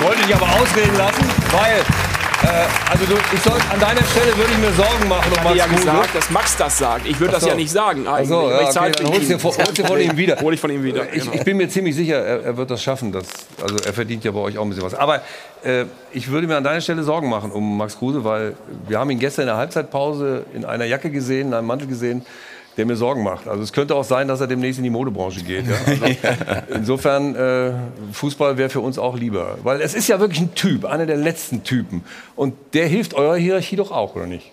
Wollte 0.04 0.22
dich 0.28 0.36
aber 0.36 0.46
ausreden 0.62 0.98
lassen, 0.98 1.24
weil, 1.52 1.80
äh, 2.44 2.68
also 2.92 3.06
du, 3.06 3.14
ich 3.34 3.42
soll, 3.42 3.58
an 3.72 3.80
deiner 3.80 4.04
Stelle 4.04 4.36
würde 4.38 4.52
ich 4.52 4.58
mir 4.58 4.72
Sorgen 4.74 5.08
machen 5.08 5.32
um 5.32 5.38
Ich 5.38 5.40
hatte 5.40 5.58
ja 5.58 5.66
Max 5.68 5.76
Kruse. 5.82 5.92
gesagt, 5.92 6.16
dass 6.16 6.30
Max 6.30 6.58
das 6.58 6.78
sagt. 6.78 7.08
Ich 7.08 7.20
würde 7.20 7.30
Ach 7.32 7.36
das 7.36 7.44
so. 7.44 7.50
ja 7.50 7.56
nicht 7.56 7.72
sagen. 7.72 8.06
Eigentlich. 8.08 8.28
so, 8.28 8.50
ja, 8.50 8.62
ich 8.62 8.68
okay, 8.78 8.92
dann 8.98 9.08
holst 9.08 9.30
du 9.32 9.40
von- 9.40 9.86
von 9.88 10.00
ihm 10.02 10.18
wieder. 10.18 10.38
Hol 10.42 10.54
ich 10.54 10.60
von 10.60 10.70
ihm 10.72 10.84
wieder. 10.84 11.06
Ich, 11.14 11.24
genau. 11.24 11.34
ich 11.36 11.44
bin 11.44 11.56
mir 11.58 11.70
ziemlich 11.70 11.96
sicher, 11.96 12.18
er, 12.18 12.44
er 12.44 12.58
wird 12.58 12.70
das 12.70 12.84
schaffen. 12.84 13.12
Das, 13.14 13.26
also 13.62 13.78
er 13.78 13.94
verdient 13.94 14.24
ja 14.26 14.32
bei 14.32 14.40
euch 14.40 14.58
auch 14.58 14.64
ein 14.64 14.70
bisschen 14.70 14.84
was. 14.84 14.94
Aber 14.94 15.22
äh, 15.64 15.86
ich 16.12 16.30
würde 16.30 16.48
mir 16.48 16.58
an 16.58 16.64
deiner 16.66 16.82
Stelle 16.82 17.04
Sorgen 17.04 17.30
machen 17.30 17.52
um 17.52 17.78
Max 17.78 17.98
Kruse, 17.98 18.24
weil 18.26 18.56
wir 18.88 19.00
haben 19.00 19.10
ihn 19.10 19.20
gestern 19.20 19.44
in 19.44 19.48
der 19.48 19.58
Halbzeitpause 19.58 20.44
in 20.54 20.66
einer 20.66 20.86
Jacke 20.86 21.10
gesehen, 21.12 21.48
in 21.48 21.54
einem 21.54 21.68
Mantel 21.68 21.88
gesehen, 21.88 22.26
der 22.78 22.86
mir 22.86 22.96
Sorgen 22.96 23.24
macht. 23.24 23.48
Also 23.48 23.62
es 23.62 23.74
könnte 23.74 23.96
auch 23.96 24.04
sein, 24.04 24.28
dass 24.28 24.42
er 24.42 24.48
demnächst 24.48 24.80
in 24.80 24.84
die 24.84 24.90
Modebranche 24.90 25.44
geht. 25.44 25.66
Ja? 25.68 25.76
Also 25.86 26.18
insofern, 26.74 27.36
äh, 27.36 27.74
Fußball 28.12 28.58
wäre 28.58 28.70
für 28.70 28.80
uns 28.80 28.98
auch 28.98 29.18
lieber. 29.18 29.58
Weil 29.64 29.82
es 29.82 29.94
ist 29.94 30.08
ja 30.08 30.20
wirklich 30.20 30.42
ein 30.42 30.56
Typ, 30.56 30.86
einer 30.86 31.06
der 31.06 31.18
letzten 31.18 31.64
Typen. 31.64 32.04
Und 32.36 32.56
der 32.74 32.88
hilft 32.88 33.14
eurer 33.14 33.36
Hierarchie 33.36 33.76
doch 33.76 33.92
auch, 33.92 34.16
oder 34.16 34.26
nicht? 34.26 34.52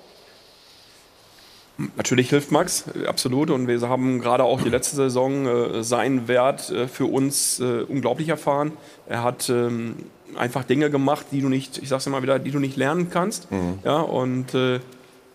Natürlich 1.96 2.28
hilft 2.28 2.52
Max, 2.52 2.84
absolut. 3.06 3.50
Und 3.50 3.66
wir 3.66 3.80
haben 3.88 4.20
gerade 4.20 4.44
auch 4.44 4.60
die 4.60 4.68
letzte 4.68 4.96
Saison 4.96 5.46
äh, 5.46 5.82
seinen 5.82 6.28
Wert 6.28 6.70
äh, 6.70 6.88
für 6.88 7.06
uns 7.06 7.58
äh, 7.60 7.82
unglaublich 7.88 8.28
erfahren. 8.28 8.72
Er 9.08 9.22
hat 9.22 9.48
ähm, 9.48 9.94
einfach 10.36 10.64
Dinge 10.64 10.90
gemacht, 10.90 11.26
die 11.32 11.40
du 11.40 11.48
nicht, 11.48 11.78
ich 11.78 11.88
sag's 11.88 12.06
immer 12.06 12.22
wieder, 12.22 12.38
die 12.38 12.50
du 12.50 12.58
nicht 12.58 12.76
lernen 12.76 13.08
kannst. 13.10 13.48
Ja, 13.82 14.00
und 14.00 14.54
äh, 14.54 14.80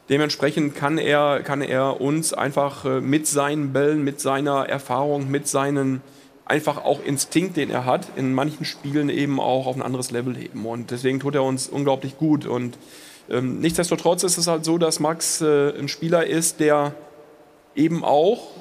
dementsprechend 0.09 0.75
kann 0.75 0.97
er, 0.97 1.41
kann 1.43 1.61
er 1.61 2.01
uns 2.01 2.33
einfach 2.33 2.85
äh, 2.85 3.01
mit 3.01 3.27
seinen 3.27 3.73
Bällen, 3.73 4.03
mit 4.03 4.19
seiner 4.19 4.67
Erfahrung, 4.67 5.29
mit 5.29 5.47
seinen 5.47 6.01
einfach 6.45 6.83
auch 6.83 7.03
Instinkt, 7.03 7.57
den 7.57 7.71
er 7.71 7.85
hat, 7.85 8.07
in 8.15 8.33
manchen 8.33 8.65
Spielen 8.65 9.09
eben 9.09 9.39
auch 9.39 9.65
auf 9.65 9.75
ein 9.75 9.81
anderes 9.81 10.11
Level 10.11 10.35
heben. 10.35 10.65
Und 10.65 10.91
deswegen 10.91 11.19
tut 11.19 11.35
er 11.35 11.43
uns 11.43 11.67
unglaublich 11.67 12.17
gut. 12.17 12.45
Und 12.45 12.77
ähm, 13.29 13.59
nichtsdestotrotz 13.59 14.23
ist 14.23 14.37
es 14.37 14.47
halt 14.47 14.63
so, 14.63 14.77
dass 14.77 14.99
Max 14.99 15.41
äh, 15.41 15.73
ein 15.77 15.87
Spieler 15.87 16.27
ist, 16.27 16.59
der 16.59 16.93
eben 17.75 18.03
auch 18.03 18.51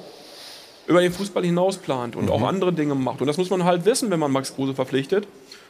über 0.87 1.01
den 1.01 1.11
Fußball 1.11 1.43
hinaus 1.43 1.77
plant 1.77 2.15
und 2.15 2.29
auch 2.29 2.41
andere 2.43 2.73
Dinge 2.73 2.95
macht. 2.95 3.21
Und 3.21 3.27
das 3.27 3.37
muss 3.37 3.49
man 3.49 3.63
halt 3.63 3.85
wissen, 3.85 4.11
wenn 4.11 4.19
man 4.19 4.31
Max 4.31 4.55
Kruse 4.55 4.75
verpflichtet. 4.75 5.27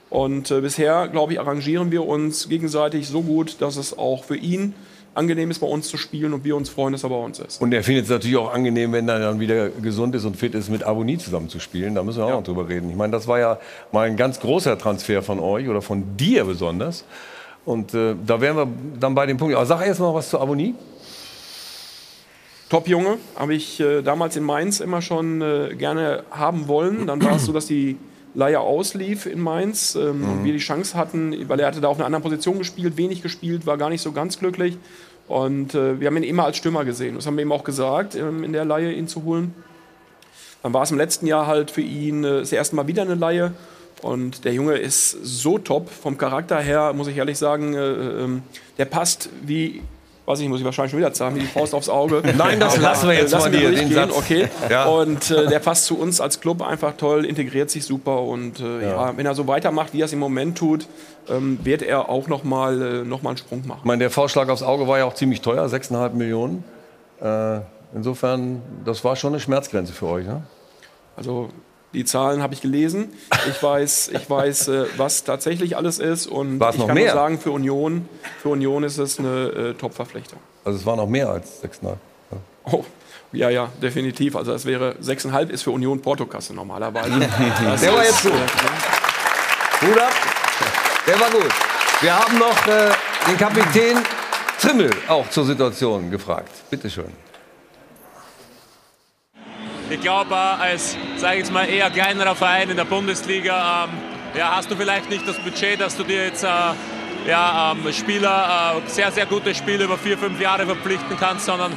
Und 0.10 0.52
äh, 0.52 0.62
bisher, 0.62 1.08
glaube 1.08 1.34
ich, 1.34 1.40
arrangieren 1.40 1.92
wir 1.92 2.06
uns 2.06 2.48
gegenseitig 2.48 3.08
so 3.08 3.22
gut, 3.22 3.58
dass 3.60 3.76
es 3.78 3.98
auch 3.98 4.24
für 4.24 4.36
ihn 4.36 4.74
angenehm 5.16 5.50
ist, 5.50 5.60
bei 5.60 5.68
uns 5.68 5.88
zu 5.88 5.98
spielen 5.98 6.34
und 6.34 6.44
wir 6.44 6.56
uns 6.56 6.70
freuen, 6.70 6.92
dass 6.92 7.04
er 7.04 7.10
bei 7.10 7.16
uns 7.16 7.40
ist. 7.40 7.62
Und 7.62 7.74
er 7.74 7.84
findet 7.84 8.06
es 8.06 8.12
natürlich 8.12 8.38
auch 8.38 8.54
angenehm, 8.54 8.92
wenn 8.92 9.08
er 9.08 9.20
dann 9.20 9.40
wieder 9.40 9.70
gesund 9.70 10.14
ist 10.14 10.26
und 10.26 10.36
fit 10.36 10.54
ist, 10.54 10.70
mit 10.70 10.84
Abonnie 10.84 11.18
zusammen 11.18 11.50
zu 11.50 11.60
spielen. 11.60 11.96
Da 11.96 12.04
müssen 12.04 12.20
wir 12.20 12.26
auch 12.26 12.32
noch 12.32 12.44
drüber 12.44 12.68
reden. 12.68 12.90
Ich 12.90 12.96
meine, 12.96 13.12
das 13.12 13.28
war 13.28 13.40
ja 13.40 13.60
mal 13.92 14.08
ein 14.08 14.18
ganz 14.18 14.40
großer 14.40 14.78
Transfer 14.78 15.24
von 15.24 15.40
euch 15.40 15.68
oder 15.68 15.82
von 15.82 16.18
dir 16.18 16.44
besonders. 16.46 17.06
Und 17.66 17.94
äh, 17.94 18.16
da 18.26 18.40
wären 18.42 18.58
wir 18.58 18.68
dann 19.00 19.16
bei 19.16 19.26
dem 19.26 19.38
Punkt. 19.38 19.56
Aber 19.56 19.66
sag 19.66 19.86
erst 19.86 20.00
mal 20.00 20.14
was 20.14 20.30
zu 20.30 20.40
Abonnie. 20.40 20.76
Top-Junge, 22.70 23.18
habe 23.36 23.54
ich 23.54 23.80
äh, 23.80 24.02
damals 24.02 24.36
in 24.36 24.44
Mainz 24.44 24.80
immer 24.80 25.02
schon 25.02 25.42
äh, 25.42 25.76
gerne 25.76 26.24
haben 26.32 26.68
wollen. 26.68 27.08
Dann 27.08 27.24
war 27.24 27.36
es 27.36 27.46
so, 27.46 27.54
dass 27.54 27.68
die 27.68 27.98
Leihe 28.36 28.60
auslief 28.60 29.26
in 29.26 29.40
Mainz 29.40 29.96
ähm, 29.96 30.24
und 30.24 30.44
wir 30.44 30.54
die 30.54 30.60
Chance 30.60 30.98
hatten, 30.98 31.48
weil 31.48 31.60
er 31.60 31.68
hatte 31.68 31.82
da 31.82 31.88
auf 31.88 31.98
einer 31.98 32.06
anderen 32.06 32.24
Position 32.24 32.60
gespielt, 32.60 32.98
wenig 32.98 33.22
gespielt, 33.22 33.66
war 33.66 33.78
gar 33.78 33.90
nicht 33.90 34.02
so 34.02 34.12
ganz 34.12 34.38
glücklich. 34.38 34.78
Und 35.28 35.74
äh, 35.74 36.00
wir 36.00 36.08
haben 36.08 36.18
ihn 36.18 36.24
immer 36.24 36.46
als 36.46 36.58
Stürmer 36.58 36.86
gesehen. 36.86 37.16
Das 37.16 37.26
haben 37.26 37.38
wir 37.38 37.44
ihm 37.44 37.52
auch 37.52 37.64
gesagt, 37.64 38.16
ähm, 38.16 38.44
in 38.44 38.54
der 38.54 38.66
Leihe 38.66 38.92
ihn 38.92 39.08
zu 39.08 39.24
holen. 39.24 39.56
Dann 40.62 40.74
war 40.74 40.84
es 40.84 40.92
im 40.92 40.98
letzten 40.98 41.26
Jahr 41.28 41.48
halt 41.48 41.72
für 41.72 41.82
ihn 41.82 42.24
äh, 42.24 42.40
das 42.40 42.52
erste 42.52 42.76
Mal 42.76 42.88
wieder 42.88 43.02
eine 43.02 43.16
Leihe. 43.16 43.54
Und 44.02 44.46
der 44.46 44.54
Junge 44.54 44.76
ist 44.76 45.12
so 45.24 45.58
top 45.58 45.90
vom 45.90 46.18
Charakter 46.18 46.60
her, 46.60 46.94
muss 46.94 47.08
ich 47.08 47.18
ehrlich 47.18 47.38
sagen. 47.38 47.74
Äh, 47.74 47.80
ähm, 47.80 48.44
der 48.78 48.86
passt 48.86 49.30
wie, 49.42 49.82
weiß 50.26 50.40
ich, 50.40 50.50
muss 50.50 50.60
ich 50.60 50.66
wahrscheinlich 50.66 50.92
schon 50.92 51.00
wieder 51.00 51.14
sagen, 51.14 51.36
wie 51.36 51.42
die 51.42 51.46
Faust 51.46 51.74
aufs 51.74 51.90
Auge. 51.90 52.22
Nein, 52.38 52.60
das 52.60 52.78
lassen 52.78 53.08
wir 53.08 53.16
jetzt 53.16 53.32
lassen 53.32 53.52
mal 53.52 53.62
wir 53.62 53.72
den 53.72 53.92
Satz. 53.92 54.12
okay. 54.16 54.48
Ja. 54.70 54.86
Und 54.86 55.32
äh, 55.32 55.48
der 55.48 55.60
passt 55.60 55.86
zu 55.86 55.98
uns 55.98 56.20
als 56.20 56.40
Club 56.40 56.62
einfach 56.62 56.98
toll, 56.98 57.26
integriert 57.26 57.70
sich 57.70 57.86
super. 57.86 58.22
Und 58.22 58.60
äh, 58.60 58.90
ja. 58.90 59.16
wenn 59.16 59.26
er 59.26 59.36
so 59.36 59.48
weitermacht, 59.48 59.94
wie 59.94 60.02
er 60.02 60.06
es 60.06 60.14
im 60.14 60.20
Moment 60.20 60.58
tut, 60.58 60.88
ähm, 61.30 61.60
wird 61.64 61.82
er 61.82 62.10
auch 62.10 62.28
noch 62.28 62.44
mal, 62.44 62.82
äh, 62.82 63.04
noch 63.04 63.22
mal 63.22 63.32
einen 63.32 63.38
Sprung 63.38 63.64
machen. 63.68 63.80
Ich 63.82 63.86
meine, 63.86 64.00
der 64.00 64.10
Vorschlag 64.10 64.50
aufs 64.50 64.64
Auge 64.64 64.88
war 64.88 64.98
ja 64.98 65.06
auch 65.06 65.14
ziemlich 65.14 65.42
teuer, 65.42 65.66
6,5 65.66 66.14
Millionen. 66.14 66.64
Äh, 67.22 67.60
insofern, 67.94 68.62
das 68.84 69.04
war 69.04 69.16
schon 69.16 69.34
eine 69.34 69.40
Schmerzgrenze 69.40 69.94
für 69.94 70.08
euch. 70.08 70.26
Ne? 70.26 70.44
Also 71.16 71.50
die 71.96 72.06
Zahlen 72.06 72.42
habe 72.44 72.54
ich 72.54 72.62
gelesen. 72.62 73.12
Ich 73.50 73.62
weiß, 73.64 74.10
ich 74.14 74.30
weiß, 74.30 74.68
äh, 74.68 74.86
was 74.98 75.24
tatsächlich 75.24 75.76
alles 75.78 75.98
ist. 76.00 76.28
Und 76.28 76.60
War 76.60 76.70
es 76.70 76.76
ich 76.76 76.82
noch 76.82 76.88
kann 76.88 76.96
mehr? 76.96 77.06
nur 77.14 77.14
sagen, 77.22 77.40
für 77.40 77.52
Union, 77.52 78.08
für 78.42 78.50
Union 78.50 78.84
ist 78.84 78.98
es 79.00 79.18
eine 79.20 79.48
äh, 79.48 79.74
Top-Verpflichtung. 79.74 80.40
Also 80.64 80.78
es 80.80 80.86
war 80.86 80.96
noch 80.96 81.08
mehr 81.08 81.30
als 81.30 81.64
6,5. 81.64 81.96
Oh, 82.72 82.84
Ja, 83.32 83.50
ja, 83.50 83.70
definitiv. 83.82 84.36
Also 84.36 84.52
das 84.52 84.66
wäre 84.66 84.96
6,5 85.02 85.50
ist 85.50 85.64
für 85.64 85.72
Union 85.72 86.02
Portokasse 86.02 86.54
normalerweise. 86.54 87.10
Der 87.82 87.94
war 87.94 88.04
jetzt 88.04 88.22
gut. 88.24 88.32
äh, 88.34 89.88
Hut 89.88 89.98
ab. 90.00 90.14
Der 91.08 91.20
war 91.20 91.30
gut. 91.30 91.52
Wir 92.02 92.18
haben 92.18 92.38
noch 92.40 92.68
äh, 92.68 92.92
den 93.30 93.38
Kapitän 93.38 93.98
Trimmel 94.60 94.90
auch 95.08 95.30
zur 95.30 95.46
Situation 95.46 96.10
gefragt. 96.12 96.50
Bitte 96.70 96.90
schön. 96.90 97.12
Ich 99.90 100.02
glaube, 100.02 100.36
als, 100.36 100.98
sage 101.18 101.42
ich 101.42 101.52
mal, 101.52 101.70
eher 101.70 101.92
kleinerer 101.92 102.36
Verein 102.36 102.72
in 102.72 102.78
der 102.78 102.86
Bundesliga, 102.86 103.86
ähm, 103.86 103.92
ja, 104.36 104.56
hast 104.56 104.72
du 104.72 104.76
vielleicht 104.76 105.10
nicht 105.12 105.28
das 105.28 105.38
Budget, 105.38 105.80
dass 105.80 105.96
du 105.96 106.04
dir 106.04 106.26
jetzt 106.26 106.44
äh, 106.44 106.48
ja, 107.28 107.72
ähm, 107.72 107.94
Spieler, 107.94 108.82
äh, 108.84 108.90
sehr, 108.90 109.12
sehr 109.12 109.28
gute 109.28 109.54
Spieler 109.54 109.86
über 109.86 109.98
vier, 109.98 110.18
fünf 110.18 110.42
Jahre 110.42 110.66
verpflichten 110.66 111.18
kannst, 111.20 111.46
sondern 111.46 111.72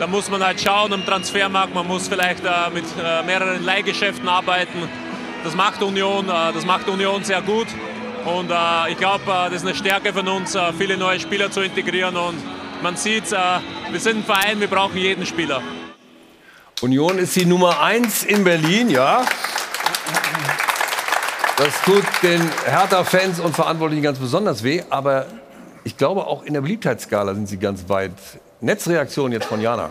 da 0.00 0.06
muss 0.08 0.28
man 0.30 0.44
halt 0.44 0.60
schauen 0.60 0.92
am 0.92 1.06
Transfermarkt, 1.06 1.74
man 1.74 1.86
muss 1.86 2.08
vielleicht 2.08 2.44
äh, 2.44 2.50
mit 2.74 2.84
äh, 3.00 3.22
mehreren 3.22 3.64
Leihgeschäften 3.64 4.28
arbeiten. 4.28 4.88
Das 5.44 5.54
macht 5.54 5.80
Union, 5.80 6.28
äh, 6.28 6.52
das 6.52 6.66
macht 6.66 6.88
Union 6.88 7.22
sehr 7.22 7.42
gut. 7.42 7.68
Und 8.24 8.50
äh, 8.50 8.90
ich 8.90 8.98
glaube, 8.98 9.22
äh, 9.24 9.44
das 9.50 9.62
ist 9.62 9.66
eine 9.66 9.76
Stärke 9.76 10.12
von 10.12 10.26
uns, 10.26 10.56
viele 10.76 10.96
neue 10.96 11.20
Spieler 11.20 11.52
zu 11.52 11.60
integrieren. 11.60 12.16
Und 12.16 12.36
man 12.82 12.96
sieht, 12.96 13.30
wir 13.30 14.00
sind 14.00 14.18
ein 14.18 14.24
Verein, 14.24 14.60
wir 14.60 14.68
brauchen 14.68 14.96
jeden 14.96 15.26
Spieler. 15.26 15.62
Union 16.80 17.18
ist 17.18 17.34
die 17.34 17.44
Nummer 17.44 17.80
1 17.80 18.22
in 18.22 18.44
Berlin, 18.44 18.88
ja. 18.88 19.24
Das 21.56 21.82
tut 21.84 22.04
den 22.22 22.40
Hertha-Fans 22.66 23.40
und 23.40 23.52
Verantwortlichen 23.52 24.04
ganz 24.04 24.18
besonders 24.18 24.62
weh, 24.62 24.84
aber 24.88 25.26
ich 25.82 25.96
glaube, 25.96 26.26
auch 26.26 26.44
in 26.44 26.54
der 26.54 26.60
Beliebtheitsskala 26.60 27.34
sind 27.34 27.48
sie 27.48 27.58
ganz 27.58 27.88
weit. 27.88 28.12
Netzreaktion 28.60 29.32
jetzt 29.32 29.46
von 29.46 29.60
Jana. 29.60 29.90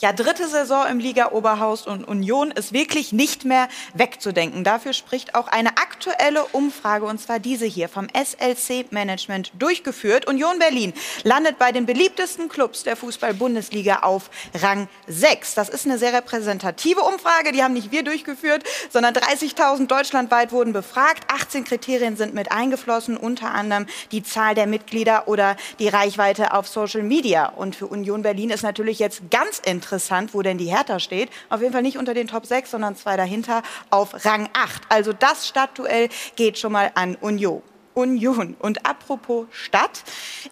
Ja, 0.00 0.12
dritte 0.12 0.48
Saison 0.48 0.86
im 0.90 0.98
Liga-Oberhaus 0.98 1.86
und 1.86 2.02
Union 2.02 2.50
ist 2.50 2.72
wirklich 2.72 3.12
nicht 3.12 3.44
mehr 3.44 3.68
wegzudenken. 3.94 4.64
Dafür 4.64 4.92
spricht 4.92 5.36
auch 5.36 5.46
eine 5.46 5.68
aktuelle 5.68 6.44
Umfrage, 6.46 7.04
und 7.04 7.20
zwar 7.20 7.38
diese 7.38 7.64
hier 7.64 7.88
vom 7.88 8.08
SLC-Management 8.12 9.52
durchgeführt. 9.56 10.26
Union 10.26 10.58
Berlin 10.58 10.94
landet 11.22 11.60
bei 11.60 11.70
den 11.70 11.86
beliebtesten 11.86 12.48
Clubs 12.48 12.82
der 12.82 12.96
Fußball-Bundesliga 12.96 14.00
auf 14.00 14.30
Rang 14.54 14.88
6. 15.06 15.54
Das 15.54 15.68
ist 15.68 15.86
eine 15.86 15.96
sehr 15.96 16.12
repräsentative 16.12 17.00
Umfrage, 17.00 17.52
die 17.52 17.62
haben 17.62 17.74
nicht 17.74 17.92
wir 17.92 18.02
durchgeführt, 18.02 18.64
sondern 18.90 19.14
30.000 19.14 19.86
deutschlandweit 19.86 20.50
wurden 20.50 20.72
befragt. 20.72 21.22
18 21.32 21.62
Kriterien 21.62 22.16
sind 22.16 22.34
mit 22.34 22.50
eingeflossen, 22.50 23.16
unter 23.16 23.52
anderem 23.52 23.86
die 24.10 24.24
Zahl 24.24 24.56
der 24.56 24.66
Mitglieder 24.66 25.28
oder 25.28 25.56
die 25.78 25.88
Reichweite 25.88 26.52
auf 26.52 26.66
Social 26.66 27.04
Media. 27.04 27.46
Und 27.46 27.76
für 27.76 27.86
Union 27.86 28.22
Berlin 28.22 28.50
ist 28.50 28.64
natürlich 28.64 28.98
jetzt 28.98 29.30
ganz 29.30 29.60
interessant, 29.60 29.83
wo 30.32 30.42
denn 30.42 30.58
die 30.58 30.66
Hertha 30.66 30.98
steht. 31.00 31.30
Auf 31.48 31.60
jeden 31.60 31.72
Fall 31.72 31.82
nicht 31.82 31.98
unter 31.98 32.14
den 32.14 32.26
Top 32.26 32.46
6, 32.46 32.70
sondern 32.70 32.96
zwei 32.96 33.16
dahinter 33.16 33.62
auf 33.90 34.24
Rang 34.24 34.48
8. 34.52 34.82
Also 34.88 35.12
das 35.12 35.46
Stadtduell 35.46 36.08
geht 36.36 36.58
schon 36.58 36.72
mal 36.72 36.90
an 36.94 37.16
Union. 37.16 37.62
Union. 37.94 38.56
Und 38.58 38.86
apropos 38.86 39.46
Stadt, 39.52 40.02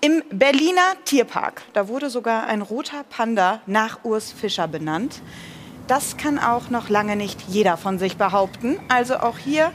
im 0.00 0.22
Berliner 0.30 0.94
Tierpark, 1.04 1.62
da 1.72 1.88
wurde 1.88 2.08
sogar 2.08 2.46
ein 2.46 2.62
roter 2.62 3.04
Panda 3.04 3.60
nach 3.66 4.04
Urs 4.04 4.32
Fischer 4.32 4.68
benannt. 4.68 5.20
Das 5.88 6.16
kann 6.16 6.38
auch 6.38 6.70
noch 6.70 6.88
lange 6.88 7.16
nicht 7.16 7.42
jeder 7.48 7.76
von 7.76 7.98
sich 7.98 8.16
behaupten. 8.16 8.78
Also 8.88 9.16
auch 9.16 9.38
hier 9.38 9.72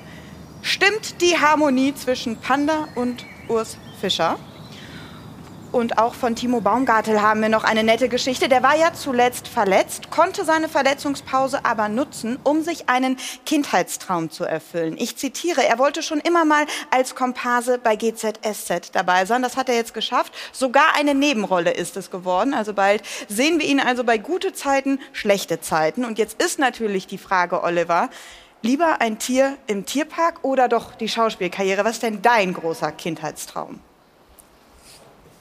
stimmt 0.62 1.22
die 1.22 1.38
Harmonie 1.38 1.94
zwischen 1.94 2.38
Panda 2.38 2.88
und 2.96 3.26
Urs 3.50 3.78
Fischer. 4.00 4.40
Und 5.72 5.98
auch 5.98 6.14
von 6.14 6.36
Timo 6.36 6.62
Baumgartel 6.62 7.22
haben 7.22 7.42
wir 7.42 7.50
noch 7.50 7.66
eine 7.66 7.84
nette 7.84 8.08
Geschichte. 8.08 8.48
Der 8.48 8.64
war 8.64 8.78
ja 8.78 8.94
zuletzt 8.94 9.50
verletzt, 9.50 10.10
konnte 10.10 10.46
seine 10.46 10.70
Verletzungspause 10.70 11.66
aber 11.66 11.90
nutzen, 11.90 12.40
um 12.44 12.62
sich 12.62 12.88
einen 12.88 13.18
Kindheitstraum 13.46 14.30
zu 14.30 14.46
erfüllen. 14.46 14.96
Ich 14.98 15.18
zitiere, 15.18 15.66
er 15.66 15.78
wollte 15.78 16.02
schon 16.04 16.20
immer 16.20 16.46
mal 16.46 16.66
als 16.90 17.16
Komparse 17.16 17.80
bei 17.80 17.98
GZSZ 17.98 18.92
dabei 18.94 19.26
sein. 19.26 19.42
Das 19.42 19.58
hat 19.58 19.68
er 19.68 19.76
jetzt 19.76 19.94
geschafft. 19.94 20.34
Sogar 20.54 20.96
eine 20.96 21.14
Nebenrolle 21.14 21.72
ist 21.72 21.98
es 21.98 22.10
geworden. 22.12 22.54
Also 22.54 22.74
bald 22.74 23.04
sehen 23.28 23.60
wir 23.60 23.68
ihn 23.68 23.82
also 23.82 24.06
bei 24.06 24.18
gute 24.18 24.54
Zeiten, 24.54 25.00
schlechte 25.12 25.60
Zeiten. 25.60 26.06
Und 26.06 26.18
jetzt 26.18 26.42
ist 26.42 26.60
natürlich 26.60 27.08
die 27.08 27.18
Frage, 27.18 27.62
Oliver, 27.64 28.10
lieber 28.62 29.02
ein 29.02 29.20
Tier 29.20 29.58
im 29.68 29.86
Tierpark 29.86 30.44
oder 30.44 30.70
doch 30.70 30.96
die 30.96 31.10
Schauspielkarriere? 31.10 31.84
Was 31.84 31.96
ist 31.96 32.04
denn 32.04 32.22
dein 32.22 32.54
großer 32.54 32.94
Kindheitstraum? 32.94 33.82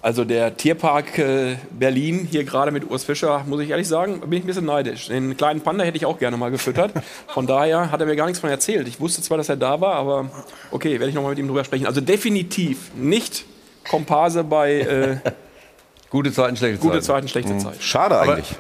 Also 0.07 0.24
der 0.24 0.57
Tierpark 0.57 1.18
äh, 1.18 1.57
Berlin, 1.76 2.28
hier 2.30 2.44
gerade 2.44 2.70
mit 2.70 2.88
Urs 2.88 3.02
Fischer, 3.02 3.42
muss 3.44 3.61
ich 3.61 3.70
ehrlich 3.70 3.88
sagen, 3.88 4.20
bin 4.20 4.34
ich 4.34 4.44
ein 4.44 4.46
bisschen 4.46 4.64
neidisch. 4.64 5.09
Den 5.09 5.36
kleinen 5.36 5.62
Panda 5.62 5.82
hätte 5.82 5.96
ich 5.96 6.07
auch 6.07 6.20
gerne 6.20 6.36
mal 6.36 6.52
gefüttert. 6.52 6.92
Von 7.26 7.48
daher 7.48 7.90
hat 7.90 7.98
er 7.98 8.07
mir 8.07 8.14
gar 8.14 8.26
nichts 8.26 8.38
von 8.38 8.48
erzählt. 8.48 8.86
Ich 8.86 9.00
wusste 9.00 9.20
zwar, 9.20 9.36
dass 9.36 9.48
er 9.48 9.57
da 9.57 9.80
war, 9.80 9.94
aber 9.96 10.30
okay, 10.70 10.92
werde 10.92 11.09
ich 11.09 11.14
noch 11.16 11.24
mal 11.24 11.30
mit 11.30 11.40
ihm 11.40 11.48
drüber 11.48 11.64
sprechen. 11.64 11.86
Also 11.88 12.00
definitiv 12.00 12.92
nicht 12.94 13.46
Komparse 13.90 14.44
bei 14.44 14.74
äh, 14.74 15.16
Gute 16.11 16.32
Zeiten, 16.32 16.57
schlechte 16.57 16.78
gute 16.78 17.00
Zeiten. 17.00 17.26
Zeiten, 17.26 17.28
schlechte 17.28 17.52
Mhm. 17.54 17.59
Zeiten. 17.61 17.80
Schade 17.80 18.16
Aber- 18.16 18.34
eigentlich. 18.34 18.54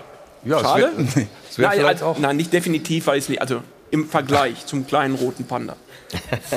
Ja, 0.44 0.56
es 0.56 0.62
Schade? 0.62 0.82
wär- 0.96 1.26
es 1.50 1.58
wär 1.60 1.68
nein, 1.68 1.84
also, 1.84 2.16
nein, 2.18 2.36
nicht 2.38 2.52
definitiv, 2.52 3.06
weil 3.06 3.18
es 3.20 3.28
nicht, 3.28 3.40
also 3.40 3.60
im 3.92 4.08
Vergleich 4.08 4.66
zum 4.66 4.84
kleinen 4.84 5.14
roten 5.14 5.44
Panda. 5.44 5.76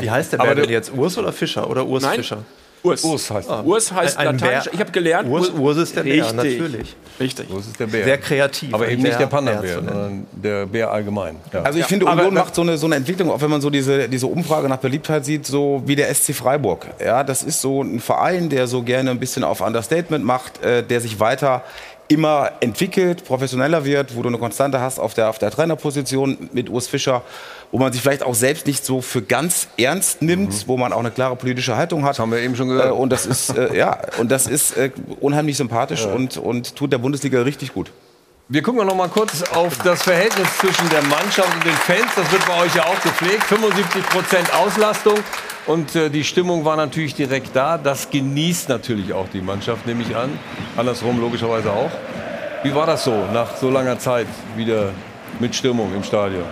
Wie 0.01 0.09
heißt 0.09 0.33
der 0.33 0.39
Aber 0.39 0.47
Bär 0.47 0.55
der- 0.55 0.63
denn 0.65 0.73
jetzt? 0.73 0.91
Urs 0.91 1.15
oder 1.19 1.31
Fischer? 1.31 1.69
Oder 1.69 1.85
Urs 1.85 2.01
Nein. 2.01 2.15
Fischer? 2.15 2.43
Urs. 2.84 3.03
Urs 3.03 3.30
heißt 3.30 3.49
er. 3.49 3.65
Urs 3.65 3.91
heißt 3.91 4.17
Ein- 4.17 4.27
ein 4.30 4.38
lateinisch. 4.39 4.63
Bär. 4.65 4.73
Ich 4.73 4.80
habe 4.80 4.91
gelernt. 4.91 5.30
Urs- 5.30 5.51
Urs 5.51 5.77
ist 5.77 5.95
der 5.95 6.03
Bär, 6.03 6.13
Richtig. 6.25 6.36
natürlich. 6.36 6.95
Richtig. 7.19 7.49
Urs 7.49 7.67
ist 7.67 7.80
der 7.80 7.88
Bär. 7.88 8.05
Sehr 8.05 8.17
kreativ. 8.17 8.73
Aber 8.73 8.88
eben 8.88 9.01
nicht 9.03 9.19
der 9.19 9.27
Bär- 9.27 9.30
Panda-Bär, 9.30 9.75
sondern 9.75 10.27
der 10.32 10.65
Bär 10.65 10.89
allgemein. 10.91 11.36
Ja. 11.51 11.61
Also 11.63 11.80
ich 11.80 11.86
finde, 11.86 12.07
Aber- 12.07 12.21
Union 12.21 12.36
macht 12.36 12.55
so 12.55 12.61
eine, 12.61 12.77
so 12.77 12.86
eine 12.86 12.95
Entwicklung, 12.95 13.30
auch 13.32 13.41
wenn 13.41 13.49
man 13.49 13.59
so 13.61 13.69
diese, 13.69 14.07
diese 14.07 14.27
Umfrage 14.27 14.69
nach 14.69 14.77
Beliebtheit 14.77 15.25
sieht, 15.25 15.45
so 15.45 15.84
wie 15.86 15.95
der 15.95 16.09
SC 16.13 16.34
Freiburg. 16.34 16.88
Ja, 17.03 17.23
das 17.23 17.43
ist 17.43 17.59
so 17.61 17.82
ein 17.84 17.99
Verein, 17.99 18.49
der 18.49 18.67
so 18.67 18.82
gerne 18.84 19.11
ein 19.11 19.19
bisschen 19.19 19.43
auf 19.43 19.59
Understatement 19.61 20.23
macht, 20.23 20.63
äh, 20.63 20.82
der 20.84 21.01
sich 21.01 21.19
weiter 21.19 21.63
immer 22.07 22.53
entwickelt, 22.61 23.23
professioneller 23.25 23.86
wird, 23.86 24.15
wo 24.15 24.23
du 24.23 24.30
eine 24.30 24.39
Konstante 24.39 24.82
hast 24.82 24.97
auf 24.97 25.13
der, 25.13 25.30
auf 25.30 25.38
der 25.38 25.51
Trainerposition 25.51 26.49
mit 26.53 26.67
Urs 26.67 26.88
Fischer, 26.88 27.21
wo 27.72 27.78
man 27.78 27.93
sich 27.93 28.01
vielleicht 28.01 28.24
auch 28.24 28.36
selbst 28.36 28.65
nicht 28.65 28.84
so 28.86 29.01
für 29.01 29.22
ganz 29.22 29.67
ernst 29.78 30.22
nimmt, 30.22 30.67
wo 30.67 30.78
man 30.78 30.91
auch 30.91 30.99
eine 30.99 31.11
klare 31.11 31.36
politische 31.36 31.76
Haltung 31.76 32.03
hat. 32.03 32.11
Das 32.11 32.20
haben 32.20 32.32
wir 32.32 32.39
eben 32.39 32.55
schon 32.55 32.70
gehört. 32.70 32.89
Äh, 32.89 32.93
und 32.93 33.11
das 33.11 33.26
ist, 33.26 33.55
äh, 33.55 33.76
ja, 33.78 33.99
und 34.17 34.32
das 34.32 34.47
ist 34.47 34.76
äh, 34.76 34.91
unheimlich 35.20 35.57
sympathisch 35.57 36.05
und, 36.05 36.38
und 36.38 36.76
tut 36.76 36.91
der 36.91 36.97
Bundesliga 36.97 37.41
richtig 37.41 37.74
gut. 37.74 37.91
Wir 38.51 38.63
gucken 38.63 38.88
noch 38.88 38.95
mal 38.95 39.09
kurz 39.09 39.43
auf 39.51 39.78
das 39.84 40.01
Verhältnis 40.01 40.47
zwischen 40.57 40.89
der 40.89 41.03
Mannschaft 41.03 41.53
und 41.53 41.63
den 41.63 41.72
Fans. 41.74 42.07
Das 42.15 42.32
wird 42.32 42.43
bei 42.47 42.59
euch 42.63 42.74
ja 42.74 42.84
auch 42.86 42.99
gepflegt. 42.99 43.43
75 43.43 44.03
Prozent 44.07 44.51
Auslastung. 44.55 45.20
Und 45.67 45.95
äh, 45.95 46.09
die 46.09 46.24
Stimmung 46.24 46.65
war 46.65 46.76
natürlich 46.76 47.13
direkt 47.13 47.55
da. 47.55 47.78
Das 47.78 48.09
genießt 48.09 48.70
natürlich 48.70 49.13
auch 49.13 49.28
die 49.32 49.41
Mannschaft, 49.41 49.86
nehme 49.86 50.01
ich 50.01 50.15
an. 50.15 50.32
Andersrum 50.76 51.20
logischerweise 51.22 51.72
auch. 51.72 51.91
Wie 52.63 52.74
war 52.74 52.88
das 52.88 53.03
so 53.03 53.13
nach 53.32 53.55
so 53.55 53.70
langer 53.70 53.99
Zeit 53.99 54.26
wieder 54.57 54.89
mit 55.39 55.55
Stimmung 55.55 55.93
im 55.93 56.03
Stadion? 56.03 56.45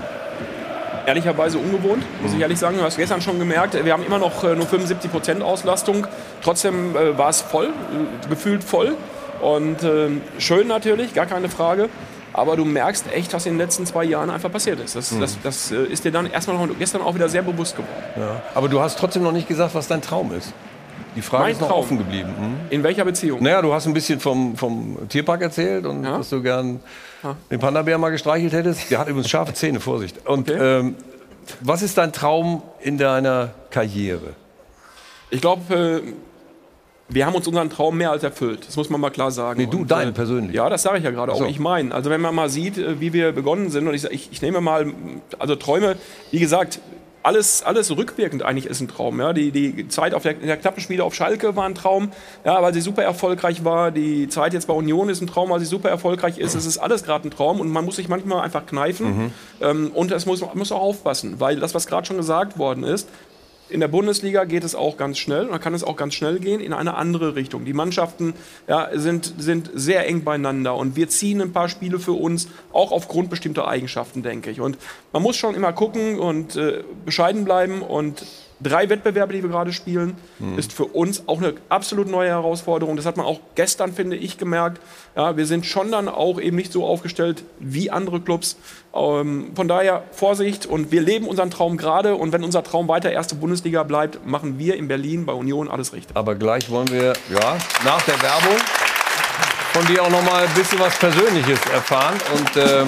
Ehrlicherweise 1.12 1.58
ungewohnt, 1.58 2.03
muss 2.22 2.34
ich 2.34 2.39
ehrlich 2.39 2.60
sagen. 2.60 2.78
Du 2.78 2.84
hast 2.84 2.97
gestern 2.97 3.22
schon 3.22 3.39
gemerkt, 3.39 3.74
wir 3.84 3.93
haben 3.93 4.05
immer 4.05 4.20
noch 4.20 4.43
äh, 4.43 4.55
nur 4.55 4.68
75 4.68 5.10
Prozent 5.10 5.41
Auslastung. 5.41 6.05
Trotzdem 6.43 6.95
äh, 6.95 7.18
war 7.18 7.30
es 7.30 7.41
voll, 7.41 7.68
äh, 7.68 8.28
gefühlt 8.30 8.64
voll. 8.64 8.95
Und 9.41 9.84
ähm, 9.84 10.22
schön 10.38 10.68
natürlich, 10.68 11.14
gar 11.14 11.26
keine 11.26 11.47
Frage. 11.49 11.89
Aber 12.34 12.55
du 12.58 12.66
merkst 12.66 13.05
echt, 13.14 13.34
was 13.34 13.45
in 13.45 13.53
den 13.53 13.60
letzten 13.60 13.86
zwei 13.86 14.03
Jahren 14.03 14.30
einfach 14.30 14.51
passiert 14.51 14.80
ist. 14.80 14.95
Das, 14.95 15.12
Mhm. 15.12 15.22
das, 15.22 15.38
das 15.41 15.72
ist 15.72 16.03
dir 16.03 16.12
dann 16.12 16.30
erstmal 16.30 16.58
noch, 16.68 16.78
gestern 16.78 17.01
auch 17.01 17.16
wieder 17.16 17.30
sehr 17.30 17.41
bewusst 17.41 17.76
geworden. 17.76 18.03
Ja. 18.18 18.41
Aber 18.53 18.68
du 18.68 18.80
hast 18.82 18.99
trotzdem 18.99 19.24
noch 19.24 19.32
nicht 19.32 19.47
gesagt, 19.47 19.74
was 19.74 19.88
dein 19.88 20.01
Traum 20.01 20.34
ist. 20.34 20.53
Die 21.18 21.24
Frage 21.24 21.45
Mein 21.45 21.51
ist 21.53 21.61
noch 21.61 21.70
Traum? 21.70 21.80
offen 21.80 21.97
geblieben. 21.97 22.30
Hm? 22.38 22.55
In 22.70 22.84
welcher 22.84 23.03
Beziehung? 23.03 23.41
Naja, 23.41 23.63
du 23.63 23.74
hast 23.74 23.88
ein 23.88 23.93
bisschen 23.93 24.20
vom, 24.20 24.55
vom 24.55 25.09
Tierpark 25.09 25.41
erzählt 25.41 25.88
und 25.88 26.03
dass 26.03 26.30
du 26.30 26.43
gern 26.43 26.80
den 27.49 27.59
Panda-Bär 27.59 27.97
mal 27.97 28.11
gestreichelt 28.11 28.53
hättest. 28.53 28.91
Der 28.91 28.99
hat 28.99 29.07
übrigens 29.07 29.28
scharfe 29.28 29.51
Zähne, 29.55 29.80
Vorsicht. 29.80 30.28
Und 30.28 30.51
ähm, 30.51 30.95
was 31.61 31.82
ist 31.82 31.97
dein 31.97 32.13
Traum 32.13 32.61
in 32.82 32.99
deiner 32.99 33.49
Karriere? 33.72 34.36
Ich 35.32 35.41
glaube, 35.41 36.03
äh, 36.05 36.13
wir 37.09 37.26
haben 37.26 37.34
uns 37.34 37.47
unseren 37.47 37.72
Traum 37.72 37.97
mehr 37.97 38.11
als 38.11 38.22
erfüllt. 38.22 38.68
Das 38.68 38.76
muss 38.76 38.91
man 38.91 39.01
mal 39.01 39.09
klar 39.09 39.32
sagen. 39.32 39.59
Nee, 39.59 39.65
du, 39.65 39.80
Und, 39.80 39.89
deinen 39.89 40.09
äh, 40.09 40.13
persönlich. 40.13 40.55
Ja, 40.55 40.70
das 40.70 40.84
sage 40.84 40.99
ich 40.99 41.03
ja 41.03 41.09
gerade 41.09 41.32
Ach 41.32 41.36
auch. 41.38 41.39
so. 41.39 41.45
Ich 41.47 41.57
meine, 41.57 41.95
also 41.95 42.11
wenn 42.11 42.22
man 42.22 42.36
mal 42.36 42.49
sieht, 42.49 42.78
äh, 42.78 42.99
wie 43.01 43.11
wir 43.11 43.32
begonnen 43.32 43.72
sind, 43.72 43.88
und 43.88 43.95
ich, 43.95 44.05
ich, 44.05 44.30
ich 44.32 44.41
nehme 44.43 44.61
mal, 44.61 44.93
also 45.39 45.55
Träume, 45.55 45.95
wie 46.30 46.39
gesagt, 46.39 46.80
alles, 47.28 47.61
alles 47.61 47.95
rückwirkend 47.95 48.43
eigentlich 48.43 48.67
ist 48.67 48.80
ein 48.80 48.88
Traum. 48.88 49.19
Ja? 49.19 49.34
Die, 49.34 49.51
die 49.51 49.89
Zeit 49.89 50.13
auf 50.13 50.23
der, 50.23 50.36
der 50.36 50.55
Knappenspiele 50.55 51.03
auf 51.03 51.13
Schalke 51.13 51.57
war 51.57 51.65
ein 51.65 51.75
Traum, 51.75 52.11
ja, 52.45 52.61
weil 52.61 52.73
sie 52.73 52.80
super 52.80 53.03
erfolgreich 53.03 53.65
war. 53.65 53.91
Die 53.91 54.30
Zeit 54.30 54.53
jetzt 54.53 54.67
bei 54.67 54.73
Union 54.73 55.09
ist 55.09 55.21
ein 55.21 55.28
Traum, 55.28 55.49
weil 55.49 55.59
sie 55.59 55.65
super 55.65 55.89
erfolgreich 55.89 56.38
ist. 56.38 56.55
Es 56.55 56.65
ist 56.65 56.78
alles 56.78 57.03
gerade 57.03 57.28
ein 57.28 57.32
Traum 57.32 57.59
und 57.59 57.69
man 57.69 57.84
muss 57.84 57.97
sich 57.97 58.07
manchmal 58.07 58.43
einfach 58.43 58.65
kneifen. 58.65 59.07
Mhm. 59.07 59.32
Ähm, 59.59 59.91
und 59.93 60.11
es 60.13 60.25
muss, 60.25 60.39
man 60.39 60.57
muss 60.57 60.71
auch 60.71 60.82
aufpassen, 60.82 61.39
weil 61.39 61.59
das, 61.59 61.75
was 61.75 61.86
gerade 61.86 62.07
schon 62.07 62.15
gesagt 62.15 62.57
worden 62.57 62.86
ist, 62.86 63.09
in 63.70 63.80
der 63.80 63.88
Bundesliga 63.88 64.45
geht 64.45 64.63
es 64.63 64.76
auch 64.76 64.97
ganz 64.97 65.18
schnell 65.18 65.45
und 65.45 65.51
da 65.51 65.59
kann 65.59 65.74
es 65.74 65.84
auch 65.84 65.95
ganz 65.95 66.13
schnell 66.13 66.39
gehen 66.39 66.59
in 66.59 66.74
eine 66.74 66.95
andere 66.95 67.36
Richtung. 67.36 67.65
Die 67.65 67.74
Mannschaften 67.74 68.34
ja, 68.68 68.89
sind, 68.93 69.34
sind 69.38 69.70
sehr 69.74 70.07
eng 70.07 70.24
beieinander 70.24 70.76
und 70.76 70.95
wir 70.95 71.09
ziehen 71.09 71.41
ein 71.41 71.51
paar 71.51 71.70
Spiele 71.70 71.99
für 71.99 72.13
uns, 72.13 72.47
auch 72.72 72.91
aufgrund 72.91 73.30
bestimmter 73.30 73.68
Eigenschaften, 73.68 74.24
denke 74.24 74.49
ich. 74.49 74.61
Und 74.61 74.78
man 75.11 75.22
muss 75.22 75.36
schon 75.36 75.55
immer 75.55 75.74
gucken 75.74 76.20
und 76.20 76.55
äh, 76.55 76.84
bescheiden 77.05 77.45
bleiben 77.45 77.82
und 77.82 78.26
drei 78.62 78.89
Wettbewerbe, 78.89 79.34
die 79.34 79.43
wir 79.43 79.49
gerade 79.49 79.72
spielen, 79.74 80.16
Mhm. 80.39 80.58
ist 80.58 80.74
für 80.74 80.86
uns 80.86 81.24
auch 81.28 81.38
eine 81.38 81.53
absolut 81.70 82.08
neue 82.10 82.30
Herausforderung. 82.30 82.95
Das 82.95 83.05
hat 83.05 83.18
man 83.18 83.26
auch 83.26 83.39
gestern, 83.55 83.93
finde 83.93 84.16
ich, 84.16 84.38
gemerkt. 84.38 84.80
Ja, 85.16 85.38
wir 85.38 85.45
sind 85.45 85.66
schon 85.66 85.91
dann 85.91 86.08
auch 86.10 86.39
eben 86.39 86.55
nicht 86.58 86.72
so 86.72 86.86
aufgestellt 86.86 87.43
wie 87.60 87.91
andere 87.91 88.20
Clubs. 88.22 88.58
Ähm, 88.95 89.51
von 89.55 89.68
daher 89.68 90.03
Vorsicht 90.12 90.66
und 90.66 90.91
wir 90.91 91.01
leben 91.01 91.28
unseren 91.28 91.51
Traum 91.51 91.78
gerade. 91.78 92.16
Und 92.16 92.32
wenn 92.34 92.43
unser 92.43 92.64
Traum 92.64 92.88
weiter 92.88 93.12
erste 93.12 93.36
Bundesliga 93.36 93.84
bleibt, 93.84 94.26
machen 94.26 94.58
wir 94.58 94.76
in 94.76 94.88
Berlin 94.88 95.26
bei 95.26 95.34
Union 95.34 95.70
alles 95.70 95.93
richtig. 95.93 96.16
Aber 96.16 96.36
gleich 96.36 96.70
wollen 96.70 96.89
wir, 96.89 97.14
ja, 97.32 97.58
nach 97.86 98.01
der 98.03 98.22
Werbung 98.22 98.58
von 99.74 99.86
dir 99.86 100.01
auch 100.03 100.10
noch 100.10 100.24
mal 100.24 100.43
ein 100.45 100.53
bisschen 100.55 100.80
was 100.80 100.97
Persönliches 100.97 101.60
erfahren. 101.72 102.16
Und 102.36 102.58
ähm, 102.64 102.86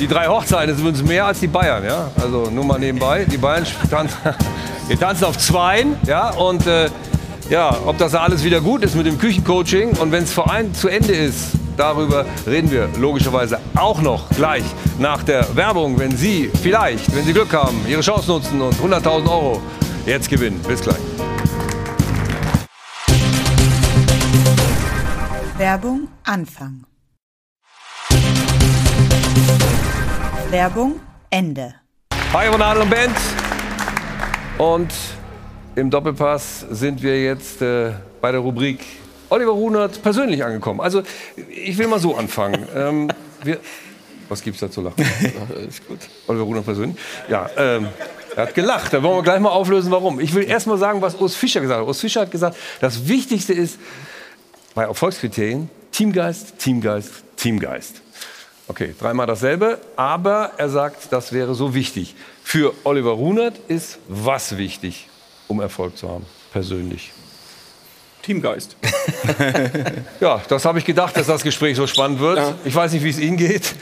die 0.00 0.08
drei 0.08 0.26
Hochzeiten 0.26 0.74
sind 0.74 0.86
uns 0.86 1.02
mehr 1.04 1.26
als 1.26 1.38
die 1.38 1.46
Bayern, 1.46 1.84
ja. 1.84 2.10
Also 2.20 2.50
nur 2.50 2.64
mal 2.64 2.78
nebenbei. 2.80 3.24
Die 3.24 3.36
Bayern 3.38 3.64
tanzen, 3.88 4.18
wir 4.88 4.98
tanzen 4.98 5.24
auf 5.24 5.38
Zweien, 5.38 5.96
ja. 6.06 6.30
Und 6.30 6.66
äh, 6.66 6.90
ja, 7.50 7.76
ob 7.86 7.98
das 7.98 8.14
alles 8.14 8.44
wieder 8.44 8.60
gut 8.60 8.82
ist 8.82 8.94
mit 8.94 9.06
dem 9.06 9.18
Küchencoaching 9.18 9.96
und 9.98 10.12
wenn 10.12 10.24
es 10.24 10.32
vor 10.32 10.50
allem 10.50 10.74
zu 10.74 10.88
Ende 10.88 11.12
ist, 11.12 11.52
darüber 11.76 12.24
reden 12.46 12.70
wir 12.70 12.88
logischerweise 12.98 13.58
auch 13.76 14.00
noch 14.00 14.28
gleich 14.30 14.64
nach 14.98 15.22
der 15.22 15.54
Werbung, 15.56 15.98
wenn 15.98 16.16
Sie 16.16 16.50
vielleicht, 16.62 17.14
wenn 17.14 17.24
Sie 17.24 17.32
Glück 17.32 17.52
haben, 17.52 17.84
Ihre 17.88 18.00
Chance 18.00 18.30
nutzen 18.30 18.60
und 18.60 18.74
100.000 18.76 19.28
Euro 19.28 19.62
jetzt 20.06 20.28
gewinnen. 20.28 20.60
Bis 20.66 20.80
gleich. 20.80 20.96
Werbung 25.56 26.08
Anfang. 26.24 26.84
Werbung 30.50 31.00
Ende. 31.30 31.74
Hi 32.32 32.48
Adel 32.48 32.82
und 32.82 32.90
Band. 32.90 33.43
Und 34.58 34.92
im 35.74 35.90
Doppelpass 35.90 36.66
sind 36.70 37.02
wir 37.02 37.20
jetzt 37.20 37.60
äh, 37.60 37.92
bei 38.20 38.30
der 38.30 38.40
Rubrik 38.40 38.80
Oliver 39.28 39.50
Runert 39.50 40.00
persönlich 40.00 40.44
angekommen. 40.44 40.80
Also 40.80 41.02
ich 41.48 41.76
will 41.76 41.88
mal 41.88 41.98
so 41.98 42.14
anfangen. 42.14 42.66
ähm, 42.76 43.08
wir, 43.42 43.58
was 44.28 44.42
gibt's 44.42 44.60
da 44.60 44.70
zu 44.70 44.82
lachen? 44.82 45.04
ist 45.68 45.86
gut. 45.88 45.98
Oliver 46.28 46.44
Runert 46.44 46.64
persönlich? 46.64 46.96
Ja, 47.28 47.50
ähm, 47.56 47.88
er 48.36 48.44
hat 48.44 48.54
gelacht. 48.54 48.92
Da 48.92 49.02
wollen 49.02 49.16
wir 49.16 49.22
gleich 49.24 49.40
mal 49.40 49.50
auflösen, 49.50 49.90
warum. 49.90 50.20
Ich 50.20 50.32
will 50.34 50.44
erst 50.44 50.68
mal 50.68 50.78
sagen, 50.78 51.02
was 51.02 51.16
Urs 51.16 51.34
Fischer 51.34 51.60
gesagt 51.60 51.80
hat. 51.80 51.88
Urs 51.88 52.00
Fischer 52.00 52.20
hat 52.20 52.30
gesagt, 52.30 52.56
das 52.80 53.08
Wichtigste 53.08 53.52
ist 53.52 53.78
bei 54.76 54.84
Erfolgskriterien 54.84 55.68
Teamgeist, 55.90 56.58
Teamgeist, 56.58 57.24
Teamgeist. 57.36 58.02
Okay, 58.68 58.94
dreimal 58.98 59.26
dasselbe, 59.26 59.78
aber 59.96 60.52
er 60.56 60.68
sagt, 60.68 61.12
das 61.12 61.32
wäre 61.32 61.54
so 61.54 61.74
wichtig. 61.74 62.14
Für 62.46 62.72
Oliver 62.84 63.12
Runert 63.12 63.58
ist 63.66 63.98
was 64.06 64.58
wichtig, 64.58 65.08
um 65.48 65.60
Erfolg 65.60 65.96
zu 65.96 66.08
haben, 66.08 66.26
persönlich? 66.52 67.10
Teamgeist. 68.22 68.76
ja, 70.20 70.40
das 70.46 70.64
habe 70.64 70.78
ich 70.78 70.84
gedacht, 70.84 71.16
dass 71.16 71.26
das 71.26 71.42
Gespräch 71.42 71.76
so 71.76 71.86
spannend 71.86 72.20
wird. 72.20 72.54
Ich 72.64 72.74
weiß 72.74 72.92
nicht, 72.92 73.02
wie 73.02 73.08
es 73.08 73.18
Ihnen 73.18 73.38
geht. 73.38 73.74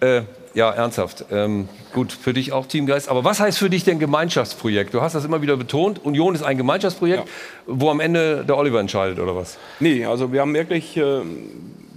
Äh, 0.00 0.22
ja, 0.52 0.70
ernsthaft. 0.70 1.26
Ähm, 1.30 1.68
gut, 1.94 2.12
für 2.12 2.32
dich 2.34 2.52
auch 2.52 2.66
Teamgeist. 2.66 3.08
Aber 3.08 3.24
was 3.24 3.40
heißt 3.40 3.56
für 3.56 3.70
dich 3.70 3.84
denn 3.84 3.98
Gemeinschaftsprojekt? 3.98 4.92
Du 4.92 5.00
hast 5.00 5.14
das 5.14 5.24
immer 5.24 5.40
wieder 5.40 5.56
betont. 5.56 6.04
Union 6.04 6.34
ist 6.34 6.42
ein 6.42 6.58
Gemeinschaftsprojekt, 6.58 7.28
wo 7.66 7.88
am 7.88 8.00
Ende 8.00 8.44
der 8.44 8.56
Oliver 8.56 8.80
entscheidet, 8.80 9.20
oder 9.20 9.36
was? 9.36 9.58
Nee, 9.80 10.04
also 10.04 10.32
wir 10.32 10.40
haben 10.40 10.54
wirklich 10.54 10.96
äh, 10.96 11.22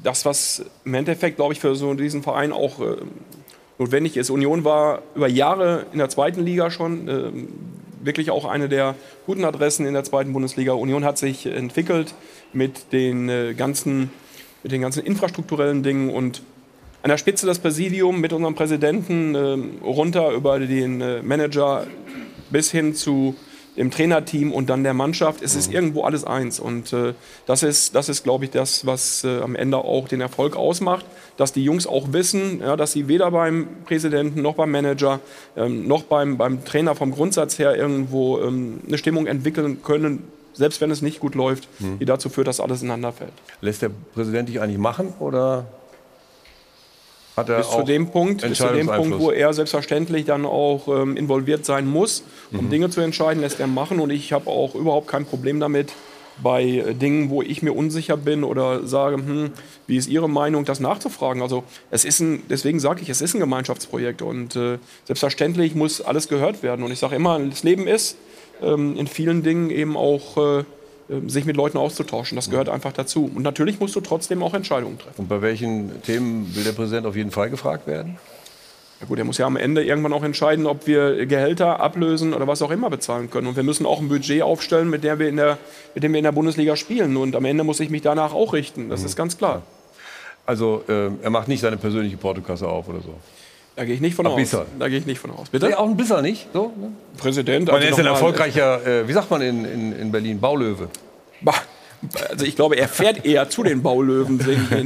das, 0.04 0.24
was 0.26 0.64
im 0.86 0.94
Endeffekt, 0.94 1.38
glaube 1.38 1.54
ich, 1.54 1.60
für 1.60 1.76
so 1.76 1.94
diesen 1.96 2.24
Verein 2.24 2.52
auch 2.52 2.80
äh, 2.80 2.98
notwendig 3.82 4.16
ist. 4.16 4.30
Union 4.30 4.64
war 4.64 5.02
über 5.16 5.28
Jahre 5.28 5.88
in 5.92 5.98
der 5.98 6.10
zweiten 6.10 6.46
Liga 6.46 6.70
schon 6.70 7.08
äh, 7.08 7.32
wirklich 8.04 8.32
auch 8.32 8.46
eine 8.46 8.70
der 8.70 8.96
guten 9.26 9.44
Adressen 9.44 9.86
in 9.86 9.94
der 9.94 10.04
zweiten 10.04 10.34
Bundesliga. 10.34 10.74
Union 10.74 11.04
hat 11.04 11.18
sich 11.18 11.48
entwickelt 11.48 12.14
mit 12.54 12.92
den, 12.94 13.28
äh, 13.28 13.54
ganzen, 13.56 14.12
mit 14.64 14.72
den 14.72 14.82
ganzen 14.82 15.04
infrastrukturellen 15.04 15.84
Dingen 15.84 16.10
und 16.10 16.44
an 17.04 17.10
der 17.10 17.18
Spitze 17.18 17.48
das 17.48 17.58
Präsidium 17.58 18.22
mit 18.22 18.32
unserem 18.32 18.54
Präsidenten 18.54 19.34
äh, 19.34 19.84
runter 19.84 20.32
über 20.32 20.60
den 20.60 21.02
äh, 21.02 21.24
Manager 21.24 21.88
bis 22.52 22.70
hin 22.70 22.94
zu 22.94 23.36
dem 23.78 23.90
Trainerteam 23.90 24.52
und 24.52 24.70
dann 24.70 24.84
der 24.84 24.94
Mannschaft. 24.94 25.42
Es 25.42 25.56
ist 25.56 25.72
irgendwo 25.72 26.04
alles 26.04 26.24
eins. 26.26 26.60
Und 26.60 26.92
äh, 26.92 27.14
das 27.46 27.64
ist, 27.64 27.96
das 27.96 28.10
ist 28.10 28.24
glaube 28.24 28.46
ich, 28.46 28.52
das, 28.52 28.86
was 28.86 29.24
äh, 29.24 29.40
am 29.40 29.56
Ende 29.56 29.78
auch 29.78 30.08
den 30.10 30.20
Erfolg 30.22 30.56
ausmacht. 30.56 31.06
Dass 31.38 31.54
die 31.54 31.64
Jungs 31.64 31.88
auch 31.88 32.12
wissen, 32.12 32.60
ja, 32.60 32.76
dass 32.76 32.92
sie 32.92 33.08
weder 33.08 33.32
beim 33.32 33.68
Präsidenten 33.86 34.42
noch 34.42 34.56
beim 34.56 34.72
Manager 34.72 35.20
ähm, 35.56 35.88
noch 35.88 36.04
beim, 36.04 36.38
beim 36.38 36.66
Trainer 36.66 36.96
vom 36.96 37.12
Grundsatz 37.12 37.58
her 37.60 37.76
irgendwo 37.76 38.40
ähm, 38.42 38.82
eine 38.86 38.98
Stimmung 38.98 39.26
entwickeln 39.28 39.82
können, 39.84 40.24
selbst 40.54 40.82
wenn 40.82 40.92
es 40.92 41.02
nicht 41.02 41.20
gut 41.22 41.34
läuft, 41.36 41.68
Mhm. 41.80 42.00
die 42.00 42.06
dazu 42.06 42.28
führt, 42.30 42.48
dass 42.48 42.60
alles 42.60 42.82
ineinander 42.84 43.14
fällt. 43.14 43.32
Lässt 43.62 43.82
der 43.82 43.90
Präsident 44.14 44.50
dich 44.50 44.60
eigentlich 44.60 44.78
machen 44.78 45.14
oder 45.20 45.66
hat 47.38 47.50
er 47.50 47.58
bis 47.58 47.70
zu 47.70 47.84
dem 47.84 48.10
Punkt, 48.12 48.42
bis 48.42 48.58
zu 48.58 48.68
dem 48.68 48.88
Punkt, 48.88 49.20
wo 49.20 49.32
er 49.32 49.54
selbstverständlich 49.54 50.26
dann 50.26 50.46
auch 50.46 50.88
ähm, 50.88 51.16
involviert 51.16 51.66
sein 51.66 51.88
muss, 51.88 52.24
um 52.52 52.66
Mhm. 52.66 52.70
Dinge 52.70 52.90
zu 52.90 53.02
entscheiden, 53.02 53.42
lässt 53.42 53.60
er 53.60 53.68
machen. 53.68 54.00
Und 54.00 54.10
ich 54.10 54.34
habe 54.34 54.50
auch 54.50 54.76
überhaupt 54.76 55.08
kein 55.08 55.26
Problem 55.26 55.60
damit, 55.60 55.94
bei 56.42 56.64
äh, 56.64 56.94
Dingen, 56.94 57.30
wo 57.30 57.42
ich 57.42 57.62
mir 57.62 57.74
unsicher 57.74 58.18
bin 58.18 58.44
oder 58.44 58.86
sage, 58.88 59.18
hm, 59.18 59.52
wie 59.88 59.98
ist 59.98 60.08
Ihre 60.10 60.30
Meinung, 60.30 60.66
das 60.66 60.80
nachzufragen. 60.80 61.42
Also 61.42 61.64
es 61.90 62.06
ist 62.06 62.20
ein, 62.20 62.44
deswegen 62.50 62.80
sage 62.80 63.02
ich, 63.02 63.10
es 63.10 63.22
ist 63.22 63.34
ein 63.34 63.40
Gemeinschaftsprojekt 63.40 64.22
und 64.22 64.56
äh, 64.56 64.78
selbstverständlich 65.06 65.76
muss 65.76 66.02
alles 66.02 66.28
gehört 66.28 66.64
werden. 66.64 66.84
Und 66.84 66.92
ich 66.92 67.00
sage 67.00 67.16
immer, 67.16 67.40
das 67.40 67.64
Leben 67.64 67.88
ist 67.88 68.18
ähm, 68.62 68.98
in 68.98 69.08
vielen 69.08 69.44
Dingen 69.44 69.70
eben 69.70 69.98
auch 69.98 70.38
äh, 70.38 70.64
sich 71.28 71.46
mit 71.46 71.58
Leuten 71.58 71.78
auszutauschen. 71.78 72.36
Das 72.36 72.50
gehört 72.50 72.70
einfach 72.70 72.94
dazu. 72.94 73.30
Und 73.34 73.44
natürlich 73.44 73.80
musst 73.80 73.96
du 73.96 74.02
trotzdem 74.02 74.44
auch 74.44 74.54
Entscheidungen 74.54 74.98
treffen. 74.98 75.22
Und 75.22 75.30
bei 75.30 75.42
welchen 75.42 76.02
Themen 76.04 76.56
will 76.56 76.64
der 76.64 76.72
Präsident 76.72 77.06
auf 77.06 77.16
jeden 77.16 77.32
Fall 77.32 77.50
gefragt 77.50 77.88
werden? 77.88 78.18
Ja 79.02 79.08
gut, 79.08 79.18
er 79.18 79.26
muss 79.26 79.40
ja 79.40 79.48
am 79.48 79.56
Ende 79.56 79.84
irgendwann 79.84 80.14
auch 80.14 80.24
entscheiden, 80.24 80.68
ob 80.68 80.86
wir 80.86 81.26
Gehälter 81.26 81.80
ablösen 81.80 82.36
oder 82.36 82.48
was 82.48 82.62
auch 82.62 82.70
immer 82.70 82.90
bezahlen 82.90 83.32
können. 83.32 83.48
Und 83.48 83.56
wir 83.56 83.64
müssen 83.64 83.86
auch 83.88 84.00
ein 84.00 84.10
Budget 84.10 84.44
aufstellen, 84.44 84.92
mit, 84.92 85.04
der 85.04 85.18
wir 85.18 85.28
in 85.28 85.38
der, 85.38 85.58
mit 85.96 86.04
dem 86.04 86.14
wir 86.14 86.20
in 86.20 86.24
der 86.24 86.32
Bundesliga 86.32 86.76
spielen. 86.76 87.18
Und 87.18 87.36
am 87.36 87.46
Ende 87.46 87.64
muss 87.64 87.80
ich 87.80 87.90
mich 87.90 88.04
danach 88.04 88.34
auch 88.34 88.54
richten. 88.54 88.90
Das 88.90 89.04
ist 89.04 89.16
ganz 89.16 89.38
klar. 89.38 89.64
Also 90.46 90.84
ähm, 90.88 91.20
er 91.22 91.30
macht 91.30 91.48
nicht 91.48 91.62
seine 91.62 91.78
persönliche 91.78 92.18
Portokasse 92.18 92.68
auf 92.68 92.88
oder 92.90 93.02
so. 93.02 93.16
Da 93.76 93.86
gehe 93.86 93.96
ich 93.96 94.02
nicht 94.02 94.16
von 94.16 94.28
Ach, 94.28 94.32
aus. 94.32 94.38
Bisser. 94.38 94.66
Da 94.78 94.90
gehe 94.90 95.00
ich 95.00 95.06
nicht 95.06 95.20
von 95.20 95.32
aus. 95.32 95.50
Bitte? 95.50 95.68
Nee, 95.68 95.76
auch 95.76 95.88
ein 95.88 95.98
Bisser 95.98 96.22
nicht? 96.22 96.48
So, 96.54 96.74
ne? 96.78 96.92
Präsident. 97.18 97.70
Und 97.70 97.82
er 97.82 97.90
ist 97.90 98.00
ein 98.00 98.06
erfolgreicher, 98.06 98.86
äh, 98.86 99.08
wie 99.08 99.14
sagt 99.14 99.32
man 99.32 99.42
in, 99.42 99.66
in, 99.66 99.94
in 99.94 100.12
Berlin, 100.12 100.40
Baulöwe. 100.40 100.90
Bah, 101.42 101.56
Also 102.30 102.46
ich 102.46 102.56
glaube, 102.56 102.76
er 102.76 102.88
fährt 102.88 103.26
eher 103.26 103.50
zu 103.50 103.64
den 103.64 103.82
Baulöwen, 103.82 104.40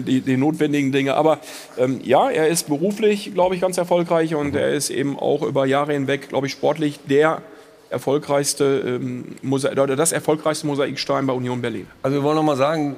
die, 0.05 0.21
die, 0.21 0.37
notwendigen 0.37 0.91
Dinge. 0.91 1.15
Aber 1.15 1.39
ähm, 1.77 2.01
ja, 2.03 2.29
er 2.29 2.47
ist 2.47 2.67
beruflich, 2.67 3.33
glaube 3.33 3.55
ich, 3.55 3.61
ganz 3.61 3.77
erfolgreich 3.77 4.35
und 4.35 4.55
er 4.55 4.73
ist 4.73 4.89
eben 4.89 5.17
auch 5.17 5.41
über 5.41 5.65
Jahre 5.65 5.93
hinweg, 5.93 6.29
glaube 6.29 6.47
ich, 6.47 6.53
sportlich 6.53 6.99
der 7.09 7.41
erfolgreichste 7.89 8.99
ähm, 9.01 9.35
Mosa 9.41 9.71
oder 9.71 9.95
das 9.95 10.11
erfolgreichste 10.11 10.67
Mosaikstein 10.67 11.25
bei 11.27 11.33
Union 11.33 11.61
Berlin. 11.61 11.87
Also 12.01 12.17
wir 12.17 12.23
wollen 12.23 12.35
noch 12.35 12.43
mal 12.43 12.57
sagen, 12.57 12.95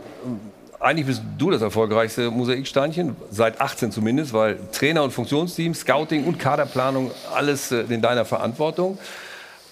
eigentlich 0.79 1.07
bist 1.07 1.21
du 1.37 1.49
das 1.49 1.61
erfolgreichste 1.61 2.29
Mosaiksteinchen, 2.29 3.15
seit 3.31 3.59
18 3.59 3.91
zumindest, 3.91 4.33
weil 4.33 4.59
Trainer 4.71 5.03
und 5.03 5.11
Funktionsteam, 5.11 5.73
Scouting 5.73 6.25
und 6.25 6.37
Kaderplanung, 6.37 7.11
alles 7.33 7.71
äh, 7.71 7.81
in 7.89 8.01
deiner 8.01 8.25
Verantwortung. 8.25 8.97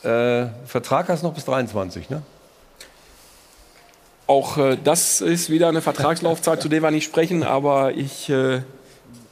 Äh, 0.03 0.47
Vertrag 0.65 1.09
hast 1.09 1.23
du 1.23 1.27
noch 1.27 1.33
bis 1.33 1.45
23, 1.45 2.09
ne? 2.09 2.21
Auch 4.27 4.57
äh, 4.57 4.77
das 4.83 5.21
ist 5.21 5.51
wieder 5.51 5.69
eine 5.69 5.81
Vertragslaufzeit, 5.81 6.61
zu 6.61 6.69
der 6.69 6.81
wir 6.81 6.89
nicht 6.89 7.05
sprechen, 7.05 7.43
aber 7.43 7.91
ich 7.93 8.29
äh, 8.29 8.61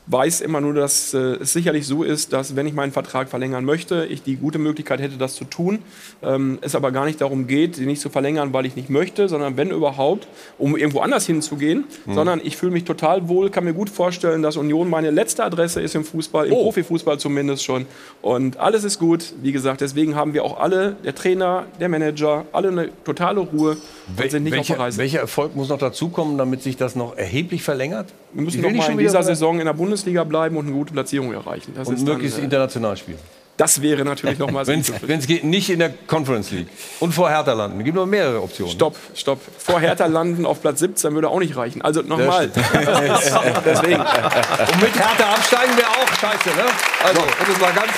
weiß 0.08 0.42
immer 0.42 0.60
nur, 0.62 0.74
dass 0.74 1.14
äh, 1.14 1.18
es 1.18 1.54
sicherlich 1.54 1.88
so 1.88 2.04
ist, 2.04 2.34
dass 2.34 2.56
wenn 2.56 2.68
ich 2.68 2.74
meinen 2.74 2.92
Vertrag 2.92 3.30
verlängern 3.30 3.64
möchte, 3.64 4.06
ich 4.06 4.22
die 4.22 4.36
gute 4.36 4.60
Möglichkeit 4.60 5.00
hätte, 5.00 5.18
das 5.18 5.36
zu 5.36 5.46
tun. 5.46 5.80
Ähm, 6.22 6.60
es 6.62 6.76
aber 6.76 6.92
gar 6.92 7.06
nicht 7.06 7.22
darum 7.22 7.48
geht, 7.48 7.76
sie 7.76 7.86
nicht 7.86 8.02
zu 8.02 8.10
verlängern, 8.10 8.54
weil 8.54 8.66
ich 8.66 8.76
nicht 8.76 8.90
möchte, 8.90 9.30
sondern 9.30 9.56
wenn 9.58 9.72
überhaupt, 9.72 10.28
um 10.58 10.76
irgendwo 10.76 11.00
anders 11.00 11.26
hinzugehen, 11.26 11.86
Hm. 12.06 12.16
sondern 12.16 12.42
ich 12.44 12.58
fühle 12.58 12.72
mich 12.72 12.84
total 12.84 13.28
wohl, 13.30 13.50
kann 13.50 13.64
mir 13.64 13.74
gut 13.74 13.90
vorstellen, 13.90 14.42
dass 14.42 14.58
Union 14.58 14.90
meine 14.90 15.12
letzte 15.12 15.44
Adresse 15.44 15.82
ist 15.82 15.96
im 15.96 16.04
Fußball, 16.04 16.48
im 16.48 16.54
Profifußball 16.54 17.18
zumindest 17.20 17.64
schon. 17.64 17.86
Und 18.22 18.58
alles 18.58 18.84
ist 18.84 19.00
gut. 19.00 19.34
Wie 19.42 19.52
gesagt, 19.52 19.82
deswegen 19.82 20.16
haben 20.16 20.34
wir 20.34 20.44
auch 20.44 20.60
alle, 20.60 20.96
der 21.04 21.16
Trainer, 21.16 21.66
der 21.80 21.90
Manager, 21.90 22.46
alle 22.52 22.70
eine 22.70 22.90
totale 23.04 23.40
Ruhe 23.40 23.78
und 24.18 24.32
sind 24.32 24.44
nicht 24.44 24.58
auf 24.58 24.68
der 24.68 24.80
Reise. 24.80 24.98
welcher 24.98 25.20
Erfolg 25.20 25.56
muss 25.56 25.70
noch 25.70 25.78
dazukommen, 25.80 26.38
damit 26.38 26.62
sich 26.62 26.78
das 26.78 26.96
noch 26.96 27.18
erheblich 27.18 27.64
verlängert? 27.64 28.08
Wir 28.34 28.44
müssen 28.44 28.62
noch 28.62 28.72
nicht 28.72 28.80
mal 28.80 28.92
in 28.92 28.98
dieser 28.98 29.24
Saison 29.24 29.60
in 29.60 29.66
der 29.66 29.74
Bundesliga 29.74 30.24
bleiben 30.24 30.58
und 30.58 30.66
eine 30.66 30.76
gute 30.76 30.94
Platzierung 30.94 31.34
erreichen. 31.34 31.74
Das 31.76 31.88
Und 31.88 31.96
ist 31.96 32.08
dann, 32.08 32.16
möglichst 32.16 32.40
äh, 32.40 32.44
international 32.44 32.98
spielen. 32.98 33.20
Das 33.56 33.84
wäre 33.84 34.04
natürlich 34.04 34.40
nochmal 34.40 34.66
Wenn 34.66 34.80
es 34.80 35.28
geht, 35.28 35.44
nicht 35.44 35.70
in 35.70 35.78
der 35.78 35.92
Conference 36.08 36.50
League. 36.50 36.68
Und 37.00 37.14
vor 37.14 37.30
Hertha 37.30 37.54
landen. 37.54 37.80
Es 37.80 37.86
gibt 37.86 37.96
noch 37.96 38.08
mehrere 38.08 38.42
Optionen. 38.42 38.74
Stopp, 38.74 38.96
stopp. 39.14 39.40
Vor 39.60 39.80
Hertha 39.80 40.08
landen 40.08 40.48
auf 40.48 40.62
Platz 40.62 40.80
17 40.80 41.14
würde 41.14 41.30
auch 41.30 41.40
nicht 41.40 41.56
reichen. 41.56 41.84
Also 41.84 42.02
nochmal. 42.02 42.50
Deswegen. 43.66 44.02
Und 44.02 44.82
mit 44.82 44.96
Hertha 44.96 45.34
absteigen 45.36 45.78
wäre 45.78 45.88
auch 45.88 46.08
scheiße, 46.20 46.50
ne? 46.50 46.66
Also, 47.06 47.22
um 47.22 47.54
es 47.54 47.62
mal 47.62 47.74
ganz 47.74 47.92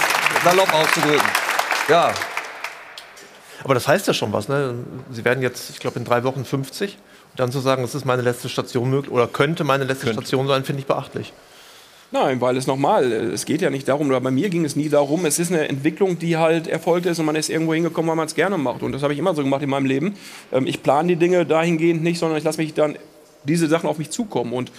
salopp 0.43 0.73
auszudrücken. 0.73 1.29
Ja. 1.87 2.13
Aber 3.63 3.73
das 3.73 3.87
heißt 3.87 4.07
ja 4.07 4.13
schon 4.13 4.33
was. 4.33 4.49
Ne? 4.49 4.75
Sie 5.11 5.23
werden 5.23 5.41
jetzt, 5.41 5.69
ich 5.69 5.79
glaube, 5.79 5.97
in 5.99 6.05
drei 6.05 6.25
Wochen 6.25 6.43
50. 6.43 6.97
Dann 7.35 7.51
zu 7.51 7.59
sagen, 7.59 7.81
das 7.81 7.95
ist 7.95 8.05
meine 8.05 8.21
letzte 8.21 8.49
Station 8.49 8.89
möglich 8.89 9.11
oder 9.11 9.27
könnte 9.27 9.63
meine 9.63 9.83
letzte 9.83 10.11
Station 10.11 10.47
sein, 10.47 10.63
finde 10.63 10.81
ich 10.81 10.87
beachtlich. 10.87 11.33
Nein, 12.11 12.39
weil 12.39 12.55
es 12.55 12.67
nochmal, 12.67 13.11
es 13.11 13.45
geht 13.45 13.61
ja 13.61 13.69
nicht 13.69 13.87
darum, 13.87 14.07
oder 14.07 14.21
bei 14.21 14.31
mir 14.31 14.49
ging 14.49 14.63
es 14.63 14.75
nie 14.75 14.89
darum, 14.89 15.25
es 15.25 15.39
ist 15.39 15.51
eine 15.51 15.67
Entwicklung, 15.67 16.17
die 16.19 16.37
halt 16.37 16.67
erfolgt 16.67 17.07
ist 17.07 17.19
und 17.19 17.25
man 17.25 17.35
ist 17.35 17.49
irgendwo 17.49 17.73
hingekommen, 17.73 18.07
weil 18.09 18.15
man 18.15 18.27
es 18.27 18.35
gerne 18.35 18.57
macht. 18.57 18.83
Und 18.83 18.91
das 18.91 19.03
habe 19.03 19.11
ich 19.11 19.19
immer 19.19 19.35
so 19.35 19.43
gemacht 19.43 19.63
in 19.63 19.69
meinem 19.69 19.85
Leben. 19.85 20.15
Ähm, 20.53 20.65
Ich 20.67 20.81
plane 20.83 21.09
die 21.09 21.15
Dinge 21.15 21.45
dahingehend 21.45 22.03
nicht, 22.03 22.19
sondern 22.19 22.37
ich 22.37 22.43
lasse 22.43 22.61
mich 22.61 22.73
dann 22.73 22.97
diese 23.43 23.67
Sachen 23.67 23.89
auf 23.89 23.97
mich 23.97 24.11
zukommen. 24.11 24.53
Und 24.53 24.71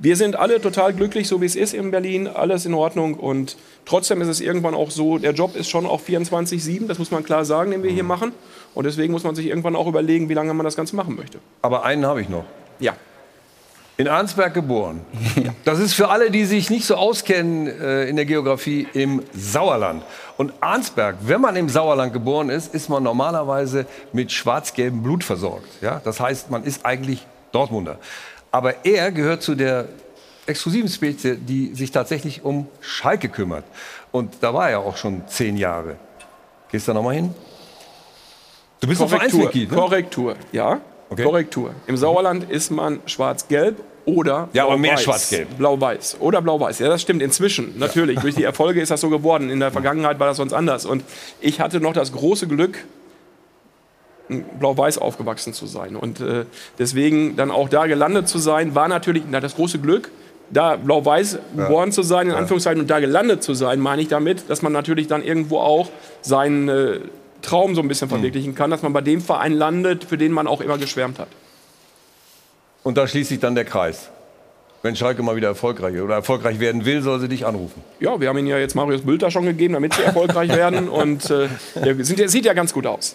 wir 0.00 0.16
sind 0.16 0.36
alle 0.36 0.60
total 0.60 0.92
glücklich, 0.92 1.26
so 1.28 1.40
wie 1.40 1.46
es 1.46 1.56
ist 1.56 1.74
in 1.74 1.90
Berlin, 1.90 2.28
alles 2.28 2.66
in 2.66 2.74
Ordnung. 2.74 3.14
Und 3.14 3.56
trotzdem 3.84 4.20
ist 4.22 4.28
es 4.28 4.40
irgendwann 4.40 4.74
auch 4.74 4.90
so, 4.90 5.18
der 5.18 5.32
Job 5.32 5.56
ist 5.56 5.68
schon 5.68 5.86
auch 5.86 6.00
24-7, 6.00 6.86
das 6.86 6.98
muss 6.98 7.10
man 7.10 7.24
klar 7.24 7.44
sagen, 7.44 7.70
den 7.70 7.82
wir 7.82 7.90
hier 7.90 8.04
machen. 8.04 8.32
Und 8.74 8.84
deswegen 8.84 9.12
muss 9.12 9.24
man 9.24 9.34
sich 9.34 9.46
irgendwann 9.46 9.76
auch 9.76 9.86
überlegen, 9.86 10.28
wie 10.28 10.34
lange 10.34 10.54
man 10.54 10.64
das 10.64 10.76
Ganze 10.76 10.96
machen 10.96 11.16
möchte. 11.16 11.38
Aber 11.62 11.84
einen 11.84 12.06
habe 12.06 12.20
ich 12.20 12.28
noch. 12.28 12.44
Ja. 12.78 12.94
In 13.96 14.08
Arnsberg 14.08 14.54
geboren. 14.54 15.00
Das 15.64 15.78
ist 15.78 15.92
für 15.92 16.08
alle, 16.08 16.30
die 16.30 16.46
sich 16.46 16.70
nicht 16.70 16.86
so 16.86 16.94
auskennen 16.94 17.66
äh, 17.66 18.04
in 18.04 18.16
der 18.16 18.24
Geografie, 18.24 18.88
im 18.94 19.22
Sauerland. 19.34 20.02
Und 20.38 20.54
Arnsberg, 20.60 21.16
wenn 21.20 21.40
man 21.40 21.54
im 21.54 21.68
Sauerland 21.68 22.12
geboren 22.12 22.48
ist, 22.48 22.74
ist 22.74 22.88
man 22.88 23.02
normalerweise 23.02 23.86
mit 24.12 24.32
schwarz-gelbem 24.32 25.02
Blut 25.02 25.22
versorgt. 25.22 25.68
Ja? 25.82 26.00
Das 26.02 26.18
heißt, 26.18 26.50
man 26.50 26.64
ist 26.64 26.86
eigentlich 26.86 27.26
Dortmunder. 27.52 27.98
Aber 28.50 28.86
er 28.86 29.12
gehört 29.12 29.42
zu 29.42 29.54
der 29.54 29.86
exklusiven 30.46 30.88
Spezie, 30.88 31.36
die 31.36 31.74
sich 31.74 31.90
tatsächlich 31.90 32.42
um 32.42 32.66
Schalke 32.80 33.28
kümmert. 33.28 33.64
Und 34.12 34.34
da 34.40 34.54
war 34.54 34.70
er 34.70 34.80
auch 34.80 34.96
schon 34.96 35.22
zehn 35.28 35.56
Jahre. 35.56 35.96
Gehst 36.70 36.88
du 36.88 36.92
da 36.92 36.94
nochmal 36.94 37.16
hin? 37.16 37.34
Du 38.80 38.88
bist 38.88 39.00
Korrektur, 39.00 39.18
Vereinsmitglied, 39.18 39.70
ne? 39.70 39.76
Korrektur, 39.76 40.34
ja. 40.52 40.80
Korrektur. 41.14 41.74
Im 41.86 41.96
Sauerland 41.96 42.50
ist 42.50 42.70
man 42.70 43.00
schwarz-gelb 43.06 43.76
oder 44.04 44.48
Ja, 44.52 44.64
aber 44.64 44.76
mehr 44.78 44.92
blau-weiß. 44.92 45.04
schwarz-gelb. 45.04 45.58
Blau-weiß 45.58 46.16
oder 46.20 46.40
blau-weiß. 46.40 46.78
Ja, 46.78 46.88
das 46.88 47.02
stimmt 47.02 47.20
inzwischen. 47.22 47.78
Natürlich. 47.78 48.18
Durch 48.20 48.36
die 48.36 48.44
Erfolge 48.44 48.80
ist 48.80 48.90
das 48.90 49.00
so 49.00 49.10
geworden. 49.10 49.50
In 49.50 49.60
der 49.60 49.70
Vergangenheit 49.72 50.18
war 50.18 50.28
das 50.28 50.36
sonst 50.38 50.52
anders. 50.52 50.86
Und 50.86 51.04
ich 51.40 51.60
hatte 51.60 51.80
noch 51.80 51.92
das 51.92 52.12
große 52.12 52.46
Glück, 52.46 52.78
blau-weiß 54.60 54.98
aufgewachsen 54.98 55.52
zu 55.52 55.66
sein. 55.66 55.96
Und 55.96 56.20
äh, 56.20 56.44
deswegen 56.78 57.36
dann 57.36 57.50
auch 57.50 57.68
da 57.68 57.86
gelandet 57.86 58.28
zu 58.28 58.38
sein, 58.38 58.74
war 58.74 58.88
natürlich 58.88 59.24
na, 59.28 59.40
das 59.40 59.56
große 59.56 59.80
Glück, 59.80 60.10
da 60.50 60.76
blau-weiß 60.76 61.38
geboren 61.56 61.92
zu 61.92 62.02
sein, 62.02 62.28
in 62.28 62.34
Anführungszeichen, 62.34 62.80
und 62.80 62.90
da 62.90 63.00
gelandet 63.00 63.42
zu 63.42 63.54
sein, 63.54 63.80
meine 63.80 64.02
ich 64.02 64.08
damit, 64.08 64.48
dass 64.48 64.62
man 64.62 64.72
natürlich 64.72 65.08
dann 65.08 65.22
irgendwo 65.22 65.58
auch 65.58 65.88
seinen 66.22 66.68
äh, 66.68 67.00
Traum 67.42 67.74
so 67.74 67.82
ein 67.82 67.88
bisschen 67.88 68.08
verwirklichen 68.08 68.54
kann, 68.54 68.70
dass 68.70 68.82
man 68.82 68.92
bei 68.92 69.00
dem 69.00 69.20
Verein 69.20 69.52
landet, 69.52 70.04
für 70.04 70.18
den 70.18 70.32
man 70.32 70.46
auch 70.46 70.60
immer 70.60 70.78
geschwärmt 70.78 71.18
hat. 71.18 71.28
Und 72.82 72.96
da 72.96 73.06
schließt 73.06 73.28
sich 73.28 73.40
dann 73.40 73.54
der 73.54 73.64
Kreis. 73.64 74.10
Wenn 74.82 74.96
Schalke 74.96 75.22
mal 75.22 75.36
wieder 75.36 75.48
erfolgreich 75.48 76.00
oder 76.00 76.14
erfolgreich 76.14 76.58
werden 76.58 76.86
will, 76.86 77.02
soll 77.02 77.20
sie 77.20 77.28
dich 77.28 77.44
anrufen. 77.44 77.84
Ja, 78.00 78.18
wir 78.18 78.28
haben 78.28 78.38
ihnen 78.38 78.48
ja 78.48 78.58
jetzt 78.58 78.74
Marius 78.74 79.02
Bülter 79.02 79.30
schon 79.30 79.44
gegeben, 79.44 79.74
damit 79.74 79.92
sie 79.92 80.02
erfolgreich 80.02 80.48
werden. 80.48 80.88
Und 80.88 81.30
äh, 81.30 81.48
der 81.74 82.02
sind, 82.02 82.18
der 82.18 82.30
sieht 82.30 82.46
ja 82.46 82.54
ganz 82.54 82.72
gut 82.72 82.86
aus. 82.86 83.14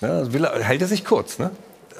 Ja, 0.00 0.32
will 0.32 0.46
hält 0.46 0.82
er 0.82 0.88
sich 0.88 1.04
kurz, 1.04 1.38
ne? 1.38 1.50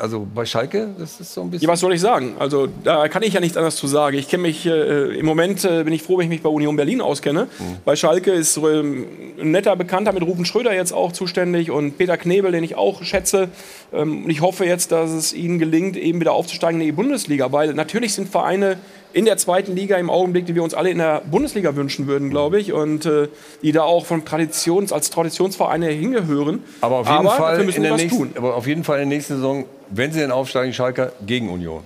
Also 0.01 0.27
bei 0.35 0.45
Schalke, 0.47 0.89
das 0.99 1.21
ist 1.21 1.35
so 1.35 1.43
ein 1.43 1.51
bisschen. 1.51 1.67
Ja, 1.67 1.73
was 1.73 1.81
soll 1.81 1.93
ich 1.93 2.01
sagen? 2.01 2.35
Also 2.39 2.69
da 2.85 3.09
kann 3.09 3.23
ich 3.23 3.35
ja 3.35 3.41
nichts 3.41 3.57
anderes 3.57 3.77
zu 3.77 3.87
sagen. 3.87 4.17
Ich 4.17 4.29
kenne 4.29 4.43
mich 4.43 4.67
äh, 4.67 5.19
im 5.19 5.27
Moment 5.27 5.65
äh, 5.65 5.85
bin 5.85 5.93
ich 5.93 6.03
froh, 6.03 6.19
wenn 6.19 6.25
ich 6.25 6.31
mich 6.31 6.43
bei 6.43 6.49
Union 6.49 6.77
Berlin 6.77 7.01
auskenne. 7.01 7.49
Bei 7.85 7.97
Schalke 7.97 8.33
ist 8.33 8.57
ähm, 8.57 9.07
ein 9.41 9.51
netter 9.51 9.77
Bekannter 9.77 10.13
mit 10.13 10.23
Rufen 10.23 10.45
Schröder 10.45 10.75
jetzt 10.75 10.93
auch 10.93 11.13
zuständig 11.13 11.71
und 11.71 11.99
Peter 11.99 12.17
Knebel, 12.17 12.53
den 12.53 12.65
ich 12.65 12.77
auch 12.77 13.03
schätze. 13.03 13.49
Ähm, 13.93 14.25
und 14.25 14.31
ich 14.31 14.41
hoffe 14.41 14.65
jetzt, 14.65 14.93
dass 14.93 15.11
es 15.11 15.33
ihnen 15.33 15.59
gelingt, 15.59 15.97
eben 15.97 16.21
wieder 16.21 16.33
aufzusteigen 16.33 16.81
in 16.81 16.87
die 16.87 16.93
Bundesliga, 16.93 17.53
weil 17.53 17.75
natürlich 17.75 18.15
sind 18.15 18.29
Vereine 18.29 18.79
in 19.13 19.25
der 19.25 19.37
zweiten 19.37 19.75
Liga 19.75 19.97
im 19.97 20.09
Augenblick, 20.11 20.47
die 20.47 20.55
wir 20.55 20.63
uns 20.63 20.75
alle 20.75 20.91
in 20.91 20.99
der 20.99 21.23
Bundesliga 21.31 21.75
wünschen 21.77 22.07
würden, 22.07 22.31
glaube 22.31 22.61
ich, 22.61 22.73
und 22.73 23.07
äh, 23.07 23.29
die 23.63 23.73
da 23.73 23.83
auch 23.83 24.07
von 24.07 24.25
Traditions 24.25 24.93
als 24.93 25.11
Traditionsvereine 25.11 25.89
hingehören. 25.89 26.63
aber 26.81 26.97
auf 26.99 27.09
jeden 27.09 27.25
dafür 27.25 27.39
Fall 27.39 27.61
in 27.61 27.83
der 27.83 27.97
nächsten, 27.97 28.19
tun. 28.19 28.33
aber 28.37 28.55
auf 28.57 28.67
jeden 28.67 28.85
Fall 28.85 29.01
in 29.01 29.09
der 29.09 29.17
nächsten 29.19 29.35
Saison, 29.37 29.65
wenn 29.91 30.13
sie 30.13 30.21
denn 30.21 30.31
aufsteigen, 30.31 30.73
Schalke 30.73 31.13
gegen 31.27 31.49
Union. 31.51 31.83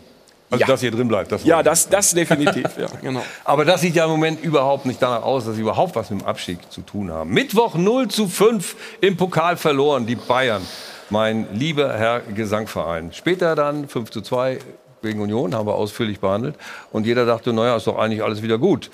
Also 0.51 0.61
Ja. 0.61 0.67
dass 0.69 0.83
ihr 0.83 0.91
drin 0.91 1.09
bleibt. 1.09 1.33
Das 1.33 1.43
Ja, 1.45 1.63
das, 1.63 1.89
das 1.89 2.11
definitiv. 2.13 2.65
ja, 2.79 2.87
genau. 3.03 3.23
Aber 3.45 3.65
das 3.65 3.81
sieht 3.81 3.95
ja 3.97 4.05
im 4.05 4.11
Moment 4.11 4.45
überhaupt 4.45 4.85
nicht 4.87 5.01
danach 5.03 5.23
aus, 5.23 5.47
dass 5.47 5.55
sie 5.57 5.63
überhaupt 5.63 5.97
was 5.97 6.11
mit 6.11 6.21
dem 6.21 6.27
Abstieg 6.27 6.59
zu 6.71 6.83
tun 6.83 7.11
haben. 7.11 7.31
Mittwoch 7.31 7.75
0 7.77 8.09
zu 8.09 8.29
5 8.29 8.77
im 9.01 9.17
Pokal 9.17 9.57
verloren, 9.57 10.07
die 10.07 10.17
Bayern. 10.17 10.63
Mein 11.11 11.47
lieber 11.55 11.93
Herr 11.95 12.21
Gesangverein. 12.21 13.13
Später 13.13 13.55
dann 13.55 13.89
5 13.89 14.11
zu 14.11 14.21
2 14.21 14.59
gegen 15.05 15.21
Union, 15.21 15.55
haben 15.55 15.67
wir 15.67 15.75
ausführlich 15.75 16.19
behandelt. 16.19 16.57
Und 16.91 17.07
jeder 17.07 17.27
dachte, 17.27 17.53
naja, 17.53 17.77
ist 17.77 17.87
doch 17.87 17.99
eigentlich 17.99 18.23
alles 18.23 18.43
wieder 18.43 18.59
gut. 18.59 18.91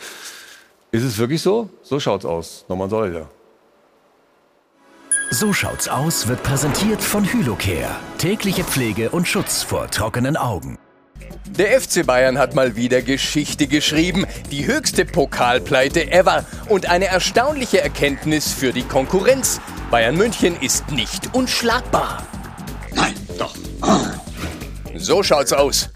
Ist 0.92 1.04
es 1.04 1.18
wirklich 1.18 1.40
so? 1.40 1.70
So 1.82 2.00
schaut's 2.00 2.24
aus. 2.24 2.64
Nochmal 2.68 2.90
soll 2.90 3.14
ja. 3.14 3.28
So 5.32 5.52
schaut's 5.52 5.86
aus 5.86 6.26
wird 6.26 6.42
präsentiert 6.42 7.00
von 7.00 7.24
Hylocare. 7.24 7.96
Tägliche 8.18 8.64
Pflege 8.64 9.10
und 9.10 9.28
Schutz 9.28 9.62
vor 9.62 9.88
trockenen 9.88 10.36
Augen. 10.36 10.76
Der 11.46 11.80
FC 11.80 12.04
Bayern 12.04 12.38
hat 12.38 12.56
mal 12.56 12.74
wieder 12.74 13.00
Geschichte 13.02 13.68
geschrieben. 13.68 14.26
Die 14.50 14.66
höchste 14.66 15.04
Pokalpleite 15.04 16.10
ever. 16.10 16.44
Und 16.68 16.86
eine 16.86 17.06
erstaunliche 17.06 17.80
Erkenntnis 17.80 18.52
für 18.52 18.72
die 18.72 18.82
Konkurrenz. 18.82 19.60
Bayern 19.90 20.16
München 20.16 20.56
ist 20.60 20.90
nicht 20.90 21.32
unschlagbar. 21.32 22.26
Nein, 22.94 23.14
doch. 23.38 23.54
So 25.00 25.22
schaut's 25.22 25.54
aus. 25.54 25.88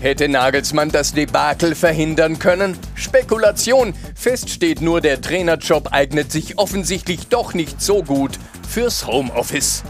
Hätte 0.00 0.28
Nagelsmann 0.28 0.90
das 0.90 1.12
Debakel 1.12 1.74
verhindern 1.74 2.38
können? 2.38 2.78
Spekulation. 2.94 3.94
Fest 4.14 4.48
steht 4.48 4.80
nur, 4.80 5.00
der 5.00 5.20
Trainerjob 5.20 5.88
eignet 5.92 6.30
sich 6.30 6.56
offensichtlich 6.56 7.26
doch 7.26 7.52
nicht 7.52 7.82
so 7.82 8.04
gut 8.04 8.38
fürs 8.68 9.08
Homeoffice. 9.08 9.82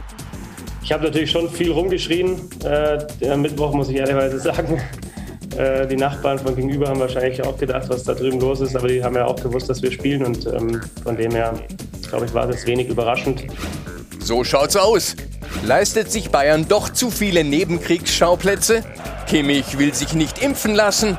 Ich 0.82 0.90
habe 0.92 1.04
natürlich 1.04 1.30
schon 1.30 1.50
viel 1.50 1.72
rumgeschrien. 1.72 2.40
Äh, 2.64 3.28
am 3.30 3.42
Mittwoch 3.42 3.74
muss 3.74 3.90
ich 3.90 3.96
ehrlicherweise 3.96 4.40
sagen. 4.40 4.80
Äh, 5.58 5.86
die 5.86 5.96
Nachbarn 5.96 6.38
von 6.38 6.56
gegenüber 6.56 6.88
haben 6.88 7.00
wahrscheinlich 7.00 7.42
auch 7.44 7.58
gedacht, 7.58 7.90
was 7.90 8.04
da 8.04 8.14
drüben 8.14 8.40
los 8.40 8.62
ist, 8.62 8.74
aber 8.74 8.88
die 8.88 9.04
haben 9.04 9.14
ja 9.14 9.26
auch 9.26 9.36
gewusst, 9.36 9.68
dass 9.68 9.82
wir 9.82 9.92
spielen 9.92 10.24
und 10.24 10.46
ähm, 10.46 10.80
von 11.02 11.16
dem 11.16 11.32
her, 11.32 11.52
glaube 12.08 12.24
ich, 12.24 12.32
war 12.32 12.48
es 12.48 12.66
wenig 12.66 12.88
überraschend. 12.88 13.44
So 14.20 14.42
schaut's 14.42 14.76
aus. 14.76 15.16
Leistet 15.62 16.10
sich 16.10 16.30
Bayern 16.30 16.66
doch 16.68 16.88
zu 16.90 17.10
viele 17.10 17.44
Nebenkriegsschauplätze? 17.44 18.84
Kimmich 19.26 19.78
will 19.78 19.94
sich 19.94 20.14
nicht 20.14 20.38
impfen 20.38 20.74
lassen. 20.74 21.18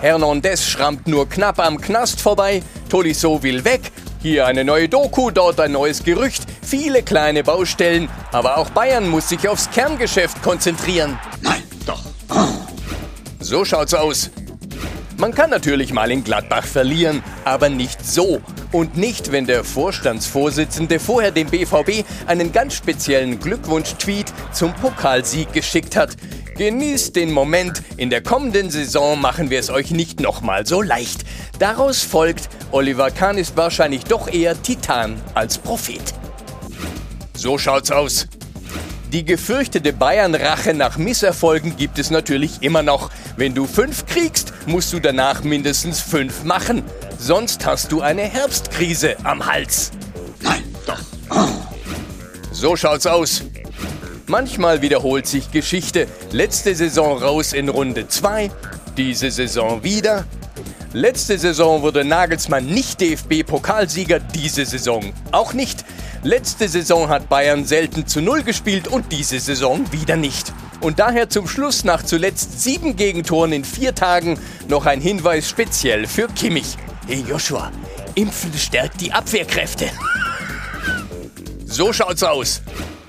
Hernandez 0.00 0.66
schrammt 0.66 1.06
nur 1.06 1.28
knapp 1.28 1.58
am 1.58 1.80
Knast 1.80 2.20
vorbei. 2.20 2.62
Tolisso 2.88 3.42
will 3.42 3.64
weg. 3.64 3.80
Hier 4.20 4.46
eine 4.46 4.64
neue 4.64 4.88
Doku, 4.88 5.30
dort 5.30 5.60
ein 5.60 5.72
neues 5.72 6.04
Gerücht. 6.04 6.44
Viele 6.62 7.02
kleine 7.02 7.44
Baustellen. 7.44 8.08
Aber 8.30 8.58
auch 8.58 8.70
Bayern 8.70 9.08
muss 9.08 9.28
sich 9.28 9.48
aufs 9.48 9.70
Kerngeschäft 9.70 10.42
konzentrieren. 10.42 11.18
Nein, 11.40 11.62
doch. 11.86 12.02
So 13.40 13.64
schaut's 13.64 13.94
aus. 13.94 14.30
Man 15.18 15.34
kann 15.34 15.50
natürlich 15.50 15.92
mal 15.92 16.10
in 16.10 16.24
Gladbach 16.24 16.64
verlieren, 16.64 17.22
aber 17.44 17.68
nicht 17.68 18.04
so. 18.04 18.40
Und 18.72 18.96
nicht, 18.96 19.32
wenn 19.32 19.46
der 19.46 19.64
Vorstandsvorsitzende 19.64 20.98
vorher 20.98 21.30
dem 21.30 21.48
BVB 21.48 22.04
einen 22.26 22.52
ganz 22.52 22.74
speziellen 22.74 23.38
Glückwunsch-Tweet 23.38 24.32
zum 24.52 24.72
Pokalsieg 24.72 25.52
geschickt 25.52 25.94
hat. 25.94 26.16
Genießt 26.56 27.14
den 27.14 27.30
Moment, 27.30 27.82
in 27.98 28.08
der 28.08 28.22
kommenden 28.22 28.70
Saison 28.70 29.20
machen 29.20 29.50
wir 29.50 29.58
es 29.58 29.68
euch 29.68 29.90
nicht 29.90 30.20
nochmal 30.20 30.66
so 30.66 30.80
leicht. 30.80 31.24
Daraus 31.58 32.02
folgt, 32.02 32.48
Oliver 32.70 33.10
Kahn 33.10 33.36
ist 33.36 33.56
wahrscheinlich 33.56 34.04
doch 34.04 34.26
eher 34.26 34.60
Titan 34.62 35.20
als 35.34 35.58
Prophet. 35.58 36.02
So 37.36 37.58
schaut's 37.58 37.90
aus. 37.90 38.26
Die 39.12 39.26
gefürchtete 39.26 39.92
Bayern-Rache 39.92 40.72
nach 40.72 40.96
Misserfolgen 40.96 41.76
gibt 41.76 41.98
es 41.98 42.10
natürlich 42.10 42.62
immer 42.62 42.82
noch. 42.82 43.10
Wenn 43.36 43.54
du 43.54 43.66
fünf 43.66 44.06
kriegst, 44.06 44.54
musst 44.64 44.90
du 44.94 45.00
danach 45.00 45.44
mindestens 45.44 46.00
fünf 46.00 46.44
machen. 46.44 46.82
Sonst 47.18 47.66
hast 47.66 47.92
du 47.92 48.00
eine 48.00 48.22
Herbstkrise 48.22 49.16
am 49.22 49.44
Hals. 49.44 49.90
Nein, 50.40 50.62
doch. 50.86 50.98
So 52.52 52.74
schaut's 52.74 53.06
aus. 53.06 53.42
Manchmal 54.28 54.80
wiederholt 54.80 55.26
sich 55.26 55.50
Geschichte. 55.50 56.06
Letzte 56.30 56.74
Saison 56.74 57.18
raus 57.18 57.52
in 57.52 57.68
Runde 57.68 58.08
2, 58.08 58.50
Diese 58.96 59.30
Saison 59.30 59.84
wieder. 59.84 60.24
Letzte 60.94 61.38
Saison 61.38 61.80
wurde 61.80 62.04
Nagelsmann 62.04 62.66
nicht 62.66 63.00
DFB-Pokalsieger, 63.00 64.20
diese 64.20 64.66
Saison 64.66 65.14
auch 65.30 65.54
nicht. 65.54 65.86
Letzte 66.22 66.68
Saison 66.68 67.08
hat 67.08 67.30
Bayern 67.30 67.64
selten 67.64 68.06
zu 68.06 68.20
Null 68.20 68.42
gespielt 68.42 68.88
und 68.88 69.10
diese 69.10 69.40
Saison 69.40 69.90
wieder 69.90 70.16
nicht. 70.16 70.52
Und 70.82 70.98
daher 70.98 71.30
zum 71.30 71.48
Schluss 71.48 71.84
nach 71.84 72.02
zuletzt 72.02 72.60
sieben 72.60 72.94
Gegentoren 72.94 73.52
in 73.52 73.64
vier 73.64 73.94
Tagen 73.94 74.38
noch 74.68 74.84
ein 74.84 75.00
Hinweis 75.00 75.48
speziell 75.48 76.06
für 76.06 76.28
Kimmich. 76.28 76.76
Hey 77.06 77.24
Joshua, 77.26 77.72
Impfen 78.14 78.52
stärkt 78.52 79.00
die 79.00 79.12
Abwehrkräfte. 79.12 79.86
So 81.64 81.94
schaut's 81.94 82.22
aus. 82.22 82.60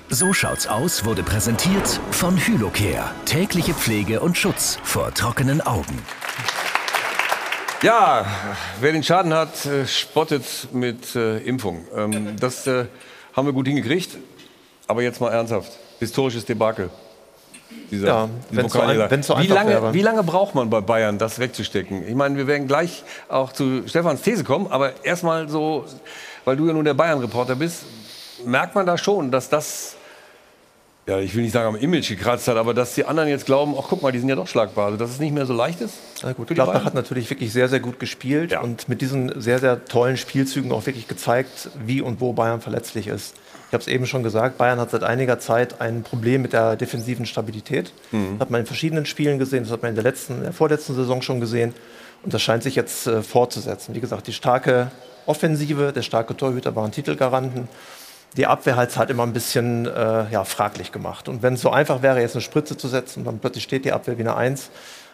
So 0.08 0.32
schaut's 0.32 0.66
aus 0.66 1.04
wurde 1.04 1.22
präsentiert 1.22 2.00
von 2.12 2.38
Hylocare. 2.38 3.10
Tägliche 3.26 3.74
Pflege 3.74 4.20
und 4.20 4.38
Schutz 4.38 4.78
vor 4.82 5.12
trockenen 5.12 5.60
Augen. 5.60 5.98
Ja, 7.84 8.24
wer 8.80 8.92
den 8.92 9.02
Schaden 9.02 9.34
hat, 9.34 9.66
äh, 9.66 9.86
spottet 9.86 10.42
mit 10.72 11.14
äh, 11.14 11.36
Impfung. 11.40 11.84
Ähm, 11.94 12.34
das 12.40 12.66
äh, 12.66 12.86
haben 13.34 13.46
wir 13.46 13.52
gut 13.52 13.66
hingekriegt. 13.68 14.16
Aber 14.86 15.02
jetzt 15.02 15.20
mal 15.20 15.30
ernsthaft. 15.30 15.70
Historisches 15.98 16.46
Debakel. 16.46 16.88
Dieser, 17.90 18.06
Ja, 18.06 18.28
wenn's 18.50 18.72
so 18.72 18.80
ein- 18.80 19.22
so 19.22 19.38
wie, 19.38 19.46
lange, 19.48 19.70
wäre. 19.70 19.92
wie 19.92 20.00
lange 20.00 20.22
braucht 20.22 20.54
man 20.54 20.70
bei 20.70 20.80
Bayern, 20.80 21.18
das 21.18 21.38
wegzustecken? 21.38 22.08
Ich 22.08 22.14
meine, 22.14 22.38
wir 22.38 22.46
werden 22.46 22.66
gleich 22.66 23.02
auch 23.28 23.52
zu 23.52 23.86
Stefans 23.86 24.22
These 24.22 24.44
kommen. 24.44 24.66
Aber 24.70 25.04
erstmal 25.04 25.50
so, 25.50 25.84
weil 26.46 26.56
du 26.56 26.66
ja 26.66 26.72
nun 26.72 26.86
der 26.86 26.94
Bayern-Reporter 26.94 27.54
bist, 27.56 27.82
merkt 28.46 28.74
man 28.74 28.86
da 28.86 28.96
schon, 28.96 29.30
dass 29.30 29.50
das 29.50 29.96
ja, 31.06 31.18
ich 31.18 31.34
will 31.34 31.42
nicht 31.42 31.52
sagen 31.52 31.68
am 31.68 31.76
Image 31.76 32.08
gekratzt 32.08 32.48
hat, 32.48 32.56
aber 32.56 32.72
dass 32.72 32.94
die 32.94 33.04
anderen 33.04 33.28
jetzt 33.28 33.44
glauben, 33.44 33.74
ach 33.78 33.84
guck 33.88 34.00
mal, 34.02 34.10
die 34.10 34.18
sind 34.18 34.28
ja 34.28 34.36
doch 34.36 34.46
schlagbar, 34.46 34.86
also 34.86 34.96
dass 34.96 35.10
es 35.10 35.18
nicht 35.18 35.34
mehr 35.34 35.44
so 35.44 35.52
leicht 35.52 35.80
ist. 35.82 35.94
Na 36.22 36.32
gut, 36.32 36.48
Gladbach 36.48 36.72
Bayern? 36.72 36.84
hat 36.86 36.94
natürlich 36.94 37.28
wirklich 37.28 37.52
sehr, 37.52 37.68
sehr 37.68 37.80
gut 37.80 38.00
gespielt 38.00 38.56
und 38.62 38.88
mit 38.88 39.02
diesen 39.02 39.40
sehr, 39.40 39.58
sehr 39.58 39.84
tollen 39.84 40.16
Spielzügen 40.16 40.72
auch 40.72 40.86
wirklich 40.86 41.06
gezeigt, 41.06 41.68
wie 41.84 42.00
und 42.00 42.20
wo 42.20 42.32
Bayern 42.32 42.62
verletzlich 42.62 43.08
ist. 43.08 43.34
Ich 43.68 43.74
habe 43.74 43.82
es 43.82 43.88
eben 43.88 44.06
schon 44.06 44.22
gesagt, 44.22 44.56
Bayern 44.56 44.80
hat 44.80 44.90
seit 44.90 45.02
einiger 45.02 45.38
Zeit 45.38 45.80
ein 45.80 46.04
Problem 46.04 46.42
mit 46.42 46.52
der 46.52 46.76
defensiven 46.76 47.26
Stabilität. 47.26 47.92
Mhm. 48.12 48.38
Das 48.38 48.40
hat 48.46 48.50
man 48.50 48.60
in 48.60 48.66
verschiedenen 48.66 49.04
Spielen 49.04 49.38
gesehen, 49.38 49.64
das 49.64 49.72
hat 49.72 49.82
man 49.82 49.90
in 49.90 49.96
der, 49.96 50.04
letzten, 50.04 50.36
in 50.36 50.42
der 50.44 50.52
vorletzten 50.52 50.94
Saison 50.94 51.20
schon 51.20 51.40
gesehen. 51.40 51.74
Und 52.22 52.32
das 52.32 52.40
scheint 52.40 52.62
sich 52.62 52.76
jetzt 52.76 53.06
äh, 53.06 53.22
fortzusetzen. 53.22 53.94
Wie 53.94 54.00
gesagt, 54.00 54.26
die 54.26 54.32
starke 54.32 54.90
Offensive, 55.26 55.92
der 55.92 56.02
starke 56.02 56.36
Torhüter 56.36 56.74
waren 56.74 56.92
Titelgaranten. 56.92 57.68
Die 58.36 58.46
Abwehr 58.46 58.76
hat 58.76 58.90
es 58.90 58.96
halt 58.96 59.10
immer 59.10 59.22
ein 59.22 59.32
bisschen 59.32 59.86
äh, 59.86 60.28
ja, 60.30 60.44
fraglich 60.44 60.90
gemacht. 60.92 61.28
Und 61.28 61.42
wenn 61.42 61.54
es 61.54 61.60
so 61.60 61.70
einfach 61.70 62.02
wäre, 62.02 62.20
jetzt 62.20 62.34
eine 62.34 62.42
Spritze 62.42 62.76
zu 62.76 62.88
setzen, 62.88 63.24
dann 63.24 63.38
plötzlich 63.38 63.62
steht 63.64 63.84
die 63.84 63.92
Abwehr 63.92 64.18
wie 64.18 64.22
eine 64.22 64.34
Eins. 64.36 64.70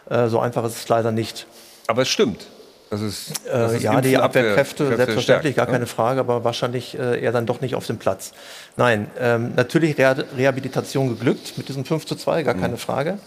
Äh, 0.09 0.27
so 0.27 0.39
einfach 0.39 0.63
ist 0.65 0.75
es 0.77 0.87
leider 0.89 1.11
nicht. 1.11 1.45
Aber 1.87 2.01
es 2.01 2.09
stimmt. 2.09 2.47
Das 2.89 2.99
ist, 2.99 3.31
das 3.49 3.71
Äh, 3.73 3.77
ist 3.77 3.83
ja, 3.83 4.01
die 4.01 4.17
Abwehrkräfte, 4.17 4.83
Abwehr- 4.85 4.97
selbstverständlich, 4.97 5.55
gar 5.55 5.65
stärkt, 5.65 5.71
ne? 5.71 5.77
keine 5.77 5.85
Frage, 5.87 6.19
aber 6.19 6.43
wahrscheinlich 6.43 6.97
äh, 6.99 7.21
eher 7.21 7.31
dann 7.31 7.45
doch 7.45 7.61
nicht 7.61 7.75
auf 7.75 7.85
dem 7.87 7.97
Platz. 7.97 8.31
Nein, 8.75 9.09
ähm, 9.19 9.53
natürlich 9.55 9.97
Re 9.97 10.25
Rehabilitation 10.35 11.07
geglückt 11.09 11.57
mit 11.57 11.69
diesem 11.69 11.85
5 11.85 12.05
zu 12.05 12.15
2, 12.15 12.43
gar 12.43 12.55
Mhm. 12.55 12.61
keine 12.61 12.77
Frage. 12.77 13.17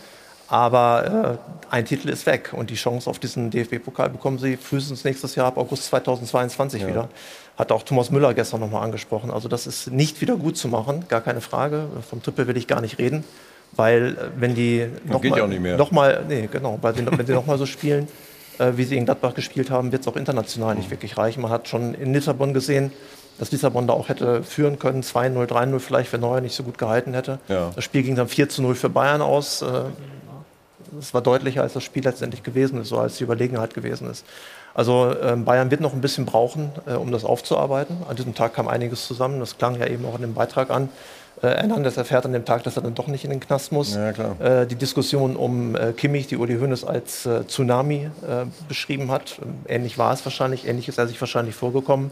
Aber 0.48 1.38
äh, 1.70 1.74
ein 1.74 1.84
Titel 1.86 2.08
ist 2.08 2.26
weg 2.26 2.52
und 2.52 2.70
die 2.70 2.74
Chance 2.74 3.08
auf 3.08 3.18
diesen 3.18 3.50
DFB-Pokal 3.50 4.10
bekommen 4.10 4.38
sie 4.38 4.56
frühestens 4.56 5.04
nächstes 5.04 5.34
Jahr 5.34 5.46
ab 5.46 5.56
August 5.58 5.86
2022 5.86 6.82
Ja. 6.82 6.88
wieder. 6.88 7.08
Hat 7.56 7.72
auch 7.72 7.82
Thomas 7.82 8.10
Müller 8.10 8.34
gestern 8.34 8.60
nochmal 8.60 8.82
angesprochen. 8.82 9.30
Also 9.30 9.48
das 9.48 9.66
ist 9.66 9.90
nicht 9.90 10.20
wieder 10.20 10.36
gut 10.36 10.56
zu 10.56 10.68
machen, 10.68 11.04
gar 11.08 11.20
keine 11.20 11.40
Frage. 11.40 11.86
Vom 12.08 12.22
Triple 12.22 12.46
will 12.46 12.56
ich 12.56 12.66
gar 12.66 12.80
nicht 12.80 12.98
reden, 12.98 13.24
weil 13.72 14.16
äh, 14.18 14.40
wenn 14.40 14.54
die 14.54 14.86
noch 15.06 15.22
geht 15.22 15.30
mal, 15.32 15.38
ja 15.38 15.44
auch 15.44 15.48
nicht 15.48 15.62
mehr. 15.62 15.76
Noch 15.76 15.90
mal, 15.92 16.24
nee, 16.28 16.48
genau, 16.50 16.78
weil 16.82 16.94
sie, 16.94 17.06
wenn 17.06 17.26
sie 17.26 17.32
nochmal 17.32 17.56
so 17.58 17.64
spielen, 17.66 18.06
äh, 18.58 18.72
wie 18.76 18.84
sie 18.84 18.96
in 18.96 19.06
Gladbach 19.06 19.34
gespielt 19.34 19.70
haben, 19.70 19.92
wird 19.92 20.02
es 20.02 20.08
auch 20.08 20.16
international 20.16 20.74
nicht 20.74 20.90
wirklich 20.90 21.16
reichen. 21.16 21.40
Man 21.40 21.50
hat 21.50 21.68
schon 21.68 21.94
in 21.94 22.12
Lissabon 22.12 22.52
gesehen, 22.52 22.92
dass 23.38 23.50
Lissabon 23.50 23.86
da 23.86 23.94
auch 23.94 24.08
hätte 24.10 24.42
führen 24.44 24.78
können, 24.78 25.02
2-0, 25.02 25.46
3-0 25.46 25.78
vielleicht, 25.80 26.12
wenn 26.12 26.20
Neuer 26.20 26.40
nicht 26.40 26.54
so 26.54 26.62
gut 26.64 26.76
gehalten 26.78 27.14
hätte. 27.14 27.38
Ja. 27.48 27.70
Das 27.74 27.82
Spiel 27.82 28.02
ging 28.02 28.14
dann 28.14 28.28
4 28.28 28.48
0 28.58 28.74
für 28.74 28.90
Bayern 28.90 29.22
aus. 29.22 29.62
Äh, 29.62 29.66
Das 30.96 31.14
war 31.14 31.20
deutlicher, 31.20 31.62
als 31.62 31.72
das 31.72 31.82
Spiel 31.82 32.04
letztendlich 32.04 32.42
gewesen 32.42 32.80
ist, 32.80 32.88
so 32.88 32.98
als 32.98 33.16
die 33.16 33.24
Überlegenheit 33.24 33.74
gewesen 33.74 34.10
ist. 34.10 34.24
Also 34.74 35.14
ähm, 35.22 35.44
Bayern 35.44 35.70
wird 35.70 35.80
noch 35.80 35.92
ein 35.92 36.00
bisschen 36.00 36.26
brauchen, 36.26 36.70
äh, 36.86 36.94
um 36.94 37.12
das 37.12 37.24
aufzuarbeiten. 37.24 37.98
An 38.08 38.16
diesem 38.16 38.34
Tag 38.34 38.54
kam 38.54 38.66
einiges 38.66 39.06
zusammen. 39.06 39.38
Das 39.40 39.56
klang 39.56 39.78
ja 39.78 39.86
eben 39.86 40.04
auch 40.04 40.16
in 40.16 40.22
dem 40.22 40.34
Beitrag 40.34 40.70
an. 40.70 40.88
Äh, 41.42 41.48
Hernandez 41.48 41.96
erfährt 41.96 42.24
an 42.24 42.32
dem 42.32 42.44
Tag, 42.44 42.64
dass 42.64 42.76
er 42.76 42.82
dann 42.82 42.94
doch 42.94 43.06
nicht 43.06 43.24
in 43.24 43.30
den 43.30 43.40
Knast 43.40 43.70
muss. 43.70 43.94
Ja. 43.94 44.10
Äh, 44.62 44.66
die 44.66 44.74
Diskussion 44.74 45.36
um 45.36 45.76
äh, 45.76 45.92
Kimmich, 45.92 46.26
die 46.26 46.36
Uli 46.36 46.58
Hoeneß 46.58 46.84
als 46.84 47.26
äh, 47.26 47.46
Tsunami 47.46 48.10
äh, 48.26 48.46
beschrieben 48.66 49.10
hat. 49.10 49.38
Ähnlich 49.68 49.96
war 49.96 50.12
es 50.12 50.24
wahrscheinlich, 50.24 50.66
ähnlich 50.66 50.88
ist 50.88 50.98
er 50.98 51.06
sich 51.06 51.20
wahrscheinlich 51.20 51.54
vorgekommen. 51.54 52.10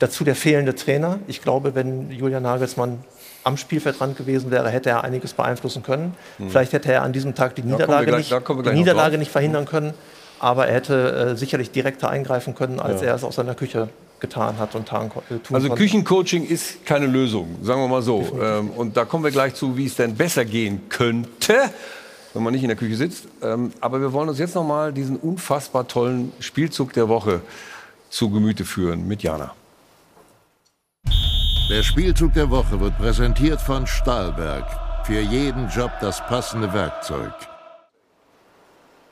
Dazu 0.00 0.24
der 0.24 0.34
fehlende 0.34 0.74
Trainer. 0.74 1.18
Ich 1.26 1.42
glaube, 1.42 1.74
wenn 1.74 2.10
Julian 2.10 2.42
Nagelsmann 2.42 3.04
am 3.44 3.56
Spielfeldrand 3.56 4.16
gewesen 4.16 4.50
wäre, 4.50 4.68
hätte 4.70 4.90
er 4.90 5.04
einiges 5.04 5.32
beeinflussen 5.32 5.82
können. 5.82 6.14
Mhm. 6.38 6.50
Vielleicht 6.50 6.72
hätte 6.72 6.92
er 6.92 7.02
an 7.02 7.12
diesem 7.12 7.34
Tag 7.34 7.54
die 7.54 7.62
Niederlage, 7.62 8.06
gleich- 8.06 8.30
nicht, 8.30 8.48
die 8.66 8.72
Niederlage 8.72 9.18
nicht 9.18 9.30
verhindern 9.30 9.64
können. 9.64 9.94
Aber 10.38 10.66
er 10.66 10.74
hätte 10.74 11.32
äh, 11.32 11.36
sicherlich 11.36 11.70
direkter 11.70 12.08
eingreifen 12.08 12.54
können, 12.54 12.80
als 12.80 13.02
Ja. 13.02 13.08
er 13.08 13.14
es 13.16 13.24
aus 13.24 13.36
seiner 13.36 13.54
Küche 13.54 13.88
getan 14.20 14.58
hat 14.58 14.74
und 14.74 14.86
äh, 14.90 14.90
tun 14.90 15.10
Also 15.54 15.68
konnte. 15.68 15.82
Küchencoaching 15.82 16.46
ist 16.46 16.84
keine 16.86 17.06
Lösung, 17.06 17.56
sagen 17.62 17.80
wir 17.82 17.88
mal 17.88 18.02
so. 18.02 18.38
Ähm, 18.40 18.70
und 18.70 18.96
da 18.96 19.04
kommen 19.04 19.24
wir 19.24 19.30
gleich 19.30 19.54
zu, 19.54 19.76
wie 19.76 19.86
es 19.86 19.96
denn 19.96 20.14
besser 20.14 20.44
gehen 20.46 20.88
könnte, 20.88 21.56
wenn 22.32 22.42
man 22.42 22.52
nicht 22.54 22.62
in 22.62 22.68
der 22.68 22.76
Küche 22.76 22.96
sitzt. 22.96 23.26
Ähm, 23.42 23.72
aber 23.80 24.00
wir 24.00 24.12
wollen 24.14 24.28
uns 24.30 24.38
jetzt 24.38 24.54
noch 24.54 24.64
mal 24.64 24.92
diesen 24.92 25.16
unfassbar 25.16 25.86
tollen 25.88 26.32
Spielzug 26.40 26.92
der 26.94 27.08
Woche 27.08 27.40
zu 28.10 28.30
Gemüte 28.30 28.64
führen 28.64 29.06
mit 29.08 29.22
Jana. 29.22 29.52
Der 31.70 31.84
Spielzug 31.84 32.34
der 32.34 32.50
Woche 32.50 32.80
wird 32.80 32.98
präsentiert 32.98 33.60
von 33.60 33.86
Stahlberg. 33.86 34.66
Für 35.06 35.20
jeden 35.20 35.68
Job 35.68 35.92
das 36.00 36.20
passende 36.26 36.72
Werkzeug. 36.72 37.32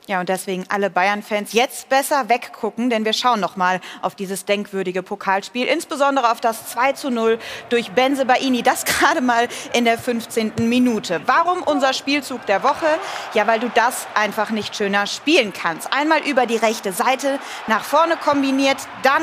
Ja, 0.08 0.18
und 0.18 0.28
deswegen 0.28 0.64
alle 0.68 0.90
Bayern-Fans 0.90 1.52
jetzt 1.52 1.88
besser 1.88 2.28
weggucken, 2.28 2.90
denn 2.90 3.04
wir 3.04 3.12
schauen 3.12 3.38
noch 3.38 3.54
mal 3.54 3.80
auf 4.02 4.16
dieses 4.16 4.44
denkwürdige 4.44 5.04
Pokalspiel, 5.04 5.68
insbesondere 5.68 6.32
auf 6.32 6.40
das 6.40 6.66
2 6.70 6.94
zu 6.94 7.10
0 7.10 7.38
durch 7.68 7.92
Benze 7.92 8.24
Baini, 8.26 8.62
das 8.62 8.84
gerade 8.86 9.20
mal 9.20 9.46
in 9.72 9.84
der 9.84 9.96
15. 9.96 10.54
Minute. 10.68 11.20
Warum 11.26 11.62
unser 11.62 11.92
Spielzug 11.92 12.44
der 12.46 12.64
Woche? 12.64 12.86
Ja, 13.34 13.46
weil 13.46 13.60
du 13.60 13.70
das 13.72 14.08
einfach 14.16 14.50
nicht 14.50 14.74
schöner 14.74 15.06
spielen 15.06 15.52
kannst. 15.52 15.92
Einmal 15.92 16.26
über 16.26 16.44
die 16.44 16.56
rechte 16.56 16.92
Seite 16.92 17.38
nach 17.68 17.84
vorne 17.84 18.16
kombiniert, 18.16 18.78
dann 19.04 19.22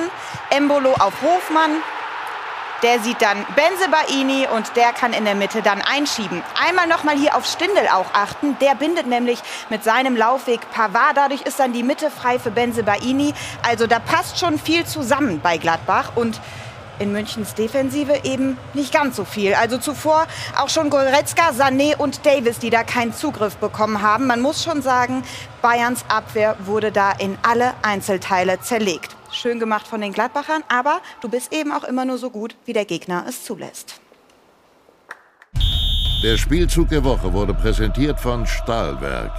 Embolo 0.51 0.93
auf 0.93 1.21
Hofmann, 1.21 1.81
der 2.83 2.99
sieht 2.99 3.21
dann 3.21 3.45
Benze 3.55 3.89
Baini 3.89 4.47
und 4.53 4.75
der 4.75 4.93
kann 4.93 5.13
in 5.13 5.25
der 5.25 5.35
Mitte 5.35 5.61
dann 5.61 5.81
einschieben. 5.81 6.43
Einmal 6.67 6.87
noch 6.87 7.03
mal 7.03 7.15
hier 7.15 7.35
auf 7.35 7.45
Stindel 7.45 7.87
auch 7.87 8.13
achten. 8.13 8.57
Der 8.59 8.75
bindet 8.75 9.07
nämlich 9.07 9.39
mit 9.69 9.83
seinem 9.83 10.15
Laufweg 10.15 10.69
Pavard. 10.71 11.15
Dadurch 11.15 11.41
ist 11.43 11.59
dann 11.59 11.73
die 11.73 11.83
Mitte 11.83 12.11
frei 12.11 12.39
für 12.39 12.51
Benze 12.51 12.83
Baini. 12.83 13.33
Also 13.67 13.87
da 13.87 13.99
passt 13.99 14.39
schon 14.39 14.59
viel 14.59 14.85
zusammen 14.85 15.39
bei 15.41 15.57
Gladbach 15.57 16.11
und 16.15 16.39
in 16.99 17.11
Münchens 17.11 17.53
Defensive 17.55 18.21
eben 18.23 18.57
nicht 18.73 18.93
ganz 18.93 19.15
so 19.15 19.25
viel. 19.25 19.53
Also 19.53 19.77
zuvor 19.77 20.27
auch 20.57 20.69
schon 20.69 20.89
Goretzka, 20.89 21.49
Sané 21.49 21.97
und 21.97 22.25
Davis, 22.25 22.59
die 22.59 22.69
da 22.69 22.83
keinen 22.83 23.13
Zugriff 23.13 23.57
bekommen 23.57 24.01
haben. 24.01 24.27
Man 24.27 24.41
muss 24.41 24.63
schon 24.63 24.81
sagen, 24.81 25.23
Bayerns 25.61 26.05
Abwehr 26.07 26.55
wurde 26.59 26.91
da 26.91 27.11
in 27.11 27.37
alle 27.41 27.73
Einzelteile 27.81 28.59
zerlegt. 28.61 29.15
Schön 29.35 29.59
gemacht 29.59 29.85
von 29.85 29.99
den 29.99 30.13
Gladbachern, 30.13 30.63
aber 30.69 31.01
du 31.19 31.27
bist 31.27 31.51
eben 31.51 31.73
auch 31.73 31.83
immer 31.83 32.05
nur 32.05 32.17
so 32.17 32.29
gut, 32.29 32.55
wie 32.65 32.71
der 32.71 32.85
Gegner 32.85 33.25
es 33.27 33.43
zulässt. 33.43 33.99
Der 36.23 36.37
Spielzug 36.37 36.87
der 36.87 37.03
Woche 37.03 37.33
wurde 37.33 37.53
präsentiert 37.53 38.17
von 38.17 38.47
Stahlberg. 38.47 39.31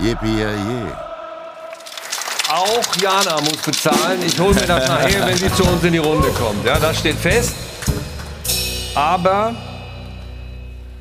Yippie 0.00 0.44
Auch 2.48 2.96
Jana 2.96 3.40
muss 3.42 3.58
bezahlen. 3.58 4.22
Ich 4.26 4.38
hole 4.40 4.54
mir 4.54 4.66
das 4.66 4.88
nachher, 4.88 5.26
wenn 5.26 5.36
sie 5.36 5.52
zu 5.52 5.64
uns 5.64 5.84
in 5.84 5.92
die 5.92 5.98
Runde 5.98 6.28
kommt. 6.28 6.64
Ja, 6.64 6.78
das 6.78 6.98
steht 6.98 7.16
fest. 7.16 7.54
Aber 8.94 9.54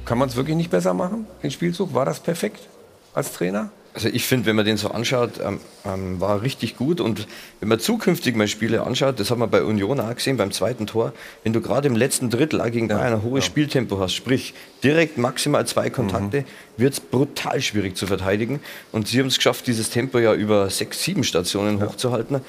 kann 0.03 0.17
man 0.17 0.27
es 0.27 0.35
wirklich 0.35 0.57
nicht 0.57 0.69
besser 0.69 0.93
machen, 0.93 1.25
den 1.41 1.49
Spielzug? 1.49 1.93
War 1.93 2.03
das 2.03 2.19
perfekt 2.19 2.67
als 3.13 3.31
Trainer? 3.31 3.69
Also 3.95 4.09
ich 4.09 4.25
finde, 4.25 4.47
wenn 4.47 4.55
man 4.55 4.65
den 4.65 4.77
so 4.77 4.89
anschaut, 4.89 5.33
ähm, 5.45 5.59
ähm, 5.85 6.19
war 6.19 6.41
richtig 6.41 6.77
gut. 6.77 6.99
Und 6.99 7.27
wenn 7.59 7.69
man 7.69 7.79
zukünftig 7.79 8.35
mal 8.35 8.47
Spiele 8.47 8.83
anschaut, 8.83 9.19
das 9.19 9.29
haben 9.29 9.39
wir 9.39 9.47
bei 9.47 9.63
Union 9.63 9.99
auch 9.99 10.15
gesehen, 10.15 10.35
beim 10.37 10.51
zweiten 10.51 10.87
Tor, 10.87 11.13
wenn 11.43 11.53
du 11.53 11.61
gerade 11.61 11.87
im 11.87 11.95
letzten 11.95 12.29
Drittel 12.31 12.59
auch 12.59 12.71
gegen 12.71 12.87
Bayern 12.87 13.13
ein 13.13 13.23
hohes 13.23 13.45
Spieltempo 13.45 13.99
hast, 13.99 14.13
sprich 14.15 14.55
direkt 14.83 15.17
maximal 15.19 15.67
zwei 15.67 15.89
Kontakte, 15.91 16.41
Mhm. 16.41 16.45
wird 16.77 16.93
es 16.93 16.99
brutal 16.99 17.61
schwierig 17.61 17.95
zu 17.95 18.07
verteidigen. 18.07 18.61
Und 18.91 19.07
sie 19.07 19.19
haben 19.19 19.27
es 19.27 19.37
geschafft, 19.37 19.67
dieses 19.67 19.91
Tempo 19.91 20.17
ja 20.17 20.33
über 20.33 20.69
sechs, 20.71 21.03
sieben 21.03 21.23
Stationen 21.23 21.79
hochzuhalten. 21.85 22.41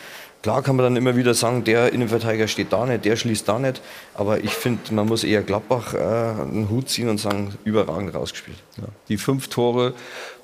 Klar 0.42 0.62
kann 0.62 0.76
man 0.76 0.84
dann 0.84 0.96
immer 0.96 1.16
wieder 1.16 1.32
sagen, 1.32 1.64
der 1.64 1.94
Innenverteidiger 1.94 2.48
steht 2.48 2.70
da 2.70 2.84
nicht, 2.84 3.06
der 3.06 3.16
schließt 3.16 3.48
da 3.48 3.58
nicht. 3.58 3.80
Aber 4.12 4.44
ich 4.44 4.50
finde, 4.50 4.92
man 4.92 5.06
muss 5.06 5.24
eher 5.24 5.40
Gladbach 5.42 5.94
äh, 5.94 5.98
einen 5.98 6.68
Hut 6.68 6.90
ziehen 6.90 7.08
und 7.08 7.16
sagen, 7.18 7.54
überragend 7.64 8.14
rausgespielt. 8.14 8.58
Ja. 8.76 8.84
Die 9.08 9.16
fünf 9.16 9.48
Tore 9.48 9.94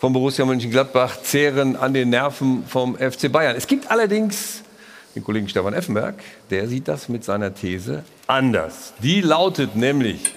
von 0.01 0.15
Borussia 0.15 0.47
Mönchengladbach 0.47 1.21
zehren 1.23 1.77
an 1.77 1.93
den 1.93 2.09
Nerven 2.09 2.65
vom 2.67 2.97
FC 2.97 3.31
Bayern. 3.31 3.55
Es 3.55 3.67
gibt 3.67 3.91
allerdings 3.91 4.63
den 5.15 5.23
Kollegen 5.23 5.47
Stefan 5.47 5.75
Effenberg, 5.75 6.15
der 6.49 6.69
sieht 6.69 6.89
das 6.89 7.11
mit 7.11 7.23
seiner 7.23 7.55
These 7.55 8.03
anders. 8.27 8.95
Die 9.03 9.21
lautet 9.21 9.77
nämlich, 9.77 10.33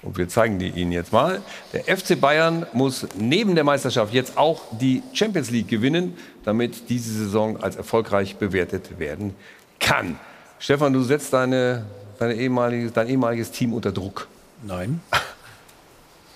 und 0.00 0.16
wir 0.16 0.30
zeigen 0.30 0.58
die 0.58 0.68
Ihnen 0.68 0.92
jetzt 0.92 1.12
mal. 1.12 1.42
Der 1.74 1.94
FC 1.94 2.18
Bayern 2.18 2.64
muss 2.72 3.06
neben 3.18 3.54
der 3.54 3.64
Meisterschaft 3.64 4.14
jetzt 4.14 4.38
auch 4.38 4.62
die 4.80 5.02
Champions 5.12 5.50
League 5.50 5.68
gewinnen, 5.68 6.16
damit 6.42 6.88
diese 6.88 7.12
Saison 7.12 7.62
als 7.62 7.76
erfolgreich 7.76 8.36
bewertet 8.36 8.98
werden 8.98 9.34
kann. 9.78 10.18
Stefan, 10.58 10.94
du 10.94 11.02
setzt 11.02 11.34
deine, 11.34 11.84
deine 12.18 12.32
ehemalige, 12.34 12.90
dein 12.92 13.08
ehemaliges 13.08 13.50
Team 13.50 13.74
unter 13.74 13.92
Druck. 13.92 14.26
Nein. 14.62 15.02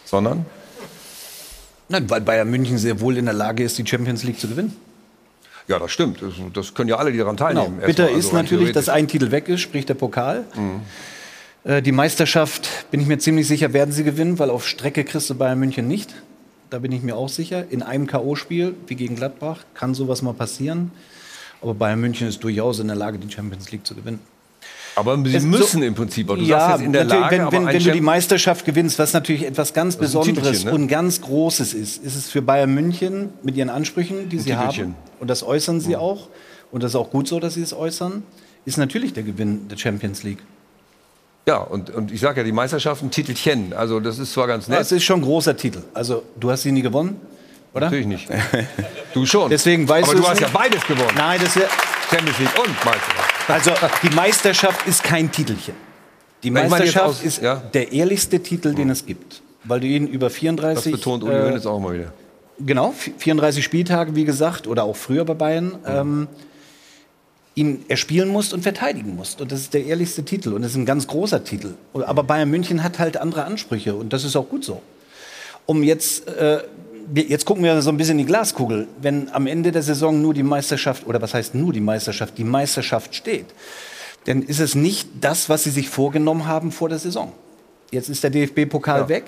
Sondern? 0.05 0.45
Nein, 1.89 2.09
weil 2.09 2.21
Bayern 2.21 2.51
München 2.51 2.79
sehr 2.79 3.01
wohl 3.01 3.17
in 3.17 3.27
der 3.27 3.35
Lage 3.35 3.63
ist, 3.63 3.79
die 3.79 3.87
Champions 3.87 4.25
League 4.25 4.39
zu 4.39 4.49
gewinnen. 4.49 4.77
Ja, 5.69 5.79
das 5.79 5.93
stimmt. 5.93 6.21
Das, 6.21 6.35
das 6.53 6.75
können 6.75 6.89
ja 6.91 6.97
alle, 6.97 7.13
die 7.13 7.19
daran 7.19 7.37
teilnehmen. 7.37 7.77
Genau. 7.77 7.87
Bitter 7.87 8.11
ist 8.11 8.27
also 8.27 8.37
rein 8.37 8.45
natürlich, 8.45 8.73
dass 8.73 8.89
ein 8.89 9.09
Titel 9.09 9.31
weg 9.31 9.49
ist, 9.49 9.61
sprich 9.61 9.87
der 9.87 9.95
Pokal. 9.95 10.45
Mhm. 10.55 10.81
Äh, 11.71 11.83
Die 11.83 11.93
Meisterschaft, 11.93 12.91
bin 12.91 13.01
ich 13.01 13.07
mir 13.07 13.19
ziemlich 13.19 13.49
sicher, 13.49 13.73
werden 13.73 13.93
sie 13.93 14.05
gewinnen, 14.05 14.39
weil 14.39 14.51
auf 14.51 14.67
Strecke 14.67 15.05
kriegst 15.05 15.31
du 15.31 15.35
Bayern 15.35 15.59
München 15.59 15.89
nicht. 15.89 16.15
Da 16.71 16.79
bin 16.79 16.93
ich 16.93 17.03
mir 17.03 17.17
auch 17.17 17.29
sicher. 17.29 17.65
In 17.71 17.83
einem 17.83 18.07
K.O.-Spiel 18.07 18.75
wie 18.87 18.95
gegen 18.95 19.17
Gladbach 19.17 19.65
kann 19.75 19.95
sowas 19.95 20.23
mal 20.23 20.35
passieren. 20.35 20.91
Aber 21.63 21.75
Bayern 21.75 22.01
München 22.01 22.29
ist 22.29 22.43
durchaus 22.45 22.79
in 22.81 22.89
der 22.89 22.97
Lage, 22.97 23.19
die 23.19 23.33
Champions 23.33 23.71
League 23.71 23.87
zu 23.87 23.95
gewinnen. 23.95 24.21
Aber 24.97 25.17
sie 25.25 25.35
Es- 25.37 25.43
müssen 25.43 25.83
im 25.83 25.95
Prinzip. 25.95 26.29
aber 26.31 26.39
Du 26.39 26.45
ja, 26.45 26.61
sagst 26.61 26.79
jetzt 26.79 26.87
in 26.87 26.93
der 26.93 27.05
Lage, 27.05 27.37
wenn, 27.37 27.53
wenn, 27.53 27.67
wenn 27.67 27.83
du 27.83 27.93
die 27.93 28.01
Meisterschaft 28.01 28.65
gewinnst, 28.65 28.99
was 28.99 29.13
natürlich 29.13 29.45
etwas 29.45 29.73
ganz 29.75 29.97
Besonderes 29.97 30.65
ne? 30.65 30.73
und 30.73 30.89
ganz 30.89 31.21
Großes 31.21 31.75
ist, 31.75 32.03
ist 32.05 32.15
es 32.15 32.31
für 32.31 32.43
Bayern 32.43 32.73
München 32.75 33.31
mit 33.43 33.57
ihren 33.57 33.71
Ansprüchen, 33.71 34.29
die 34.29 34.37
Ein 34.39 34.43
sie 34.43 34.57
haben, 34.57 34.95
und 35.21 35.29
das 35.29 35.43
äußern 35.43 35.81
sie 35.81 35.97
auch, 35.97 36.29
und 36.71 36.83
das 36.83 36.93
ist 36.93 36.97
auch 36.97 37.11
gut 37.11 37.27
so, 37.27 37.41
dass 37.41 37.55
sie 37.55 37.63
es 37.63 37.73
äußern, 37.73 38.23
ist 38.65 38.79
natürlich 38.79 39.13
der 39.13 39.25
Gewinn 39.25 39.69
der 39.69 39.77
Champions 39.77 40.23
League. 40.23 40.39
Ja, 41.47 41.59
und, 41.59 41.91
und 41.91 42.11
ich 42.11 42.21
sage 42.21 42.41
ja, 42.41 42.45
die 42.45 42.53
Meisterschaft 42.53 43.03
ein 43.03 43.11
Titelchen. 43.11 43.75
Also 43.75 44.01
das 44.01 44.19
ist 44.19 44.33
zwar 44.33 44.47
ganz 44.47 44.67
nett. 44.69 44.79
Das 44.81 44.93
ist 44.93 45.03
schon 45.05 45.21
ein 45.21 45.25
großer 45.25 45.55
Titel. 45.57 45.83
Also, 45.93 46.23
du 46.41 46.51
hast 46.51 46.63
sie 46.63 46.73
nie 46.73 46.81
gewonnen, 46.81 47.21
oder? 47.75 47.87
Natürlich 47.87 48.07
nicht. 48.07 48.29
Du 49.13 49.25
schon. 49.27 49.49
Deswegen 49.49 49.89
weißt 49.89 50.09
Aber 50.09 50.19
du 50.19 50.27
hast 50.27 50.41
ja 50.41 50.49
nicht. 50.49 50.59
beides 50.59 50.85
gewonnen. 50.89 51.13
Nein, 51.17 51.39
das 51.41 51.55
ist 51.55 51.67
Champions 52.11 52.37
League 52.41 52.59
und 52.59 52.75
Meisterschaft. 52.85 53.34
Also, 53.49 53.73
die 54.03 54.11
Meisterschaft 54.15 54.87
ist 54.87 55.03
kein 55.03 55.31
Titelchen. 55.31 55.75
Die 56.43 56.51
Meisterschaft 56.51 57.07
aus- 57.07 57.23
ist 57.23 57.43
ja. 57.43 57.57
der 57.57 57.93
ehrlichste 57.93 58.41
Titel, 58.41 58.75
den 58.75 58.91
es 58.91 59.07
gibt. 59.07 59.43
Weil 59.65 59.81
du 59.81 59.87
ihn 59.87 60.07
über 60.07 60.29
34. 60.31 60.93
Das 60.93 61.01
betont 61.01 61.25
Uli 61.25 61.35
äh, 61.35 61.67
auch 61.67 61.81
mal 61.81 61.95
wieder. 61.95 62.13
Genau, 62.59 62.91
vi- 62.99 63.13
34 63.19 63.65
Spieltage, 63.65 64.15
wie 64.15 64.25
gesagt, 64.25 64.67
oder 64.67 64.85
auch 64.85 64.97
früher 64.97 65.25
bei 65.25 65.35
Bayern, 65.35 65.79
ähm, 65.87 66.29
ihn 67.55 67.85
erspielen 67.89 68.29
musst 68.29 68.53
und 68.53 68.63
verteidigen 68.63 69.15
musst. 69.17 69.41
Und 69.41 69.53
das 69.53 69.61
ist 69.61 69.75
der 69.75 69.85
ehrlichste 69.85 70.25
Titel 70.25 70.53
und 70.53 70.63
das 70.63 70.73
ist 70.73 70.77
ein 70.77 70.87
ganz 70.87 71.07
großer 71.07 71.45
Titel. 71.45 71.75
Aber 71.95 72.25
Bayern 72.25 72.51
München 72.51 72.83
hat 72.83 72.99
halt 72.99 73.17
andere 73.17 73.45
Ansprüche 73.45 73.95
und 73.95 74.13
das 74.13 74.25
ist 74.25 74.37
auch 74.37 74.49
gut 74.49 74.65
so. 74.65 74.83
Um 75.67 75.83
jetzt, 75.83 76.29
äh, 76.29 76.63
jetzt 77.15 77.45
gucken 77.45 77.63
wir 77.65 77.81
so 77.83 77.91
ein 77.91 77.97
bisschen 77.97 78.19
in 78.19 78.27
die 78.27 78.31
Glaskugel. 78.31 78.87
Wenn 79.01 79.29
am 79.33 79.47
Ende 79.47 79.73
der 79.73 79.83
Saison 79.83 80.21
nur 80.21 80.35
die 80.35 80.43
Meisterschaft, 80.43 81.07
oder 81.07 81.21
was 81.21 81.35
heißt 81.35 81.55
nur 81.55 81.73
die 81.73 81.81
Meisterschaft, 81.81 82.39
die 82.39 82.45
Meisterschaft 82.45 83.15
steht, 83.15 83.47
dann 84.27 84.43
ist 84.43 84.61
es 84.61 84.75
nicht 84.75 85.09
das, 85.21 85.49
was 85.49 85.65
sie 85.65 85.71
sich 85.71 85.89
vorgenommen 85.89 86.47
haben 86.47 86.73
vor 86.73 86.89
der 86.89 86.99
Saison. 86.99 87.33
Jetzt 87.91 88.09
ist 88.09 88.23
der 88.23 88.31
DFB-Pokal 88.31 89.01
Ja. 89.03 89.09
weg. 89.09 89.25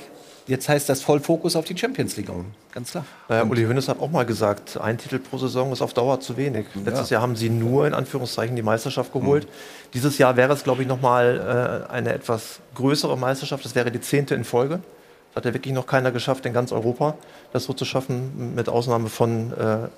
Jetzt 0.48 0.68
heißt 0.68 0.88
das 0.88 1.02
Vollfokus 1.02 1.56
auf 1.56 1.64
die 1.64 1.76
Champions 1.76 2.16
League. 2.16 2.30
Ganz 2.72 2.92
klar. 2.92 3.04
Naja, 3.28 3.42
Uli 3.44 3.64
Hoeneß 3.64 3.88
hat 3.88 4.00
auch 4.00 4.10
mal 4.12 4.24
gesagt, 4.24 4.78
ein 4.80 4.96
Titel 4.96 5.18
pro 5.18 5.38
Saison 5.38 5.72
ist 5.72 5.82
auf 5.82 5.92
Dauer 5.92 6.20
zu 6.20 6.36
wenig. 6.36 6.66
Letztes 6.84 7.10
Jahr 7.10 7.20
haben 7.20 7.34
sie 7.34 7.50
nur 7.50 7.84
in 7.86 7.94
Anführungszeichen 7.94 8.54
die 8.54 8.62
Meisterschaft 8.62 9.12
geholt. 9.12 9.48
Dieses 9.92 10.18
Jahr 10.18 10.36
wäre 10.36 10.52
es, 10.52 10.62
glaube 10.62 10.82
ich, 10.82 10.88
nochmal 10.88 11.86
äh, 11.90 11.92
eine 11.92 12.12
etwas 12.12 12.60
größere 12.76 13.18
Meisterschaft. 13.18 13.64
Das 13.64 13.74
wäre 13.74 13.90
die 13.90 14.00
zehnte 14.00 14.36
in 14.36 14.44
Folge. 14.44 14.78
Hat 15.36 15.44
ja 15.44 15.52
wirklich 15.54 15.74
noch 15.74 15.86
keiner 15.86 16.10
geschafft 16.10 16.46
in 16.46 16.52
ganz 16.54 16.72
Europa, 16.72 17.14
das 17.52 17.64
so 17.64 17.74
zu 17.74 17.84
schaffen, 17.84 18.54
mit 18.54 18.68
Ausnahme 18.68 19.08
von 19.10 19.52
äh, 19.52 19.88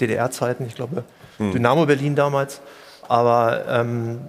DDR-Zeiten. 0.00 0.64
Ich 0.66 0.74
glaube, 0.74 1.04
Hm. 1.36 1.52
Dynamo 1.52 1.84
Berlin 1.86 2.16
damals. 2.16 2.60
Aber 3.08 3.64
ähm, 3.68 4.20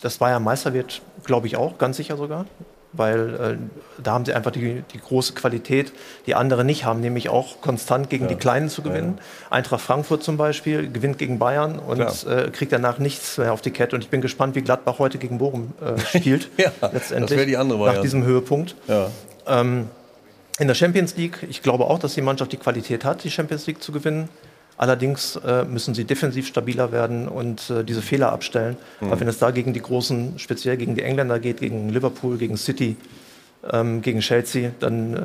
das 0.00 0.16
Bayern 0.18 0.42
Meister 0.42 0.72
wird, 0.72 1.02
glaube 1.24 1.46
ich, 1.46 1.56
auch, 1.56 1.78
ganz 1.78 1.98
sicher 1.98 2.16
sogar. 2.16 2.46
Weil 2.96 3.34
äh, 3.34 4.02
da 4.02 4.12
haben 4.12 4.24
sie 4.24 4.32
einfach 4.34 4.52
die, 4.52 4.84
die 4.92 4.98
große 5.00 5.32
Qualität, 5.34 5.92
die 6.26 6.34
andere 6.36 6.64
nicht 6.64 6.84
haben, 6.84 7.00
nämlich 7.00 7.28
auch 7.28 7.60
konstant 7.60 8.08
gegen 8.08 8.24
Ja. 8.24 8.28
die 8.30 8.36
Kleinen 8.36 8.68
zu 8.68 8.82
gewinnen. 8.82 9.18
Eintracht 9.50 9.80
Frankfurt 9.80 10.22
zum 10.22 10.36
Beispiel 10.36 10.90
gewinnt 10.90 11.18
gegen 11.18 11.38
Bayern 11.40 11.78
und 11.80 12.00
äh, 12.00 12.50
kriegt 12.52 12.72
danach 12.72 12.98
nichts 12.98 13.36
mehr 13.38 13.52
auf 13.52 13.62
die 13.62 13.72
Kette. 13.72 13.96
Und 13.96 14.02
ich 14.02 14.10
bin 14.10 14.20
gespannt, 14.20 14.54
wie 14.54 14.62
Gladbach 14.62 15.00
heute 15.00 15.18
gegen 15.18 15.38
Bochum 15.38 15.72
äh, 15.80 15.98
spielt. 16.18 16.48
Ja, 16.56 16.70
letztendlich. 16.92 17.30
das 17.30 17.30
wäre 17.36 17.46
die 17.46 17.56
andere 17.56 17.78
Variante. 17.80 17.98
Nach 17.98 18.02
diesem 18.04 18.24
Höhepunkt. 18.24 18.76
Ja. 18.86 19.10
Ähm, 19.46 19.88
in 20.60 20.68
der 20.68 20.74
Champions 20.76 21.16
League, 21.16 21.38
ich 21.50 21.62
glaube 21.62 21.86
auch, 21.86 21.98
dass 21.98 22.14
die 22.14 22.22
Mannschaft 22.22 22.52
die 22.52 22.56
Qualität 22.58 23.04
hat, 23.04 23.24
die 23.24 23.30
Champions 23.32 23.66
League 23.66 23.82
zu 23.82 23.90
gewinnen. 23.90 24.28
Allerdings 24.76 25.36
äh, 25.36 25.64
müssen 25.64 25.94
sie 25.94 26.04
defensiv 26.04 26.46
stabiler 26.48 26.90
werden 26.90 27.28
und 27.28 27.70
äh, 27.70 27.84
diese 27.84 28.02
Fehler 28.02 28.32
abstellen. 28.32 28.76
Mhm. 29.00 29.10
Weil 29.10 29.20
wenn 29.20 29.28
es 29.28 29.38
da 29.38 29.50
gegen 29.50 29.72
die 29.72 29.80
Großen, 29.80 30.38
speziell 30.38 30.76
gegen 30.76 30.94
die 30.96 31.02
Engländer 31.02 31.38
geht, 31.38 31.60
gegen 31.60 31.90
Liverpool, 31.90 32.38
gegen 32.38 32.56
City, 32.56 32.96
ähm, 33.70 34.02
gegen 34.02 34.20
Chelsea, 34.20 34.72
dann 34.80 35.14
äh, 35.14 35.18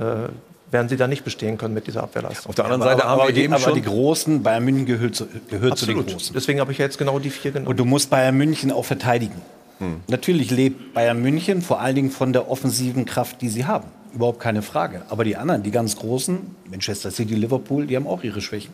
werden 0.71 0.87
sie 0.87 0.97
da 0.97 1.07
nicht 1.07 1.23
bestehen 1.23 1.57
können 1.57 1.73
mit 1.73 1.87
dieser 1.87 2.03
Abwehrleistung. 2.03 2.49
Auf 2.49 2.55
der 2.55 2.65
anderen 2.65 2.83
Seite 2.83 3.03
haben 3.03 3.27
wir 3.27 3.33
die, 3.33 3.41
eben 3.41 3.53
aber 3.53 3.63
schon- 3.63 3.73
die 3.73 3.81
Großen, 3.81 4.43
Bayern 4.43 4.63
München 4.63 4.85
gehört 4.85 5.15
zu, 5.15 5.25
gehört 5.49 5.77
zu 5.79 5.87
den. 5.87 6.05
Großen. 6.05 6.33
Deswegen 6.35 6.59
habe 6.59 6.71
ich 6.71 6.77
ja 6.77 6.85
jetzt 6.85 6.99
genau 6.99 7.17
die 7.17 7.31
vier 7.31 7.51
genommen. 7.51 7.67
Und 7.69 7.79
du 7.79 7.85
musst 7.85 8.11
Bayern 8.11 8.37
München 8.37 8.71
auch 8.71 8.85
verteidigen. 8.85 9.41
Hm. 9.79 10.01
Natürlich 10.07 10.51
lebt 10.51 10.93
Bayern 10.93 11.21
München 11.21 11.61
vor 11.63 11.79
allen 11.81 11.95
Dingen 11.95 12.11
von 12.11 12.33
der 12.33 12.51
offensiven 12.51 13.05
Kraft, 13.05 13.41
die 13.41 13.49
sie 13.49 13.65
haben. 13.65 13.87
Überhaupt 14.13 14.39
keine 14.39 14.61
Frage. 14.61 15.01
Aber 15.09 15.23
die 15.23 15.37
anderen, 15.37 15.63
die 15.63 15.71
ganz 15.71 15.95
Großen, 15.95 16.39
Manchester 16.69 17.09
City, 17.11 17.33
Liverpool, 17.35 17.87
die 17.87 17.95
haben 17.95 18.07
auch 18.07 18.23
ihre 18.23 18.41
Schwächen. 18.41 18.73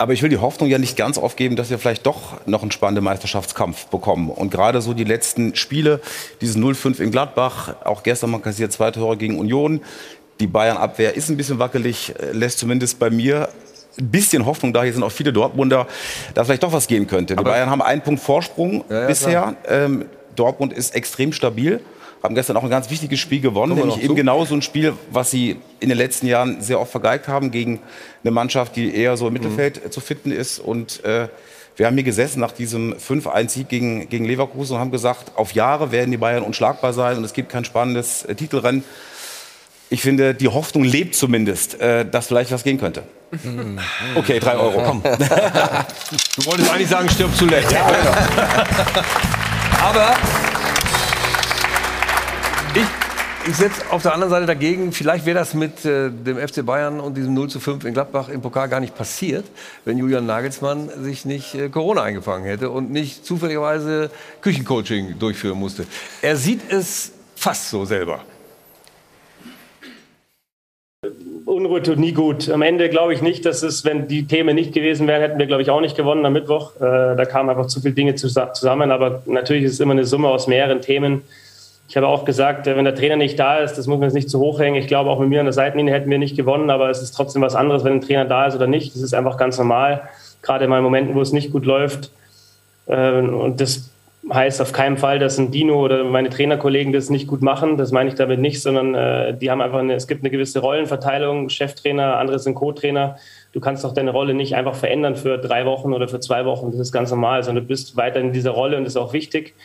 Aber 0.00 0.14
ich 0.14 0.22
will 0.22 0.30
die 0.30 0.38
Hoffnung 0.38 0.70
ja 0.70 0.78
nicht 0.78 0.96
ganz 0.96 1.18
aufgeben, 1.18 1.56
dass 1.56 1.68
wir 1.68 1.78
vielleicht 1.78 2.06
doch 2.06 2.46
noch 2.46 2.62
einen 2.62 2.70
spannenden 2.70 3.04
Meisterschaftskampf 3.04 3.88
bekommen. 3.88 4.30
Und 4.30 4.50
gerade 4.50 4.80
so 4.80 4.94
die 4.94 5.04
letzten 5.04 5.54
Spiele, 5.56 6.00
diesen 6.40 6.64
0-5 6.64 7.00
in 7.00 7.10
Gladbach, 7.10 7.74
auch 7.84 8.02
gestern 8.02 8.30
mal 8.30 8.40
kassiert 8.40 8.72
zwei 8.72 8.90
Tore 8.92 9.18
gegen 9.18 9.38
Union. 9.38 9.82
Die 10.40 10.46
Bayern-Abwehr 10.46 11.16
ist 11.16 11.28
ein 11.28 11.36
bisschen 11.36 11.58
wackelig, 11.58 12.14
äh, 12.18 12.32
lässt 12.32 12.60
zumindest 12.60 12.98
bei 12.98 13.10
mir 13.10 13.50
ein 13.98 14.10
bisschen 14.10 14.46
Hoffnung 14.46 14.72
da. 14.72 14.84
Hier 14.84 14.94
sind 14.94 15.02
auch 15.02 15.12
viele 15.12 15.34
Dortmunder, 15.34 15.86
dass 16.32 16.46
vielleicht 16.46 16.62
doch 16.62 16.72
was 16.72 16.86
gehen 16.86 17.06
könnte. 17.06 17.36
Die 17.36 17.44
Bayern 17.44 17.68
haben 17.68 17.82
einen 17.82 18.00
Punkt 18.00 18.22
Vorsprung 18.22 18.84
Ja, 18.88 19.02
ja, 19.02 19.06
bisher. 19.06 19.56
Ähm, 19.68 20.06
Dortmund 20.34 20.72
ist 20.72 20.94
extrem 20.94 21.34
stabil. 21.34 21.78
Haben 22.22 22.34
gestern 22.34 22.56
auch 22.58 22.64
ein 22.64 22.70
ganz 22.70 22.90
wichtiges 22.90 23.18
Spiel 23.18 23.40
gewonnen, 23.40 23.72
Kommen 23.72 23.88
nämlich 23.88 24.04
eben 24.04 24.08
zu. 24.08 24.14
genau 24.14 24.44
so 24.44 24.54
ein 24.54 24.60
Spiel, 24.60 24.92
was 25.10 25.30
sie 25.30 25.56
in 25.80 25.88
den 25.88 25.96
letzten 25.96 26.26
Jahren 26.26 26.60
sehr 26.60 26.78
oft 26.78 26.90
vergeigt 26.90 27.28
haben 27.28 27.50
gegen 27.50 27.80
eine 28.22 28.30
Mannschaft, 28.30 28.76
die 28.76 28.94
eher 28.94 29.16
so 29.16 29.28
im 29.28 29.32
Mittelfeld 29.32 29.86
äh, 29.86 29.90
zu 29.90 30.00
finden 30.00 30.30
ist. 30.30 30.58
Und 30.58 31.02
äh, 31.04 31.28
wir 31.76 31.86
haben 31.86 31.94
hier 31.94 32.04
gesessen 32.04 32.40
nach 32.40 32.52
diesem 32.52 32.94
5-1-Sieg 32.94 33.68
gegen, 33.70 34.08
gegen 34.10 34.26
Leverkusen 34.26 34.74
und 34.74 34.80
haben 34.80 34.90
gesagt, 34.90 35.32
auf 35.36 35.52
Jahre 35.52 35.92
werden 35.92 36.10
die 36.10 36.18
Bayern 36.18 36.42
unschlagbar 36.42 36.92
sein 36.92 37.16
und 37.16 37.24
es 37.24 37.32
gibt 37.32 37.48
kein 37.48 37.64
spannendes 37.64 38.24
äh, 38.24 38.34
Titelrennen. 38.34 38.84
Ich 39.88 40.02
finde, 40.02 40.34
die 40.34 40.48
Hoffnung 40.48 40.84
lebt 40.84 41.14
zumindest, 41.14 41.80
äh, 41.80 42.04
dass 42.04 42.26
vielleicht 42.26 42.52
was 42.52 42.64
gehen 42.64 42.78
könnte. 42.78 43.02
Okay, 44.14 44.38
drei 44.40 44.56
Euro, 44.56 44.82
komm. 44.84 45.02
Du 46.36 46.46
wolltest 46.46 46.70
eigentlich 46.70 46.88
sagen, 46.88 47.08
stirb 47.08 47.34
zuletzt. 47.34 47.74
Aber 49.82 50.16
ich, 53.46 53.56
setze 53.56 53.82
auf 53.90 54.02
der 54.02 54.14
anderen 54.14 54.30
Seite 54.30 54.46
dagegen, 54.46 54.92
vielleicht 54.92 55.26
wäre 55.26 55.38
das 55.38 55.54
mit 55.54 55.84
äh, 55.84 56.10
dem 56.10 56.36
FC 56.36 56.64
Bayern 56.64 57.00
und 57.00 57.16
diesem 57.16 57.34
0 57.34 57.48
zu 57.48 57.60
5 57.60 57.84
in 57.84 57.94
Gladbach 57.94 58.28
im 58.28 58.40
Pokal 58.42 58.68
gar 58.68 58.80
nicht 58.80 58.94
passiert, 58.96 59.44
wenn 59.84 59.98
Julian 59.98 60.26
Nagelsmann 60.26 60.88
sich 61.02 61.24
nicht 61.24 61.54
äh, 61.54 61.68
Corona 61.68 62.02
eingefangen 62.02 62.44
hätte 62.46 62.70
und 62.70 62.90
nicht 62.90 63.24
zufälligerweise 63.24 64.10
Küchencoaching 64.42 65.18
durchführen 65.18 65.58
musste. 65.58 65.86
Er 66.22 66.36
sieht 66.36 66.60
es 66.70 67.12
fast 67.36 67.70
so 67.70 67.84
selber. 67.84 68.20
Unruhe 71.46 71.82
tut 71.82 71.98
nie 71.98 72.12
gut. 72.12 72.48
Am 72.50 72.62
Ende 72.62 72.88
glaube 72.90 73.14
ich 73.14 73.22
nicht, 73.22 73.44
dass 73.46 73.62
es, 73.62 73.84
wenn 73.84 74.06
die 74.06 74.26
Themen 74.26 74.54
nicht 74.54 74.72
gewesen 74.72 75.06
wären, 75.06 75.22
hätten 75.22 75.38
wir, 75.38 75.46
glaube 75.46 75.62
ich, 75.62 75.70
auch 75.70 75.80
nicht 75.80 75.96
gewonnen 75.96 76.24
am 76.26 76.32
Mittwoch. 76.34 76.76
Äh, 76.76 76.80
da 76.80 77.24
kamen 77.24 77.48
einfach 77.50 77.66
zu 77.66 77.80
viele 77.80 77.94
Dinge 77.94 78.12
zusa- 78.14 78.52
zusammen. 78.52 78.90
Aber 78.92 79.22
natürlich 79.26 79.64
ist 79.64 79.72
es 79.74 79.80
immer 79.80 79.92
eine 79.92 80.04
Summe 80.04 80.28
aus 80.28 80.46
mehreren 80.46 80.80
Themen. 80.82 81.22
Ich 81.90 81.96
habe 81.96 82.06
auch 82.06 82.24
gesagt, 82.24 82.68
äh, 82.68 82.76
wenn 82.76 82.84
der 82.84 82.94
Trainer 82.94 83.16
nicht 83.16 83.36
da 83.36 83.58
ist, 83.58 83.76
das 83.76 83.88
muss 83.88 83.98
man 83.98 84.04
jetzt 84.04 84.14
nicht 84.14 84.30
zu 84.30 84.38
hoch 84.38 84.60
hängen. 84.60 84.76
Ich 84.76 84.86
glaube, 84.86 85.10
auch 85.10 85.18
mit 85.18 85.28
mir 85.28 85.40
an 85.40 85.46
der 85.46 85.52
Seitenlinie 85.52 85.92
hätten 85.92 86.08
wir 86.08 86.18
nicht 86.18 86.36
gewonnen, 86.36 86.70
aber 86.70 86.88
es 86.88 87.02
ist 87.02 87.10
trotzdem 87.10 87.42
was 87.42 87.56
anderes, 87.56 87.82
wenn 87.82 87.94
ein 87.94 88.00
Trainer 88.00 88.24
da 88.26 88.46
ist 88.46 88.54
oder 88.54 88.68
nicht. 88.68 88.94
Das 88.94 89.02
ist 89.02 89.12
einfach 89.12 89.36
ganz 89.36 89.58
normal. 89.58 90.08
gerade 90.40 90.64
in 90.64 90.70
Momenten, 90.70 91.16
wo 91.16 91.20
es 91.20 91.32
nicht 91.32 91.50
gut 91.50 91.66
läuft. 91.66 92.12
Äh, 92.86 93.18
und 93.18 93.60
das 93.60 93.90
heißt 94.32 94.62
auf 94.62 94.72
keinen 94.72 94.98
Fall, 94.98 95.18
dass 95.18 95.36
ein 95.38 95.50
Dino 95.50 95.84
oder 95.84 96.04
meine 96.04 96.30
Trainerkollegen 96.30 96.92
das 96.92 97.10
nicht 97.10 97.26
gut 97.26 97.42
machen. 97.42 97.76
Das 97.76 97.90
meine 97.90 98.08
ich 98.08 98.14
damit 98.14 98.38
nicht, 98.38 98.62
sondern 98.62 98.94
äh, 98.94 99.36
die 99.36 99.50
haben 99.50 99.60
einfach 99.60 99.80
eine, 99.80 99.94
es 99.94 100.06
gibt 100.06 100.22
eine 100.22 100.30
gewisse 100.30 100.60
Rollenverteilung, 100.60 101.48
Cheftrainer, 101.48 102.18
andere 102.18 102.38
sind 102.38 102.54
Co-Trainer. 102.54 103.16
Du 103.52 103.58
kannst 103.58 103.82
doch 103.82 103.94
deine 103.94 104.12
Rolle 104.12 104.34
nicht 104.34 104.54
einfach 104.54 104.76
verändern 104.76 105.16
für 105.16 105.38
drei 105.38 105.66
Wochen 105.66 105.92
oder 105.92 106.06
für 106.06 106.20
zwei 106.20 106.44
Wochen. 106.44 106.70
Das 106.70 106.78
ist 106.78 106.92
ganz 106.92 107.10
normal, 107.10 107.42
sondern 107.42 107.64
du 107.64 107.68
bist 107.68 107.96
weiter 107.96 108.20
in 108.20 108.32
dieser 108.32 108.52
Rolle 108.52 108.76
und 108.76 108.84
das 108.84 108.92
ist 108.92 108.96
auch 108.96 109.12
wichtig. 109.12 109.56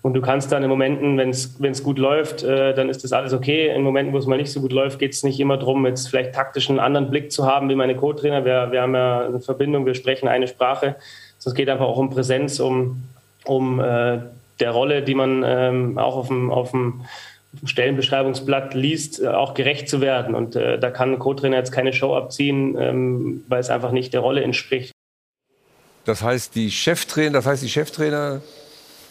Und 0.00 0.14
du 0.14 0.20
kannst 0.20 0.52
dann 0.52 0.62
in 0.62 0.68
Momenten, 0.68 1.18
wenn 1.18 1.30
es 1.30 1.82
gut 1.82 1.98
läuft, 1.98 2.44
äh, 2.44 2.72
dann 2.72 2.88
ist 2.88 3.02
das 3.02 3.12
alles 3.12 3.32
okay. 3.32 3.74
In 3.74 3.82
Momenten, 3.82 4.12
wo 4.12 4.18
es 4.18 4.26
mal 4.26 4.36
nicht 4.36 4.52
so 4.52 4.60
gut 4.60 4.72
läuft, 4.72 5.00
geht 5.00 5.12
es 5.12 5.24
nicht 5.24 5.40
immer 5.40 5.56
darum, 5.56 5.84
jetzt 5.86 6.08
vielleicht 6.08 6.34
taktisch 6.34 6.70
einen 6.70 6.78
anderen 6.78 7.10
Blick 7.10 7.32
zu 7.32 7.46
haben 7.46 7.68
wie 7.68 7.74
meine 7.74 7.96
Co-Trainer. 7.96 8.44
Wir, 8.44 8.70
wir 8.70 8.82
haben 8.82 8.94
ja 8.94 9.26
eine 9.26 9.40
Verbindung, 9.40 9.86
wir 9.86 9.94
sprechen 9.94 10.28
eine 10.28 10.46
Sprache. 10.46 10.96
Es 11.44 11.54
geht 11.54 11.68
einfach 11.68 11.86
auch 11.86 11.98
um 11.98 12.10
Präsenz, 12.10 12.60
um, 12.60 13.02
um 13.44 13.80
äh, 13.80 14.18
der 14.60 14.70
Rolle, 14.70 15.02
die 15.02 15.14
man 15.14 15.42
ähm, 15.44 15.98
auch 15.98 16.16
auf 16.16 16.28
dem, 16.28 16.50
auf 16.50 16.70
dem 16.70 17.04
Stellenbeschreibungsblatt 17.64 18.74
liest, 18.74 19.20
äh, 19.20 19.28
auch 19.28 19.54
gerecht 19.54 19.88
zu 19.88 20.00
werden. 20.00 20.34
Und 20.34 20.54
äh, 20.54 20.78
da 20.78 20.90
kann 20.90 21.14
ein 21.14 21.18
Co-Trainer 21.18 21.56
jetzt 21.56 21.72
keine 21.72 21.92
Show 21.92 22.14
abziehen, 22.14 22.76
ähm, 22.78 23.44
weil 23.48 23.60
es 23.60 23.70
einfach 23.70 23.90
nicht 23.90 24.12
der 24.12 24.20
Rolle 24.20 24.42
entspricht. 24.42 24.92
Das 26.04 26.22
heißt, 26.22 26.54
die 26.54 26.70
Cheftrainer, 26.70 27.32
das 27.32 27.46
heißt, 27.46 27.62
die 27.62 27.68
Cheftrainer 27.68 28.40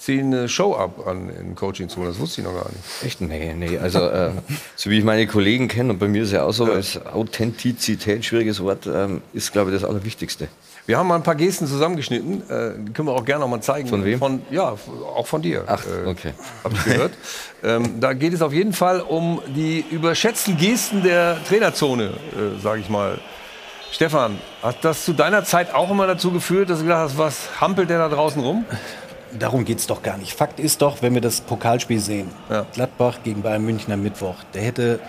ziehen 0.07 0.33
eine 0.33 0.47
Show 0.47 0.73
ab 0.73 1.05
an 1.05 1.29
in 1.29 1.53
Coaching 1.53 1.89
zu. 1.89 2.01
Das 2.05 2.17
wusste 2.17 2.39
ich 2.39 2.47
noch 2.47 2.53
gar 2.53 2.69
nicht. 2.69 2.81
Echt? 3.03 3.19
Nee, 3.19 3.53
nee. 3.53 3.77
Also, 3.77 3.99
äh, 3.99 4.31
so 4.77 4.89
wie 4.89 4.99
ich 4.99 5.03
meine 5.03 5.27
Kollegen 5.27 5.67
kenne, 5.67 5.91
und 5.91 5.99
bei 5.99 6.07
mir 6.07 6.23
ist 6.23 6.31
ja 6.31 6.45
auch 6.45 6.53
so, 6.53 6.65
ja. 6.65 6.75
ist 6.75 7.05
Authentizität, 7.05 8.23
schwieriges 8.23 8.63
Wort, 8.63 8.87
ähm, 8.87 9.21
ist, 9.33 9.51
glaube 9.51 9.69
ich, 9.69 9.81
das 9.81 9.87
Allerwichtigste. 9.87 10.47
Wir 10.85 10.97
haben 10.97 11.07
mal 11.07 11.15
ein 11.15 11.23
paar 11.23 11.35
Gesten 11.35 11.67
zusammengeschnitten. 11.67 12.49
Äh, 12.49 12.85
die 12.85 12.93
können 12.93 13.09
wir 13.09 13.15
auch 13.15 13.25
gerne 13.25 13.41
noch 13.41 13.49
mal 13.49 13.59
zeigen. 13.59 13.89
Von 13.89 14.05
wem? 14.05 14.17
Von, 14.17 14.43
ja, 14.49 14.77
auch 15.13 15.27
von 15.27 15.41
dir. 15.41 15.65
Ach, 15.67 15.83
äh, 15.85 16.07
okay. 16.07 16.31
Hab 16.63 16.71
ich 16.71 16.83
gehört. 16.85 17.11
ähm, 17.63 17.99
da 17.99 18.13
geht 18.13 18.31
es 18.31 18.41
auf 18.41 18.53
jeden 18.53 18.71
Fall 18.71 19.01
um 19.01 19.41
die 19.53 19.83
überschätzten 19.91 20.55
Gesten 20.55 21.03
der 21.03 21.37
Trainerzone, 21.49 22.05
äh, 22.05 22.61
sage 22.63 22.79
ich 22.79 22.87
mal. 22.87 23.19
Stefan, 23.91 24.37
hat 24.63 24.85
das 24.85 25.03
zu 25.03 25.11
deiner 25.11 25.43
Zeit 25.43 25.73
auch 25.73 25.91
immer 25.91 26.07
dazu 26.07 26.31
geführt, 26.31 26.69
dass 26.69 26.79
du 26.79 26.85
gedacht 26.85 27.09
hast, 27.09 27.17
was 27.17 27.59
hampelt 27.59 27.89
der 27.89 27.97
da 27.97 28.07
draußen 28.07 28.41
rum? 28.41 28.63
Darum 29.37 29.65
geht 29.65 29.79
es 29.79 29.87
doch 29.87 30.03
gar 30.03 30.17
nicht. 30.17 30.33
Fakt 30.33 30.59
ist 30.59 30.81
doch, 30.81 31.01
wenn 31.01 31.13
wir 31.13 31.21
das 31.21 31.41
Pokalspiel 31.41 31.99
sehen, 31.99 32.29
ja. 32.49 32.65
Gladbach 32.73 33.19
gegen 33.23 33.41
Bayern 33.41 33.63
München 33.63 33.91
am 33.93 34.03
Mittwoch, 34.03 34.35
der 34.53 34.61
hätte 34.61 34.99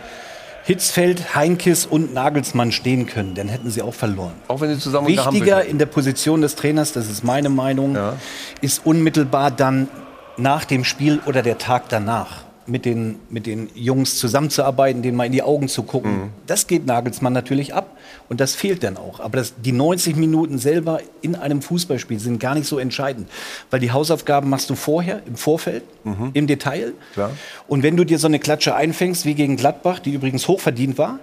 Hitzfeld, 0.65 1.35
Heinkes 1.35 1.87
und 1.87 2.13
Nagelsmann 2.13 2.73
stehen 2.73 3.07
können, 3.07 3.35
dann 3.35 3.49
hätten 3.49 3.71
sie 3.71 3.81
auch 3.81 3.95
verloren. 3.95 4.35
Auch 4.49 4.61
wenn 4.61 4.75
sie 4.75 4.81
zusammen 4.81 5.07
Wichtiger 5.07 5.65
in 5.65 5.79
der 5.79 5.87
Position 5.87 6.43
des 6.43 6.57
Trainers, 6.57 6.93
das 6.93 7.09
ist 7.09 7.25
meine 7.25 7.49
Meinung, 7.49 7.95
ja. 7.95 8.17
ist 8.61 8.85
unmittelbar 8.85 9.51
dann 9.51 9.89
nach 10.37 10.65
dem 10.65 10.85
Spiel 10.85 11.21
oder 11.27 11.43
der 11.43 11.59
Tag 11.59 11.89
danach 11.89 12.48
mit 12.69 12.85
den, 12.85 13.17
mit 13.31 13.47
den 13.47 13.69
Jungs 13.75 14.19
zusammenzuarbeiten, 14.19 15.03
denen 15.03 15.17
mal 15.17 15.25
in 15.25 15.33
die 15.33 15.43
Augen 15.43 15.69
zu 15.69 15.83
gucken. 15.83 16.13
Mhm. 16.13 16.29
Das 16.47 16.67
geht 16.67 16.87
Nagelsmann 16.87 17.33
natürlich 17.33 17.75
ab 17.75 17.97
und 18.29 18.41
das 18.41 18.55
fehlt 18.55 18.83
dann 18.83 18.97
auch. 18.97 19.21
Aber 19.21 19.39
das, 19.39 19.55
die 19.57 19.73
90 19.73 20.17
Minuten 20.17 20.59
selber 20.59 21.01
in 21.23 21.35
einem 21.35 21.63
Fußballspiel 21.63 22.19
sind 22.19 22.41
gar 22.41 22.55
nicht 22.55 22.67
so 22.67 22.79
entscheidend, 22.79 23.29
weil 23.71 23.81
die 23.81 23.93
Hausaufgaben 23.93 24.51
machst 24.51 24.71
du 24.71 24.75
vorher, 24.75 25.23
im 25.27 25.37
Vorfeld, 25.37 25.85
mhm. 26.05 26.31
im 26.35 26.47
Detail. 26.47 26.93
Klar. 27.15 27.31
Und 27.67 27.83
wenn 27.83 27.97
du 27.97 28.05
dir 28.05 28.19
so 28.19 28.27
eine 28.27 28.39
Klatsche 28.39 28.75
einfängst 28.75 29.25
wie 29.25 29.35
gegen 29.35 29.57
Gladbach, 29.57 29.99
die 29.99 30.13
übrigens 30.13 30.47
hochverdient 30.49 30.99
war, 30.99 31.19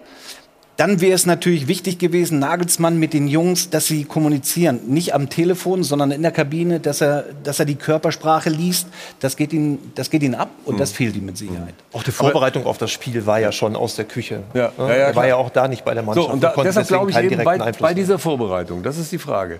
dann 0.78 1.00
wäre 1.00 1.14
es 1.14 1.26
natürlich 1.26 1.68
wichtig 1.68 2.00
gewesen, 2.00 2.40
Nagelsmann 2.40 3.00
mit 3.00 3.14
den 3.14 3.28
Jungs, 3.28 3.70
dass 3.70 3.86
sie 3.86 4.04
kommunizieren. 4.04 4.82
Nicht 4.88 5.14
am 5.14 5.30
Telefon, 5.30 5.84
sondern 5.84 6.12
in 6.12 6.22
der 6.22 6.32
Kabine, 6.32 6.80
dass 6.80 7.02
er, 7.02 7.26
dass 7.44 7.60
er 7.60 7.66
die 7.66 7.76
Körpersprache 7.76 8.50
liest. 8.50 8.88
Das 9.20 9.38
geht 9.38 9.54
ihn, 9.54 9.92
das 9.96 10.10
geht 10.10 10.22
ihn 10.22 10.36
ab 10.36 10.50
und 10.66 10.76
mhm. 10.76 10.80
das 10.80 10.92
fehlt 10.92 11.16
ihm 11.16 11.26
mit 11.26 11.38
Sicherheit. 11.38 11.76
Auch 11.94 12.04
die 12.04 12.12
Vorbereitung 12.12 12.64
Aber, 12.64 12.72
auf 12.72 12.78
das 12.78 12.92
Spiel 12.92 13.26
war 13.26 13.40
ja 13.40 13.52
schon 13.52 13.76
aus 13.76 13.96
der 13.96 14.06
Küche. 14.06 14.44
Ja. 14.54 14.72
Ja, 14.78 14.88
ja, 14.88 14.94
er 14.94 15.16
war 15.16 15.28
ja 15.28 15.36
auch 15.38 15.50
da 15.50 15.68
nicht 15.68 15.86
bei 15.86 15.94
der 15.94 16.04
Mannschaft. 16.04 16.28
So, 16.28 16.34
und 16.34 16.44
da, 16.44 16.54
deshalb 16.62 16.88
glaube 16.88 17.12
ich 17.12 17.18
eben 17.18 17.44
bei, 17.44 17.58
bei 17.58 17.94
dieser 17.94 18.20
Vorbereitung, 18.20 18.84
das 18.84 18.98
ist 18.98 19.12
die 19.12 19.20
Frage, 19.20 19.60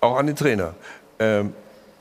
auch 0.00 0.16
an 0.16 0.26
den 0.26 0.36
Trainer. 0.36 0.74
Ähm, 1.20 1.52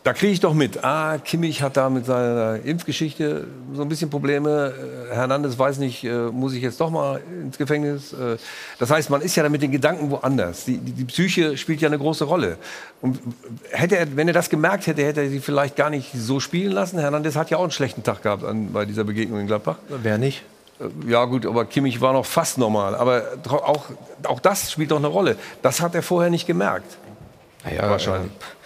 da 0.08 0.14
kriege 0.14 0.32
ich 0.32 0.40
doch 0.40 0.54
mit. 0.54 0.86
Ah, 0.86 1.18
Kimmich 1.18 1.62
hat 1.62 1.76
da 1.76 1.90
mit 1.90 2.06
seiner 2.06 2.62
Impfgeschichte 2.64 3.46
so 3.74 3.82
ein 3.82 3.90
bisschen 3.90 4.10
Probleme. 4.10 4.74
Äh, 5.12 5.14
Hernandez 5.14 5.60
weiß 5.60 5.80
nicht, 5.80 6.06
äh, 6.06 6.30
muss 6.32 6.54
ich 6.54 6.62
jetzt 6.62 6.80
doch 6.80 6.90
mal 6.90 7.20
ins 7.44 7.58
Gefängnis? 7.58 8.14
Äh, 8.14 8.38
das 8.80 8.90
heißt, 8.90 9.10
man 9.10 9.20
ist 9.20 9.36
ja 9.36 9.44
da 9.44 9.50
mit 9.50 9.62
den 9.62 9.74
Gedanken 9.74 10.10
woanders. 10.10 10.64
Die, 10.64 10.78
die, 10.78 10.94
die, 10.94 11.04
Psyche 11.04 11.58
spielt 11.58 11.82
ja 11.82 11.90
eine 11.90 11.98
große 11.98 12.24
Rolle. 12.24 12.58
Und 13.02 13.20
hätte 13.72 13.98
er, 13.98 14.16
wenn 14.16 14.30
er 14.30 14.34
das 14.34 14.50
gemerkt 14.50 14.88
hätte, 14.88 15.04
hätte 15.04 15.24
er 15.24 15.30
sie 15.30 15.42
vielleicht 15.42 15.76
gar 15.76 15.90
nicht 15.90 16.14
so 16.16 16.40
spielen 16.40 16.72
lassen. 16.72 17.00
Hernandez 17.00 17.36
hat 17.36 17.50
ja 17.50 17.58
auch 17.58 17.64
einen 17.64 17.72
schlechten 17.72 18.04
Tag 18.04 18.24
gehabt 18.24 18.46
an, 18.46 18.72
bei 18.72 18.86
dieser 18.86 19.04
Begegnung 19.04 19.42
in 19.42 19.48
Gladbach. 19.48 19.76
Wer 19.90 20.18
nicht? 20.18 20.42
Ja 21.06 21.26
gut, 21.26 21.46
aber 21.46 21.66
Kimmich 21.66 22.00
war 22.00 22.14
noch 22.14 22.26
fast 22.26 22.58
normal. 22.58 22.96
Aber 22.96 23.24
auch, 23.50 23.84
auch 24.24 24.40
das 24.40 24.72
spielt 24.72 24.92
doch 24.92 25.00
eine 25.00 25.08
Rolle. 25.08 25.36
Das 25.62 25.82
hat 25.82 25.96
er 25.96 26.02
vorher 26.02 26.30
nicht 26.30 26.48
gemerkt. 26.48 26.96
Ja, 27.76 27.90
wahrscheinlich. 27.90 28.32
Äh, 28.32 28.57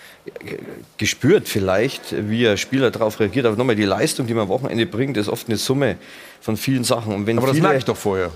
gespürt 0.98 1.48
vielleicht, 1.48 2.30
wie 2.30 2.48
ein 2.48 2.57
Spieler 2.57 2.91
darauf 2.91 3.19
reagiert. 3.19 3.45
Aber 3.45 3.56
nochmal, 3.56 3.76
die 3.76 3.85
Leistung, 3.85 4.27
die 4.27 4.34
man 4.34 4.43
am 4.43 4.49
Wochenende 4.49 4.85
bringt, 4.85 5.18
ist 5.18 5.30
oft 5.30 5.48
eine 5.48 5.57
Summe 5.57 5.98
von 6.41 6.57
vielen 6.57 6.84
Sachen. 6.84 7.14
Und 7.14 7.27
wenn 7.27 7.38
Aber 7.38 7.48
das 7.48 7.57
merke 7.57 7.77
ich 7.77 7.85
doch 7.85 7.98
vorher. 7.98 8.31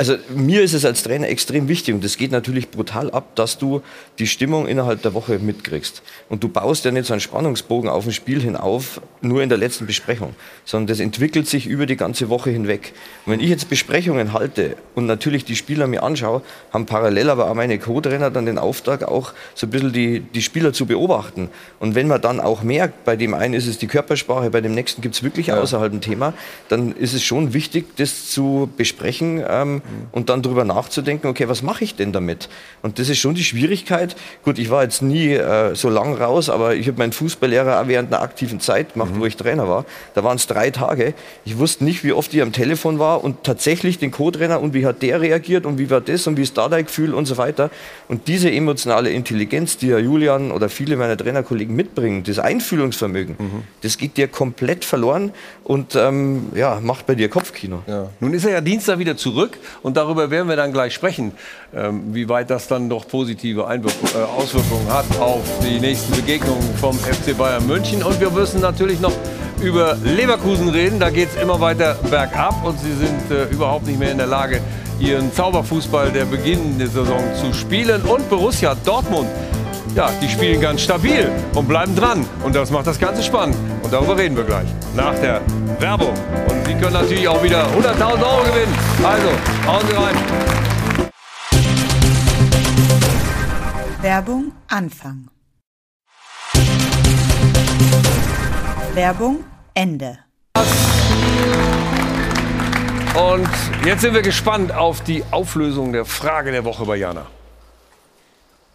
Also 0.00 0.16
mir 0.28 0.62
ist 0.62 0.74
es 0.74 0.84
als 0.84 1.02
Trainer 1.02 1.28
extrem 1.28 1.66
wichtig 1.66 1.92
und 1.92 2.04
das 2.04 2.16
geht 2.16 2.30
natürlich 2.30 2.70
brutal 2.70 3.10
ab, 3.10 3.34
dass 3.34 3.58
du 3.58 3.82
die 4.20 4.28
Stimmung 4.28 4.68
innerhalb 4.68 5.02
der 5.02 5.12
Woche 5.12 5.40
mitkriegst. 5.40 6.02
Und 6.28 6.44
du 6.44 6.48
baust 6.48 6.84
ja 6.84 6.92
nicht 6.92 7.06
so 7.06 7.14
einen 7.14 7.20
Spannungsbogen 7.20 7.90
auf 7.90 8.06
ein 8.06 8.12
Spiel 8.12 8.40
hin 8.40 8.54
auf, 8.54 9.00
nur 9.22 9.42
in 9.42 9.48
der 9.48 9.58
letzten 9.58 9.86
Besprechung, 9.86 10.36
sondern 10.64 10.86
das 10.86 11.00
entwickelt 11.00 11.48
sich 11.48 11.66
über 11.66 11.84
die 11.84 11.96
ganze 11.96 12.28
Woche 12.28 12.50
hinweg. 12.50 12.92
Und 13.26 13.32
wenn 13.32 13.40
ich 13.40 13.48
jetzt 13.50 13.68
Besprechungen 13.68 14.32
halte 14.32 14.76
und 14.94 15.06
natürlich 15.06 15.44
die 15.44 15.56
Spieler 15.56 15.88
mir 15.88 16.04
anschaue, 16.04 16.42
haben 16.72 16.86
parallel 16.86 17.30
aber 17.30 17.50
auch 17.50 17.54
meine 17.54 17.80
Co-Trainer 17.80 18.30
dann 18.30 18.46
den 18.46 18.58
Auftrag, 18.58 19.02
auch 19.02 19.32
so 19.56 19.66
ein 19.66 19.70
bisschen 19.70 19.92
die, 19.92 20.20
die 20.20 20.42
Spieler 20.42 20.72
zu 20.72 20.86
beobachten. 20.86 21.48
Und 21.80 21.96
wenn 21.96 22.06
man 22.06 22.20
dann 22.20 22.38
auch 22.38 22.62
merkt, 22.62 23.04
bei 23.04 23.16
dem 23.16 23.34
einen 23.34 23.54
ist 23.54 23.66
es 23.66 23.78
die 23.78 23.88
Körpersprache, 23.88 24.50
bei 24.50 24.60
dem 24.60 24.76
nächsten 24.76 25.02
gibt 25.02 25.16
es 25.16 25.24
wirklich 25.24 25.48
ja. 25.48 25.60
außerhalb 25.60 25.92
ein 25.92 26.00
Thema, 26.00 26.34
dann 26.68 26.92
ist 26.92 27.14
es 27.14 27.24
schon 27.24 27.52
wichtig, 27.52 27.96
das 27.96 28.30
zu 28.30 28.70
besprechen. 28.76 29.42
Ähm, 29.48 29.82
und 30.12 30.28
dann 30.28 30.42
darüber 30.42 30.64
nachzudenken, 30.64 31.26
okay, 31.28 31.48
was 31.48 31.62
mache 31.62 31.84
ich 31.84 31.96
denn 31.96 32.12
damit? 32.12 32.48
Und 32.82 32.98
das 32.98 33.08
ist 33.08 33.18
schon 33.18 33.34
die 33.34 33.44
Schwierigkeit. 33.44 34.16
Gut, 34.44 34.58
ich 34.58 34.70
war 34.70 34.82
jetzt 34.82 35.02
nie 35.02 35.32
äh, 35.32 35.74
so 35.74 35.88
lang 35.88 36.14
raus, 36.14 36.48
aber 36.48 36.74
ich 36.74 36.86
habe 36.88 36.98
meinen 36.98 37.12
Fußballlehrer 37.12 37.80
auch 37.80 37.88
während 37.88 38.12
einer 38.12 38.22
aktiven 38.22 38.60
Zeit 38.60 38.94
gemacht, 38.94 39.14
mhm. 39.14 39.20
wo 39.20 39.26
ich 39.26 39.36
Trainer 39.36 39.68
war. 39.68 39.84
Da 40.14 40.24
waren 40.24 40.36
es 40.36 40.46
drei 40.46 40.70
Tage. 40.70 41.14
Ich 41.44 41.58
wusste 41.58 41.84
nicht, 41.84 42.04
wie 42.04 42.12
oft 42.12 42.32
ich 42.34 42.42
am 42.42 42.52
Telefon 42.52 42.98
war 42.98 43.24
und 43.24 43.44
tatsächlich 43.44 43.98
den 43.98 44.10
Co-Trainer 44.10 44.60
und 44.60 44.74
wie 44.74 44.86
hat 44.86 45.02
der 45.02 45.20
reagiert 45.20 45.66
und 45.66 45.78
wie 45.78 45.90
war 45.90 46.00
das 46.00 46.26
und 46.26 46.36
wie 46.36 46.42
ist 46.42 46.56
da 46.56 46.68
dein 46.68 46.86
Gefühl 46.86 47.14
und 47.14 47.26
so 47.26 47.36
weiter. 47.38 47.70
Und 48.08 48.28
diese 48.28 48.50
emotionale 48.50 49.10
Intelligenz, 49.10 49.76
die 49.76 49.88
ja 49.88 49.98
Julian 49.98 50.50
oder 50.50 50.68
viele 50.68 50.96
meiner 50.96 51.16
Trainerkollegen 51.16 51.74
mitbringen, 51.74 52.24
das 52.24 52.38
Einfühlungsvermögen, 52.38 53.36
mhm. 53.38 53.62
das 53.82 53.98
geht 53.98 54.16
dir 54.16 54.28
komplett 54.28 54.84
verloren 54.84 55.32
und 55.64 55.94
ähm, 55.96 56.48
ja, 56.54 56.80
macht 56.80 57.06
bei 57.06 57.14
dir 57.14 57.28
Kopfkino. 57.28 57.82
Ja. 57.86 58.10
Nun 58.20 58.34
ist 58.34 58.44
er 58.44 58.52
ja 58.52 58.60
Dienstag 58.60 58.98
wieder 58.98 59.16
zurück 59.16 59.58
und 59.82 59.96
darüber 59.96 60.30
werden 60.30 60.48
wir 60.48 60.56
dann 60.56 60.72
gleich 60.72 60.94
sprechen, 60.94 61.32
ähm, 61.74 62.14
wie 62.14 62.28
weit 62.28 62.50
das 62.50 62.68
dann 62.68 62.88
doch 62.88 63.06
positive 63.06 63.66
Einwirkung, 63.66 64.08
äh, 64.14 64.24
Auswirkungen 64.24 64.92
hat 64.92 65.06
auf 65.20 65.42
die 65.62 65.80
nächsten 65.80 66.12
Begegnungen 66.12 66.74
vom 66.80 66.98
FC 66.98 67.36
Bayern 67.36 67.66
München. 67.66 68.02
Und 68.02 68.20
wir 68.20 68.30
müssen 68.30 68.60
natürlich 68.60 69.00
noch 69.00 69.12
über 69.62 69.96
Leverkusen 70.02 70.68
reden. 70.68 71.00
Da 71.00 71.10
geht 71.10 71.28
es 71.34 71.42
immer 71.42 71.60
weiter 71.60 71.94
bergab 72.10 72.64
und 72.64 72.78
sie 72.78 72.92
sind 72.92 73.30
äh, 73.30 73.44
überhaupt 73.52 73.86
nicht 73.86 73.98
mehr 73.98 74.12
in 74.12 74.18
der 74.18 74.26
Lage, 74.26 74.60
ihren 75.00 75.32
Zauberfußball 75.32 76.10
der 76.10 76.24
beginnenden 76.24 76.90
Saison 76.90 77.22
zu 77.40 77.52
spielen. 77.52 78.02
Und 78.02 78.28
Borussia 78.28 78.74
Dortmund 78.84 79.28
ja, 79.94 80.10
die 80.22 80.28
spielen 80.28 80.60
ganz 80.60 80.82
stabil 80.82 81.30
und 81.54 81.68
bleiben 81.68 81.94
dran. 81.94 82.24
Und 82.44 82.54
das 82.54 82.70
macht 82.70 82.86
das 82.86 82.98
Ganze 82.98 83.22
spannend. 83.22 83.56
Und 83.82 83.92
darüber 83.92 84.16
reden 84.16 84.36
wir 84.36 84.44
gleich. 84.44 84.68
Nach 84.94 85.14
der 85.18 85.40
Werbung. 85.78 86.12
Und 86.48 86.66
Sie 86.66 86.74
können 86.74 86.92
natürlich 86.92 87.26
auch 87.28 87.42
wieder 87.42 87.66
100.000 87.66 88.02
Euro 88.02 88.42
gewinnen. 88.44 88.74
Also, 89.02 89.28
hauen 89.66 89.86
Sie 89.88 89.94
rein. 89.94 90.16
Werbung 94.00 94.52
Anfang. 94.68 95.28
Werbung 98.94 99.44
Ende. 99.74 100.18
Und 103.14 103.48
jetzt 103.84 104.02
sind 104.02 104.14
wir 104.14 104.22
gespannt 104.22 104.72
auf 104.72 105.00
die 105.02 105.24
Auflösung 105.30 105.92
der 105.92 106.04
Frage 106.04 106.52
der 106.52 106.64
Woche 106.64 106.84
bei 106.84 106.96
Jana. 106.96 107.26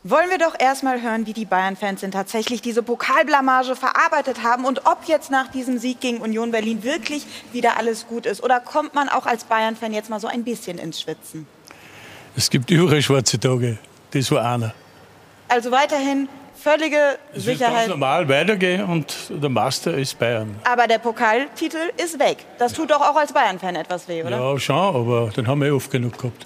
Wollen 0.06 0.30
wir 0.30 0.38
doch 0.38 0.60
erstmal 0.60 1.02
hören, 1.02 1.26
wie 1.28 1.34
die 1.34 1.46
Bayern-Fans 1.46 2.02
denn 2.02 2.12
tatsächlich 2.12 2.62
diese 2.62 2.84
Pokalblamage 2.84 3.78
verarbeitet 3.78 4.44
haben 4.44 4.66
und 4.66 4.86
ob 4.86 5.06
jetzt 5.08 5.32
nach 5.32 5.48
diesem 5.50 5.78
Sieg 5.78 6.02
gegen 6.02 6.18
Union 6.18 6.52
Berlin 6.52 6.84
wirklich 6.84 7.26
wieder 7.54 7.78
alles 7.78 8.06
gut 8.08 8.26
ist. 8.26 8.44
Oder 8.44 8.60
kommt 8.60 8.94
man 8.96 9.08
auch 9.08 9.26
als 9.26 9.46
Bayern-Fan 9.46 9.94
jetzt 9.94 10.10
mal 10.10 10.20
so 10.20 10.28
ein 10.28 10.44
bisschen 10.44 10.78
ins 10.78 11.00
Schwitzen? 11.00 11.48
Es 12.36 12.50
gibt 12.50 12.70
überall 12.70 13.02
schwarze 13.02 13.40
Tage. 13.40 13.78
Das 14.12 14.30
war 14.30 14.44
einer. 14.44 14.74
Also 15.48 15.72
weiterhin 15.72 16.28
völlige 16.54 16.98
Es 17.34 17.46
wird 17.46 17.60
ganz 17.60 17.72
Sicherheit. 17.72 17.88
normal 17.88 18.28
weitergehen 18.28 18.84
und 18.84 19.16
der 19.30 19.50
Master 19.50 19.94
ist 19.98 20.20
Bayern. 20.20 20.54
Aber 20.66 20.86
der 20.88 20.98
Pokaltitel 20.98 21.78
ist 21.96 22.20
weg. 22.20 22.40
Das 22.60 22.74
tut 22.74 22.92
doch 22.92 23.00
auch 23.00 23.16
als 23.16 23.32
Bayern-Fan 23.32 23.78
etwas 23.78 24.10
weh, 24.10 24.22
oder? 24.22 24.38
Ja, 24.38 24.60
schon, 24.60 24.76
aber 24.76 25.30
den 25.30 25.48
haben 25.48 25.62
wir 25.62 25.74
oft 25.74 25.90
genug 25.90 26.18
gehabt. 26.18 26.46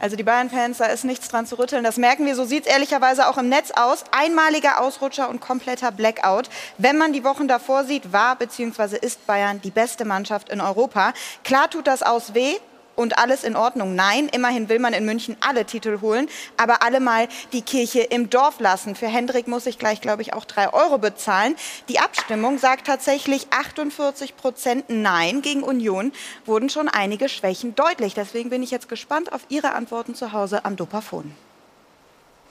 Also 0.00 0.16
die 0.16 0.22
Bayern-Fans, 0.22 0.78
da 0.78 0.86
ist 0.86 1.04
nichts 1.04 1.28
dran 1.28 1.46
zu 1.46 1.58
rütteln. 1.58 1.82
Das 1.82 1.96
merken 1.96 2.24
wir, 2.26 2.36
so 2.36 2.44
sieht 2.44 2.66
es 2.66 2.72
ehrlicherweise 2.72 3.28
auch 3.28 3.38
im 3.38 3.48
Netz 3.48 3.70
aus. 3.72 4.04
Einmaliger 4.12 4.80
Ausrutscher 4.80 5.28
und 5.28 5.40
kompletter 5.40 5.90
Blackout. 5.90 6.48
Wenn 6.78 6.98
man 6.98 7.12
die 7.12 7.24
Wochen 7.24 7.48
davor 7.48 7.84
sieht, 7.84 8.12
war 8.12 8.36
bzw. 8.36 8.96
ist 9.00 9.26
Bayern 9.26 9.60
die 9.60 9.70
beste 9.70 10.04
Mannschaft 10.04 10.48
in 10.48 10.60
Europa. 10.60 11.12
Klar 11.42 11.68
tut 11.70 11.86
das 11.86 12.02
aus 12.02 12.34
weh. 12.34 12.56
Und 12.98 13.16
alles 13.16 13.44
in 13.44 13.54
Ordnung? 13.54 13.94
Nein, 13.94 14.28
immerhin 14.34 14.68
will 14.68 14.80
man 14.80 14.92
in 14.92 15.04
München 15.06 15.36
alle 15.48 15.64
Titel 15.64 16.00
holen, 16.00 16.26
aber 16.60 16.82
alle 16.82 16.98
mal 16.98 17.28
die 17.52 17.62
Kirche 17.62 18.00
im 18.00 18.28
Dorf 18.28 18.58
lassen. 18.58 18.96
Für 18.96 19.06
Hendrik 19.06 19.46
muss 19.46 19.66
ich 19.66 19.78
gleich, 19.78 20.00
glaube 20.00 20.22
ich, 20.22 20.34
auch 20.34 20.44
drei 20.44 20.72
Euro 20.72 20.98
bezahlen. 20.98 21.54
Die 21.88 22.00
Abstimmung 22.00 22.58
sagt 22.58 22.88
tatsächlich 22.88 23.46
48 23.52 24.36
Prozent 24.36 24.86
Nein 24.88 25.42
gegen 25.42 25.62
Union. 25.62 26.10
Wurden 26.44 26.70
schon 26.70 26.88
einige 26.88 27.28
Schwächen 27.28 27.76
deutlich. 27.76 28.14
Deswegen 28.14 28.50
bin 28.50 28.64
ich 28.64 28.72
jetzt 28.72 28.88
gespannt 28.88 29.32
auf 29.32 29.46
Ihre 29.48 29.74
Antworten 29.74 30.16
zu 30.16 30.32
Hause 30.32 30.64
am 30.64 30.74
Dopafon. 30.74 31.30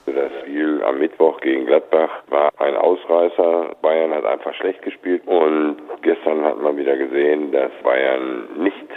Das 0.06 0.32
Spiel 0.40 0.82
am 0.82 0.98
Mittwoch 0.98 1.38
gegen 1.42 1.66
Gladbach 1.66 2.22
war 2.28 2.50
ein 2.56 2.74
Ausreißer. 2.74 3.76
Bayern 3.82 4.14
hat 4.14 4.24
einfach 4.24 4.54
schlecht 4.54 4.80
gespielt 4.80 5.26
und 5.26 5.76
gestern 6.00 6.42
hat 6.42 6.58
man 6.58 6.78
wieder 6.78 6.96
gesehen, 6.96 7.52
dass 7.52 7.70
Bayern 7.82 8.48
nicht 8.56 8.88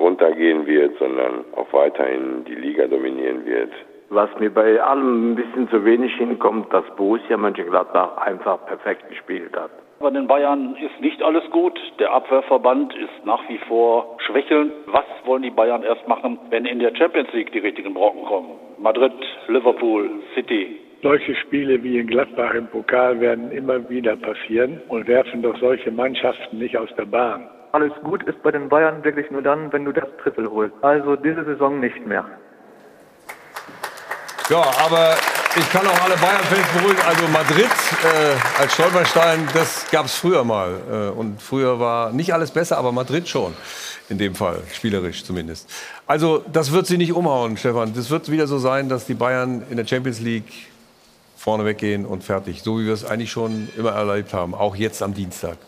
runtergehen 0.00 0.66
wird, 0.66 0.98
sondern 0.98 1.44
auch 1.54 1.72
weiterhin 1.72 2.44
die 2.44 2.54
Liga 2.54 2.86
dominieren 2.86 3.44
wird. 3.44 3.70
Was 4.08 4.28
mir 4.40 4.50
bei 4.50 4.82
allem 4.82 5.32
ein 5.32 5.34
bisschen 5.36 5.68
zu 5.68 5.84
wenig 5.84 6.12
hinkommt, 6.16 6.72
dass 6.72 6.84
Borussia 6.96 7.36
Mönchengladbach 7.36 8.16
einfach 8.16 8.66
perfekt 8.66 9.08
gespielt 9.08 9.56
hat. 9.56 9.70
Bei 10.00 10.10
den 10.10 10.26
Bayern 10.26 10.76
ist 10.76 10.98
nicht 11.00 11.22
alles 11.22 11.44
gut. 11.50 11.78
Der 11.98 12.10
Abwehrverband 12.10 12.94
ist 12.96 13.24
nach 13.26 13.46
wie 13.50 13.58
vor 13.68 14.16
schwächelnd. 14.26 14.72
Was 14.86 15.04
wollen 15.26 15.42
die 15.42 15.50
Bayern 15.50 15.82
erst 15.82 16.08
machen, 16.08 16.38
wenn 16.48 16.64
in 16.64 16.78
der 16.78 16.96
Champions 16.96 17.30
League 17.34 17.52
die 17.52 17.58
richtigen 17.58 17.92
Brocken 17.92 18.24
kommen? 18.24 18.48
Madrid, 18.78 19.12
Liverpool, 19.48 20.10
City. 20.34 20.80
Solche 21.02 21.34
Spiele 21.34 21.82
wie 21.82 21.98
in 21.98 22.06
Gladbach 22.06 22.54
im 22.54 22.66
Pokal 22.66 23.20
werden 23.20 23.52
immer 23.52 23.88
wieder 23.88 24.16
passieren 24.16 24.80
und 24.88 25.06
werfen 25.06 25.42
doch 25.42 25.56
solche 25.58 25.90
Mannschaften 25.90 26.58
nicht 26.58 26.76
aus 26.76 26.88
der 26.96 27.04
Bahn. 27.04 27.48
Alles 27.72 27.92
gut 28.02 28.22
ist 28.24 28.42
bei 28.42 28.50
den 28.50 28.68
Bayern 28.68 29.04
wirklich 29.04 29.30
nur 29.30 29.42
dann, 29.42 29.72
wenn 29.72 29.84
du 29.84 29.92
das 29.92 30.08
Triple 30.22 30.50
holst. 30.50 30.74
Also 30.82 31.14
diese 31.16 31.44
Saison 31.44 31.78
nicht 31.78 32.04
mehr. 32.04 32.24
Ja, 34.48 34.64
aber 34.84 35.14
ich 35.56 35.70
kann 35.70 35.86
auch 35.86 36.00
alle 36.02 36.16
Bayern-Fans 36.16 36.68
beruhigen. 36.76 37.00
Also 37.06 37.28
Madrid 37.28 37.66
äh, 37.66 38.60
als 38.60 38.74
Stolperstein, 38.74 39.48
das 39.54 39.88
gab 39.92 40.06
es 40.06 40.14
früher 40.16 40.42
mal. 40.42 40.80
Äh, 40.90 41.18
und 41.18 41.40
früher 41.40 41.78
war 41.78 42.12
nicht 42.12 42.34
alles 42.34 42.50
besser, 42.50 42.76
aber 42.76 42.90
Madrid 42.90 43.28
schon. 43.28 43.54
In 44.08 44.18
dem 44.18 44.34
Fall, 44.34 44.60
spielerisch 44.72 45.24
zumindest. 45.24 45.70
Also 46.08 46.44
das 46.52 46.72
wird 46.72 46.88
sie 46.88 46.98
nicht 46.98 47.12
umhauen, 47.12 47.56
Stefan. 47.56 47.94
Das 47.94 48.10
wird 48.10 48.28
wieder 48.28 48.48
so 48.48 48.58
sein, 48.58 48.88
dass 48.88 49.06
die 49.06 49.14
Bayern 49.14 49.62
in 49.70 49.76
der 49.76 49.86
Champions 49.86 50.18
League 50.18 50.52
vorne 51.36 51.64
weggehen 51.64 52.04
und 52.04 52.24
fertig. 52.24 52.62
So 52.62 52.80
wie 52.80 52.86
wir 52.86 52.92
es 52.92 53.04
eigentlich 53.04 53.30
schon 53.30 53.68
immer 53.76 53.92
erlebt 53.92 54.34
haben. 54.34 54.54
Auch 54.54 54.74
jetzt 54.74 55.00
am 55.00 55.14
Dienstag. 55.14 55.58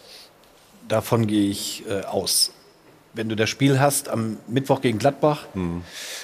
Davon 0.88 1.26
gehe 1.26 1.48
ich 1.48 1.84
äh, 1.88 2.02
aus. 2.04 2.52
Wenn 3.14 3.28
du 3.28 3.36
das 3.36 3.50
Spiel 3.50 3.78
hast 3.78 4.09
am 4.09 4.38
Mittwoch 4.48 4.80
gegen 4.80 4.98
Gladbach, 4.98 5.46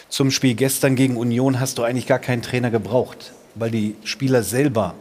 zum 0.08 0.30
Spiel 0.30 0.54
gestern 0.54 0.96
gegen 0.96 1.18
Union 1.18 1.60
hast 1.60 1.76
du 1.76 1.82
eigentlich 1.82 2.06
gar 2.06 2.18
keinen 2.18 2.40
Trainer 2.40 2.70
gebraucht, 2.70 3.32
weil 3.54 3.70
die 3.70 3.94
Spieler 4.04 4.42
selber, 4.42 4.94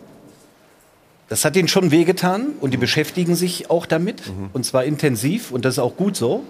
das 1.29 1.45
hat 1.45 1.55
ihnen 1.55 1.69
schon 1.69 1.91
wehgetan 1.91 2.53
und 2.59 2.71
die 2.71 2.77
beschäftigen 2.77 3.35
sich 3.35 3.69
auch 3.69 3.85
damit 3.85 4.23
und 4.51 4.65
zwar 4.65 4.83
intensiv 4.83 5.51
und 5.51 5.63
das 5.63 5.75
ist 5.75 5.79
auch 5.79 5.95
gut 5.95 6.17
so. 6.17 6.43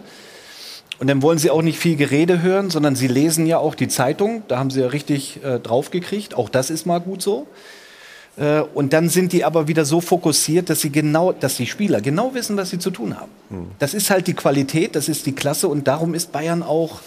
Und 0.99 1.07
dann 1.07 1.21
wollen 1.21 1.38
sie 1.38 1.51
auch 1.51 1.61
nicht 1.61 1.77
viel 1.77 1.95
Gerede 1.95 2.41
hören, 2.41 2.71
sondern 2.71 2.95
sie 2.95 3.07
lesen 3.07 3.45
ja 3.45 3.59
auch 3.59 3.75
die 3.75 3.88
Zeitung, 3.88 4.41
da 4.47 4.57
haben 4.57 4.71
sie 4.71 4.81
ja 4.81 4.88
richtig 4.88 5.43
äh, 5.43 5.59
draufgekriegt, 5.59 6.34
auch 6.34 6.49
das 6.49 6.71
ist 6.71 6.85
mal 6.88 6.99
gut 6.99 7.21
so. 7.21 7.45
Äh, 8.38 8.61
Und 8.73 8.93
dann 8.93 9.09
sind 9.09 9.34
die 9.34 9.43
aber 9.43 9.68
wieder 9.68 9.85
so 9.85 10.01
fokussiert, 10.01 10.69
dass 10.69 10.81
sie 10.81 10.91
genau, 10.91 11.31
dass 11.31 11.57
die 11.57 11.65
Spieler 11.65 12.01
genau 12.01 12.34
wissen, 12.34 12.55
was 12.57 12.69
sie 12.69 12.80
zu 12.80 12.91
tun 12.91 13.15
haben. 13.19 13.31
Das 13.80 13.93
ist 13.93 14.09
halt 14.09 14.27
die 14.27 14.34
Qualität, 14.34 14.95
das 14.95 15.09
ist 15.09 15.26
die 15.26 15.34
Klasse 15.34 15.68
und 15.68 15.88
darum 15.88 16.14
ist 16.14 16.31
Bayern 16.31 16.64
auch 16.64 16.99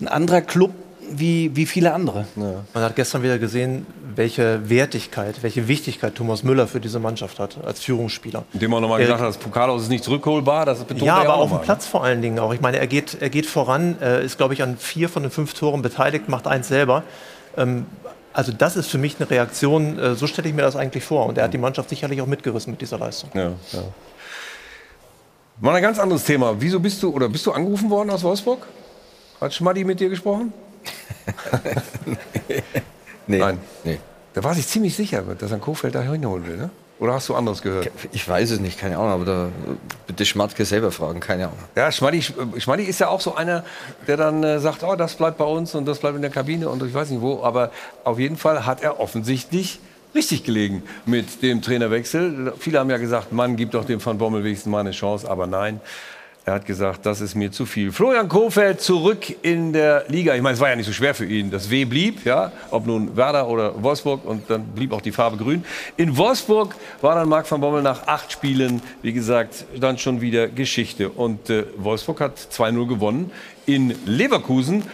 ein 0.00 0.08
anderer 0.08 0.42
Club 0.42 0.72
wie, 1.10 1.56
wie 1.56 1.64
viele 1.66 1.94
andere. 1.94 2.26
Man 2.36 2.82
hat 2.82 2.94
gestern 2.94 3.22
wieder 3.22 3.38
gesehen, 3.38 3.86
welche 4.14 4.68
Wertigkeit, 4.68 5.42
welche 5.42 5.66
Wichtigkeit 5.66 6.14
Thomas 6.14 6.42
Müller 6.42 6.66
für 6.66 6.80
diese 6.80 6.98
Mannschaft 7.00 7.38
hat 7.38 7.56
als 7.64 7.80
Führungsspieler. 7.80 8.44
Indem 8.52 8.72
er 8.74 8.80
nochmal 8.82 9.00
gesagt 9.00 9.20
hat, 9.20 9.28
das 9.28 9.38
Pokalhaus 9.38 9.82
ist 9.84 9.88
nicht 9.88 10.04
zurückholbar, 10.04 10.66
das 10.66 10.80
betont 10.80 11.02
Ja, 11.02 11.22
er 11.22 11.30
aber 11.30 11.34
auch 11.36 11.50
auf 11.50 11.60
dem. 11.60 11.64
Platz 11.64 11.86
vor 11.86 12.04
allen 12.04 12.20
Dingen 12.20 12.38
auch. 12.38 12.52
Ich 12.52 12.60
meine, 12.60 12.78
er 12.78 12.86
geht, 12.86 13.16
er 13.20 13.30
geht 13.30 13.46
voran, 13.46 13.96
äh, 14.02 14.24
ist, 14.24 14.36
glaube 14.36 14.52
ich, 14.54 14.62
an 14.62 14.76
vier 14.76 15.08
von 15.08 15.22
den 15.22 15.32
fünf 15.32 15.54
Toren 15.54 15.80
beteiligt, 15.82 16.28
macht 16.28 16.46
eins 16.46 16.68
selber. 16.68 17.04
Ähm, 17.56 17.86
also 18.38 18.52
das 18.52 18.76
ist 18.76 18.88
für 18.88 18.98
mich 18.98 19.16
eine 19.18 19.28
Reaktion, 19.28 19.98
äh, 19.98 20.14
so 20.14 20.28
stelle 20.28 20.48
ich 20.48 20.54
mir 20.54 20.62
das 20.62 20.76
eigentlich 20.76 21.02
vor. 21.02 21.26
Und 21.26 21.38
er 21.38 21.44
hat 21.44 21.52
die 21.52 21.58
Mannschaft 21.58 21.88
sicherlich 21.88 22.22
auch 22.22 22.26
mitgerissen 22.26 22.70
mit 22.70 22.80
dieser 22.80 22.96
Leistung. 22.96 23.30
Ja, 23.34 23.50
ja. 23.72 23.82
Mal 25.60 25.74
ein 25.74 25.82
ganz 25.82 25.98
anderes 25.98 26.22
Thema. 26.22 26.54
Wieso 26.60 26.78
bist 26.78 27.02
du 27.02 27.10
oder 27.10 27.28
bist 27.28 27.44
du 27.46 27.50
angerufen 27.50 27.90
worden 27.90 28.10
aus 28.10 28.22
Wolfsburg? 28.22 28.64
Hat 29.40 29.52
Schmaddi 29.52 29.82
mit 29.82 29.98
dir 29.98 30.08
gesprochen? 30.08 30.52
Nee. 33.30 33.40
Nein. 33.40 33.58
Nee. 33.84 33.98
Da 34.32 34.42
war 34.42 34.54
sich 34.54 34.66
ziemlich 34.66 34.96
sicher, 34.96 35.20
dass 35.20 35.50
er 35.50 35.58
Kofeld 35.58 35.94
da 35.94 36.00
hinholen 36.00 36.46
will, 36.46 36.56
ne? 36.56 36.70
Oder 37.00 37.14
hast 37.14 37.28
du 37.28 37.34
anderes 37.36 37.62
gehört? 37.62 37.90
Ich 38.12 38.28
weiß 38.28 38.50
es 38.50 38.60
nicht, 38.60 38.78
keine 38.78 38.96
Ahnung, 38.96 39.10
aber 39.10 39.24
da 39.24 39.48
bitte 40.06 40.26
Schmatke 40.26 40.64
selber 40.64 40.90
fragen, 40.90 41.20
keine 41.20 41.44
Ahnung. 41.44 41.58
Ja, 41.76 41.92
Schmaddi, 41.92 42.22
Schmaddi 42.58 42.82
ist 42.82 42.98
ja 42.98 43.08
auch 43.08 43.20
so 43.20 43.36
einer, 43.36 43.64
der 44.08 44.16
dann 44.16 44.42
äh, 44.42 44.58
sagt, 44.58 44.82
oh, 44.82 44.96
das 44.96 45.14
bleibt 45.14 45.38
bei 45.38 45.44
uns 45.44 45.74
und 45.76 45.86
das 45.86 46.00
bleibt 46.00 46.16
in 46.16 46.22
der 46.22 46.30
Kabine 46.30 46.68
und 46.68 46.82
ich 46.82 46.92
weiß 46.92 47.10
nicht 47.10 47.22
wo. 47.22 47.44
Aber 47.44 47.70
auf 48.02 48.18
jeden 48.18 48.36
Fall 48.36 48.66
hat 48.66 48.82
er 48.82 48.98
offensichtlich 48.98 49.78
richtig 50.14 50.42
gelegen 50.42 50.82
mit 51.06 51.42
dem 51.42 51.62
Trainerwechsel. 51.62 52.52
Viele 52.58 52.80
haben 52.80 52.90
ja 52.90 52.98
gesagt, 52.98 53.32
Mann, 53.32 53.56
gib 53.56 53.70
doch 53.70 53.84
dem 53.84 54.04
Van 54.04 54.18
Bommel 54.18 54.42
wenigstens 54.42 54.70
mal 54.70 54.80
eine 54.80 54.90
Chance. 54.90 55.30
Aber 55.30 55.46
nein, 55.46 55.80
er 56.48 56.54
hat 56.54 56.64
gesagt, 56.64 57.04
das 57.04 57.20
ist 57.20 57.34
mir 57.34 57.52
zu 57.52 57.66
viel. 57.66 57.92
Florian 57.92 58.26
Kofeld 58.26 58.80
zurück 58.80 59.36
in 59.42 59.74
der 59.74 60.06
Liga. 60.08 60.34
Ich 60.34 60.40
meine, 60.40 60.54
es 60.54 60.60
war 60.60 60.70
ja 60.70 60.76
nicht 60.76 60.86
so 60.86 60.92
schwer 60.92 61.14
für 61.14 61.26
ihn. 61.26 61.50
Das 61.50 61.68
W 61.70 61.84
blieb, 61.84 62.24
ja, 62.24 62.52
ob 62.70 62.86
nun 62.86 63.16
Werder 63.16 63.48
oder 63.48 63.82
Wolfsburg 63.82 64.24
und 64.24 64.48
dann 64.48 64.64
blieb 64.68 64.92
auch 64.92 65.02
die 65.02 65.12
Farbe 65.12 65.36
grün. 65.36 65.62
In 65.98 66.16
Wolfsburg 66.16 66.74
war 67.02 67.16
dann 67.16 67.28
Marc 67.28 67.50
van 67.50 67.60
Bommel 67.60 67.82
nach 67.82 68.06
acht 68.06 68.32
Spielen, 68.32 68.80
wie 69.02 69.12
gesagt, 69.12 69.66
dann 69.78 69.98
schon 69.98 70.22
wieder 70.22 70.48
Geschichte. 70.48 71.10
Und 71.10 71.50
äh, 71.50 71.64
Wolfsburg 71.76 72.22
hat 72.22 72.38
2-0 72.38 72.88
gewonnen 72.88 73.30
in 73.66 73.94
Leverkusen. 74.06 74.84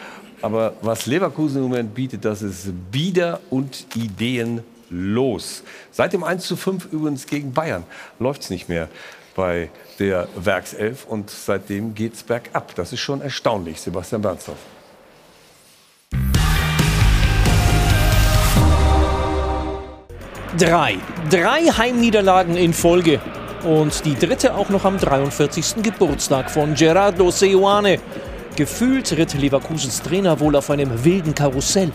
Aber 0.43 0.74
was 0.82 1.06
Leverkusen 1.06 1.59
im 1.59 1.68
Moment 1.68 1.94
bietet, 1.94 2.24
das 2.24 2.43
ist 2.43 2.66
Bieder 2.90 3.39
und 3.51 3.86
Ideen 3.94 4.64
los. 4.90 5.62
Seit 5.93 6.12
dem 6.12 6.24
1 6.24 6.44
zu 6.44 6.56
5 6.56 6.89
übrigens 6.93 7.26
gegen 7.26 7.52
Bayern 7.52 7.85
läuft 8.18 8.43
es 8.43 8.51
nicht 8.51 8.68
mehr 8.68 8.89
bei 9.35 9.70
der 9.98 10.28
Werkself 10.36 11.06
und 11.06 11.31
seitdem 11.31 11.94
geht 11.94 12.15
es 12.15 12.23
bergab. 12.23 12.74
Das 12.74 12.93
ist 12.93 13.01
schon 13.01 13.20
erstaunlich, 13.20 13.81
Sebastian 13.81 14.23
Bernstorff. 14.23 14.59
Drei. 20.59 20.98
Drei 21.31 21.62
Heimniederlagen 21.62 22.56
in 22.56 22.73
Folge. 22.73 23.20
Und 23.65 24.05
die 24.05 24.15
dritte 24.15 24.55
auch 24.55 24.69
noch 24.69 24.85
am 24.85 24.98
43. 24.98 25.82
Geburtstag 25.82 26.48
von 26.48 26.74
Gerardo 26.74 27.31
Seoane. 27.31 27.98
Gefühlt 28.55 29.11
ritt 29.16 29.35
Leverkusens 29.35 30.01
Trainer 30.02 30.39
wohl 30.39 30.55
auf 30.55 30.70
einem 30.70 31.05
wilden 31.05 31.35
Karussell. 31.35 31.90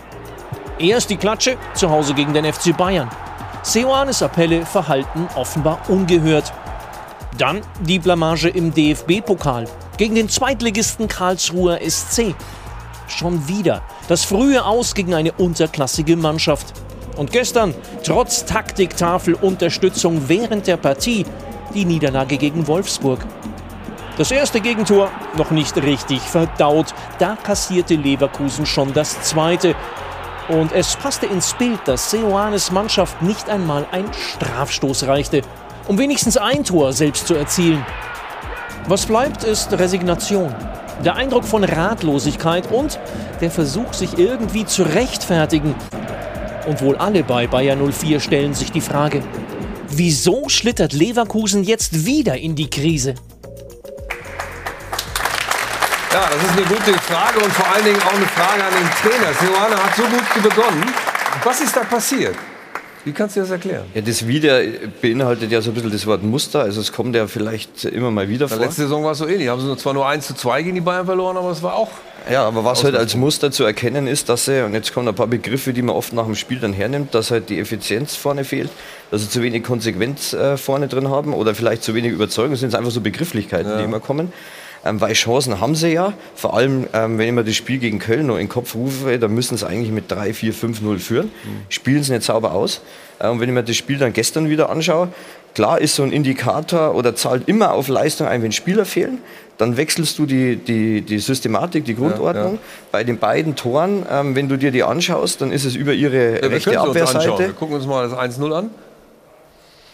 Erst 0.78 1.10
die 1.10 1.16
Klatsche 1.16 1.58
zu 1.74 1.90
Hause 1.90 2.14
gegen 2.14 2.34
den 2.34 2.52
FC 2.52 2.76
Bayern. 2.76 3.10
Seoanes 3.64 4.22
Appelle 4.22 4.66
verhalten 4.66 5.28
offenbar 5.36 5.80
ungehört. 5.88 6.52
Dann 7.40 7.62
die 7.80 8.00
Blamage 8.00 8.50
im 8.50 8.74
DFB-Pokal 8.74 9.66
gegen 9.96 10.16
den 10.16 10.28
Zweitligisten 10.28 11.08
Karlsruher 11.08 11.80
SC. 11.82 12.36
Schon 13.08 13.48
wieder 13.48 13.82
das 14.10 14.26
frühe 14.26 14.64
Aus 14.64 14.94
gegen 14.94 15.14
eine 15.14 15.32
unterklassige 15.32 16.18
Mannschaft. 16.18 16.74
Und 17.16 17.32
gestern, 17.32 17.74
trotz 18.04 18.44
Taktiktafel 18.44 19.36
Unterstützung 19.36 20.28
während 20.28 20.68
der 20.68 20.76
Partie, 20.76 21.26
die 21.74 21.86
Niederlage 21.86 22.38
gegen 22.38 22.68
Wolfsburg. 22.68 23.26
Das 24.18 24.32
erste 24.32 24.60
Gegentor 24.60 25.10
noch 25.38 25.52
nicht 25.52 25.78
richtig 25.78 26.20
verdaut. 26.20 26.94
Da 27.20 27.38
kassierte 27.38 27.96
Leverkusen 27.96 28.66
schon 28.66 28.92
das 28.92 29.22
zweite. 29.22 29.76
Und 30.50 30.74
es 30.74 30.98
passte 30.98 31.28
ins 31.28 31.54
Bild, 31.54 31.80
dass 31.86 32.12
Seoanes 32.12 32.72
Mannschaft 32.72 33.22
nicht 33.22 33.50
einmal 33.50 33.86
ein 33.92 34.12
Strafstoß 34.12 35.08
reichte, 35.08 35.42
um 35.90 35.98
wenigstens 35.98 36.38
ein 36.38 36.64
Tor 36.64 36.94
selbst 36.94 37.26
zu 37.26 37.34
erzielen. 37.34 37.84
Was 38.88 39.08
bleibt, 39.08 39.44
ist 39.44 39.74
Resignation. 39.74 40.54
Der 41.04 41.16
Eindruck 41.16 41.44
von 41.44 41.64
Ratlosigkeit 41.64 42.72
und 42.72 43.00
der 43.42 43.50
Versuch, 43.50 43.92
sich 43.94 44.20
irgendwie 44.20 44.66
zu 44.66 44.84
rechtfertigen. 44.84 45.74
Und 46.68 46.82
wohl 46.82 46.96
alle 46.96 47.24
bei 47.24 47.48
Bayer 47.48 47.76
04 47.76 48.20
stellen 48.20 48.54
sich 48.54 48.72
die 48.72 48.82
Frage, 48.82 49.24
wieso 49.90 50.48
schlittert 50.48 50.94
Leverkusen 50.94 51.64
jetzt 51.64 52.06
wieder 52.06 52.38
in 52.38 52.56
die 52.56 52.70
Krise? 52.70 53.16
Ja, 56.14 56.30
das 56.30 56.44
ist 56.44 56.52
eine 56.52 56.68
gute 56.68 56.94
Frage 57.02 57.40
und 57.40 57.52
vor 57.52 57.66
allen 57.74 57.86
Dingen 57.86 58.02
auch 58.04 58.14
eine 58.14 58.28
Frage 58.28 58.64
an 58.64 58.74
den 58.74 58.90
Trainer. 59.02 59.34
Seoane 59.40 59.84
hat 59.84 59.96
so 59.96 60.04
gut 60.04 60.44
begonnen. 60.44 60.86
Was 61.44 61.62
ist 61.62 61.76
da 61.76 61.84
passiert? 61.84 62.36
Wie 63.06 63.14
kannst 63.14 63.36
du 63.36 63.40
das 63.40 63.50
erklären? 63.50 63.86
Ja, 63.94 64.02
das 64.02 64.28
Wieder 64.28 64.62
beinhaltet 65.02 65.52
ja 65.52 65.62
so 65.62 65.72
ein 65.72 65.74
bisschen 65.74 65.92
das 65.92 66.06
Wort 66.06 66.22
Muster. 66.24 66.62
Also 66.62 66.82
es 66.82 66.92
kommt 66.92 67.16
ja 67.16 67.28
vielleicht 67.28 67.86
immer 67.86 68.12
mal 68.12 68.28
wieder 68.28 68.48
Na, 68.50 68.56
vor. 68.56 68.66
letzte 68.66 68.84
Saison 68.84 69.04
war 69.04 69.14
es 69.14 69.20
so 69.20 69.28
ähnlich. 69.28 69.48
Haben 69.48 69.62
sie 69.62 69.68
nur 69.68 69.78
zwar 69.78 69.94
nur 69.94 70.08
1 70.08 70.28
zu 70.28 70.36
2 70.36 70.64
gegen 70.64 70.76
die 70.76 70.82
Bayern 70.82 71.06
verloren, 71.06 71.38
aber 71.38 71.52
es 71.52 71.64
war 71.64 71.76
auch. 71.76 71.90
Ja, 72.30 72.46
aber 72.46 72.66
was 72.66 72.84
halt 72.84 72.96
als 72.96 73.16
Muster 73.16 73.50
zu 73.52 73.64
erkennen 73.64 74.06
ist, 74.06 74.28
dass 74.30 74.46
sie, 74.46 74.64
und 74.64 74.74
jetzt 74.74 74.94
kommen 74.94 75.08
ein 75.08 75.16
paar 75.16 75.28
Begriffe, 75.28 75.72
die 75.74 75.82
man 75.82 75.96
oft 75.96 76.14
nach 76.14 76.26
dem 76.26 76.36
Spiel 76.36 76.60
dann 76.60 76.74
hernimmt, 76.74 77.16
dass 77.16 77.32
halt 77.32 77.50
die 77.50 77.60
Effizienz 77.60 78.16
vorne 78.16 78.44
fehlt, 78.44 78.70
dass 79.10 79.22
sie 79.22 79.30
zu 79.30 79.42
wenig 79.42 79.64
Konsequenz 79.64 80.34
äh, 80.34 80.58
vorne 80.58 80.88
drin 80.88 81.10
haben 81.10 81.34
oder 81.34 81.56
vielleicht 81.56 81.84
zu 81.84 81.96
wenig 81.96 82.12
Überzeugung. 82.12 82.52
Das 82.52 82.60
sind 82.60 82.76
einfach 82.76 82.92
so 82.92 83.02
Begrifflichkeiten, 83.02 83.78
die 83.78 83.84
immer 83.86 84.00
kommen. 84.02 84.34
Ähm, 84.86 85.02
weil 85.02 85.14
Chancen 85.14 85.60
haben 85.60 85.76
sie 85.76 85.90
ja. 85.94 86.14
Vor 86.36 86.56
allem, 86.56 86.88
ähm, 86.94 87.18
wenn 87.18 87.28
ich 87.28 87.34
mir 87.34 87.44
das 87.44 87.56
Spiel 87.56 87.80
gegen 87.80 88.00
Köln 88.00 88.28
noch 88.28 88.36
in 88.36 88.44
den 88.44 88.50
Kopf 88.50 88.76
rufe, 88.76 89.18
dann 89.20 89.34
müssen 89.34 89.58
sie 89.58 89.68
eigentlich 89.68 89.92
mit 89.92 90.10
3, 90.10 90.34
4, 90.34 90.54
5, 90.54 90.82
0 90.82 91.00
führen. 91.00 91.32
Spielen 91.68 92.02
sie 92.04 92.14
nicht 92.14 92.24
sauber 92.24 92.54
aus. 92.54 92.82
Äh, 93.20 93.28
und 93.30 93.40
wenn 93.42 93.50
ich 93.50 93.56
mir 93.56 93.64
das 93.64 93.76
Spiel 93.76 93.98
dann 93.98 94.14
gestern 94.14 94.50
wieder 94.50 94.70
anschaue, 94.70 95.10
klar 95.54 95.82
ist 95.82 95.96
so 95.96 96.04
ein 96.04 96.12
Indikator 96.12 96.96
oder 96.96 97.16
zahlt 97.16 97.48
immer 97.50 97.74
auf 97.74 97.88
Leistung 97.90 98.28
ein, 98.28 98.42
wenn 98.42 98.52
Spieler 98.54 98.86
fehlen. 98.86 99.18
Dann 99.58 99.76
wechselst 99.76 100.18
du 100.18 100.26
die, 100.26 100.56
die, 100.56 101.02
die 101.02 101.20
Systematik, 101.20 101.84
die 101.84 101.96
Grundordnung. 101.96 102.54
ja. 102.54 102.60
Bei 102.94 103.04
den 103.04 103.18
beiden 103.18 103.58
Toren, 103.58 104.06
ähm, 104.10 104.34
wenn 104.34 104.48
du 104.48 104.58
dir 104.58 104.72
die 104.72 104.84
anschaust, 104.84 105.42
dann 105.42 105.52
ist 105.52 105.66
es 105.66 105.76
über 105.76 105.92
ihre 105.92 106.42
Ja, 106.42 106.48
rechte 106.48 106.70
anschauen. 106.80 106.96
Wir 106.96 107.04
Abwehrseite. 107.04 107.50
gucken 107.54 107.76
uns 107.76 107.86
mal 107.86 108.08
das 108.08 108.18
1-0 108.18 108.54
an. 108.54 108.70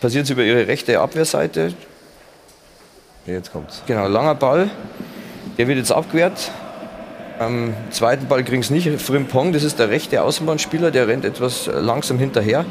Passiert 0.01 0.25
es 0.25 0.29
über 0.29 0.43
ihre 0.43 0.67
rechte 0.67 0.99
Abwehrseite. 0.99 1.73
Jetzt 3.25 3.51
kommt's. 3.51 3.81
Genau, 3.87 4.07
langer 4.07 4.35
Ball. 4.35 4.69
Der 5.57 5.67
wird 5.67 5.77
jetzt 5.77 5.91
abgewehrt. 5.91 6.51
Am 7.39 7.73
zweiten 7.89 8.27
Ball 8.27 8.43
kriegen 8.43 8.61
es 8.61 8.69
nicht. 8.69 8.89
Frimpong, 9.01 9.51
das 9.51 9.63
ist 9.63 9.79
der 9.79 9.89
rechte 9.89 10.21
Außenbahnspieler, 10.21 10.91
der 10.91 11.07
rennt 11.07 11.25
etwas 11.25 11.67
äh, 11.67 11.79
langsam 11.79 12.19
hinterher. 12.19 12.65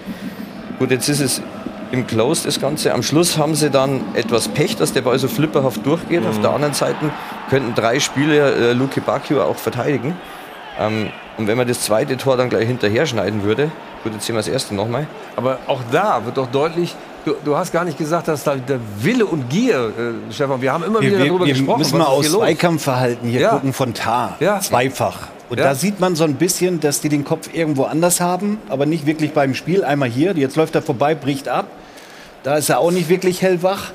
Gut, 0.79 0.91
jetzt 0.91 1.09
ist 1.09 1.21
es 1.21 1.43
im 1.91 2.07
Close 2.07 2.45
das 2.45 2.61
Ganze. 2.61 2.95
Am 2.95 3.03
Schluss 3.03 3.37
haben 3.37 3.55
sie 3.55 3.71
dann 3.71 4.01
etwas 4.15 4.49
Pech, 4.49 4.77
dass 4.77 4.93
der 4.93 5.03
Ball 5.03 5.19
so 5.19 5.29
flipperhaft 5.29 5.85
durchgeht. 5.85 6.25
Auf 6.27 6.41
der 6.41 6.51
anderen 6.51 6.75
Seite 6.75 7.11
könnten 7.51 7.75
drei 7.75 8.01
Spieler 8.01 8.57
äh, 8.57 8.73
Luke 8.73 9.01
Bacchio 9.01 9.43
auch 9.43 9.57
verteidigen. 9.57 10.17
Ähm, 10.79 11.11
und 11.37 11.47
wenn 11.47 11.57
man 11.57 11.67
das 11.67 11.81
zweite 11.81 12.17
Tor 12.17 12.37
dann 12.37 12.49
gleich 12.49 12.67
hinterher 12.67 13.07
schneiden 13.07 13.43
würde, 13.43 13.71
gut, 14.05 14.13
jetzt 14.13 14.25
sehen 14.27 14.35
wir 14.37 14.39
das 14.41 14.49
erste 14.49 14.75
nochmal. 14.75 15.07
Aber 15.35 15.59
auch 15.67 15.81
da 15.91 16.25
wird 16.25 16.37
doch 16.37 16.47
deutlich, 16.47 16.95
du, 17.25 17.35
du 17.45 17.57
hast 17.57 17.73
gar 17.73 17.85
nicht 17.85 17.99
gesagt, 17.99 18.29
dass 18.29 18.45
da 18.45 18.55
der 18.55 18.79
Wille 19.01 19.27
und 19.27 19.49
Gier, 19.51 19.93
äh, 20.29 20.33
Stefan, 20.33 20.63
wir 20.63 20.73
haben 20.73 20.85
immer 20.85 21.01
Wir, 21.01 21.09
wieder 21.11 21.19
wir, 21.21 21.27
darüber 21.27 21.47
wir 21.47 21.55
gesprochen. 21.55 21.79
müssen 21.81 21.99
was 21.99 22.09
mal 22.09 22.21
ist 22.21 22.27
aus? 22.35 22.41
Zweikampfverhalten 22.41 23.29
hier 23.29 23.41
Ja. 23.41 23.51
gucken 23.51 23.73
von 23.73 23.95
Tar. 23.95 24.37
Ja. 24.41 24.61
Zweifach. 24.61 25.29
Und 25.51 25.59
Ja. 25.59 25.65
da 25.65 25.75
sieht 25.75 25.99
man 26.01 26.15
so 26.17 26.25
ein 26.25 26.35
bisschen, 26.37 26.81
dass 26.81 27.01
die 27.01 27.09
den 27.09 27.25
Kopf 27.25 27.49
irgendwo 27.53 27.85
anders 27.85 28.21
haben, 28.21 28.59
aber 28.69 28.87
nicht 28.87 29.07
wirklich 29.07 29.33
beim 29.33 29.55
Spiel. 29.55 29.85
Einmal 29.85 30.09
hier, 30.09 30.33
jetzt 30.37 30.57
läuft 30.57 30.75
er 30.75 30.83
vorbei, 30.83 31.15
bricht 31.15 31.49
ab. 31.49 31.67
Da 32.45 32.57
ist 32.57 32.69
er 32.69 32.79
auch 32.79 32.91
nicht 32.91 33.09
wirklich 33.09 33.43
hellwach. 33.43 33.91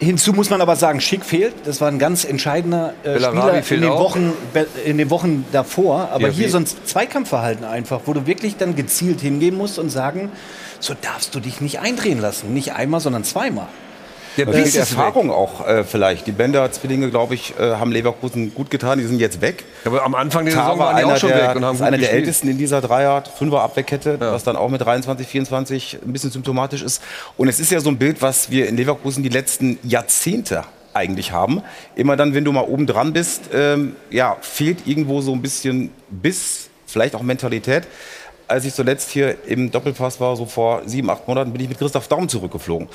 Hinzu 0.00 0.32
muss 0.32 0.48
man 0.48 0.60
aber 0.62 0.76
sagen, 0.76 1.00
Schick 1.00 1.24
fehlt. 1.26 1.54
Das 1.64 1.80
war 1.82 1.88
ein 1.88 1.98
ganz 1.98 2.24
entscheidender 2.24 2.94
äh, 3.04 3.20
Spieler 3.20 3.52
in 3.58 3.80
den. 3.82 3.90
Wochen, 3.90 4.32
in 4.86 4.96
den 4.98 5.10
Wochen 5.10 5.44
davor. 5.52 6.08
Aber 6.12 6.22
Ja, 6.22 6.28
hier 6.28 6.46
wie- 6.46 6.50
so 6.50 6.56
ein 6.56 6.66
Zweikampfverhalten 6.66 7.64
einfach, 7.66 8.00
wo 8.06 8.14
du 8.14 8.26
wirklich 8.26 8.56
dann 8.56 8.74
gezielt 8.76 9.20
hingehen 9.20 9.56
musst 9.56 9.78
und 9.78 9.90
sagen, 9.90 10.32
so 10.80 10.94
darfst 11.00 11.34
du 11.34 11.40
dich 11.40 11.60
nicht 11.60 11.80
eindrehen 11.80 12.18
lassen. 12.18 12.54
Nicht 12.54 12.72
einmal, 12.72 13.00
sondern 13.00 13.24
zweimal. 13.24 13.66
Der 14.36 14.46
Biss 14.46 14.54
fehlt 14.54 14.66
ist 14.68 14.76
Erfahrung 14.76 15.30
auch 15.30 15.66
äh, 15.66 15.84
vielleicht. 15.84 16.26
Die 16.26 16.32
Bender-Zwillinge, 16.32 17.10
glaube 17.10 17.34
ich, 17.34 17.54
äh, 17.58 17.74
haben 17.74 17.92
Leverkusen 17.92 18.54
gut 18.54 18.70
getan. 18.70 18.98
Die 18.98 19.06
sind 19.06 19.18
jetzt 19.18 19.40
weg. 19.40 19.64
Aber 19.84 20.04
am 20.04 20.14
Anfang 20.14 20.44
der 20.44 20.54
Saison 20.54 20.78
war 20.78 20.86
waren 20.86 20.96
die 20.96 21.02
einer 21.02 21.14
auch 21.14 21.18
schon 21.18 21.30
der, 21.30 21.50
weg 21.50 21.56
und 21.56 21.64
haben 21.64 21.74
ist 21.74 21.80
gut 21.80 21.86
einer 21.86 21.98
der 21.98 22.12
ältesten 22.12 22.48
in 22.48 22.58
dieser 22.58 22.80
Dreier-, 22.80 23.22
Fünfer-Abwehrkette, 23.22 24.20
was 24.20 24.44
dann 24.44 24.56
auch 24.56 24.68
mit 24.68 24.80
23, 24.80 25.26
24 25.26 25.98
ein 26.04 26.12
bisschen 26.12 26.30
symptomatisch 26.30 26.82
ist. 26.82 27.02
Und 27.36 27.48
es 27.48 27.60
ist 27.60 27.70
ja 27.70 27.80
so 27.80 27.90
ein 27.90 27.98
Bild, 27.98 28.22
was 28.22 28.50
wir 28.50 28.68
in 28.68 28.76
Leverkusen 28.76 29.22
die 29.22 29.28
letzten 29.28 29.78
Jahrzehnte 29.82 30.64
eigentlich 30.92 31.32
haben. 31.32 31.62
Immer 31.94 32.16
dann, 32.16 32.34
wenn 32.34 32.44
du 32.44 32.52
mal 32.52 32.64
oben 32.64 32.86
dran 32.86 33.12
bist, 33.12 33.50
ähm, 33.52 33.96
ja, 34.10 34.36
fehlt 34.40 34.86
irgendwo 34.86 35.20
so 35.20 35.32
ein 35.32 35.42
bisschen 35.42 35.90
Biss, 36.10 36.68
vielleicht 36.86 37.14
auch 37.14 37.22
Mentalität. 37.22 37.86
Als 38.50 38.64
ich 38.64 38.74
zuletzt 38.74 39.10
hier 39.10 39.36
im 39.46 39.70
Doppelpass 39.70 40.18
war, 40.18 40.34
so 40.34 40.44
vor 40.44 40.82
sieben, 40.84 41.08
acht 41.08 41.28
Monaten, 41.28 41.52
bin 41.52 41.62
ich 41.62 41.68
mit 41.68 41.78
Christoph 41.78 42.08
Daum 42.08 42.28
zurückgeflogen. 42.28 42.88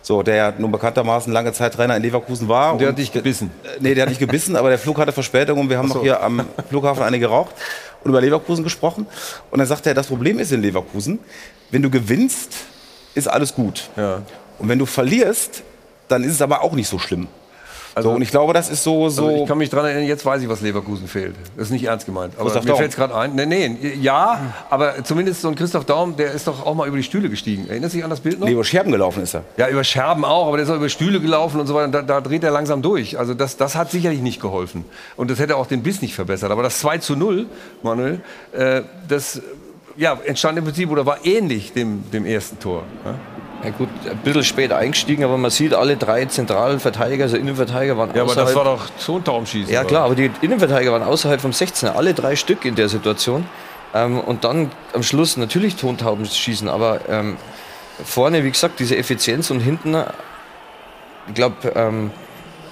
So, 0.00 0.22
der 0.22 0.34
ja 0.36 0.52
nun 0.56 0.72
bekanntermaßen 0.72 1.30
lange 1.30 1.52
Zeit 1.52 1.74
Trainer 1.74 1.96
in 1.96 2.02
Leverkusen 2.02 2.48
war. 2.48 2.72
Und 2.72 2.80
der 2.80 2.88
hat 2.88 2.98
dich 2.98 3.12
gebissen. 3.12 3.50
Äh, 3.62 3.68
Nee, 3.80 3.94
der 3.94 4.02
hat 4.04 4.08
nicht 4.08 4.18
gebissen, 4.20 4.56
aber 4.56 4.70
der 4.70 4.78
Flug 4.78 4.98
hatte 4.98 5.12
Verspätung 5.12 5.60
und 5.60 5.68
wir 5.68 5.76
haben 5.76 5.88
so. 5.88 5.96
noch 5.96 6.02
hier 6.02 6.22
am 6.22 6.46
Flughafen 6.70 7.02
eine 7.02 7.18
geraucht 7.18 7.54
und 8.02 8.10
über 8.10 8.20
Leverkusen 8.22 8.64
gesprochen. 8.64 9.06
Und 9.50 9.58
dann 9.58 9.68
sagte 9.68 9.90
er, 9.90 9.94
das 9.94 10.06
Problem 10.06 10.38
ist 10.38 10.50
in 10.50 10.62
Leverkusen, 10.62 11.18
wenn 11.70 11.82
du 11.82 11.90
gewinnst, 11.90 12.54
ist 13.14 13.28
alles 13.28 13.54
gut. 13.54 13.90
Und 14.58 14.68
wenn 14.68 14.78
du 14.78 14.86
verlierst, 14.86 15.62
dann 16.08 16.24
ist 16.24 16.32
es 16.32 16.42
aber 16.42 16.62
auch 16.62 16.72
nicht 16.72 16.88
so 16.88 16.98
schlimm. 16.98 17.28
So, 18.00 18.10
und 18.12 18.22
ich 18.22 18.30
glaube, 18.30 18.52
das 18.54 18.70
ist 18.70 18.82
so. 18.82 19.08
so 19.08 19.26
Also 19.26 19.42
ich 19.42 19.48
kann 19.48 19.58
mich 19.58 19.68
daran 19.68 19.86
erinnern, 19.86 20.06
jetzt 20.06 20.24
weiß 20.24 20.42
ich, 20.42 20.48
was 20.48 20.60
Leverkusen 20.62 21.08
fehlt. 21.08 21.34
Das 21.56 21.66
ist 21.66 21.72
nicht 21.72 21.84
ernst 21.84 22.06
gemeint. 22.06 22.34
Aber 22.36 22.44
Christoph 22.44 22.64
mir 22.64 22.76
fällt 22.76 22.90
es 22.90 22.96
gerade 22.96 23.14
ein. 23.14 23.34
Nee, 23.34 23.46
nee, 23.46 23.94
ja, 24.00 24.54
aber 24.70 25.04
zumindest 25.04 25.42
so 25.42 25.48
ein 25.48 25.54
Christoph 25.54 25.84
Daum, 25.84 26.16
der 26.16 26.32
ist 26.32 26.46
doch 26.46 26.64
auch 26.64 26.74
mal 26.74 26.88
über 26.88 26.96
die 26.96 27.02
Stühle 27.02 27.28
gestiegen. 27.28 27.68
Erinnerst 27.68 27.94
du 27.94 27.98
dich 27.98 28.04
an 28.04 28.10
das 28.10 28.20
Bild 28.20 28.40
noch? 28.40 28.46
nee, 28.46 28.52
über 28.52 28.64
Scherben 28.64 28.92
gelaufen 28.92 29.22
ist 29.22 29.34
er. 29.34 29.44
Ja, 29.56 29.68
über 29.68 29.84
Scherben 29.84 30.24
auch, 30.24 30.46
aber 30.48 30.56
der 30.56 30.64
ist 30.64 30.70
auch 30.70 30.76
über 30.76 30.88
Stühle 30.88 31.20
gelaufen 31.20 31.60
und 31.60 31.66
so 31.66 31.74
weiter. 31.74 31.88
Da, 31.88 32.02
da 32.02 32.20
dreht 32.20 32.44
er 32.44 32.50
langsam 32.50 32.80
durch. 32.80 33.18
Also 33.18 33.34
das, 33.34 33.56
das 33.56 33.74
hat 33.74 33.90
sicherlich 33.90 34.20
nicht 34.20 34.40
geholfen. 34.40 34.84
Und 35.16 35.30
das 35.30 35.38
hätte 35.38 35.56
auch 35.56 35.66
den 35.66 35.82
Biss 35.82 36.00
nicht 36.00 36.14
verbessert. 36.14 36.50
Aber 36.50 36.62
das 36.62 36.78
2 36.78 36.98
zu 36.98 37.16
0, 37.16 37.46
Manuel, 37.82 38.20
äh, 38.52 38.82
das 39.08 39.42
ja, 39.96 40.18
entstand 40.24 40.58
im 40.58 40.64
Prinzip 40.64 40.90
oder 40.90 41.04
war 41.04 41.24
ähnlich 41.24 41.72
dem, 41.72 42.10
dem 42.10 42.24
erstenTor. 42.24 42.84
Ja? 43.04 43.14
Ja 43.64 43.70
gut, 43.70 43.88
ein 44.10 44.16
bisschen 44.18 44.42
spät 44.42 44.72
eingestiegen, 44.72 45.22
aber 45.22 45.38
man 45.38 45.50
sieht, 45.50 45.72
alle 45.72 45.96
drei 45.96 46.22
Innenverteidiger, 46.22 47.24
also 47.24 47.36
Innenverteidiger 47.36 47.96
waren 47.96 48.10
Ja, 48.14 48.22
aber 48.22 48.34
das 48.34 48.48
außerhalb. 48.48 48.66
war 48.66 48.78
doch 49.04 49.24
Traumschießen. 49.24 49.72
Ja 49.72 49.84
klar, 49.84 50.04
aber 50.04 50.16
die 50.16 50.30
Innenverteidiger 50.40 50.92
waren 50.92 51.04
außerhalb 51.04 51.40
vom 51.40 51.52
16er, 51.52 51.92
alle 51.92 52.12
drei 52.12 52.34
Stück 52.34 52.64
in 52.64 52.74
der 52.74 52.88
Situation. 52.88 53.46
Ähm, 53.94 54.18
und 54.18 54.44
dann 54.44 54.70
am 54.94 55.02
Schluss 55.02 55.36
natürlich 55.36 55.76
Tontauben 55.76 56.26
schießen, 56.26 56.68
aber 56.68 57.00
ähm, 57.08 57.36
vorne, 58.04 58.42
wie 58.42 58.50
gesagt, 58.50 58.80
diese 58.80 58.96
Effizienz 58.96 59.50
und 59.50 59.60
hinten, 59.60 59.96
ich 61.28 61.34
glaube, 61.34 61.72
ähm, 61.76 62.10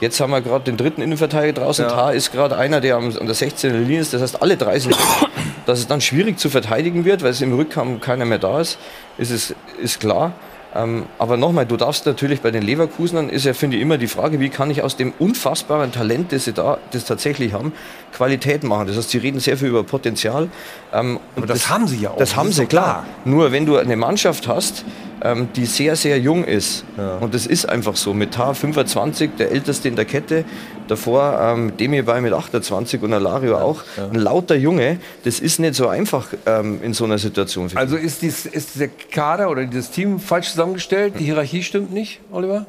jetzt 0.00 0.18
haben 0.20 0.30
wir 0.30 0.40
gerade 0.40 0.64
den 0.64 0.76
dritten 0.76 1.02
Innenverteidiger 1.02 1.60
draußen. 1.60 1.84
Ja. 1.84 1.90
Tar 1.90 2.14
ist 2.14 2.32
gerade 2.32 2.56
einer, 2.56 2.80
der 2.80 2.96
am, 2.96 3.16
an 3.16 3.26
der 3.26 3.36
16er 3.36 3.68
Linie 3.68 4.00
ist. 4.00 4.12
Das 4.12 4.22
heißt, 4.22 4.42
alle 4.42 4.56
drei 4.56 4.78
sind, 4.78 4.96
dass 5.66 5.78
es 5.78 5.86
dann 5.86 6.00
schwierig 6.00 6.38
zu 6.38 6.48
verteidigen 6.50 7.04
wird, 7.04 7.22
weil 7.22 7.30
es 7.30 7.40
im 7.40 7.54
Rückkampf 7.54 8.00
keiner 8.00 8.24
mehr 8.24 8.38
da 8.38 8.60
ist, 8.60 8.78
ist, 9.18 9.30
es, 9.30 9.54
ist 9.80 10.00
klar. 10.00 10.32
Ähm, 10.74 11.04
aber 11.18 11.36
nochmal, 11.36 11.66
du 11.66 11.76
darfst 11.76 12.06
natürlich 12.06 12.40
bei 12.42 12.50
den 12.50 12.62
Leverkusenern, 12.62 13.28
ist 13.28 13.44
ja, 13.44 13.54
finde 13.54 13.76
ich, 13.76 13.82
immer 13.82 13.98
die 13.98 14.06
Frage, 14.06 14.38
wie 14.38 14.50
kann 14.50 14.70
ich 14.70 14.82
aus 14.82 14.96
dem 14.96 15.12
unfassbaren 15.18 15.90
Talent, 15.90 16.32
das 16.32 16.44
sie 16.44 16.52
da 16.52 16.78
das 16.92 17.04
tatsächlich 17.04 17.52
haben, 17.52 17.72
Qualität 18.12 18.62
machen. 18.62 18.86
Das 18.86 18.96
heißt, 18.96 19.10
sie 19.10 19.18
reden 19.18 19.40
sehr 19.40 19.56
viel 19.56 19.68
über 19.68 19.82
Potenzial. 19.82 20.48
Ähm, 20.92 21.18
Aber 21.34 21.42
und 21.42 21.50
das 21.50 21.68
haben 21.68 21.88
sie 21.88 21.96
ja 21.96 22.10
auch, 22.10 22.16
Das 22.16 22.30
das 22.30 22.36
haben 22.36 22.52
sie, 22.52 22.66
klar. 22.66 23.02
klar. 23.02 23.06
Nur 23.24 23.50
wenn 23.50 23.66
du 23.66 23.76
eine 23.78 23.96
Mannschaft 23.96 24.46
hast, 24.46 24.84
ähm, 25.22 25.48
die 25.54 25.66
sehr, 25.66 25.96
sehr 25.96 26.18
jung 26.18 26.44
ist, 26.44 26.84
und 27.20 27.34
das 27.34 27.46
ist 27.46 27.68
einfach 27.68 27.96
so, 27.96 28.14
mit 28.14 28.32
Tar 28.32 28.54
25, 28.54 29.30
der 29.38 29.50
älteste 29.50 29.88
in 29.88 29.96
der 29.96 30.04
Kette, 30.04 30.44
davor 30.88 31.38
ähm, 31.40 31.76
Demirbay 31.76 32.20
mit 32.20 32.32
28 32.32 33.02
und 33.02 33.12
Alario 33.12 33.58
auch, 33.58 33.82
ein 33.96 34.18
lauter 34.18 34.56
Junge, 34.56 34.98
das 35.24 35.40
ist 35.40 35.58
nicht 35.60 35.74
so 35.74 35.88
einfach 35.88 36.28
ähm, 36.46 36.80
in 36.82 36.94
so 36.94 37.04
einer 37.04 37.18
Situation. 37.18 37.70
Also 37.74 37.96
ist, 37.96 38.22
dies, 38.22 38.46
ist 38.46 38.78
der 38.80 38.88
Kader 38.88 39.50
oder 39.50 39.64
dieses 39.64 39.90
Team 39.90 40.18
falsch 40.20 40.50
zusammengestellt? 40.50 41.14
Die 41.18 41.24
Hierarchie 41.24 41.62
stimmt 41.62 41.92
nicht, 41.92 42.20
Oliver? 42.32 42.66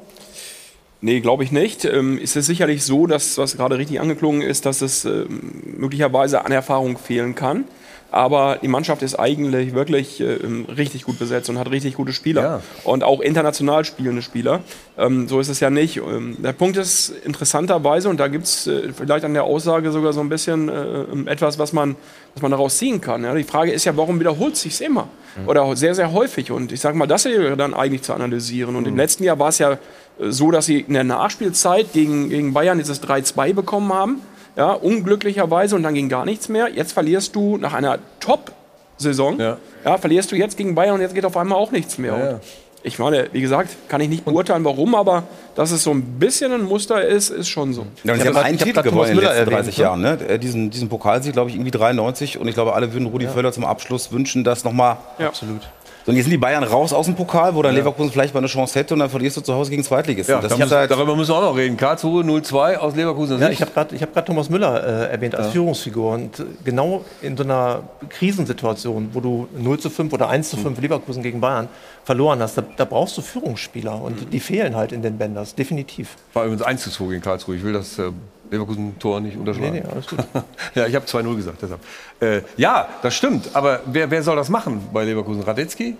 Nee, 1.03 1.19
glaube 1.19 1.43
ich 1.43 1.51
nicht. 1.51 1.83
Ähm, 1.83 2.19
ist 2.19 2.35
es 2.35 2.45
sicherlich 2.45 2.83
so, 2.83 3.07
dass, 3.07 3.37
was 3.39 3.57
gerade 3.57 3.77
richtig 3.79 3.99
angeklungen 3.99 4.43
ist, 4.43 4.67
dass 4.67 4.81
es 4.81 5.03
ähm, 5.03 5.51
möglicherweise 5.77 6.45
an 6.45 6.51
Erfahrung 6.51 6.99
fehlen 6.99 7.33
kann. 7.33 7.65
Aber 8.11 8.59
die 8.61 8.67
Mannschaft 8.67 9.01
ist 9.03 9.15
eigentlich 9.15 9.73
wirklich 9.73 10.19
ähm, 10.19 10.65
richtig 10.65 11.05
gut 11.05 11.17
besetzt 11.17 11.49
und 11.49 11.57
hat 11.57 11.71
richtig 11.71 11.95
gute 11.95 12.11
Spieler. 12.11 12.41
Ja. 12.41 12.61
Und 12.83 13.05
auch 13.05 13.21
international 13.21 13.85
spielende 13.85 14.21
Spieler. 14.21 14.59
Ähm, 14.97 15.29
so 15.29 15.39
ist 15.39 15.47
es 15.47 15.61
ja 15.61 15.69
nicht. 15.69 15.95
Ähm, 15.97 16.35
der 16.43 16.51
Punkt 16.51 16.75
ist 16.75 17.13
interessanterweise, 17.23 18.09
und 18.09 18.19
da 18.19 18.27
gibt 18.27 18.43
es 18.43 18.67
äh, 18.67 18.91
vielleicht 18.91 19.23
an 19.23 19.33
der 19.33 19.45
Aussage 19.45 19.91
sogar 19.91 20.11
so 20.11 20.19
ein 20.19 20.27
bisschen 20.27 20.67
äh, 20.67 21.31
etwas, 21.31 21.57
was 21.57 21.71
man, 21.71 21.95
was 22.33 22.41
man 22.41 22.51
daraus 22.51 22.77
ziehen 22.77 22.99
kann. 22.99 23.23
Ja? 23.23 23.33
Die 23.33 23.45
Frage 23.45 23.71
ist 23.71 23.85
ja, 23.85 23.95
warum 23.95 24.19
wiederholt 24.19 24.57
sich 24.57 24.81
immer? 24.81 25.07
Oder 25.47 25.73
sehr, 25.77 25.95
sehr 25.95 26.11
häufig. 26.11 26.51
Und 26.51 26.73
ich 26.73 26.81
sage 26.81 26.97
mal, 26.97 27.07
das 27.07 27.23
wäre 27.23 27.55
dann 27.55 27.73
eigentlich 27.73 28.01
zu 28.01 28.13
analysieren. 28.13 28.75
Und 28.75 28.87
im 28.87 28.97
letzten 28.97 29.23
Jahr 29.23 29.39
war 29.39 29.49
es 29.49 29.59
ja 29.59 29.71
äh, 29.71 29.77
so, 30.19 30.51
dass 30.51 30.65
sie 30.65 30.81
in 30.81 30.93
der 30.93 31.05
Nachspielzeit 31.05 31.93
gegen, 31.93 32.29
gegen 32.29 32.53
Bayern 32.53 32.77
dieses 32.77 33.01
3-2 33.01 33.53
bekommen 33.53 33.93
haben. 33.93 34.21
Ja, 34.55 34.73
unglücklicherweise 34.73 35.75
und 35.75 35.83
dann 35.83 35.93
ging 35.93 36.09
gar 36.09 36.25
nichts 36.25 36.49
mehr. 36.49 36.67
Jetzt 36.69 36.91
verlierst 36.91 37.35
du 37.35 37.57
nach 37.57 37.73
einer 37.73 37.99
Top 38.19 38.51
Saison. 38.97 39.39
Ja. 39.39 39.57
verlierst 39.97 40.31
du 40.31 40.35
jetzt 40.35 40.57
gegen 40.57 40.75
Bayern 40.75 40.95
und 40.95 41.01
jetzt 41.01 41.15
geht 41.15 41.25
auf 41.25 41.35
einmal 41.37 41.57
auch 41.57 41.71
nichts 41.71 41.97
mehr. 41.97 42.17
Ja, 42.17 42.31
ja. 42.33 42.39
Ich 42.83 42.97
meine, 42.97 43.29
wie 43.31 43.41
gesagt, 43.41 43.69
kann 43.89 44.01
ich 44.01 44.09
nicht 44.09 44.25
beurteilen, 44.25 44.63
warum, 44.65 44.95
aber 44.95 45.23
dass 45.53 45.69
es 45.71 45.83
so 45.83 45.91
ein 45.91 46.01
bisschen 46.17 46.51
ein 46.51 46.63
Muster 46.63 47.03
ist, 47.05 47.29
ist 47.29 47.47
schon 47.47 47.73
so. 47.73 47.85
Ja, 48.03 48.13
und 48.13 48.17
Ich 48.17 48.23
sie 48.23 48.27
haben 48.29 48.37
hab- 48.37 48.43
einen 48.45 48.57
Titel 48.57 48.81
gewonnen 48.81 49.11
in 49.11 49.17
den 49.17 49.23
letzten 49.25 49.45
Müller 49.45 49.51
30 49.57 49.77
erwähnt, 49.77 49.77
Jahren. 49.77 50.01
Ne? 50.01 50.27
Äh, 50.27 50.39
Diesen, 50.39 50.71
diesen 50.71 50.89
Pokalsieg, 50.89 51.33
glaube 51.33 51.49
ich, 51.51 51.55
irgendwie 51.55 51.69
93. 51.71 52.39
Und 52.39 52.47
ich 52.47 52.55
glaube, 52.55 52.73
alle 52.73 52.91
würden 52.91 53.05
Rudi 53.07 53.27
Völler 53.27 53.51
zum 53.51 53.65
Abschluss 53.65 54.11
wünschen, 54.11 54.43
dass 54.43 54.63
nochmal. 54.63 54.97
Absolut. 55.19 55.61
So, 56.05 56.11
und 56.11 56.15
jetzt 56.15 56.25
sind 56.25 56.31
die 56.31 56.37
Bayern 56.37 56.63
raus 56.63 56.93
aus 56.93 57.05
dem 57.05 57.15
Pokal, 57.15 57.53
wo 57.53 57.61
dann 57.61 57.75
Leverkusen 57.75 58.11
vielleicht 58.11 58.33
mal 58.33 58.39
eine 58.39 58.47
Chance 58.47 58.79
hätte 58.79 58.95
und 58.95 59.01
dann 59.01 59.09
verlierst 59.09 59.37
du 59.37 59.41
zu 59.41 59.53
Hause 59.53 59.69
gegen 59.69 59.83
Zweitligisten. 59.83 60.35
Ja, 60.35 60.41
müssen, 60.41 60.71
halt 60.71 60.89
darüber 60.89 61.15
müssen 61.15 61.29
wir 61.31 61.35
auch 61.37 61.41
noch 61.41 61.55
reden. 61.55 61.77
Karlsruhe 61.77 62.23
0-2 62.23 62.77
aus 62.77 62.95
Leverkusen. 62.95 63.39
Ja, 63.39 63.49
ich 63.49 63.61
habe 63.61 63.71
gerade 63.71 63.95
hab 63.99 64.25
Thomas 64.25 64.49
Müller 64.49 64.83
äh, 64.83 65.11
erwähnt 65.11 65.35
als 65.35 65.47
Ja. 65.47 65.51
Führungsfigur. 65.51 66.11
Und 66.13 66.39
äh, 66.39 66.43
genau 66.63 67.05
in 67.21 67.37
so 67.37 67.43
einer 67.43 67.83
Krisensituation, 68.09 69.09
wo 69.13 69.19
du 69.19 69.47
0 69.57 69.79
zu 69.79 69.89
5 69.89 70.11
oder 70.13 70.29
1 70.29 70.49
zu 70.49 70.57
5 70.57 70.79
Leverkusen 70.81 71.21
gegen 71.21 71.39
Bayern 71.39 71.67
verloren 72.03 72.39
hast, 72.41 72.57
da, 72.57 72.63
da 72.77 72.85
brauchst 72.85 73.17
du 73.17 73.21
Führungsspieler. 73.21 74.01
Und 74.01 74.33
die 74.33 74.39
fehlen 74.39 74.75
halt 74.75 74.91
in 74.91 75.01
den 75.01 75.17
Bänders, 75.17 75.53
definitiv. 75.55 76.15
War 76.33 76.45
übrigens 76.45 76.63
1 76.63 76.81
zu 76.81 76.89
2 76.89 77.05
gegen 77.09 77.21
Karlsruhe. 77.21 77.55
Ich 77.55 77.63
will 77.63 77.73
das 77.73 77.99
äh, 77.99 78.11
Leverkusen-Tor 78.51 79.21
nicht 79.21 79.37
unterschlagen. 79.37 79.73
Nee, 79.73 79.79
nee, 79.81 79.91
alles 79.91 80.07
gut. 80.07 80.19
ja, 80.75 80.85
ich 80.85 80.93
habe 80.95 81.05
2-0 81.05 81.35
gesagt, 81.35 81.57
deshalb. 81.61 81.79
Äh, 82.19 82.41
ja, 82.57 82.87
das 83.01 83.15
stimmt. 83.15 83.49
Aber 83.53 83.79
wer, 83.85 84.11
wer 84.11 84.21
soll 84.21 84.35
das 84.35 84.49
machen 84.49 84.87
bei 84.93 85.03
Leverkusen? 85.05 85.41
Radetzky? 85.41 85.95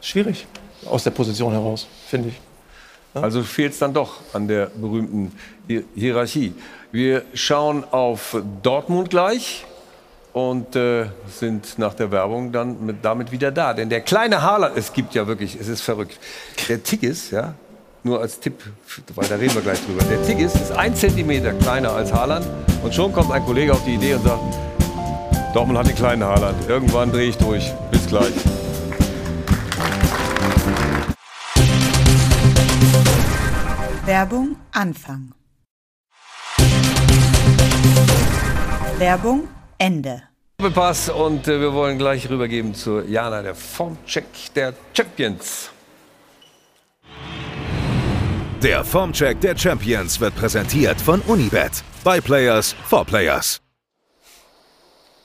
Schwierig. 0.00 0.46
Aus 0.86 1.04
der 1.04 1.10
Position 1.10 1.52
heraus, 1.52 1.86
finde 2.08 2.30
ich. 2.30 2.40
Also 3.12 3.42
fehlt 3.42 3.72
es 3.72 3.78
dann 3.80 3.92
doch 3.92 4.14
an 4.32 4.48
der 4.48 4.66
berühmten 4.66 5.32
Hi- 5.68 5.84
Hierarchie. 5.94 6.54
Wir 6.92 7.22
schauen 7.34 7.84
auf 7.90 8.36
Dortmund 8.62 9.10
gleich 9.10 9.66
und 10.32 10.74
äh, 10.76 11.06
sind 11.28 11.76
nach 11.78 11.92
der 11.94 12.10
Werbung 12.12 12.52
dann 12.52 12.86
mit, 12.86 13.04
damit 13.04 13.30
wieder 13.32 13.50
da. 13.50 13.74
Denn 13.74 13.90
der 13.90 14.00
kleine 14.00 14.42
Haaland, 14.42 14.76
es 14.78 14.92
gibt 14.92 15.14
ja 15.14 15.26
wirklich, 15.26 15.58
es 15.60 15.68
ist 15.68 15.80
verrückt. 15.82 16.18
Der 16.68 16.82
Tigges, 16.82 17.30
ja, 17.32 17.54
nur 18.04 18.20
als 18.20 18.40
Tipp, 18.40 18.54
weil 19.14 19.28
da 19.28 19.36
reden 19.36 19.54
wir 19.54 19.62
gleich 19.62 19.84
drüber. 19.84 20.02
Der 20.04 20.22
Tigges 20.24 20.54
ist 20.54 20.72
ein 20.72 20.94
Zentimeter 20.94 21.52
kleiner 21.52 21.92
als 21.92 22.12
Haaland 22.12 22.46
und 22.82 22.94
schon 22.94 23.12
kommt 23.12 23.30
ein 23.30 23.44
Kollege 23.44 23.72
auf 23.72 23.84
die 23.84 23.94
Idee 23.94 24.14
und 24.14 24.24
sagt, 24.24 24.40
Dortmund 25.54 25.78
hat 25.78 25.88
den 25.88 25.96
kleinen 25.96 26.22
Haaland. 26.24 26.56
Irgendwann 26.68 27.10
drehe 27.10 27.28
ich 27.28 27.36
durch. 27.36 27.72
Bis 27.90 28.06
gleich. 28.06 28.32
Werbung 34.06 34.56
Anfang. 34.72 35.32
Werbung 38.98 39.48
Ende. 39.78 40.22
Doppelpass 40.58 41.08
und 41.08 41.48
äh, 41.48 41.60
wir 41.60 41.72
wollen 41.72 41.96
gleich 41.96 42.28
rübergeben 42.28 42.74
zu 42.74 43.00
Jana, 43.00 43.42
der 43.42 43.54
Formcheck 43.54 44.26
der 44.54 44.74
Champions. 44.92 45.70
Der 48.62 48.84
Formcheck 48.84 49.40
der 49.40 49.56
Champions 49.56 50.20
wird 50.20 50.36
präsentiert 50.36 51.00
von 51.00 51.22
Unibet. 51.22 51.82
By 52.04 52.20
Players 52.20 52.76
for 52.86 53.06
Players. 53.06 53.58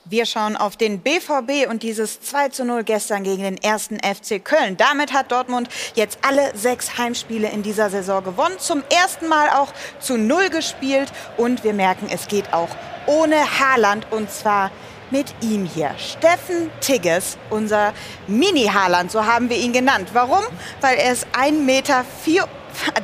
Wir 0.06 0.24
schauen 0.24 0.56
auf 0.56 0.78
den 0.78 1.00
BVB 1.00 1.68
und 1.68 1.82
dieses 1.82 2.18
2 2.22 2.48
zu 2.48 2.64
0 2.64 2.82
gestern 2.84 3.24
gegen 3.24 3.42
den 3.42 3.58
ersten 3.58 3.98
FC 3.98 4.42
Köln. 4.42 4.78
Damit 4.78 5.12
hat 5.12 5.32
Dortmund 5.32 5.68
jetzt 5.94 6.18
alle 6.22 6.56
sechs 6.56 6.96
Heimspiele 6.96 7.50
in 7.50 7.62
dieser 7.62 7.90
Saison 7.90 8.24
gewonnen. 8.24 8.54
Zum 8.58 8.82
ersten 8.88 9.28
Mal 9.28 9.50
auch 9.50 9.74
zu 10.00 10.16
Null 10.16 10.48
gespielt. 10.48 11.12
Und 11.36 11.62
wir 11.62 11.74
merken, 11.74 12.06
es 12.10 12.28
geht 12.28 12.54
auch 12.54 12.70
ohne 13.06 13.36
Haaland 13.36 14.06
und 14.12 14.30
zwar 14.30 14.70
mit 15.10 15.34
ihm 15.42 15.66
hier. 15.66 15.94
Steffen 15.98 16.70
Tigges, 16.80 17.36
unser 17.50 17.92
Mini-Haaland, 18.28 19.10
so 19.10 19.26
haben 19.26 19.50
wir 19.50 19.58
ihn 19.58 19.74
genannt. 19.74 20.08
Warum? 20.14 20.42
Weil 20.80 20.96
er 20.96 21.12
ist 21.12 21.26
1,93 21.34 21.52
Meter. 21.52 22.04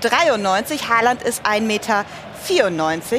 93. 0.01 0.89
Haaland 0.89 1.23
ist 1.23 1.45
1,94 1.47 1.61
Meter. 1.61 2.05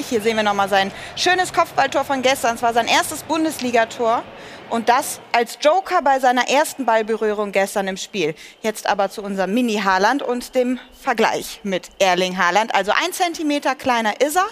Hier 0.09 0.21
sehen 0.21 0.35
wir 0.35 0.43
nochmal 0.43 0.69
sein 0.69 0.91
schönes 1.15 1.53
Kopfballtor 1.53 2.03
von 2.03 2.21
gestern. 2.21 2.55
Es 2.55 2.61
war 2.61 2.73
sein 2.73 2.87
erstes 2.87 3.23
Bundesligator. 3.23 4.23
Und 4.69 4.89
das 4.89 5.19
als 5.31 5.59
Joker 5.61 6.01
bei 6.01 6.19
seiner 6.19 6.49
ersten 6.49 6.85
Ballberührung 6.85 7.51
gestern 7.51 7.87
im 7.87 7.97
Spiel. 7.97 8.33
Jetzt 8.61 8.87
aber 8.87 9.09
zu 9.09 9.21
unserem 9.21 9.53
Mini-Haaland 9.53 10.23
und 10.23 10.55
dem 10.55 10.79
Vergleich 10.99 11.59
mit 11.63 11.89
Erling 11.99 12.37
Haaland. 12.37 12.73
Also 12.73 12.91
ein 12.91 13.13
Zentimeter 13.13 13.75
kleiner 13.75 14.19
ist 14.19 14.37
er. 14.37 14.47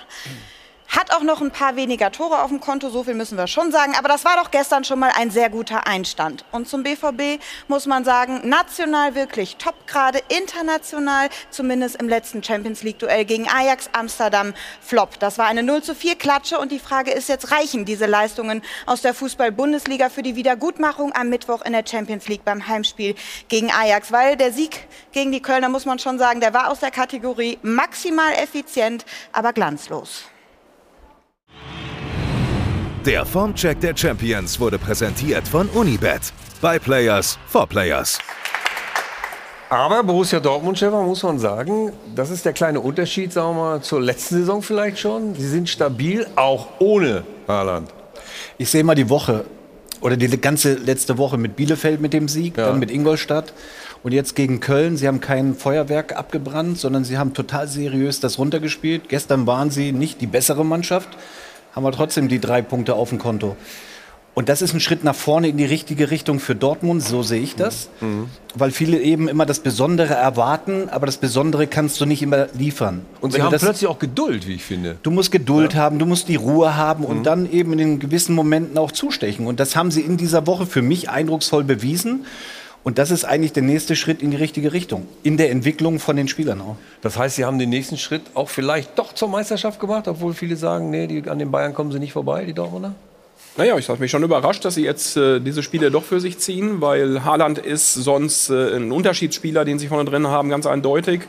Hat 0.91 1.15
auch 1.15 1.23
noch 1.23 1.39
ein 1.39 1.51
paar 1.51 1.77
weniger 1.77 2.11
Tore 2.11 2.41
auf 2.41 2.49
dem 2.49 2.59
Konto, 2.59 2.89
so 2.89 3.05
viel 3.05 3.13
müssen 3.13 3.37
wir 3.37 3.47
schon 3.47 3.71
sagen. 3.71 3.95
Aber 3.97 4.09
das 4.09 4.25
war 4.25 4.35
doch 4.35 4.51
gestern 4.51 4.83
schon 4.83 4.99
mal 4.99 5.13
ein 5.15 5.31
sehr 5.31 5.49
guter 5.49 5.87
Einstand. 5.87 6.43
Und 6.51 6.67
zum 6.67 6.83
BVB 6.83 7.41
muss 7.69 7.85
man 7.85 8.03
sagen, 8.03 8.41
national 8.49 9.15
wirklich 9.15 9.55
top, 9.55 9.87
gerade 9.87 10.19
international, 10.27 11.29
zumindest 11.49 11.95
im 11.95 12.09
letzten 12.09 12.43
Champions 12.43 12.83
League-Duell 12.83 13.23
gegen 13.23 13.47
Ajax 13.47 13.89
Amsterdam, 13.93 14.53
flop. 14.81 15.17
Das 15.19 15.37
war 15.37 15.45
eine 15.45 15.63
0 15.63 15.81
zu 15.81 15.95
4 15.95 16.15
Klatsche 16.15 16.59
und 16.59 16.73
die 16.73 16.79
Frage 16.79 17.11
ist 17.11 17.29
jetzt, 17.29 17.51
reichen 17.51 17.85
diese 17.85 18.05
Leistungen 18.05 18.61
aus 18.85 19.01
der 19.01 19.13
Fußball-Bundesliga 19.13 20.09
für 20.09 20.23
die 20.23 20.35
Wiedergutmachung 20.35 21.15
am 21.15 21.29
Mittwoch 21.29 21.61
in 21.61 21.71
der 21.71 21.85
Champions 21.89 22.27
League 22.27 22.43
beim 22.43 22.67
Heimspiel 22.67 23.15
gegen 23.47 23.71
Ajax? 23.71 24.11
Weil 24.11 24.35
der 24.35 24.51
Sieg 24.51 24.89
gegen 25.13 25.31
die 25.31 25.41
Kölner, 25.41 25.69
muss 25.69 25.85
man 25.85 25.99
schon 25.99 26.19
sagen, 26.19 26.41
der 26.41 26.53
war 26.53 26.69
aus 26.69 26.81
der 26.81 26.91
Kategorie 26.91 27.59
maximal 27.61 28.33
effizient, 28.33 29.05
aber 29.31 29.53
glanzlos. 29.53 30.25
Der 33.05 33.25
Formcheck 33.25 33.79
der 33.79 33.97
Champions 33.97 34.59
wurde 34.59 34.77
präsentiert 34.77 35.47
von 35.47 35.67
Unibet. 35.69 36.21
By 36.61 36.77
Players 36.77 37.39
for 37.47 37.65
Players. 37.65 38.19
Aber 39.71 40.03
Borussia 40.03 40.39
Dortmund, 40.39 40.77
Stefan, 40.77 41.07
muss 41.07 41.23
man 41.23 41.39
sagen, 41.39 41.93
das 42.13 42.29
ist 42.29 42.45
der 42.45 42.53
kleine 42.53 42.79
Unterschied, 42.79 43.33
sagen 43.33 43.55
wir 43.55 43.61
mal, 43.63 43.81
zur 43.81 44.01
letzten 44.01 44.35
Saison 44.35 44.61
vielleicht 44.61 44.99
schon. 44.99 45.33
Sie 45.33 45.47
sind 45.47 45.67
stabil, 45.67 46.27
auch 46.35 46.67
ohne 46.77 47.23
Haaland. 47.47 47.89
Ich 48.59 48.69
sehe 48.69 48.83
mal 48.83 48.93
die 48.93 49.09
Woche 49.09 49.45
oder 50.01 50.15
die 50.15 50.27
ganze 50.39 50.75
letzte 50.75 51.17
Woche 51.17 51.39
mit 51.39 51.55
Bielefeld 51.55 52.01
mit 52.01 52.13
dem 52.13 52.27
Sieg, 52.27 52.53
dann 52.53 52.77
mit 52.77 52.91
Ingolstadt 52.91 53.51
und 54.03 54.11
jetzt 54.11 54.35
gegen 54.35 54.59
Köln. 54.59 54.97
Sie 54.97 55.07
haben 55.07 55.21
kein 55.21 55.55
Feuerwerk 55.55 56.15
abgebrannt, 56.15 56.77
sondern 56.77 57.03
sie 57.03 57.17
haben 57.17 57.33
total 57.33 57.67
seriös 57.67 58.19
das 58.19 58.37
runtergespielt. 58.37 59.09
Gestern 59.09 59.47
waren 59.47 59.71
sie 59.71 59.91
nicht 59.91 60.21
die 60.21 60.27
bessere 60.27 60.63
Mannschaft, 60.63 61.09
haben 61.73 61.85
aber 61.85 61.95
trotzdem 61.95 62.27
die 62.27 62.39
drei 62.39 62.61
Punkte 62.61 62.95
auf 62.95 63.09
dem 63.09 63.19
Konto. 63.19 63.55
Und 64.33 64.47
das 64.47 64.61
ist 64.61 64.73
ein 64.73 64.79
Schritt 64.79 65.03
nach 65.03 65.15
vorne 65.15 65.49
in 65.49 65.57
die 65.57 65.65
richtige 65.65 66.09
Richtung 66.09 66.39
für 66.39 66.55
Dortmund, 66.55 67.03
so 67.03 67.21
sehe 67.21 67.41
ich 67.41 67.55
das. 67.57 67.89
Weil 68.55 68.71
viele 68.71 69.01
eben 69.01 69.27
immer 69.27 69.45
das 69.45 69.59
Besondere 69.59 70.13
erwarten, 70.13 70.87
aber 70.89 71.05
das 71.05 71.17
Besondere 71.17 71.67
kannst 71.67 71.99
du 71.99 72.05
nicht 72.05 72.21
immer 72.21 72.47
liefern. 72.53 73.05
Und 73.19 73.33
sie 73.33 73.41
haben 73.41 73.53
plötzlich 73.57 73.87
auch 73.87 73.99
Geduld, 73.99 74.47
wie 74.47 74.53
ich 74.53 74.63
finde. 74.63 74.95
Du 75.03 75.11
musst 75.11 75.33
Geduld 75.33 75.75
haben, 75.75 75.99
du 75.99 76.05
musst 76.05 76.29
die 76.29 76.37
Ruhe 76.37 76.77
haben 76.77 77.03
und 77.03 77.23
dann 77.25 77.51
eben 77.51 77.73
in 77.73 77.77
den 77.77 77.99
gewissen 77.99 78.33
Momenten 78.33 78.77
auch 78.77 78.93
zustechen. 78.93 79.47
Und 79.47 79.59
das 79.59 79.75
haben 79.75 79.91
sie 79.91 80.01
in 80.01 80.15
dieser 80.15 80.47
Woche 80.47 80.65
für 80.65 80.81
mich 80.81 81.09
eindrucksvoll 81.09 81.65
bewiesen. 81.65 82.25
Und 82.83 82.97
das 82.97 83.11
ist 83.11 83.25
eigentlich 83.25 83.53
der 83.53 83.63
nächste 83.63 83.95
Schritt 83.95 84.23
in 84.23 84.31
die 84.31 84.37
richtige 84.37 84.73
Richtung. 84.73 85.07
In 85.21 85.37
der 85.37 85.51
Entwicklung 85.51 85.99
von 85.99 86.15
den 86.15 86.27
Spielern 86.27 86.61
auch. 86.61 86.77
Das 87.01 87.17
heißt, 87.17 87.35
sie 87.35 87.45
haben 87.45 87.59
den 87.59 87.69
nächsten 87.69 87.97
Schritt 87.97 88.23
auch 88.33 88.49
vielleicht 88.49 88.97
doch 88.97 89.13
zur 89.13 89.27
Meisterschaft 89.27 89.79
gemacht, 89.79 90.07
obwohl 90.07 90.33
viele 90.33 90.55
sagen, 90.55 90.89
nee, 90.89 91.05
die, 91.05 91.29
an 91.29 91.37
den 91.37 91.51
Bayern 91.51 91.73
kommen 91.73 91.91
sie 91.91 91.99
nicht 91.99 92.13
vorbei, 92.13 92.43
die 92.43 92.53
Dortmunder. 92.53 92.95
Naja, 93.57 93.77
ich 93.77 93.89
habe 93.89 93.99
mich 93.99 94.09
schon 94.09 94.23
überrascht, 94.23 94.63
dass 94.63 94.75
sie 94.75 94.83
jetzt 94.83 95.17
äh, 95.17 95.41
diese 95.41 95.61
Spiele 95.61 95.91
doch 95.91 96.03
für 96.03 96.21
sich 96.21 96.39
ziehen, 96.39 96.79
weil 96.79 97.25
Haaland 97.25 97.57
ist 97.57 97.93
sonst 97.93 98.49
äh, 98.49 98.77
ein 98.77 98.91
Unterschiedsspieler, 98.93 99.65
den 99.65 99.77
sie 99.77 99.87
vorne 99.87 100.09
drin 100.09 100.25
haben, 100.27 100.49
ganz 100.49 100.65
eindeutig. 100.65 101.21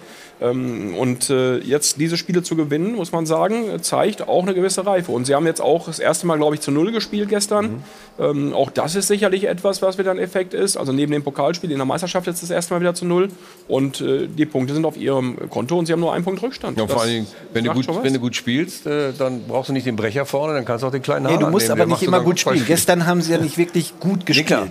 Ähm, 0.42 0.94
und 0.96 1.30
äh, 1.30 1.58
jetzt 1.58 2.00
diese 2.00 2.16
Spiele 2.16 2.42
zu 2.42 2.56
gewinnen, 2.56 2.94
muss 2.94 3.12
man 3.12 3.26
sagen, 3.26 3.82
zeigt 3.82 4.26
auch 4.28 4.42
eine 4.42 4.54
gewisse 4.54 4.84
Reife. 4.84 5.12
Und 5.12 5.26
sie 5.26 5.34
haben 5.34 5.46
jetzt 5.46 5.60
auch 5.60 5.86
das 5.86 5.98
erste 5.98 6.26
Mal, 6.26 6.36
glaube 6.36 6.54
ich, 6.54 6.60
zu 6.60 6.70
Null 6.70 6.90
gespielt 6.92 7.28
gestern. 7.28 7.84
Ähm, 8.18 8.52
auch 8.52 8.70
das 8.70 8.94
ist 8.94 9.08
sicherlich 9.08 9.44
etwas, 9.44 9.82
was 9.82 9.98
wieder 9.98 10.10
ein 10.10 10.18
Effekt 10.18 10.54
ist. 10.54 10.76
Also 10.76 10.92
neben 10.92 11.12
dem 11.12 11.22
Pokalspiel 11.22 11.70
in 11.70 11.78
der 11.78 11.86
Meisterschaft 11.86 12.26
jetzt 12.26 12.42
das 12.42 12.50
erste 12.50 12.74
Mal 12.74 12.80
wieder 12.80 12.94
zu 12.94 13.04
Null. 13.04 13.28
Und 13.68 14.00
äh, 14.00 14.26
die 14.26 14.46
Punkte 14.46 14.74
sind 14.74 14.84
auf 14.84 14.96
ihrem 14.96 15.48
Konto 15.48 15.78
und 15.78 15.86
sie 15.86 15.92
haben 15.92 16.00
nur 16.00 16.12
einen 16.12 16.24
Punkt 16.24 16.42
Rückstand. 16.42 16.76
Ja, 16.78 16.86
vor 16.86 17.02
allen 17.02 17.10
Dingen, 17.10 17.26
wenn 17.52 17.64
du, 17.64 17.72
gut, 17.72 17.86
wenn 18.02 18.12
du 18.12 18.20
gut 18.20 18.34
spielst, 18.34 18.86
äh, 18.86 19.12
dann 19.16 19.44
brauchst 19.46 19.68
du 19.68 19.72
nicht 19.72 19.86
den 19.86 19.96
Brecher 19.96 20.26
vorne, 20.26 20.54
dann 20.54 20.64
kannst 20.64 20.82
du 20.82 20.88
auch 20.88 20.92
den 20.92 21.02
kleinen 21.02 21.26
Nee, 21.26 21.38
du 21.38 21.46
musst 21.48 21.68
nehmen. 21.68 21.80
aber 21.80 21.90
nicht 21.90 22.02
immer 22.02 22.20
gut 22.20 22.40
spielen. 22.40 22.64
Gestern 22.66 23.06
haben 23.06 23.22
sie 23.22 23.32
ja 23.32 23.38
nicht 23.38 23.58
wirklich 23.58 23.94
gut 24.00 24.26
gespielt. 24.26 24.70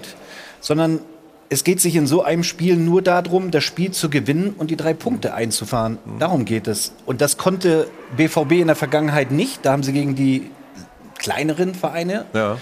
sondern 0.59 0.99
es 1.51 1.65
geht 1.65 1.81
sich 1.81 1.97
in 1.97 2.07
so 2.07 2.23
einem 2.23 2.43
Spiel 2.43 2.77
nur 2.77 3.01
darum, 3.01 3.51
das 3.51 3.65
Spiel 3.65 3.91
zu 3.91 4.09
gewinnen 4.09 4.55
und 4.57 4.71
die 4.71 4.77
drei 4.77 4.93
Punkte 4.93 5.33
einzufahren. 5.33 5.97
Darum 6.17 6.45
geht 6.45 6.65
es. 6.65 6.93
Und 7.05 7.19
das 7.19 7.37
konnte 7.37 7.87
BVB 8.15 8.53
in 8.53 8.67
der 8.67 8.77
Vergangenheit 8.77 9.31
nicht. 9.31 9.65
Da 9.65 9.73
haben 9.73 9.83
sie 9.83 9.91
gegen 9.91 10.15
die 10.15 10.49
kleineren 11.19 11.75
Vereine 11.75 12.25
Ja. 12.33 12.57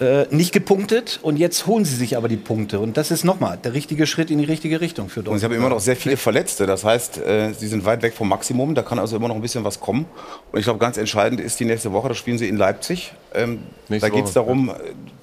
Äh, 0.00 0.26
nicht 0.30 0.52
gepunktet 0.52 1.18
und 1.22 1.36
jetzt 1.38 1.66
holen 1.66 1.84
sie 1.84 1.96
sich 1.96 2.16
aber 2.16 2.28
die 2.28 2.36
Punkte. 2.36 2.78
Und 2.78 2.96
das 2.96 3.10
ist 3.10 3.24
nochmal 3.24 3.58
der 3.62 3.74
richtige 3.74 4.06
Schritt 4.06 4.30
in 4.30 4.38
die 4.38 4.44
richtige 4.44 4.80
Richtung 4.80 5.08
für 5.08 5.20
Und 5.20 5.26
Dortmund. 5.26 5.40
sie 5.40 5.46
haben 5.46 5.54
immer 5.54 5.68
noch 5.68 5.80
sehr 5.80 5.96
viele 5.96 6.16
Verletzte. 6.16 6.66
Das 6.66 6.84
heißt, 6.84 7.18
äh, 7.18 7.52
sie 7.52 7.66
sind 7.66 7.84
weit 7.84 8.02
weg 8.02 8.14
vom 8.14 8.28
Maximum. 8.28 8.74
Da 8.74 8.82
kann 8.82 8.98
also 8.98 9.16
immer 9.16 9.28
noch 9.28 9.34
ein 9.34 9.42
bisschen 9.42 9.64
was 9.64 9.80
kommen. 9.80 10.06
Und 10.52 10.58
ich 10.58 10.64
glaube, 10.64 10.78
ganz 10.78 10.96
entscheidend 10.98 11.40
ist 11.40 11.58
die 11.58 11.64
nächste 11.64 11.92
Woche. 11.92 12.08
Da 12.08 12.14
spielen 12.14 12.38
sie 12.38 12.48
in 12.48 12.56
Leipzig. 12.56 13.12
Ähm, 13.34 13.64
da 13.88 14.08
geht 14.08 14.24
es 14.26 14.34
darum, 14.34 14.72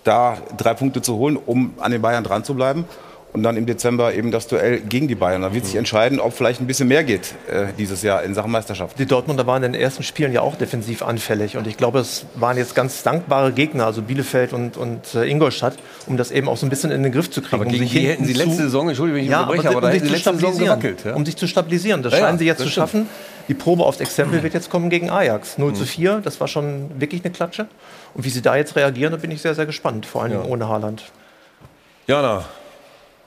da 0.03 0.37
drei 0.57 0.73
Punkte 0.73 1.01
zu 1.01 1.15
holen, 1.15 1.37
um 1.37 1.73
an 1.79 1.91
den 1.91 2.01
Bayern 2.01 2.23
dran 2.23 2.43
zu 2.43 2.53
bleiben. 2.53 2.85
Und 3.35 3.43
dann 3.43 3.57
im 3.57 3.65
Dezember 3.65 4.13
eben 4.13 4.31
das 4.31 4.47
Duell 4.47 4.79
gegen 4.79 5.09
die 5.09 5.15
Bayern. 5.15 5.41
Da 5.41 5.53
wird 5.53 5.65
sich 5.65 5.75
entscheiden, 5.75 6.21
ob 6.21 6.31
vielleicht 6.33 6.61
ein 6.61 6.67
bisschen 6.67 6.87
mehr 6.87 7.03
geht 7.03 7.33
äh, 7.51 7.65
dieses 7.77 8.01
Jahr 8.01 8.23
in 8.23 8.33
Sachen 8.33 8.49
Meisterschaft. 8.49 8.97
Die 8.97 9.05
Dortmunder 9.05 9.45
waren 9.45 9.61
in 9.61 9.73
den 9.73 9.81
ersten 9.81 10.03
Spielen 10.03 10.31
ja 10.31 10.39
auch 10.39 10.55
defensiv 10.55 11.01
anfällig. 11.03 11.57
Und 11.57 11.67
ich 11.67 11.75
glaube, 11.75 11.99
es 11.99 12.25
waren 12.35 12.55
jetzt 12.55 12.75
ganz 12.75 13.03
dankbare 13.03 13.51
Gegner, 13.51 13.85
also 13.87 14.01
Bielefeld 14.01 14.53
und, 14.53 14.77
und 14.77 15.13
äh, 15.15 15.25
Ingolstadt, 15.29 15.73
um 16.05 16.15
das 16.15 16.31
eben 16.31 16.47
auch 16.47 16.55
so 16.55 16.65
ein 16.65 16.69
bisschen 16.69 16.91
in 16.91 17.03
den 17.03 17.11
Griff 17.11 17.29
zu 17.29 17.41
kriegen. 17.41 17.55
Aber 17.55 17.65
um 17.65 17.71
gegen 17.73 17.83
sich 17.83 17.91
die 17.91 18.07
hätten 18.07 18.23
sie 18.23 18.31
letzte 18.31 18.55
Saison, 18.63 18.87
Entschuldigung, 18.87 19.17
wenn 19.17 19.25
ich 19.25 19.31
ja, 19.31 19.41
unterbreche, 19.41 19.67
aber, 19.67 19.77
aber 19.79 19.81
da 19.81 19.87
um 19.87 19.99
sich 19.99 20.01
hätten 20.01 20.15
sie 20.15 20.23
zu 20.23 20.29
letzte 20.29 20.35
Saison 20.35 20.53
stabilisieren. 20.53 20.79
gewackelt, 20.79 21.05
ja? 21.05 21.13
Um 21.15 21.25
sich 21.25 21.35
zu 21.35 21.47
stabilisieren. 21.47 22.03
Das 22.03 22.13
Ja, 22.13 22.19
ja, 22.19 22.25
scheinen 22.25 22.39
sie 22.39 22.45
jetzt 22.45 22.57
zu 22.59 22.69
stimmt. 22.69 22.73
schaffen. 22.75 23.09
Die 23.49 23.53
Probe 23.53 23.83
aufs 23.83 23.99
Exempel 23.99 24.43
wird 24.43 24.53
jetzt 24.53 24.69
kommen 24.69 24.89
gegen 24.89 25.09
Ajax. 25.09 25.57
0 25.57 25.71
Mhm. 25.71 25.75
zu 25.75 25.85
4, 25.85 26.21
das 26.23 26.39
war 26.39 26.47
schon 26.47 26.89
wirklich 27.01 27.25
eine 27.25 27.33
Klatsche. 27.33 27.67
Und 28.13 28.23
wie 28.23 28.29
sie 28.29 28.41
da 28.41 28.55
jetzt 28.55 28.77
reagieren, 28.77 29.11
da 29.11 29.17
bin 29.17 29.29
ich 29.31 29.41
sehr, 29.41 29.55
sehr 29.55 29.65
gespannt. 29.65 30.05
Vor 30.05 30.23
allem 30.23 30.31
Ja. 30.31 30.43
ohne 30.43 30.69
Haaland. 30.69 31.03
Jana, 32.07 32.45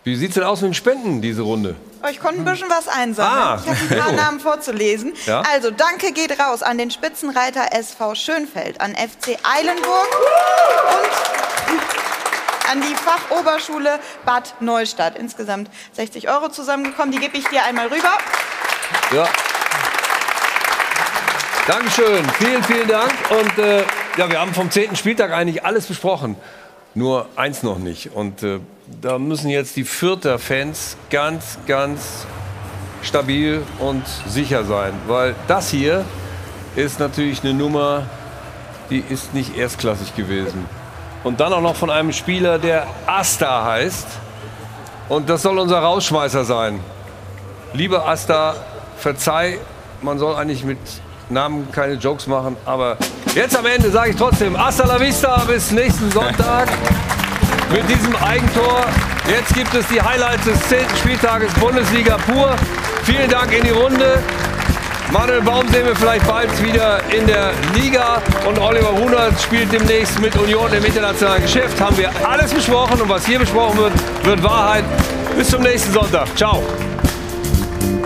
wie 0.08 0.16
sieht 0.16 0.30
es 0.30 0.34
denn 0.34 0.44
aus 0.44 0.60
mit 0.62 0.70
den 0.70 0.74
Spenden 0.74 1.20
diese 1.20 1.42
Runde? 1.42 1.76
Oh, 2.02 2.06
Ich 2.10 2.18
konnte 2.20 2.40
ein 2.40 2.44
bisschen 2.44 2.70
was 2.70 2.88
einsammeln. 2.88 3.42
Ah, 3.42 3.60
ich 3.62 3.68
habe 3.70 3.78
ein 3.90 3.98
paar. 4.00 4.12
Namen 4.24 4.40
vorzulesen. 4.40 5.12
Ja. 5.26 5.42
Also, 5.52 5.70
danke 5.70 6.12
geht 6.12 6.38
raus 6.40 6.62
an 6.62 6.78
den 6.78 6.90
Spitzenreiter 6.90 7.72
SV 7.72 8.14
Schönfeld, 8.14 8.80
an 8.80 8.94
FC 8.94 9.38
Eilenburg 9.42 10.08
und 11.68 12.70
an 12.70 12.80
die 12.80 12.94
Fachoberschule 12.94 13.98
Bad 14.24 14.54
Neustadt. 14.60 15.16
Insgesamt 15.18 15.70
60 15.92 16.28
Euro 16.30 16.48
zusammengekommen. 16.48 17.12
Die 17.12 17.18
gebe 17.18 17.36
ich 17.36 17.46
dir 17.48 17.64
einmal 17.64 17.88
rüber. 17.88 18.16
Ja. 19.12 19.28
Dankeschön, 21.66 22.24
vielen, 22.38 22.64
vielen 22.64 22.88
Dank. 22.88 23.12
Und 23.30 23.58
äh, 23.58 23.82
ja, 24.16 24.30
wir 24.30 24.40
haben 24.40 24.54
vom 24.54 24.70
10. 24.70 24.96
Spieltag 24.96 25.32
eigentlich 25.32 25.64
alles 25.64 25.84
besprochen. 25.86 26.36
Nur 26.94 27.28
eins 27.36 27.62
noch 27.62 27.78
nicht. 27.78 28.12
Und 28.14 28.42
äh, 28.42 28.60
da 29.00 29.18
müssen 29.18 29.50
jetzt 29.50 29.76
die 29.76 29.84
Vierter 29.84 30.38
Fans 30.38 30.96
ganz, 31.10 31.58
ganz 31.66 32.26
stabil 33.02 33.62
und 33.78 34.02
sicher 34.26 34.64
sein. 34.64 34.92
Weil 35.06 35.34
das 35.46 35.70
hier 35.70 36.04
ist 36.76 36.98
natürlich 36.98 37.42
eine 37.42 37.54
Nummer, 37.54 38.06
die 38.90 39.02
ist 39.08 39.34
nicht 39.34 39.56
erstklassig 39.56 40.16
gewesen. 40.16 40.66
Und 41.24 41.40
dann 41.40 41.52
auch 41.52 41.60
noch 41.60 41.76
von 41.76 41.90
einem 41.90 42.12
Spieler, 42.12 42.58
der 42.58 42.86
Asta 43.06 43.64
heißt. 43.64 44.06
Und 45.08 45.28
das 45.28 45.42
soll 45.42 45.58
unser 45.58 45.78
Rausschmeißer 45.78 46.44
sein. 46.44 46.80
Lieber 47.72 48.06
Asta, 48.08 48.54
verzeih, 48.98 49.58
man 50.02 50.18
soll 50.18 50.36
eigentlich 50.36 50.64
mit 50.64 50.78
Namen 51.28 51.70
keine 51.72 51.94
Jokes 51.94 52.26
machen, 52.26 52.56
aber 52.64 52.96
jetzt 53.34 53.56
am 53.56 53.66
Ende 53.66 53.90
sage 53.90 54.10
ich 54.10 54.16
trotzdem 54.16 54.58
Hasta 54.58 54.86
la 54.86 54.98
vista, 54.98 55.36
bis 55.46 55.70
nächsten 55.72 56.10
Sonntag 56.10 56.68
mit 57.70 57.88
diesem 57.88 58.14
Eigentor. 58.16 58.86
Jetzt 59.28 59.54
gibt 59.54 59.74
es 59.74 59.86
die 59.88 60.00
Highlights 60.00 60.44
des 60.44 60.60
10. 60.68 60.78
Spieltages 61.00 61.52
Bundesliga 61.54 62.16
pur. 62.16 62.56
Vielen 63.04 63.28
Dank 63.28 63.52
in 63.52 63.64
die 63.64 63.70
Runde. 63.70 64.22
Manuel 65.10 65.40
Baum 65.40 65.66
sehen 65.68 65.86
wir 65.86 65.96
vielleicht 65.96 66.26
bald 66.26 66.50
wieder 66.62 67.00
in 67.10 67.26
der 67.26 67.52
Liga 67.74 68.20
und 68.46 68.58
Oliver 68.58 68.90
Runert 68.90 69.40
spielt 69.40 69.72
demnächst 69.72 70.20
mit 70.20 70.36
Union 70.36 70.70
im 70.72 70.84
internationalen 70.84 71.42
Geschäft. 71.42 71.80
Haben 71.80 71.96
wir 71.96 72.10
alles 72.28 72.52
besprochen 72.52 73.00
und 73.00 73.08
was 73.08 73.24
hier 73.24 73.38
besprochen 73.38 73.78
wird, 73.78 73.92
wird 74.24 74.42
Wahrheit. 74.42 74.84
Bis 75.36 75.48
zum 75.48 75.62
nächsten 75.62 75.92
Sonntag. 75.92 76.28
Ciao. 76.36 76.62